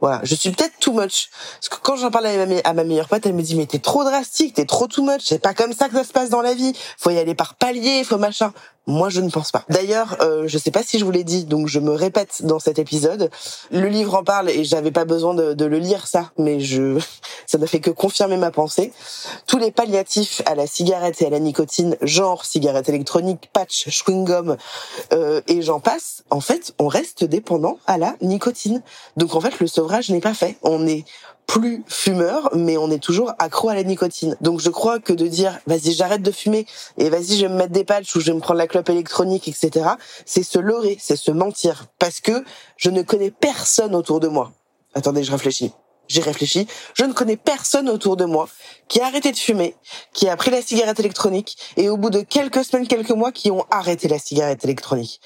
Voilà. 0.00 0.20
Je 0.22 0.34
suis 0.34 0.50
peut-être 0.50 0.78
too 0.78 0.92
much. 0.92 1.30
Parce 1.60 1.68
que 1.68 1.76
quand 1.82 1.96
j'en 1.96 2.10
parle 2.10 2.26
à 2.26 2.46
ma, 2.46 2.54
à 2.64 2.72
ma 2.72 2.84
meilleure 2.84 3.08
pote, 3.08 3.24
elle 3.26 3.34
me 3.34 3.42
dit, 3.42 3.54
mais 3.56 3.66
t'es 3.66 3.78
trop 3.78 4.04
drastique, 4.04 4.54
t'es 4.54 4.66
trop 4.66 4.86
too 4.86 5.02
much. 5.02 5.22
C'est 5.24 5.38
pas 5.38 5.54
comme 5.54 5.72
ça 5.72 5.88
que 5.88 5.96
ça 5.96 6.04
se 6.04 6.12
passe 6.12 6.30
dans 6.30 6.42
la 6.42 6.54
vie. 6.54 6.72
Faut 6.98 7.10
y 7.10 7.18
aller 7.18 7.34
par 7.34 7.54
palier, 7.54 8.04
faut 8.04 8.18
machin. 8.18 8.52
Moi, 8.86 9.10
je 9.10 9.20
ne 9.20 9.30
pense 9.30 9.52
pas. 9.52 9.64
D'ailleurs, 9.68 10.16
euh, 10.20 10.48
je 10.48 10.56
sais 10.56 10.70
pas 10.70 10.82
si 10.82 10.98
je 10.98 11.04
vous 11.04 11.10
l'ai 11.10 11.22
dit, 11.22 11.44
donc 11.44 11.68
je 11.68 11.78
me 11.78 11.92
répète 11.92 12.42
dans 12.44 12.58
cet 12.58 12.78
épisode. 12.78 13.30
Le 13.70 13.86
livre 13.88 14.14
en 14.14 14.24
parle 14.24 14.48
et 14.50 14.64
j'avais 14.64 14.90
pas 14.90 15.04
besoin 15.04 15.34
de, 15.34 15.52
de, 15.52 15.64
le 15.66 15.78
lire 15.78 16.06
ça, 16.06 16.32
mais 16.38 16.60
je, 16.60 16.98
ça 17.46 17.58
ne 17.58 17.66
fait 17.66 17.80
que 17.80 17.90
confirmer 17.90 18.38
ma 18.38 18.50
pensée. 18.50 18.92
Tous 19.46 19.58
les 19.58 19.70
palliatifs 19.70 20.40
à 20.46 20.54
la 20.54 20.66
cigarette 20.66 21.20
et 21.20 21.26
à 21.26 21.30
la 21.30 21.40
nicotine, 21.40 21.96
genre 22.00 22.44
cigarette 22.44 22.88
électronique, 22.88 23.50
patch, 23.52 23.88
chewing 23.90 24.24
gum 24.24 24.56
euh, 25.12 25.42
et 25.46 25.60
j'en 25.60 25.80
passe. 25.80 26.24
En 26.30 26.40
fait, 26.40 26.72
on 26.78 26.88
reste 26.88 27.24
dépendant 27.24 27.78
à 27.86 27.98
la 27.98 28.16
nicotine. 28.22 28.82
Donc 29.16 29.34
en 29.34 29.40
fait, 29.40 29.60
le 29.60 29.66
sevrage 29.66 30.08
n'est 30.10 30.20
pas 30.20 30.34
fait. 30.34 30.56
On 30.62 30.86
est 30.86 31.04
plus 31.50 31.82
fumeur, 31.88 32.48
mais 32.54 32.76
on 32.76 32.92
est 32.92 33.02
toujours 33.02 33.32
accro 33.40 33.70
à 33.70 33.74
la 33.74 33.82
nicotine. 33.82 34.36
Donc 34.40 34.60
je 34.60 34.70
crois 34.70 35.00
que 35.00 35.12
de 35.12 35.26
dire 35.26 35.58
vas-y 35.66 35.94
j'arrête 35.94 36.22
de 36.22 36.30
fumer 36.30 36.64
et 36.96 37.10
vas-y 37.10 37.36
je 37.36 37.46
vais 37.46 37.48
me 37.48 37.56
mettre 37.56 37.72
des 37.72 37.82
patchs 37.82 38.14
ou 38.14 38.20
je 38.20 38.26
vais 38.26 38.34
me 38.34 38.40
prendre 38.40 38.58
la 38.58 38.68
clope 38.68 38.88
électronique, 38.88 39.48
etc. 39.48 39.90
C'est 40.24 40.44
se 40.44 40.60
leurrer, 40.60 40.96
c'est 41.00 41.16
se 41.16 41.32
mentir, 41.32 41.86
parce 41.98 42.20
que 42.20 42.44
je 42.76 42.90
ne 42.90 43.02
connais 43.02 43.32
personne 43.32 43.96
autour 43.96 44.20
de 44.20 44.28
moi. 44.28 44.52
Attendez, 44.94 45.24
je 45.24 45.32
réfléchis. 45.32 45.72
J'ai 46.06 46.22
réfléchi. 46.22 46.68
Je 46.94 47.04
ne 47.04 47.12
connais 47.12 47.36
personne 47.36 47.88
autour 47.88 48.16
de 48.16 48.26
moi 48.26 48.48
qui 48.86 49.00
a 49.00 49.06
arrêté 49.06 49.32
de 49.32 49.36
fumer, 49.36 49.74
qui 50.12 50.28
a 50.28 50.36
pris 50.36 50.52
la 50.52 50.62
cigarette 50.62 51.00
électronique 51.00 51.56
et 51.76 51.88
au 51.88 51.96
bout 51.96 52.10
de 52.10 52.20
quelques 52.20 52.64
semaines, 52.64 52.86
quelques 52.86 53.10
mois, 53.10 53.32
qui 53.32 53.50
ont 53.50 53.64
arrêté 53.72 54.06
la 54.06 54.20
cigarette 54.20 54.62
électronique. 54.64 55.20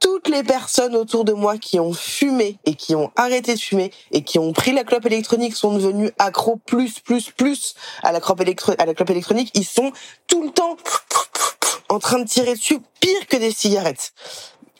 Toutes 0.00 0.28
les 0.28 0.42
personnes 0.42 0.94
autour 0.94 1.24
de 1.24 1.32
moi 1.32 1.58
qui 1.58 1.80
ont 1.80 1.92
fumé 1.92 2.58
et 2.64 2.74
qui 2.74 2.94
ont 2.94 3.10
arrêté 3.16 3.54
de 3.54 3.60
fumer 3.60 3.90
et 4.12 4.22
qui 4.22 4.38
ont 4.38 4.52
pris 4.52 4.72
la 4.72 4.84
clope 4.84 5.06
électronique 5.06 5.56
sont 5.56 5.74
devenus 5.74 6.12
accros 6.18 6.56
plus 6.56 7.00
plus 7.00 7.30
plus 7.30 7.74
à 8.02 8.12
la 8.12 8.20
clope 8.20 8.40
à 8.78 8.86
la 8.86 8.94
clope 8.94 9.10
électronique. 9.10 9.50
Ils 9.54 9.64
sont 9.64 9.92
tout 10.26 10.42
le 10.42 10.50
temps 10.50 10.76
en 11.88 11.98
train 11.98 12.18
de 12.18 12.28
tirer 12.28 12.54
dessus, 12.54 12.78
pire 13.00 13.26
que 13.28 13.36
des 13.36 13.50
cigarettes. 13.50 14.12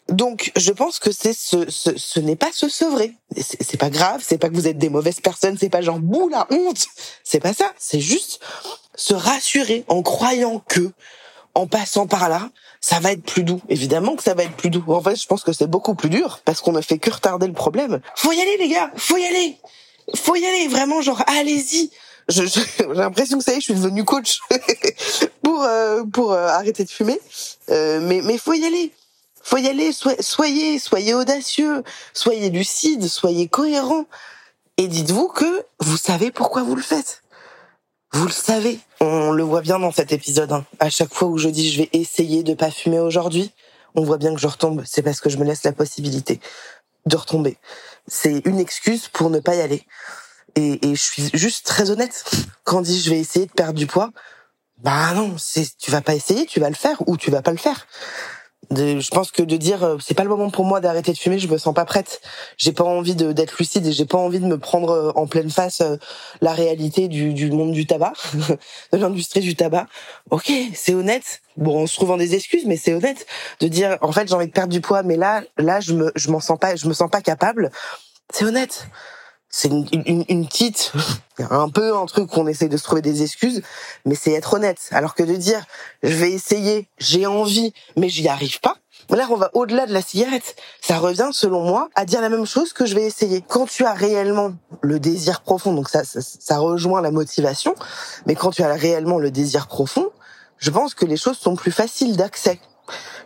Donc, 0.08 0.52
je 0.56 0.72
pense 0.72 0.98
que 0.98 1.12
c'est 1.12 1.34
ce, 1.34 1.70
ce, 1.70 1.96
ce 1.96 2.20
n'est 2.20 2.36
pas 2.36 2.50
se 2.52 2.68
sevrer. 2.68 3.14
C'est 3.36 3.76
pas 3.76 3.90
grave, 3.90 4.22
c'est 4.26 4.38
pas 4.38 4.48
que 4.48 4.54
vous 4.54 4.66
êtes 4.66 4.78
des 4.78 4.88
mauvaises 4.88 5.20
personnes, 5.20 5.58
c'est 5.58 5.68
pas 5.68 5.82
genre 5.82 5.98
bouh 5.98 6.28
la 6.28 6.46
honte. 6.50 6.86
C'est 7.24 7.40
pas 7.40 7.52
ça. 7.52 7.72
C'est 7.78 8.00
juste 8.00 8.40
se 8.94 9.14
rassurer 9.14 9.84
en 9.88 10.02
croyant 10.02 10.62
que, 10.66 10.90
en 11.59 11.66
passant 11.66 12.06
par 12.06 12.28
là, 12.28 12.50
ça 12.80 13.00
va 13.00 13.11
être 13.11 13.24
plus 13.24 13.42
doux. 13.42 13.61
Évidemment 13.68 14.14
que 14.14 14.22
ça 14.22 14.34
va 14.34 14.44
être 14.44 14.56
plus 14.56 14.70
doux. 14.70 14.84
En 14.86 15.02
fait, 15.02 15.16
je 15.16 15.26
pense 15.26 15.42
que 15.42 15.52
c'est 15.52 15.66
beaucoup 15.66 15.96
plus 15.96 16.09
dur 16.09 16.40
parce 16.44 16.61
qu'on 16.61 16.70
ne 16.70 16.80
fait 16.80 16.98
que 16.98 17.11
retarder 17.11 17.48
le 17.48 17.52
problème. 17.52 18.00
Faut 18.14 18.30
y 18.30 18.40
aller, 18.40 18.56
les 18.59 18.68
gars. 18.68 18.92
Faut 18.96 19.16
y 19.16 19.26
aller. 19.26 19.59
Faut 20.14 20.36
y 20.36 20.46
aller. 20.46 20.68
Vraiment, 20.68 21.02
genre, 21.02 21.22
allez-y. 21.26 21.90
J'ai 22.28 22.44
l'impression 22.94 23.38
que 23.38 23.44
ça 23.44 23.52
y 23.52 23.56
est, 23.56 23.61
je 23.61 23.64
suis 23.64 23.74
devenue 23.74 24.04
coach 24.04 24.40
pour 25.42 25.62
euh, 25.62 26.04
pour 26.12 26.32
euh, 26.32 26.46
arrêter 26.46 26.84
de 26.84 26.90
fumer. 26.90 27.18
Euh, 27.70 28.00
mais 28.02 28.20
mais 28.22 28.38
faut 28.38 28.52
y 28.52 28.64
aller 28.64 28.92
faut 29.42 29.56
y 29.56 29.66
aller, 29.66 29.92
soyez, 30.20 30.78
soyez 30.78 31.14
audacieux, 31.14 31.82
soyez 32.12 32.50
lucide, 32.50 33.09
soyez 33.09 33.48
cohérent. 33.48 34.04
Et 34.76 34.88
dites-vous 34.88 35.28
que 35.28 35.64
vous 35.80 35.96
savez 35.96 36.30
pourquoi 36.30 36.62
vous 36.62 36.76
le 36.76 36.82
faites. 36.82 37.22
Vous 38.12 38.24
le 38.24 38.32
savez. 38.32 38.78
On 39.00 39.32
le 39.32 39.42
voit 39.42 39.61
bien 39.61 39.78
dans 39.78 39.92
cet 39.92 40.12
épisode. 40.12 40.52
Hein. 40.52 40.64
À 40.80 40.90
chaque 40.90 41.12
fois 41.12 41.28
où 41.28 41.38
je 41.38 41.48
dis 41.48 41.70
je 41.70 41.78
vais 41.78 41.90
essayer 41.92 42.42
de 42.42 42.54
pas 42.54 42.70
fumer 42.70 43.00
aujourd'hui, 43.00 43.52
on 43.94 44.02
voit 44.02 44.18
bien 44.18 44.34
que 44.34 44.40
je 44.40 44.46
retombe. 44.46 44.82
C'est 44.86 45.02
parce 45.02 45.20
que 45.20 45.28
je 45.28 45.36
me 45.36 45.44
laisse 45.44 45.64
la 45.64 45.72
possibilité 45.72 46.40
de 47.06 47.16
retomber. 47.16 47.59
C'est 48.06 48.42
une 48.46 48.59
excuse 48.59 49.09
pour 49.09 49.30
ne 49.30 49.40
pas 49.40 49.54
y 49.54 49.61
aller. 49.61 49.84
Et, 50.54 50.88
et 50.88 50.94
je 50.94 51.02
suis 51.02 51.30
juste 51.34 51.66
très 51.66 51.90
honnête. 51.90 52.24
Quand 52.64 52.78
on 52.78 52.82
dit 52.82 53.00
je 53.00 53.11
vais 53.11 53.18
essayer 53.18 53.46
de 53.46 53.52
perdre 53.52 53.78
du 53.78 53.86
poids, 53.86 54.11
bah 54.78 55.12
non, 55.14 55.36
c'est 55.38 55.76
tu 55.76 55.90
vas 55.90 56.00
pas 56.00 56.14
essayer, 56.14 56.46
tu 56.46 56.61
vas 56.61 56.68
le 56.68 56.74
faire 56.74 57.02
ou 57.06 57.16
tu 57.16 57.30
vas 57.30 57.42
pas 57.42 57.50
le 57.50 57.59
faire 57.59 57.86
je 58.70 59.10
pense 59.10 59.30
que 59.30 59.42
de 59.42 59.56
dire 59.56 59.82
euh, 59.82 59.96
c'est 60.00 60.14
pas 60.14 60.24
le 60.24 60.28
moment 60.28 60.50
pour 60.50 60.64
moi 60.64 60.80
d'arrêter 60.80 61.12
de 61.12 61.18
fumer, 61.18 61.38
je 61.38 61.48
me 61.48 61.58
sens 61.58 61.74
pas 61.74 61.84
prête. 61.84 62.20
J'ai 62.56 62.72
pas 62.72 62.84
envie 62.84 63.14
d'être 63.14 63.56
lucide 63.58 63.86
et 63.86 63.92
j'ai 63.92 64.04
pas 64.04 64.18
envie 64.18 64.40
de 64.40 64.46
me 64.46 64.58
prendre 64.58 64.90
euh, 64.90 65.12
en 65.14 65.26
pleine 65.26 65.50
face 65.50 65.80
euh, 65.80 65.96
la 66.40 66.52
réalité 66.52 67.08
du, 67.08 67.32
du 67.32 67.50
monde 67.50 67.72
du 67.72 67.86
tabac, 67.86 68.12
de 68.92 68.98
l'industrie 68.98 69.40
du 69.40 69.56
tabac. 69.56 69.86
Ok, 70.30 70.52
c'est 70.74 70.94
honnête. 70.94 71.40
Bon, 71.56 71.82
on 71.82 71.86
se 71.86 71.96
trouve 71.96 72.12
en 72.12 72.16
des 72.16 72.34
excuses, 72.34 72.66
mais 72.66 72.76
c'est 72.76 72.94
honnête 72.94 73.26
de 73.60 73.68
dire 73.68 73.98
en 74.00 74.12
fait 74.12 74.28
j'ai 74.28 74.34
envie 74.34 74.46
de 74.46 74.52
perdre 74.52 74.72
du 74.72 74.80
poids, 74.80 75.02
mais 75.02 75.16
là 75.16 75.42
là 75.56 75.80
je 75.80 75.94
me 75.94 76.12
je 76.14 76.30
m'en 76.30 76.40
sens 76.40 76.58
pas, 76.58 76.76
je 76.76 76.86
me 76.86 76.92
sens 76.92 77.10
pas 77.10 77.20
capable. 77.20 77.70
C'est 78.32 78.44
honnête 78.44 78.86
c'est 79.51 79.68
une, 79.68 79.86
une, 79.92 80.24
une, 80.28 80.46
petite, 80.46 80.92
un 81.38 81.68
peu 81.68 81.96
un 81.96 82.07
truc 82.07 82.36
où 82.36 82.40
on 82.40 82.46
essaye 82.46 82.68
de 82.68 82.76
se 82.76 82.84
trouver 82.84 83.03
des 83.03 83.22
excuses, 83.22 83.62
mais 84.05 84.14
c'est 84.14 84.32
être 84.32 84.55
honnête. 84.55 84.88
Alors 84.90 85.14
que 85.14 85.22
de 85.22 85.34
dire, 85.36 85.64
je 86.03 86.14
vais 86.14 86.32
essayer, 86.32 86.88
j'ai 86.99 87.26
envie, 87.26 87.72
mais 87.96 88.09
j'y 88.09 88.28
arrive 88.28 88.61
pas. 88.61 88.76
Là, 89.11 89.26
on 89.30 89.36
va 89.36 89.51
au-delà 89.55 89.86
de 89.86 89.92
la 89.92 90.03
cigarette. 90.03 90.55
Ça 90.82 90.99
revient, 90.99 91.30
selon 91.32 91.62
moi, 91.62 91.88
à 91.94 92.05
dire 92.05 92.20
la 92.20 92.28
même 92.28 92.44
chose 92.44 92.74
que 92.74 92.84
je 92.84 92.94
vais 92.94 93.05
essayer. 93.05 93.42
Quand 93.46 93.66
tu 93.66 93.86
as 93.86 93.94
réellement 93.94 94.53
le 94.82 95.01
désir 95.01 95.40
profond, 95.40 95.72
donc 95.72 95.88
ça, 95.88 96.05
ça, 96.05 96.20
ça 96.20 96.59
rejoint 96.59 97.01
la 97.01 97.11
motivation, 97.11 97.74
mais 98.26 98.34
quand 98.34 98.51
tu 98.51 98.62
as 98.62 98.72
réellement 98.74 99.18
le 99.18 99.30
désir 99.30 99.66
profond, 99.66 100.11
je 100.59 100.70
pense 100.70 100.92
que 100.92 101.07
les 101.07 101.16
choses 101.16 101.38
sont 101.38 101.57
plus 101.57 101.72
faciles 101.72 102.16
d'accès 102.16 102.61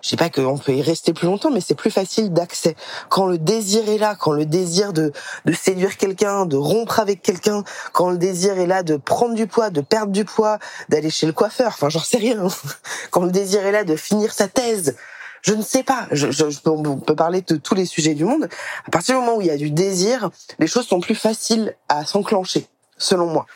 je 0.01 0.09
sais 0.09 0.17
pas 0.17 0.31
qu'on 0.31 0.59
peut 0.59 0.73
y 0.73 0.83
rester 0.83 1.13
plus 1.13 1.27
longtemps, 1.27 1.51
mais 1.51 1.61
c'est 1.61 1.75
plus 1.75 1.91
facile 1.91 2.33
d'accès. 2.33 2.77
Quand 3.09 3.27
le 3.27 3.39
désir 3.39 3.89
est 3.89 3.99
là, 3.99 4.15
quand 4.15 4.33
le 4.33 4.47
désir 4.47 4.93
de, 4.93 5.13
de 5.45 5.53
séduire 5.53 5.97
quelqu'un, 5.97 6.47
de 6.47 6.57
rompre 6.57 7.01
avec 7.01 7.23
quelqu'un, 7.23 7.65
quand 7.93 8.11
le 8.11 8.19
désir 8.19 8.59
est 8.59 8.67
là 8.67 8.83
de 8.83 8.97
prendre 8.97 9.35
du 9.35 9.47
poids, 9.47 9.71
de 9.71 9.81
perdre 9.81 10.13
du 10.13 10.25
poids, 10.25 10.59
d'aller 10.89 11.11
chez 11.11 11.27
le 11.27 11.33
coiffeur, 11.33 11.69
enfin 11.69 11.89
j'en 11.89 12.01
sais 12.01 12.19
rien. 12.19 12.47
Quand 13.11 13.25
le 13.25 13.31
désir 13.31 13.65
est 13.67 13.73
là 13.73 13.85
de 13.85 13.97
finir 13.97 14.33
sa 14.33 14.49
thèse, 14.49 14.97
je 15.43 15.55
ne 15.55 15.63
sais 15.63 15.83
pas. 15.83 16.07
Je, 16.13 16.31
je, 16.31 16.45
on 16.67 16.99
peut 16.99 17.17
parler 17.17 17.43
de 17.43 17.57
tous 17.57 17.75
les 17.75 17.85
sujets 17.87 18.15
du 18.15 18.25
monde. 18.25 18.49
À 18.87 18.91
partir 18.91 19.17
du 19.17 19.21
moment 19.21 19.37
où 19.37 19.41
il 19.41 19.49
y 19.49 19.51
a 19.51 19.57
du 19.57 19.71
désir, 19.71 20.31
les 20.59 20.67
choses 20.67 20.87
sont 20.87 21.01
plus 21.01 21.15
faciles 21.15 21.77
à 21.89 22.05
s'enclencher, 22.05 22.67
selon 22.97 23.27
moi. 23.27 23.47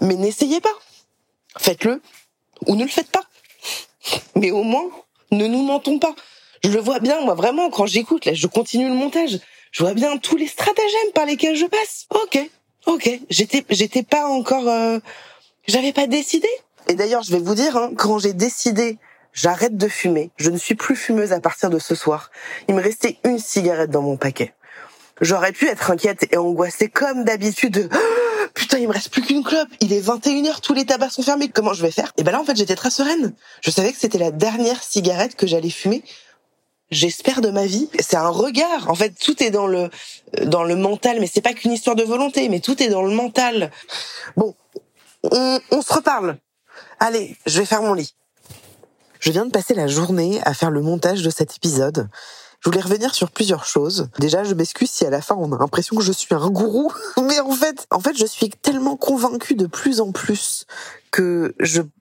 Mais 0.00 0.14
n'essayez 0.14 0.60
pas. 0.60 0.74
Faites-le 1.58 2.02
ou 2.66 2.74
ne 2.74 2.84
le 2.84 2.90
faites 2.90 3.10
pas. 3.10 3.24
Mais 4.34 4.50
au 4.50 4.62
moins, 4.62 4.90
ne 5.30 5.46
nous 5.46 5.62
mentons 5.62 5.98
pas. 5.98 6.14
Je 6.64 6.70
le 6.70 6.80
vois 6.80 7.00
bien, 7.00 7.20
moi 7.20 7.34
vraiment, 7.34 7.70
quand 7.70 7.86
j'écoute, 7.86 8.24
là, 8.24 8.34
je 8.34 8.46
continue 8.46 8.88
le 8.88 8.94
montage. 8.94 9.38
Je 9.72 9.82
vois 9.82 9.94
bien 9.94 10.16
tous 10.16 10.36
les 10.36 10.46
stratagèmes 10.46 11.12
par 11.14 11.26
lesquels 11.26 11.56
je 11.56 11.66
passe. 11.66 12.06
Ok, 12.10 12.38
ok. 12.86 13.20
J'étais, 13.28 13.64
j'étais 13.70 14.02
pas 14.02 14.26
encore, 14.26 14.68
euh, 14.68 14.98
j'avais 15.66 15.92
pas 15.92 16.06
décidé. 16.06 16.48
Et 16.88 16.94
d'ailleurs, 16.94 17.22
je 17.22 17.32
vais 17.32 17.40
vous 17.40 17.54
dire, 17.54 17.76
hein, 17.76 17.90
quand 17.96 18.18
j'ai 18.18 18.32
décidé, 18.32 18.98
j'arrête 19.32 19.76
de 19.76 19.88
fumer. 19.88 20.30
Je 20.36 20.50
ne 20.50 20.56
suis 20.56 20.74
plus 20.74 20.96
fumeuse 20.96 21.32
à 21.32 21.40
partir 21.40 21.70
de 21.70 21.78
ce 21.78 21.94
soir. 21.94 22.30
Il 22.68 22.74
me 22.74 22.82
restait 22.82 23.18
une 23.24 23.38
cigarette 23.38 23.90
dans 23.90 24.02
mon 24.02 24.16
paquet. 24.16 24.54
J'aurais 25.20 25.52
pu 25.52 25.68
être 25.68 25.90
inquiète 25.90 26.26
et 26.32 26.36
angoissée 26.36 26.88
comme 26.88 27.24
d'habitude. 27.24 27.90
putain, 28.56 28.78
il 28.78 28.88
me 28.88 28.92
reste 28.92 29.10
plus 29.10 29.22
qu'une 29.22 29.44
clope. 29.44 29.68
Il 29.80 29.92
est 29.92 30.00
21h, 30.00 30.60
tous 30.60 30.74
les 30.74 30.86
tabacs 30.86 31.12
sont 31.12 31.22
fermés. 31.22 31.48
Comment 31.48 31.74
je 31.74 31.82
vais 31.82 31.92
faire? 31.92 32.12
Et 32.16 32.24
ben 32.24 32.32
là, 32.32 32.40
en 32.40 32.44
fait, 32.44 32.56
j'étais 32.56 32.74
très 32.74 32.90
sereine. 32.90 33.34
Je 33.60 33.70
savais 33.70 33.92
que 33.92 33.98
c'était 33.98 34.18
la 34.18 34.32
dernière 34.32 34.82
cigarette 34.82 35.36
que 35.36 35.46
j'allais 35.46 35.70
fumer. 35.70 36.02
J'espère 36.90 37.42
de 37.42 37.50
ma 37.50 37.66
vie. 37.66 37.88
C'est 38.00 38.16
un 38.16 38.28
regard. 38.28 38.88
En 38.88 38.94
fait, 38.94 39.10
tout 39.10 39.42
est 39.42 39.50
dans 39.50 39.66
le 39.66 39.90
dans 40.42 40.64
le 40.64 40.74
mental, 40.74 41.20
mais 41.20 41.28
c'est 41.32 41.42
pas 41.42 41.52
qu'une 41.52 41.72
histoire 41.72 41.96
de 41.96 42.02
volonté, 42.02 42.48
mais 42.48 42.60
tout 42.60 42.82
est 42.82 42.88
dans 42.88 43.02
le 43.02 43.14
mental. 43.14 43.70
Bon, 44.36 44.54
on, 45.30 45.60
on 45.70 45.82
se 45.82 45.92
reparle. 45.92 46.38
Allez, 46.98 47.36
je 47.46 47.58
vais 47.58 47.66
faire 47.66 47.82
mon 47.82 47.92
lit. 47.92 48.14
Je 49.20 49.30
viens 49.32 49.44
de 49.44 49.50
passer 49.50 49.74
la 49.74 49.86
journée 49.86 50.40
à 50.44 50.54
faire 50.54 50.70
le 50.70 50.80
montage 50.80 51.22
de 51.22 51.30
cet 51.30 51.56
épisode. 51.56 52.08
Je 52.60 52.70
voulais 52.70 52.80
revenir 52.80 53.14
sur 53.14 53.30
plusieurs 53.30 53.64
choses. 53.64 54.08
Déjà, 54.18 54.44
je 54.44 54.54
m'excuse 54.54 54.90
si 54.90 55.04
à 55.04 55.10
la 55.10 55.20
fin 55.20 55.34
on 55.36 55.52
a 55.52 55.58
l'impression 55.58 55.96
que 55.96 56.02
je 56.02 56.12
suis 56.12 56.34
un 56.34 56.50
gourou, 56.50 56.92
mais 57.22 57.40
en 57.40 57.52
fait, 57.52 57.86
en 57.90 58.00
fait, 58.00 58.16
je 58.16 58.26
suis 58.26 58.50
tellement 58.50 58.96
convaincue 58.96 59.54
de 59.54 59.66
plus 59.66 60.00
en 60.00 60.12
plus 60.12 60.66
que 61.10 61.54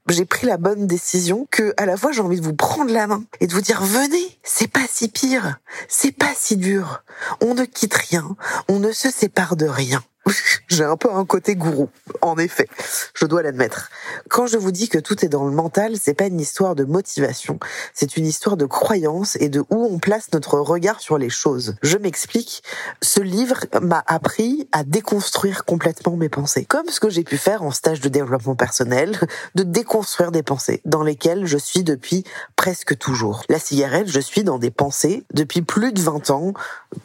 j'ai 0.09 0.25
pris 0.25 0.45
la 0.45 0.57
bonne 0.57 0.87
décision 0.87 1.47
que 1.49 1.73
à 1.77 1.85
la 1.85 1.95
fois 1.95 2.11
j'ai 2.11 2.19
envie 2.19 2.39
de 2.39 2.45
vous 2.45 2.55
prendre 2.55 2.91
la 2.91 3.07
main 3.07 3.23
et 3.39 3.47
de 3.47 3.53
vous 3.53 3.61
dire 3.61 3.81
venez, 3.81 4.39
c'est 4.43 4.67
pas 4.67 4.85
si 4.89 5.07
pire, 5.07 5.57
c'est 5.87 6.11
pas 6.11 6.33
si 6.35 6.57
dur. 6.57 7.01
On 7.41 7.53
ne 7.53 7.63
quitte 7.63 7.93
rien, 7.93 8.35
on 8.67 8.79
ne 8.79 8.91
se 8.91 9.09
sépare 9.09 9.55
de 9.55 9.67
rien. 9.67 10.03
J'ai 10.67 10.83
un 10.83 10.97
peu 10.97 11.11
un 11.11 11.25
côté 11.25 11.55
gourou, 11.55 11.89
en 12.21 12.37
effet, 12.37 12.67
je 13.13 13.25
dois 13.25 13.43
l'admettre. 13.43 13.89
Quand 14.29 14.47
je 14.47 14.57
vous 14.57 14.71
dis 14.71 14.89
que 14.89 14.97
tout 14.97 15.23
est 15.23 15.29
dans 15.29 15.45
le 15.45 15.51
mental, 15.51 15.95
c'est 16.01 16.13
pas 16.13 16.25
une 16.25 16.39
histoire 16.39 16.75
de 16.75 16.83
motivation, 16.83 17.59
c'est 17.93 18.17
une 18.17 18.25
histoire 18.25 18.57
de 18.57 18.65
croyance 18.65 19.37
et 19.39 19.49
de 19.49 19.63
où 19.69 19.85
on 19.85 19.99
place 19.99 20.29
notre 20.33 20.59
regard 20.59 20.99
sur 20.99 21.17
les 21.17 21.29
choses. 21.29 21.75
Je 21.83 21.97
m'explique. 21.97 22.63
Ce 23.01 23.19
livre 23.19 23.65
m'a 23.81 24.03
appris 24.07 24.67
à 24.71 24.83
déconstruire 24.83 25.65
complètement 25.65 26.17
mes 26.17 26.29
pensées, 26.29 26.65
comme 26.65 26.89
ce 26.89 26.99
que 26.99 27.09
j'ai 27.09 27.23
pu 27.23 27.37
faire 27.37 27.61
en 27.61 27.71
stage 27.71 28.01
de 28.01 28.09
développement 28.09 28.55
personnel, 28.55 29.19
de 29.53 29.63
déconstruire 29.63 30.31
des 30.31 30.43
pensées 30.43 30.81
dans 30.85 31.03
lesquelles 31.03 31.45
je 31.45 31.57
suis 31.57 31.83
depuis 31.83 32.23
presque 32.55 32.97
toujours. 32.97 33.43
La 33.49 33.59
cigarette, 33.59 34.07
je 34.07 34.19
suis 34.19 34.43
dans 34.43 34.57
des 34.57 34.71
pensées 34.71 35.23
depuis 35.33 35.61
plus 35.61 35.93
de 35.93 36.01
20 36.01 36.31
ans 36.31 36.53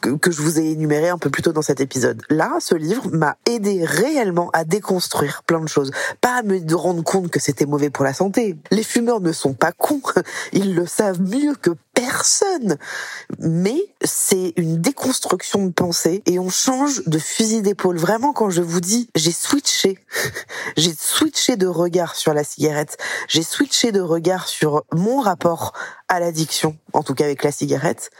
que, 0.01 0.09
que 0.09 0.31
je 0.31 0.41
vous 0.41 0.59
ai 0.59 0.71
énuméré 0.71 1.09
un 1.09 1.17
peu 1.17 1.29
plus 1.29 1.43
tôt 1.43 1.53
dans 1.53 1.61
cet 1.61 1.79
épisode. 1.79 2.21
Là, 2.29 2.57
ce 2.59 2.75
livre 2.75 3.10
m'a 3.11 3.37
aidé 3.45 3.83
réellement 3.85 4.49
à 4.53 4.63
déconstruire 4.63 5.43
plein 5.43 5.61
de 5.61 5.67
choses. 5.67 5.91
Pas 6.21 6.39
à 6.39 6.43
me 6.43 6.59
rendre 6.75 7.03
compte 7.03 7.29
que 7.29 7.39
c'était 7.39 7.65
mauvais 7.65 7.89
pour 7.89 8.03
la 8.03 8.13
santé. 8.13 8.57
Les 8.71 8.83
fumeurs 8.83 9.21
ne 9.21 9.31
sont 9.31 9.53
pas 9.53 9.71
cons. 9.71 10.01
Ils 10.53 10.75
le 10.75 10.85
savent 10.85 11.21
mieux 11.21 11.55
que 11.55 11.71
personne. 11.93 12.77
Mais 13.39 13.81
c'est 14.03 14.53
une 14.57 14.81
déconstruction 14.81 15.65
de 15.65 15.71
pensée 15.71 16.23
et 16.25 16.39
on 16.39 16.49
change 16.49 17.03
de 17.05 17.19
fusil 17.19 17.61
d'épaule. 17.61 17.97
Vraiment, 17.97 18.33
quand 18.33 18.49
je 18.49 18.61
vous 18.61 18.81
dis, 18.81 19.09
j'ai 19.15 19.31
switché. 19.31 19.99
j'ai 20.77 20.93
switché 20.97 21.55
de 21.55 21.67
regard 21.67 22.15
sur 22.15 22.33
la 22.33 22.43
cigarette. 22.43 22.97
J'ai 23.27 23.43
switché 23.43 23.91
de 23.91 24.01
regard 24.01 24.47
sur 24.47 24.83
mon 24.91 25.19
rapport 25.19 25.73
à 26.11 26.19
l'addiction, 26.19 26.75
en 26.91 27.03
tout 27.03 27.13
cas 27.13 27.23
avec 27.23 27.41
la 27.41 27.53
cigarette, 27.53 28.11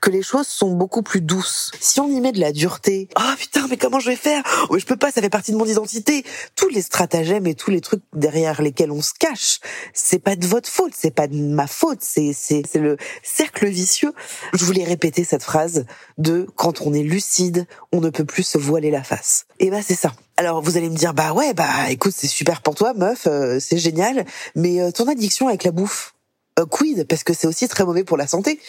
que 0.00 0.08
les 0.08 0.22
choses 0.22 0.46
sont 0.46 0.70
beaucoup 0.70 1.02
plus 1.02 1.20
douces. 1.20 1.72
Si 1.80 1.98
on 1.98 2.08
y 2.08 2.20
met 2.20 2.30
de 2.30 2.38
la 2.38 2.52
dureté, 2.52 3.08
ah 3.16 3.32
oh, 3.32 3.36
putain, 3.36 3.66
mais 3.68 3.76
comment 3.76 3.98
je 3.98 4.08
vais 4.08 4.16
faire? 4.16 4.44
Oh, 4.68 4.78
Je 4.78 4.86
peux 4.86 4.96
pas, 4.96 5.10
ça 5.10 5.20
fait 5.20 5.30
partie 5.30 5.50
de 5.50 5.56
mon 5.56 5.64
identité. 5.64 6.24
Tous 6.54 6.68
les 6.68 6.80
stratagèmes 6.80 7.48
et 7.48 7.56
tous 7.56 7.72
les 7.72 7.80
trucs 7.80 8.02
derrière 8.12 8.62
lesquels 8.62 8.92
on 8.92 9.02
se 9.02 9.14
cache, 9.18 9.58
c'est 9.92 10.20
pas 10.20 10.36
de 10.36 10.46
votre 10.46 10.68
faute, 10.68 10.92
c'est 10.96 11.10
pas 11.10 11.26
de 11.26 11.34
ma 11.34 11.66
faute, 11.66 11.98
c'est 12.02 12.32
c'est 12.32 12.62
c'est 12.70 12.78
le 12.78 12.96
cercle 13.22 13.66
vicieux. 13.66 14.12
Je 14.52 14.64
voulais 14.64 14.84
répéter 14.84 15.24
cette 15.24 15.42
phrase 15.42 15.86
de 16.18 16.46
quand 16.56 16.80
on 16.82 16.92
est 16.92 17.02
lucide, 17.02 17.66
on 17.92 18.00
ne 18.00 18.10
peut 18.10 18.24
plus 18.24 18.42
se 18.42 18.58
voiler 18.58 18.90
la 18.90 19.02
face. 19.02 19.46
Et 19.58 19.70
bah 19.70 19.80
c'est 19.82 19.94
ça. 19.94 20.12
Alors 20.36 20.62
vous 20.62 20.76
allez 20.76 20.88
me 20.88 20.96
dire 20.96 21.14
bah 21.14 21.32
ouais 21.32 21.54
bah 21.54 21.90
écoute 21.90 22.14
c'est 22.16 22.26
super 22.26 22.62
pour 22.62 22.74
toi 22.74 22.94
meuf, 22.94 23.26
euh, 23.26 23.58
c'est 23.60 23.78
génial, 23.78 24.24
mais 24.54 24.80
euh, 24.80 24.90
ton 24.90 25.08
addiction 25.08 25.48
avec 25.48 25.64
la 25.64 25.70
bouffe 25.70 26.14
euh, 26.58 26.66
quid? 26.66 27.06
Parce 27.06 27.24
que 27.24 27.32
c'est 27.32 27.46
aussi 27.46 27.68
très 27.68 27.84
mauvais 27.84 28.04
pour 28.04 28.16
la 28.16 28.26
santé. 28.26 28.60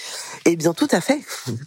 Eh 0.45 0.55
bien, 0.55 0.73
tout 0.73 0.87
à 0.91 1.01
fait, 1.01 1.21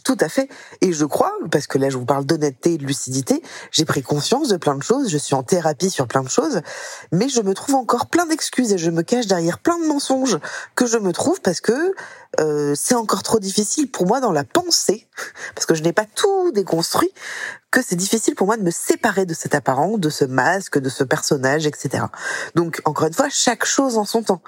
tout 0.05 0.16
à 0.18 0.29
fait. 0.29 0.49
Et 0.81 0.93
je 0.93 1.05
crois, 1.05 1.33
parce 1.51 1.66
que 1.68 1.79
là, 1.79 1.91
je 1.91 1.97
vous 1.97 2.05
parle 2.05 2.25
d'honnêteté 2.25 2.75
et 2.75 2.79
de 2.79 2.85
lucidité, 2.85 3.41
j'ai 3.70 3.85
pris 3.85 4.03
conscience 4.03 4.49
de 4.49 4.57
plein 4.57 4.75
de 4.75 4.83
choses, 4.83 5.09
je 5.11 5.18
suis 5.18 5.35
en 5.35 5.45
thérapie 5.45 5.91
sur 5.91 6.09
plein 6.09 6.22
de 6.22 6.29
choses, 6.29 6.61
mais 7.12 7.29
je 7.29 7.41
me 7.41 7.55
trouve 7.55 7.77
encore 7.77 8.07
plein 8.07 8.27
d'excuses 8.27 8.72
et 8.72 8.79
je 8.79 8.91
me 8.91 9.03
cache 9.03 9.27
derrière 9.27 9.59
plein 9.61 9.79
de 9.79 9.87
mensonges 9.87 10.39
que 10.75 10.87
je 10.87 10.99
me 10.99 11.12
trouve 11.12 11.41
parce 11.41 11.61
que 11.61 11.95
euh, 12.41 12.75
c'est 12.77 12.97
encore 12.97 13.22
trop 13.22 13.39
difficile 13.39 13.89
pour 13.89 14.07
moi 14.07 14.20
dans 14.20 14.33
la 14.33 14.43
pensée, 14.43 15.07
parce 15.55 15.66
que 15.66 15.75
je 15.75 15.83
n'ai 15.83 15.93
pas 15.93 16.07
tout 16.07 16.51
déconstruit, 16.51 17.12
que 17.70 17.81
c'est 17.83 17.97
difficile 17.97 18.35
pour 18.35 18.47
moi 18.47 18.57
de 18.57 18.62
me 18.62 18.70
séparer 18.70 19.25
de 19.27 19.35
cet 19.35 19.55
apparent, 19.55 19.99
de 19.99 20.11
ce 20.11 20.25
masque, 20.25 20.79
de 20.79 20.89
ce 20.89 21.05
personnage, 21.05 21.66
etc. 21.66 22.05
Donc, 22.55 22.81
encore 22.85 23.07
une 23.07 23.14
fois, 23.14 23.29
chaque 23.29 23.64
chose 23.64 23.99
en 23.99 24.05
son 24.05 24.22
temps. 24.22 24.43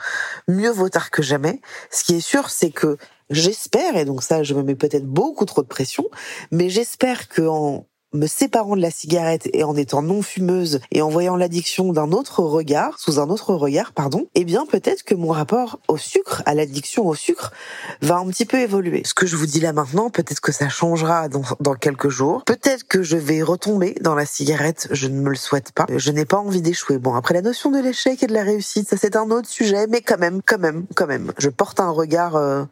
Mieux 0.48 0.70
vaut 0.70 0.88
tard 0.88 1.10
que 1.10 1.22
jamais. 1.22 1.60
Ce 1.90 2.04
qui 2.04 2.16
est 2.16 2.20
sûr, 2.20 2.50
c'est 2.50 2.70
que 2.70 2.98
j'espère, 3.30 3.96
et 3.96 4.04
donc 4.04 4.22
ça, 4.22 4.42
je 4.42 4.54
me 4.54 4.62
mets 4.62 4.74
peut-être 4.74 5.06
beaucoup 5.06 5.44
trop 5.44 5.62
de 5.62 5.66
pression, 5.66 6.08
mais 6.50 6.68
j'espère 6.68 7.28
que 7.28 7.42
en 7.42 7.86
me 8.16 8.26
séparant 8.26 8.76
de 8.76 8.80
la 8.80 8.90
cigarette 8.90 9.48
et 9.52 9.64
en 9.64 9.76
étant 9.76 10.02
non 10.02 10.22
fumeuse 10.22 10.80
et 10.90 11.02
en 11.02 11.08
voyant 11.08 11.36
l'addiction 11.36 11.92
d'un 11.92 12.12
autre 12.12 12.40
regard, 12.40 12.98
sous 12.98 13.18
un 13.18 13.28
autre 13.28 13.54
regard, 13.54 13.92
pardon, 13.92 14.26
eh 14.34 14.44
bien 14.44 14.66
peut-être 14.66 15.02
que 15.02 15.14
mon 15.14 15.30
rapport 15.30 15.80
au 15.88 15.96
sucre, 15.96 16.42
à 16.46 16.54
l'addiction 16.54 17.06
au 17.06 17.14
sucre, 17.14 17.52
va 18.00 18.16
un 18.16 18.26
petit 18.28 18.46
peu 18.46 18.58
évoluer. 18.58 19.02
Ce 19.04 19.14
que 19.14 19.26
je 19.26 19.36
vous 19.36 19.46
dis 19.46 19.60
là 19.60 19.72
maintenant, 19.72 20.10
peut-être 20.10 20.40
que 20.40 20.52
ça 20.52 20.68
changera 20.68 21.28
dans, 21.28 21.42
dans 21.60 21.74
quelques 21.74 22.08
jours. 22.08 22.44
Peut-être 22.44 22.84
que 22.84 23.02
je 23.02 23.16
vais 23.16 23.42
retomber 23.42 23.94
dans 24.00 24.14
la 24.14 24.26
cigarette, 24.26 24.88
je 24.92 25.08
ne 25.08 25.20
me 25.20 25.30
le 25.30 25.36
souhaite 25.36 25.72
pas. 25.72 25.86
Je 25.94 26.10
n'ai 26.10 26.24
pas 26.24 26.38
envie 26.38 26.62
d'échouer. 26.62 26.98
Bon, 26.98 27.14
après 27.14 27.34
la 27.34 27.42
notion 27.42 27.70
de 27.70 27.78
l'échec 27.78 28.22
et 28.22 28.26
de 28.26 28.34
la 28.34 28.44
réussite, 28.44 28.88
ça 28.88 28.96
c'est 28.96 29.16
un 29.16 29.30
autre 29.30 29.48
sujet, 29.48 29.86
mais 29.88 30.00
quand 30.00 30.18
même, 30.18 30.40
quand 30.42 30.58
même, 30.58 30.86
quand 30.94 31.06
même, 31.06 31.32
je 31.38 31.48
porte 31.48 31.80
un 31.80 31.90
regard... 31.90 32.36
Euh, 32.36 32.64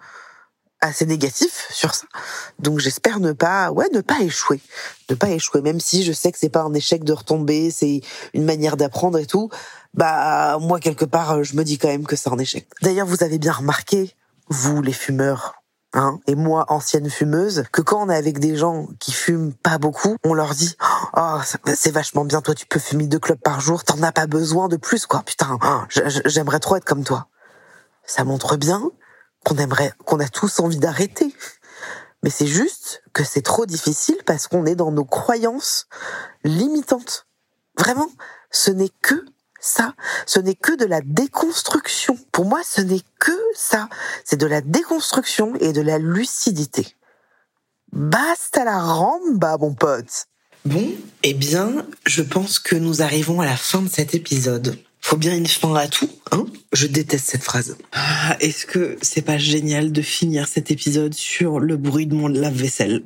assez 0.84 1.06
négatif 1.06 1.66
sur 1.70 1.94
ça. 1.94 2.06
Donc 2.58 2.78
j'espère 2.78 3.20
ne 3.20 3.32
pas, 3.32 3.70
ouais, 3.70 3.88
ne 3.92 4.00
pas 4.00 4.20
échouer, 4.20 4.60
ne 5.10 5.14
pas 5.14 5.30
échouer, 5.30 5.62
même 5.62 5.80
si 5.80 6.04
je 6.04 6.12
sais 6.12 6.32
que 6.32 6.38
c'est 6.38 6.48
pas 6.48 6.62
un 6.62 6.74
échec 6.74 7.04
de 7.04 7.12
retomber, 7.12 7.70
c'est 7.70 8.00
une 8.32 8.44
manière 8.44 8.76
d'apprendre 8.76 9.18
et 9.18 9.26
tout. 9.26 9.50
Bah 9.94 10.58
moi 10.60 10.80
quelque 10.80 11.04
part, 11.04 11.42
je 11.44 11.56
me 11.56 11.64
dis 11.64 11.78
quand 11.78 11.88
même 11.88 12.06
que 12.06 12.16
c'est 12.16 12.30
un 12.30 12.38
échec. 12.38 12.68
D'ailleurs, 12.82 13.06
vous 13.06 13.22
avez 13.22 13.38
bien 13.38 13.52
remarqué, 13.52 14.14
vous 14.48 14.82
les 14.82 14.92
fumeurs, 14.92 15.64
Hein, 15.96 16.18
et 16.26 16.34
moi, 16.34 16.64
ancienne 16.70 17.08
fumeuse, 17.08 17.62
que 17.70 17.80
quand 17.80 18.04
on 18.04 18.10
est 18.10 18.16
avec 18.16 18.40
des 18.40 18.56
gens 18.56 18.88
qui 18.98 19.12
fument 19.12 19.52
pas 19.52 19.78
beaucoup, 19.78 20.16
on 20.24 20.34
leur 20.34 20.52
dit 20.52 20.76
oh 21.16 21.38
c'est 21.72 21.92
vachement 21.92 22.24
bien, 22.24 22.42
toi 22.42 22.52
tu 22.52 22.66
peux 22.66 22.80
fumer 22.80 23.06
deux 23.06 23.20
clopes 23.20 23.40
par 23.40 23.60
jour, 23.60 23.84
t'en 23.84 24.02
as 24.02 24.10
pas 24.10 24.26
besoin 24.26 24.66
de 24.66 24.76
plus 24.76 25.06
quoi. 25.06 25.22
Putain, 25.24 25.56
j'aimerais 26.24 26.58
trop 26.58 26.74
être 26.74 26.84
comme 26.84 27.04
toi. 27.04 27.28
Ça 28.04 28.24
montre 28.24 28.56
bien 28.56 28.90
qu'on 29.44 29.56
aimerait, 29.56 29.92
qu'on 30.04 30.20
a 30.20 30.28
tous 30.28 30.60
envie 30.60 30.78
d'arrêter. 30.78 31.34
Mais 32.22 32.30
c'est 32.30 32.46
juste 32.46 33.02
que 33.12 33.22
c'est 33.22 33.42
trop 33.42 33.66
difficile 33.66 34.18
parce 34.24 34.48
qu'on 34.48 34.66
est 34.66 34.76
dans 34.76 34.90
nos 34.90 35.04
croyances 35.04 35.86
limitantes. 36.42 37.26
Vraiment, 37.78 38.08
ce 38.50 38.70
n'est 38.70 38.92
que 39.02 39.24
ça. 39.60 39.94
Ce 40.26 40.40
n'est 40.40 40.54
que 40.54 40.76
de 40.76 40.84
la 40.84 41.00
déconstruction. 41.02 42.18
Pour 42.32 42.46
moi, 42.46 42.60
ce 42.64 42.80
n'est 42.80 43.02
que 43.18 43.36
ça. 43.54 43.88
C'est 44.24 44.38
de 44.38 44.46
la 44.46 44.60
déconstruction 44.60 45.54
et 45.56 45.72
de 45.72 45.82
la 45.82 45.98
lucidité. 45.98 46.96
Basta 47.92 48.64
la 48.64 48.80
ramba, 48.80 49.56
mon 49.58 49.74
pote. 49.74 50.26
Bon, 50.64 50.92
eh 51.22 51.34
bien, 51.34 51.86
je 52.06 52.22
pense 52.22 52.58
que 52.58 52.74
nous 52.74 53.02
arrivons 53.02 53.40
à 53.40 53.44
la 53.44 53.56
fin 53.56 53.82
de 53.82 53.88
cet 53.88 54.14
épisode 54.14 54.78
faut 55.04 55.18
bien 55.18 55.36
une 55.36 55.46
fin 55.46 55.74
à 55.74 55.86
tout, 55.86 56.08
hein 56.32 56.46
Je 56.72 56.86
déteste 56.86 57.26
cette 57.26 57.42
phrase. 57.42 57.76
Ah, 57.92 58.38
est-ce 58.40 58.64
que 58.64 58.96
c'est 59.02 59.20
pas 59.20 59.36
génial 59.36 59.92
de 59.92 60.00
finir 60.00 60.48
cet 60.48 60.70
épisode 60.70 61.12
sur 61.12 61.60
le 61.60 61.76
bruit 61.76 62.06
de 62.06 62.14
mon 62.14 62.26
lave-vaisselle? 62.26 63.02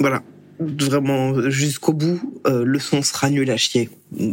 Voilà. 0.00 0.22
Vraiment, 0.58 1.50
jusqu'au 1.50 1.92
bout, 1.92 2.40
euh, 2.46 2.64
le 2.64 2.78
son 2.78 3.02
sera 3.02 3.28
nul 3.28 3.50
à 3.50 3.58
chier. 3.58 3.90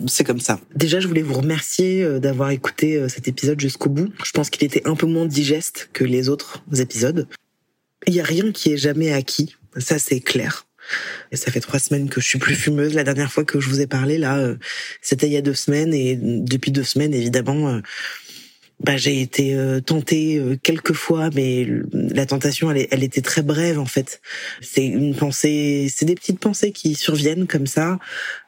C'est 0.08 0.24
comme 0.24 0.40
ça. 0.40 0.62
Déjà, 0.74 1.02
je 1.02 1.10
voulais 1.10 1.24
vous 1.24 1.34
remercier 1.34 2.02
euh, 2.04 2.20
d'avoir 2.20 2.52
écouté 2.52 2.96
euh, 2.96 3.10
cet 3.10 3.28
épisode 3.28 3.60
jusqu'au 3.60 3.90
bout. 3.90 4.14
Je 4.24 4.32
pense 4.32 4.50
qu'il 4.50 4.64
était 4.64 4.88
un 4.88 4.96
peu 4.96 5.08
moins 5.08 5.26
digeste 5.26 5.90
que 5.92 6.06
les 6.06 6.30
autres 6.30 6.64
épisodes. 6.80 7.28
Il 8.08 8.14
y 8.14 8.22
a 8.22 8.24
rien 8.24 8.54
qui 8.54 8.72
est 8.72 8.78
jamais 8.78 9.12
acquis. 9.12 9.58
Ça, 9.78 10.00
c'est 10.00 10.22
clair. 10.22 10.66
Et 11.32 11.36
ça 11.36 11.52
fait 11.52 11.60
trois 11.60 11.80
semaines 11.80 12.10
que 12.10 12.22
je 12.22 12.28
suis 12.28 12.40
plus 12.40 12.56
fumeuse. 12.56 12.94
La 12.94 13.04
dernière 13.04 13.32
fois 13.32 13.44
que 13.44 13.60
je 13.60 13.70
vous 13.70 13.82
ai 13.82 13.88
parlé, 13.88 14.18
là, 14.18 14.38
euh, 14.38 14.56
c'était 15.02 15.28
il 15.28 15.34
y 15.34 15.38
a 15.38 15.42
deux 15.42 15.54
semaines. 15.54 15.94
Et 15.94 16.18
depuis 16.22 16.72
deux 16.72 16.84
semaines, 16.84 17.14
évidemment, 17.14 17.70
euh, 17.70 17.82
bah, 18.80 18.98
j'ai 18.98 19.22
été 19.22 19.56
euh, 19.56 19.80
tentée 19.80 20.42
quelques 20.64 20.94
fois, 20.94 21.30
mais 21.36 21.68
la 21.94 22.26
tentation, 22.26 22.72
elle, 22.72 22.88
elle 22.90 23.04
était 23.04 23.22
très 23.22 23.44
brève 23.44 23.80
en 23.80 23.86
fait. 23.86 24.22
C'est 24.62 24.86
une 24.86 25.16
pensée, 25.16 25.88
c'est 25.94 26.06
des 26.06 26.16
petites 26.16 26.40
pensées 26.40 26.72
qui 26.72 26.96
surviennent 26.96 27.48
comme 27.48 27.68
ça. 27.68 28.00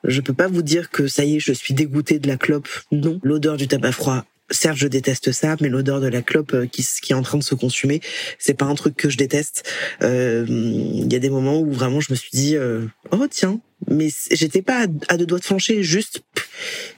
Je 0.04 0.22
peux 0.22 0.34
pas 0.34 0.48
vous 0.48 0.64
dire 0.64 0.89
que 0.89 1.08
ça 1.08 1.24
y 1.24 1.36
est, 1.36 1.39
je 1.39 1.54
suis 1.54 1.74
dégoûtée 1.74 2.20
de 2.20 2.28
la 2.28 2.38
clope. 2.38 2.68
Non, 2.91 3.20
l'odeur 3.24 3.58
du 3.58 3.68
tabac 3.68 3.91
froid, 3.91 4.26
certes 4.50 4.78
je 4.78 4.88
déteste 4.88 5.32
ça 5.32 5.56
mais 5.62 5.70
l'odeur 5.70 6.02
de 6.02 6.08
la 6.08 6.22
clope 6.22 6.54
euh, 6.54 6.66
qui, 6.66 6.86
qui 7.02 7.14
est 7.14 7.16
en 7.16 7.22
train 7.22 7.38
de 7.38 7.44
se 7.44 7.56
consumer 7.56 8.02
c'est 8.38 8.54
pas 8.54 8.66
un 8.66 8.76
truc 8.76 8.96
que 8.96 9.10
je 9.10 9.18
déteste. 9.18 9.70
Euh, 10.02 10.46
il 10.48 11.12
y 11.12 11.16
a 11.16 11.20
des 11.20 11.30
moments 11.30 11.60
où 11.60 11.72
vraiment 11.72 12.00
je 12.00 12.12
me 12.12 12.16
suis 12.16 12.32
dit 12.32 12.56
euh, 12.56 12.86
oh 13.12 13.28
tiens 13.30 13.60
mais 13.90 14.10
j'étais 14.32 14.62
pas 14.62 14.88
à 15.08 15.18
deux 15.18 15.26
doigts 15.26 15.40
de 15.40 15.46
flancher 15.46 15.84
juste 15.84 16.22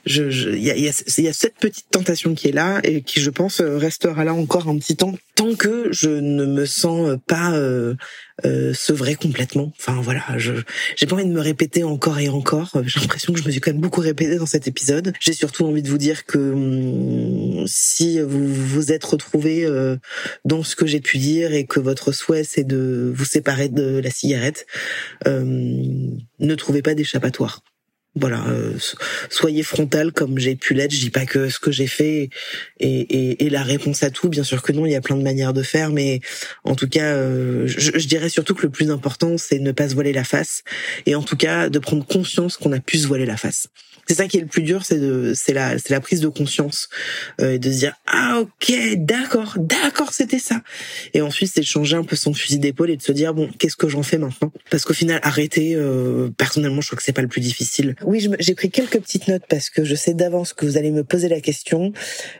je 0.04 0.50
il 0.50 0.62
y 0.62 0.70
a, 0.70 0.76
y, 0.76 0.88
a, 0.88 1.20
y 1.20 1.28
a 1.28 1.32
cette 1.32 1.56
petite 1.56 1.90
tentation 1.90 2.34
qui 2.34 2.48
est 2.48 2.52
là 2.52 2.80
et 2.84 3.02
qui 3.02 3.20
je 3.20 3.30
pense 3.30 3.60
restera 3.60 4.24
là 4.24 4.34
encore 4.34 4.68
un 4.68 4.78
petit 4.78 4.96
temps 4.96 5.14
tant 5.36 5.54
que 5.54 5.92
je 5.92 6.08
ne 6.08 6.46
me 6.46 6.64
sens 6.64 7.18
pas 7.26 7.52
euh, 7.52 7.94
euh, 8.44 8.74
sevrer 8.74 9.14
complètement. 9.14 9.72
Enfin 9.78 10.00
voilà, 10.02 10.22
je 10.36 10.52
j'ai 10.96 11.06
pas 11.06 11.14
envie 11.14 11.24
de 11.24 11.32
me 11.32 11.40
répéter 11.40 11.84
encore 11.84 12.18
et 12.18 12.28
encore. 12.28 12.70
J'ai 12.84 13.00
l'impression 13.00 13.32
que 13.32 13.38
je 13.38 13.44
me 13.44 13.50
suis 13.50 13.60
quand 13.60 13.70
même 13.70 13.80
beaucoup 13.80 14.00
répété 14.00 14.36
dans 14.36 14.46
cet 14.46 14.66
épisode. 14.66 15.12
J'ai 15.20 15.32
surtout 15.32 15.64
envie 15.64 15.82
de 15.82 15.88
vous 15.88 15.98
dire 15.98 16.24
que 16.24 16.38
hum, 16.38 17.66
si 17.66 18.20
vous 18.20 18.52
vous 18.52 18.92
êtes 18.92 19.04
retrouvé 19.04 19.64
euh, 19.64 19.96
dans 20.44 20.62
ce 20.62 20.74
que 20.74 20.86
j'ai 20.86 21.00
pu 21.00 21.18
dire 21.18 21.52
et 21.52 21.64
que 21.64 21.80
votre 21.80 22.12
souhait 22.12 22.44
c'est 22.44 22.64
de 22.64 23.12
vous 23.14 23.24
séparer 23.24 23.68
de 23.68 23.98
la 23.98 24.10
cigarette, 24.10 24.66
euh, 25.26 26.10
ne 26.40 26.54
trouvez 26.54 26.82
pas 26.82 26.94
d'échappatoire 26.94 27.62
voilà, 28.16 28.46
euh, 28.48 28.72
soyez 29.28 29.62
frontal 29.62 30.10
comme 30.10 30.38
j'ai 30.38 30.56
pu 30.56 30.72
l'être. 30.72 30.92
Je 30.92 31.00
dis 31.00 31.10
pas 31.10 31.26
que 31.26 31.50
ce 31.50 31.60
que 31.60 31.70
j'ai 31.70 31.86
fait 31.86 32.30
est, 32.80 33.50
la 33.50 33.62
réponse 33.62 34.02
à 34.02 34.10
tout. 34.10 34.30
Bien 34.30 34.42
sûr 34.42 34.62
que 34.62 34.72
non, 34.72 34.86
il 34.86 34.92
y 34.92 34.94
a 34.94 35.02
plein 35.02 35.16
de 35.16 35.22
manières 35.22 35.52
de 35.52 35.62
faire, 35.62 35.90
mais 35.90 36.20
en 36.64 36.74
tout 36.74 36.88
cas, 36.88 37.12
euh, 37.14 37.66
je, 37.66 37.98
je, 37.98 38.08
dirais 38.08 38.30
surtout 38.30 38.54
que 38.54 38.62
le 38.62 38.70
plus 38.70 38.90
important, 38.90 39.36
c'est 39.36 39.58
ne 39.58 39.70
pas 39.70 39.90
se 39.90 39.94
voiler 39.94 40.14
la 40.14 40.24
face, 40.24 40.62
et 41.04 41.14
en 41.14 41.22
tout 41.22 41.36
cas 41.36 41.68
de 41.68 41.78
prendre 41.78 42.06
conscience 42.06 42.56
qu'on 42.56 42.72
a 42.72 42.80
pu 42.80 42.96
se 42.96 43.06
voiler 43.06 43.26
la 43.26 43.36
face 43.36 43.68
c'est 44.06 44.14
ça 44.14 44.26
qui 44.28 44.38
est 44.38 44.40
le 44.40 44.46
plus 44.46 44.62
dur, 44.62 44.84
c'est 44.84 44.98
de, 44.98 45.32
c'est 45.34 45.52
la, 45.52 45.78
c'est 45.78 45.90
la 45.90 46.00
prise 46.00 46.20
de 46.20 46.28
conscience 46.28 46.88
euh, 47.40 47.54
et 47.54 47.58
de 47.58 47.70
se 47.70 47.78
dire 47.78 47.94
ah 48.06 48.40
ok, 48.40 48.72
d'accord, 48.96 49.54
d'accord, 49.58 50.12
c'était 50.12 50.38
ça. 50.38 50.62
Et 51.14 51.20
ensuite, 51.20 51.52
c'est 51.54 51.60
de 51.60 51.66
changer 51.66 51.96
un 51.96 52.04
peu 52.04 52.16
son 52.16 52.34
fusil 52.34 52.58
d'épaule 52.58 52.90
et 52.90 52.96
de 52.96 53.02
se 53.02 53.12
dire 53.12 53.34
bon, 53.34 53.48
qu'est-ce 53.58 53.76
que 53.76 53.88
j'en 53.88 54.02
fais 54.02 54.18
maintenant? 54.18 54.52
Parce 54.70 54.84
qu'au 54.84 54.94
final, 54.94 55.20
arrêter, 55.22 55.74
euh, 55.74 56.30
personnellement, 56.36 56.80
je 56.80 56.88
crois 56.88 56.96
que 56.96 57.02
c'est 57.02 57.12
pas 57.12 57.22
le 57.22 57.28
plus 57.28 57.40
difficile. 57.40 57.94
Oui, 58.04 58.28
j'ai 58.38 58.54
pris 58.54 58.70
quelques 58.70 59.00
petites 59.00 59.28
notes 59.28 59.44
parce 59.48 59.70
que 59.70 59.84
je 59.84 59.94
sais 59.94 60.14
d'avance 60.14 60.52
que 60.52 60.66
vous 60.66 60.76
allez 60.76 60.90
me 60.90 61.04
poser 61.04 61.28
la 61.28 61.40
question 61.40 61.92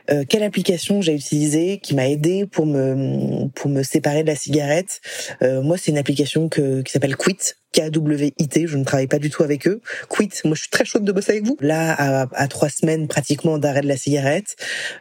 euh, 0.09 0.23
quelle 0.27 0.43
application 0.43 1.01
j'ai 1.01 1.13
utilisée 1.13 1.79
qui 1.81 1.95
m'a 1.95 2.07
aidé 2.07 2.45
pour 2.45 2.65
me 2.65 3.47
pour 3.49 3.69
me 3.69 3.83
séparer 3.83 4.23
de 4.23 4.27
la 4.27 4.35
cigarette? 4.35 5.01
Euh, 5.41 5.61
moi, 5.61 5.77
c'est 5.77 5.91
une 5.91 5.97
application 5.97 6.49
que, 6.49 6.81
qui 6.81 6.91
s'appelle 6.91 7.15
Quit 7.15 7.37
KWIT, 7.73 8.67
je 8.67 8.77
ne 8.77 8.83
travaille 8.83 9.07
pas 9.07 9.19
du 9.19 9.29
tout 9.29 9.43
avec 9.43 9.67
eux. 9.67 9.81
Quit, 10.09 10.29
moi 10.45 10.55
je 10.55 10.61
suis 10.61 10.69
très 10.69 10.85
chaude 10.85 11.03
de 11.03 11.11
bosser 11.11 11.33
avec 11.33 11.45
vous. 11.45 11.57
Là, 11.59 11.93
à, 12.33 12.47
trois 12.47 12.69
semaines 12.69 13.07
pratiquement 13.07 13.57
d'arrêt 13.57 13.81
de 13.81 13.87
la 13.87 13.97
cigarette, 13.97 14.55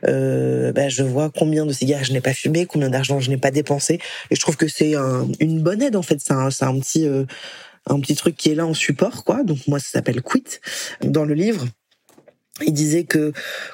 euh, 0.07 0.73
bah, 0.73 0.89
je 0.89 1.03
vois 1.03 1.31
combien 1.31 1.67
de 1.67 1.73
cigarettes 1.73 2.07
je 2.07 2.13
n'ai 2.13 2.21
pas 2.21 2.35
fumé, 2.35 2.67
combien 2.67 2.91
d'argent 2.91 3.21
je 3.21 3.31
n'ai 3.31 3.39
pas 3.39 3.51
dépensé, 3.51 4.01
et 4.31 4.35
je 4.35 4.41
trouve 4.41 4.57
que 4.57 4.69
c'est 4.69 4.95
un, 4.95 5.27
une 5.41 5.63
bonne 5.63 5.83
aide 5.83 5.97
en 5.97 6.03
fait. 6.03 6.19
C'est 6.21 6.33
un, 6.33 6.49
un 6.61 6.79
petit 6.81 7.07
euh, 7.07 7.25
un 7.89 8.01
petit 8.01 8.17
truc 8.17 8.37
qui 8.37 8.51
est 8.51 8.55
là 8.55 8.67
en 8.67 8.75
support, 8.75 9.25
quoi. 9.25 9.45
Donc 9.45 9.59
moi, 9.69 9.79
ça 9.79 9.91
s'appelle 9.93 10.23
Quit 10.23 10.61
dans 11.03 11.25
le 11.25 11.35
livre 11.35 11.67
il 12.65 12.73
disait 12.73 13.05
que 13.05 13.33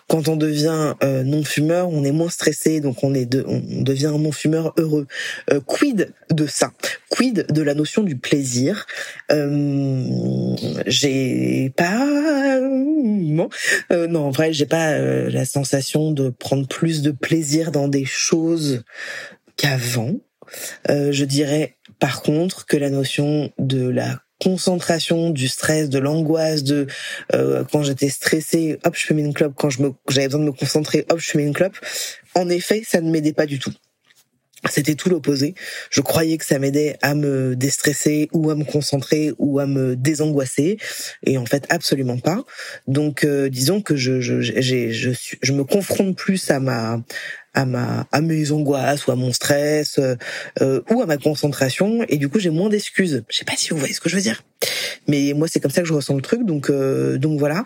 quand 0.08 0.28
on 0.28 0.36
devient 0.36 0.94
euh, 1.02 1.22
non-fumeur, 1.22 1.88
on 1.88 2.04
est 2.04 2.12
moins 2.12 2.30
stressé, 2.30 2.80
donc 2.80 3.04
on 3.04 3.14
est 3.14 3.26
de, 3.26 3.44
on 3.46 3.82
devient 3.82 4.06
un 4.06 4.18
non-fumeur 4.18 4.74
heureux. 4.76 5.06
Euh, 5.50 5.60
quid 5.60 6.12
de 6.30 6.46
ça? 6.46 6.72
Quid 7.08 7.46
de 7.48 7.62
la 7.62 7.74
notion 7.74 8.02
du 8.02 8.16
plaisir? 8.16 8.86
Euh, 9.30 10.56
J'ai 10.86 11.72
pas 11.76 12.06
euh, 12.60 14.06
non, 14.08 14.26
en 14.26 14.30
vrai, 14.30 14.52
j'ai 14.52 14.66
pas 14.66 14.98
la 14.98 15.44
sensation 15.44 16.10
de 16.10 16.30
prendre 16.30 16.66
plus 16.66 17.02
de 17.02 17.10
plaisir 17.10 17.72
dans 17.72 17.88
des 17.88 18.04
choses 18.04 18.82
qu'avant. 19.56 20.14
je 20.88 21.24
dirais 21.24 21.76
par 21.98 22.22
contre 22.22 22.66
que 22.66 22.76
la 22.76 22.90
notion 22.90 23.52
de 23.58 23.88
la 23.88 24.21
concentration, 24.42 25.30
du 25.30 25.48
stress, 25.48 25.88
de 25.88 25.98
l'angoisse, 25.98 26.62
de 26.62 26.86
euh, 27.34 27.64
quand 27.70 27.82
j'étais 27.82 28.08
stressée, 28.08 28.78
hop, 28.84 28.94
je 28.96 29.04
fumais 29.04 29.22
une 29.22 29.34
clope. 29.34 29.54
Quand 29.56 29.68
j'avais 30.08 30.26
besoin 30.26 30.40
de 30.40 30.46
me 30.46 30.52
concentrer, 30.52 31.06
hop, 31.10 31.18
je 31.18 31.30
fumais 31.30 31.44
une 31.44 31.54
clope. 31.54 31.76
En 32.34 32.48
effet, 32.48 32.82
ça 32.86 33.00
ne 33.00 33.10
m'aidait 33.10 33.32
pas 33.32 33.46
du 33.46 33.58
tout. 33.58 33.72
C'était 34.70 34.94
tout 34.94 35.08
l'opposé. 35.08 35.54
Je 35.90 36.00
croyais 36.00 36.38
que 36.38 36.44
ça 36.44 36.60
m'aidait 36.60 36.96
à 37.02 37.16
me 37.16 37.56
déstresser 37.56 38.28
ou 38.32 38.48
à 38.50 38.54
me 38.54 38.62
concentrer 38.62 39.32
ou 39.38 39.58
à 39.58 39.66
me 39.66 39.96
désangoisser, 39.96 40.78
et 41.26 41.36
en 41.36 41.46
fait 41.46 41.66
absolument 41.68 42.18
pas. 42.18 42.44
Donc 42.86 43.24
euh, 43.24 43.48
disons 43.48 43.82
que 43.82 43.96
je 43.96 44.20
je 44.20 44.40
je 44.40 45.10
je 45.42 45.52
me 45.52 45.64
confronte 45.64 46.16
plus 46.16 46.48
à 46.52 46.60
ma 46.60 47.02
à 47.54 47.64
ma 47.64 48.06
à 48.12 48.20
mes 48.20 48.52
angoisses 48.52 49.06
ou 49.06 49.10
à 49.12 49.16
mon 49.16 49.32
stress 49.32 49.98
euh, 49.98 50.16
euh, 50.60 50.80
ou 50.90 51.02
à 51.02 51.06
ma 51.06 51.16
concentration 51.16 52.04
et 52.08 52.16
du 52.16 52.28
coup 52.28 52.38
j'ai 52.38 52.50
moins 52.50 52.68
d'excuses. 52.68 53.24
Je 53.28 53.36
sais 53.36 53.44
pas 53.44 53.56
si 53.56 53.70
vous 53.70 53.78
voyez 53.78 53.94
ce 53.94 54.00
que 54.00 54.08
je 54.08 54.16
veux 54.16 54.22
dire, 54.22 54.42
mais 55.08 55.32
moi 55.34 55.48
c'est 55.48 55.60
comme 55.60 55.70
ça 55.70 55.82
que 55.82 55.88
je 55.88 55.94
ressens 55.94 56.14
le 56.14 56.22
truc. 56.22 56.44
Donc 56.44 56.70
donc 56.70 57.38
voilà. 57.38 57.64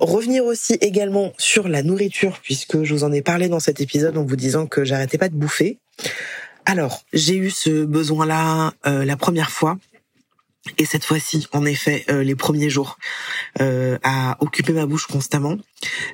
Revenir 0.00 0.44
aussi 0.44 0.74
également 0.80 1.32
sur 1.38 1.68
la 1.68 1.82
nourriture 1.82 2.40
puisque 2.42 2.82
je 2.82 2.92
vous 2.92 3.04
en 3.04 3.12
ai 3.12 3.22
parlé 3.22 3.48
dans 3.48 3.60
cet 3.60 3.80
épisode 3.80 4.18
en 4.18 4.24
vous 4.24 4.36
disant 4.36 4.66
que 4.66 4.84
j'arrêtais 4.84 5.18
pas 5.18 5.28
de 5.28 5.36
bouffer. 5.36 5.78
Alors, 6.66 7.04
j'ai 7.12 7.36
eu 7.36 7.50
ce 7.50 7.84
besoin-là 7.84 8.72
euh, 8.86 9.04
la 9.04 9.16
première 9.16 9.50
fois. 9.50 9.78
Et 10.78 10.86
cette 10.86 11.04
fois-ci, 11.04 11.46
en 11.52 11.66
effet, 11.66 12.06
euh, 12.08 12.22
les 12.22 12.34
premiers 12.34 12.70
jours, 12.70 12.98
euh, 13.60 13.98
à 14.02 14.36
occuper 14.40 14.72
ma 14.72 14.86
bouche 14.86 15.06
constamment. 15.06 15.58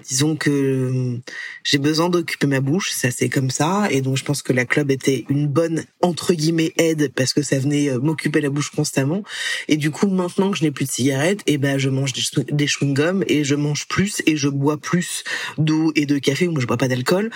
Disons 0.08 0.34
que 0.34 1.20
j'ai 1.62 1.78
besoin 1.78 2.08
d'occuper 2.08 2.48
ma 2.48 2.60
bouche, 2.60 2.90
ça 2.90 3.12
c'est 3.12 3.28
comme 3.28 3.50
ça, 3.50 3.86
et 3.90 4.00
donc 4.00 4.16
je 4.16 4.24
pense 4.24 4.42
que 4.42 4.52
la 4.52 4.64
club 4.64 4.90
était 4.90 5.24
une 5.28 5.46
bonne 5.46 5.84
entre 6.02 6.34
guillemets 6.34 6.72
aide 6.76 7.12
parce 7.14 7.32
que 7.32 7.42
ça 7.42 7.60
venait 7.60 7.96
m'occuper 7.98 8.40
la 8.40 8.50
bouche 8.50 8.70
constamment. 8.70 9.22
Et 9.68 9.76
du 9.76 9.92
coup, 9.92 10.08
maintenant 10.08 10.50
que 10.50 10.58
je 10.58 10.64
n'ai 10.64 10.72
plus 10.72 10.86
de 10.86 10.90
cigarettes, 10.90 11.42
et 11.46 11.52
eh 11.52 11.58
ben 11.58 11.78
je 11.78 11.88
mange 11.88 12.12
des, 12.12 12.22
des 12.50 12.66
chewing-gums 12.66 13.24
et 13.28 13.44
je 13.44 13.54
mange 13.54 13.86
plus 13.86 14.20
et 14.26 14.36
je 14.36 14.48
bois 14.48 14.78
plus 14.78 15.22
d'eau 15.58 15.92
et 15.94 16.06
de 16.06 16.18
café. 16.18 16.48
Moi, 16.48 16.60
je 16.60 16.66
bois 16.66 16.76
pas 16.76 16.88
d'alcool. 16.88 17.30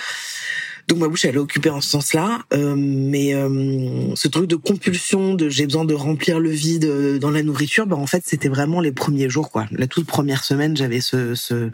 Donc 0.88 0.98
ma 0.98 1.08
bouche 1.08 1.24
elle 1.24 1.36
est 1.36 1.38
occupée 1.38 1.70
en 1.70 1.80
ce 1.80 1.88
sens-là, 1.88 2.40
euh, 2.52 2.74
mais 2.76 3.34
euh, 3.34 4.14
ce 4.14 4.28
truc 4.28 4.46
de 4.46 4.56
compulsion, 4.56 5.34
de 5.34 5.48
j'ai 5.48 5.64
besoin 5.64 5.84
de 5.84 5.94
remplir 5.94 6.38
le 6.38 6.50
vide 6.50 6.84
euh, 6.84 7.18
dans 7.18 7.30
la 7.30 7.42
nourriture, 7.42 7.86
bah 7.86 7.96
en 7.96 8.06
fait 8.06 8.22
c'était 8.26 8.48
vraiment 8.48 8.80
les 8.80 8.92
premiers 8.92 9.30
jours 9.30 9.50
quoi. 9.50 9.66
La 9.70 9.86
toute 9.86 10.06
première 10.06 10.44
semaine 10.44 10.76
j'avais 10.76 11.00
ce 11.00 11.34
ce, 11.34 11.70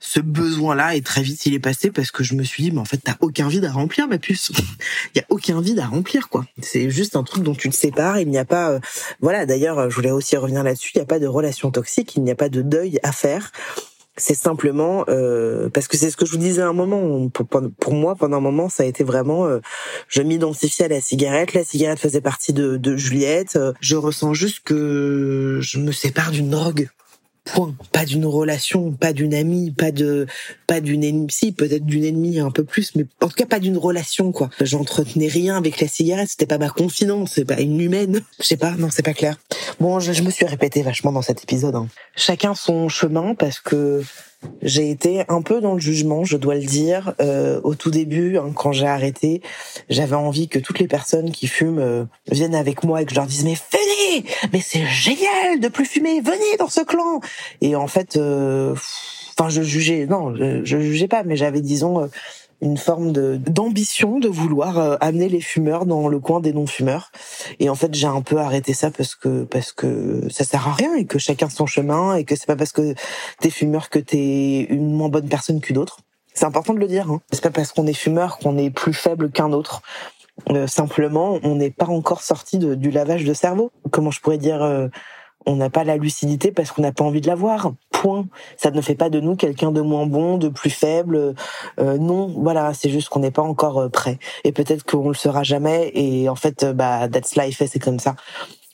ce 0.00 0.20
besoin-là 0.20 0.94
et 0.96 1.02
très 1.02 1.22
vite 1.22 1.44
il 1.44 1.52
est 1.52 1.60
passé 1.60 1.90
parce 1.90 2.10
que 2.10 2.24
je 2.24 2.34
me 2.34 2.42
suis 2.44 2.62
dit 2.62 2.70
mais 2.70 2.80
en 2.80 2.86
fait 2.86 2.98
t'as 3.04 3.16
aucun 3.20 3.48
vide 3.48 3.66
à 3.66 3.72
remplir 3.72 4.08
ma 4.08 4.18
puce. 4.18 4.50
il 5.14 5.18
y 5.18 5.20
a 5.20 5.26
aucun 5.28 5.60
vide 5.60 5.78
à 5.80 5.86
remplir 5.86 6.30
quoi. 6.30 6.46
C'est 6.62 6.88
juste 6.88 7.14
un 7.16 7.24
truc 7.24 7.42
dont 7.42 7.54
tu 7.54 7.68
te 7.68 7.74
sépares. 7.74 8.20
Il 8.20 8.28
n'y 8.28 8.38
a 8.38 8.46
pas 8.46 8.80
voilà 9.20 9.44
d'ailleurs 9.44 9.90
je 9.90 9.94
voulais 9.94 10.10
aussi 10.10 10.36
revenir 10.36 10.62
là-dessus. 10.62 10.92
Il 10.94 10.98
n'y 10.98 11.02
a 11.02 11.06
pas 11.06 11.18
de 11.18 11.26
relation 11.26 11.70
toxique, 11.70 12.16
il 12.16 12.22
n'y 12.22 12.30
a 12.30 12.36
pas 12.36 12.48
de 12.48 12.62
deuil 12.62 12.98
à 13.02 13.12
faire 13.12 13.52
c'est 14.16 14.34
simplement 14.34 15.04
euh, 15.08 15.68
parce 15.68 15.88
que 15.88 15.96
c'est 15.96 16.10
ce 16.10 16.16
que 16.16 16.26
je 16.26 16.32
vous 16.32 16.38
disais 16.38 16.62
à 16.62 16.68
un 16.68 16.72
moment. 16.72 17.28
Pour, 17.28 17.94
moi, 17.94 18.14
pendant 18.14 18.38
un 18.38 18.40
moment, 18.40 18.68
ça 18.68 18.82
a 18.82 18.86
été 18.86 19.04
vraiment. 19.04 19.46
Euh, 19.46 19.60
je 20.08 20.22
m'identifiais 20.22 20.86
à 20.86 20.88
la 20.88 21.00
cigarette. 21.00 21.54
La 21.54 21.64
cigarette 21.64 21.98
faisait 21.98 22.20
partie 22.20 22.52
de, 22.52 22.76
de 22.76 22.96
Juliette. 22.96 23.58
Je 23.80 23.96
ressens 23.96 24.34
juste 24.34 24.60
que 24.64 25.58
je 25.60 25.78
me 25.78 25.92
sépare 25.92 26.30
d'une 26.30 26.50
drogue. 26.50 26.88
Point. 27.46 27.74
Pas 27.92 28.04
d'une 28.04 28.26
relation, 28.26 28.92
pas 28.92 29.12
d'une 29.12 29.32
amie, 29.32 29.70
pas 29.70 29.92
de, 29.92 30.26
pas 30.66 30.80
d'une 30.80 31.04
ennemie. 31.04 31.28
Si, 31.30 31.52
peut-être 31.52 31.86
d'une 31.86 32.04
ennemie 32.04 32.40
un 32.40 32.50
peu 32.50 32.64
plus, 32.64 32.94
mais 32.96 33.06
en 33.22 33.28
tout 33.28 33.36
cas 33.36 33.46
pas 33.46 33.60
d'une 33.60 33.78
relation, 33.78 34.32
quoi. 34.32 34.50
J'entretenais 34.60 35.28
rien 35.28 35.56
avec 35.56 35.80
la 35.80 35.86
cigarette. 35.86 36.28
C'était 36.28 36.46
pas 36.46 36.58
ma 36.58 36.68
confidence, 36.68 37.32
c'est 37.34 37.44
pas 37.44 37.60
une 37.60 37.80
humaine. 37.80 38.20
Je 38.40 38.44
sais 38.44 38.56
pas, 38.56 38.72
non, 38.72 38.88
c'est 38.90 39.04
pas 39.04 39.14
clair. 39.14 39.38
Bon, 39.80 40.00
je, 40.00 40.22
me 40.22 40.30
suis 40.30 40.46
répété 40.46 40.82
vachement 40.82 41.12
dans 41.12 41.22
cet 41.22 41.42
épisode. 41.42 41.74
Hein. 41.74 41.88
Chacun 42.14 42.54
son 42.54 42.88
chemin 42.88 43.34
parce 43.34 43.60
que 43.60 44.02
j'ai 44.62 44.90
été 44.90 45.24
un 45.28 45.42
peu 45.42 45.60
dans 45.60 45.74
le 45.74 45.80
jugement, 45.80 46.24
je 46.24 46.36
dois 46.36 46.54
le 46.54 46.64
dire. 46.64 47.14
Euh, 47.20 47.60
au 47.64 47.74
tout 47.74 47.90
début, 47.90 48.38
hein, 48.38 48.52
quand 48.54 48.72
j'ai 48.72 48.86
arrêté, 48.86 49.42
j'avais 49.88 50.16
envie 50.16 50.48
que 50.48 50.58
toutes 50.58 50.78
les 50.78 50.88
personnes 50.88 51.30
qui 51.30 51.46
fument 51.46 51.78
euh, 51.78 52.04
viennent 52.30 52.54
avec 52.54 52.84
moi 52.84 53.02
et 53.02 53.04
que 53.04 53.10
je 53.10 53.16
leur 53.16 53.26
dise 53.26 53.44
mais 53.44 53.54
venez, 53.72 54.26
mais 54.52 54.60
c'est 54.60 54.84
génial 54.86 55.60
de 55.60 55.68
plus 55.68 55.86
fumer, 55.86 56.20
venez 56.20 56.56
dans 56.58 56.68
ce 56.68 56.80
clan. 56.80 57.20
Et 57.60 57.76
en 57.76 57.86
fait, 57.86 58.16
euh, 58.16 58.74
enfin 59.38 59.48
je 59.48 59.62
jugeais, 59.62 60.06
non, 60.06 60.34
je, 60.34 60.64
je 60.64 60.78
jugeais 60.78 61.08
pas, 61.08 61.22
mais 61.22 61.36
j'avais 61.36 61.60
disons 61.60 62.08
une 62.60 62.76
forme 62.76 63.12
d'ambition 63.12 64.18
de 64.18 64.28
vouloir 64.28 64.78
euh, 64.78 64.96
amener 65.00 65.28
les 65.28 65.40
fumeurs 65.40 65.86
dans 65.86 66.08
le 66.08 66.18
coin 66.18 66.40
des 66.40 66.52
non-fumeurs. 66.52 67.10
Et 67.60 67.68
en 67.68 67.74
fait, 67.74 67.94
j'ai 67.94 68.06
un 68.06 68.22
peu 68.22 68.38
arrêté 68.38 68.72
ça 68.72 68.90
parce 68.90 69.14
que 69.14 69.44
parce 69.44 69.72
que 69.72 70.22
ça 70.30 70.44
sert 70.44 70.66
à 70.66 70.72
rien 70.72 70.94
et 70.94 71.04
que 71.04 71.18
chacun 71.18 71.48
son 71.48 71.66
chemin 71.66 72.14
et 72.14 72.24
que 72.24 72.34
c'est 72.34 72.46
pas 72.46 72.56
parce 72.56 72.72
que 72.72 72.94
t'es 73.40 73.50
fumeur 73.50 73.90
que 73.90 73.98
t'es 73.98 74.66
une 74.70 74.92
moins 74.92 75.08
bonne 75.08 75.28
personne 75.28 75.60
qu'une 75.60 75.78
autre. 75.78 75.98
C'est 76.34 76.44
important 76.44 76.74
de 76.74 76.78
le 76.78 76.86
dire. 76.86 77.10
Hein. 77.10 77.20
C'est 77.32 77.42
pas 77.42 77.50
parce 77.50 77.72
qu'on 77.72 77.86
est 77.86 77.94
fumeur 77.94 78.38
qu'on 78.38 78.58
est 78.58 78.70
plus 78.70 78.92
faible 78.92 79.30
qu'un 79.30 79.52
autre. 79.52 79.82
Euh, 80.50 80.66
simplement, 80.66 81.38
on 81.42 81.54
n'est 81.56 81.70
pas 81.70 81.86
encore 81.86 82.22
sorti 82.22 82.58
du 82.58 82.90
lavage 82.90 83.24
de 83.24 83.32
cerveau. 83.32 83.72
Comment 83.90 84.10
je 84.10 84.20
pourrais 84.20 84.38
dire 84.38 84.62
euh, 84.62 84.88
On 85.46 85.56
n'a 85.56 85.70
pas 85.70 85.84
la 85.84 85.96
lucidité 85.96 86.50
parce 86.50 86.72
qu'on 86.72 86.82
n'a 86.82 86.92
pas 86.92 87.04
envie 87.04 87.20
de 87.20 87.26
l'avoir. 87.26 87.72
Point. 87.90 88.26
Ça 88.56 88.70
ne 88.70 88.80
fait 88.80 88.94
pas 88.94 89.10
de 89.10 89.20
nous 89.20 89.36
quelqu'un 89.36 89.70
de 89.70 89.80
moins 89.80 90.06
bon, 90.06 90.38
de 90.38 90.48
plus 90.48 90.70
faible. 90.70 91.34
Euh, 91.78 91.98
non, 91.98 92.26
voilà, 92.26 92.74
c'est 92.74 92.90
juste 92.90 93.08
qu'on 93.08 93.20
n'est 93.20 93.30
pas 93.30 93.42
encore 93.42 93.78
euh, 93.78 93.88
prêt. 93.88 94.18
Et 94.44 94.52
peut-être 94.52 94.84
qu'on 94.84 95.08
le 95.08 95.14
sera 95.14 95.42
jamais. 95.42 95.92
Et 95.94 96.28
en 96.28 96.34
fait, 96.34 96.64
euh, 96.64 96.72
bah, 96.72 97.08
that's 97.08 97.36
life, 97.36 97.62
c'est 97.64 97.78
comme 97.78 98.00
ça. 98.00 98.16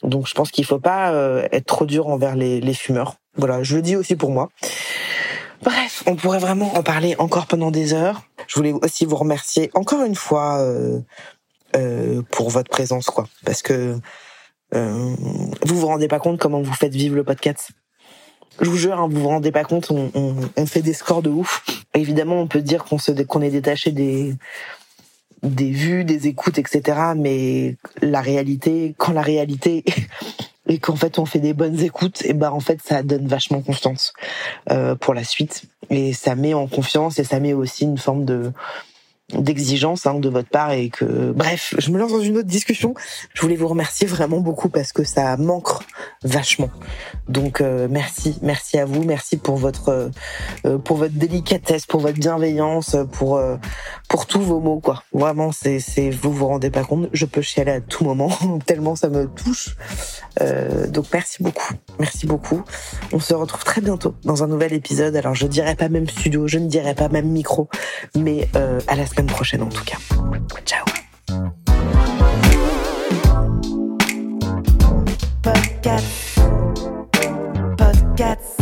Donc, 0.03 0.27
je 0.27 0.35
pense 0.35 0.51
qu'il 0.51 0.65
faut 0.65 0.81
pas 0.81 1.13
être 1.53 1.67
trop 1.67 1.87
dur 1.87 2.09
envers 2.09 2.35
les, 2.35 2.61
les 2.61 2.75
fumeurs. 2.75 3.15
Voilà, 3.37 3.63
je 3.63 3.77
le 3.77 3.83
dis 3.83 3.95
aussi 3.95 4.17
pour 4.17 4.31
moi. 4.31 4.49
Bref, 5.63 6.03
on 6.07 6.17
pourrait 6.17 6.41
vraiment 6.41 6.75
en 6.75 6.83
parler 6.83 7.15
encore 7.19 7.47
pendant 7.47 7.71
des 7.71 7.95
heures. 7.95 8.23
Je 8.49 8.57
voulais 8.57 8.73
aussi 8.73 9.05
vous 9.05 9.17
remercier 9.17 9.71
encore 9.75 10.03
une 10.03 10.17
fois 10.17 10.59
euh, 10.59 10.99
euh, 11.77 12.23
pour 12.31 12.51
votre 12.51 12.69
présence, 12.69 13.07
quoi, 13.07 13.29
parce 13.45 13.63
que 13.63 13.73
euh, 13.73 13.97
vous 14.73 15.81
vous 15.81 15.87
rendez 15.87 16.09
pas 16.09 16.19
compte 16.19 16.39
comment 16.39 16.63
vous 16.63 16.75
faites 16.75 16.95
vivre 16.95 17.17
le 17.17 17.25
podcast. 17.25 17.71
Je 18.61 18.69
vous 18.69 18.77
jure, 18.77 18.99
hein, 18.99 19.09
vous 19.11 19.21
vous 19.21 19.29
rendez 19.29 19.51
pas 19.51 19.65
compte, 19.65 19.91
on, 19.91 20.11
on, 20.15 20.35
on, 20.57 20.67
fait 20.67 20.83
des 20.83 20.93
scores 20.93 21.23
de 21.23 21.31
ouf. 21.31 21.65
Évidemment, 21.95 22.41
on 22.41 22.47
peut 22.47 22.61
dire 22.61 22.85
qu'on 22.85 22.99
se 22.99 23.13
qu'on 23.23 23.41
est 23.41 23.51
détaché 23.51 23.93
des 23.93 24.35
des 25.43 25.71
vues, 25.71 26.05
des 26.05 26.29
écoutes, 26.29 26.59
etc. 26.59 26.99
Mais 27.17 27.77
la 28.01 28.21
réalité, 28.21 28.95
quand 28.99 29.13
la 29.13 29.23
réalité 29.23 29.85
et 30.69 30.79
qu'en 30.79 30.97
fait 30.97 31.19
on 31.19 31.27
fait 31.27 31.41
des 31.41 31.55
bonnes 31.55 31.81
écoutes, 31.81 32.25
et 32.25 32.35
ben 32.35 32.51
en 32.51 32.61
fait 32.61 32.81
ça 32.83 33.03
donne 33.03 33.27
vachement 33.27 33.63
confiance 33.63 34.13
euh, 34.71 34.95
pour 34.95 35.15
la 35.15 35.25
suite 35.25 35.65
et 35.91 36.13
ça 36.13 36.37
met 36.37 36.55
en 36.55 36.69
confiance 36.69 37.19
et 37.19 37.25
ça 37.25 37.41
met 37.41 37.53
aussi 37.53 37.85
une 37.85 37.99
forme 37.99 38.25
de 38.25 38.53
d'exigence 39.39 40.07
hein, 40.07 40.15
de 40.15 40.29
votre 40.29 40.49
part 40.49 40.73
et 40.73 40.91
que 40.91 41.33
bref 41.33 41.75
je 41.79 41.91
me 41.91 41.99
lance 41.99 42.13
dans 42.13 42.21
une 42.21 42.39
autre 42.39 42.49
discussion. 42.49 42.95
Je 43.33 43.41
voulais 43.41 43.57
vous 43.57 43.69
remercier 43.69 44.07
vraiment 44.07 44.41
beaucoup 44.41 44.69
parce 44.69 44.93
que 44.93 45.05
ça 45.05 45.37
manque 45.37 45.69
vachement. 46.23 46.71
Donc 47.29 47.61
euh, 47.61 47.89
merci 47.91 48.39
merci 48.43 48.79
à 48.79 48.85
vous. 48.85 49.05
Merci 49.05 49.37
pour 49.37 49.57
votre 49.57 50.11
euh, 50.67 50.79
pour 50.79 50.99
votre 50.99 51.15
délicatesse 51.15 51.87
pour 51.87 52.01
votre 52.01 52.19
bienveillance 52.19 52.97
pour 53.13 53.37
euh, 53.37 53.57
pour 54.09 54.27
tous 54.27 54.41
vos 54.41 54.61
mots 54.61 54.81
quoi. 54.81 55.03
Vraiment 55.13 55.51
c'est 55.53 55.81
c'est 55.81 56.11
vous 56.11 56.33
vous 56.33 56.47
rendez 56.47 56.71
pas 56.71 56.85
compte. 56.85 57.09
Je 57.13 57.25
peux 57.25 57.43
chialer 57.43 57.73
à 57.73 57.81
tout 57.81 58.05
moment 58.05 58.31
tellement 58.67 58.97
ça 58.97 59.09
me 59.09 59.27
touche. 59.27 59.77
Donc 60.89 61.07
merci 61.13 61.43
beaucoup. 61.43 61.75
Merci 61.99 62.27
beaucoup. 62.27 62.63
On 63.13 63.21
se 63.21 63.35
retrouve 63.35 63.65
très 63.65 63.81
bientôt 63.81 64.15
dans 64.25 64.43
un 64.43 64.47
nouvel 64.47 64.73
épisode. 64.73 65.15
Alors 65.17 65.35
je 65.35 65.47
dirais 65.47 65.77
pas 65.77 65.89
même 65.89 66.09
studio 66.09 66.47
je 66.49 66.59
ne 66.59 66.69
dirais 66.69 66.95
pas 66.95 67.09
même 67.09 67.29
micro 67.29 67.69
mais 68.17 68.49
à 68.89 68.97
la 68.97 69.07
semaine 69.13 69.27
prochaine 69.27 69.63
en 69.63 69.69
tout 69.69 69.85
cas. 69.85 69.99
Ciao 70.65 70.85
Podcast. 75.43 76.41
Podcast. 77.77 78.62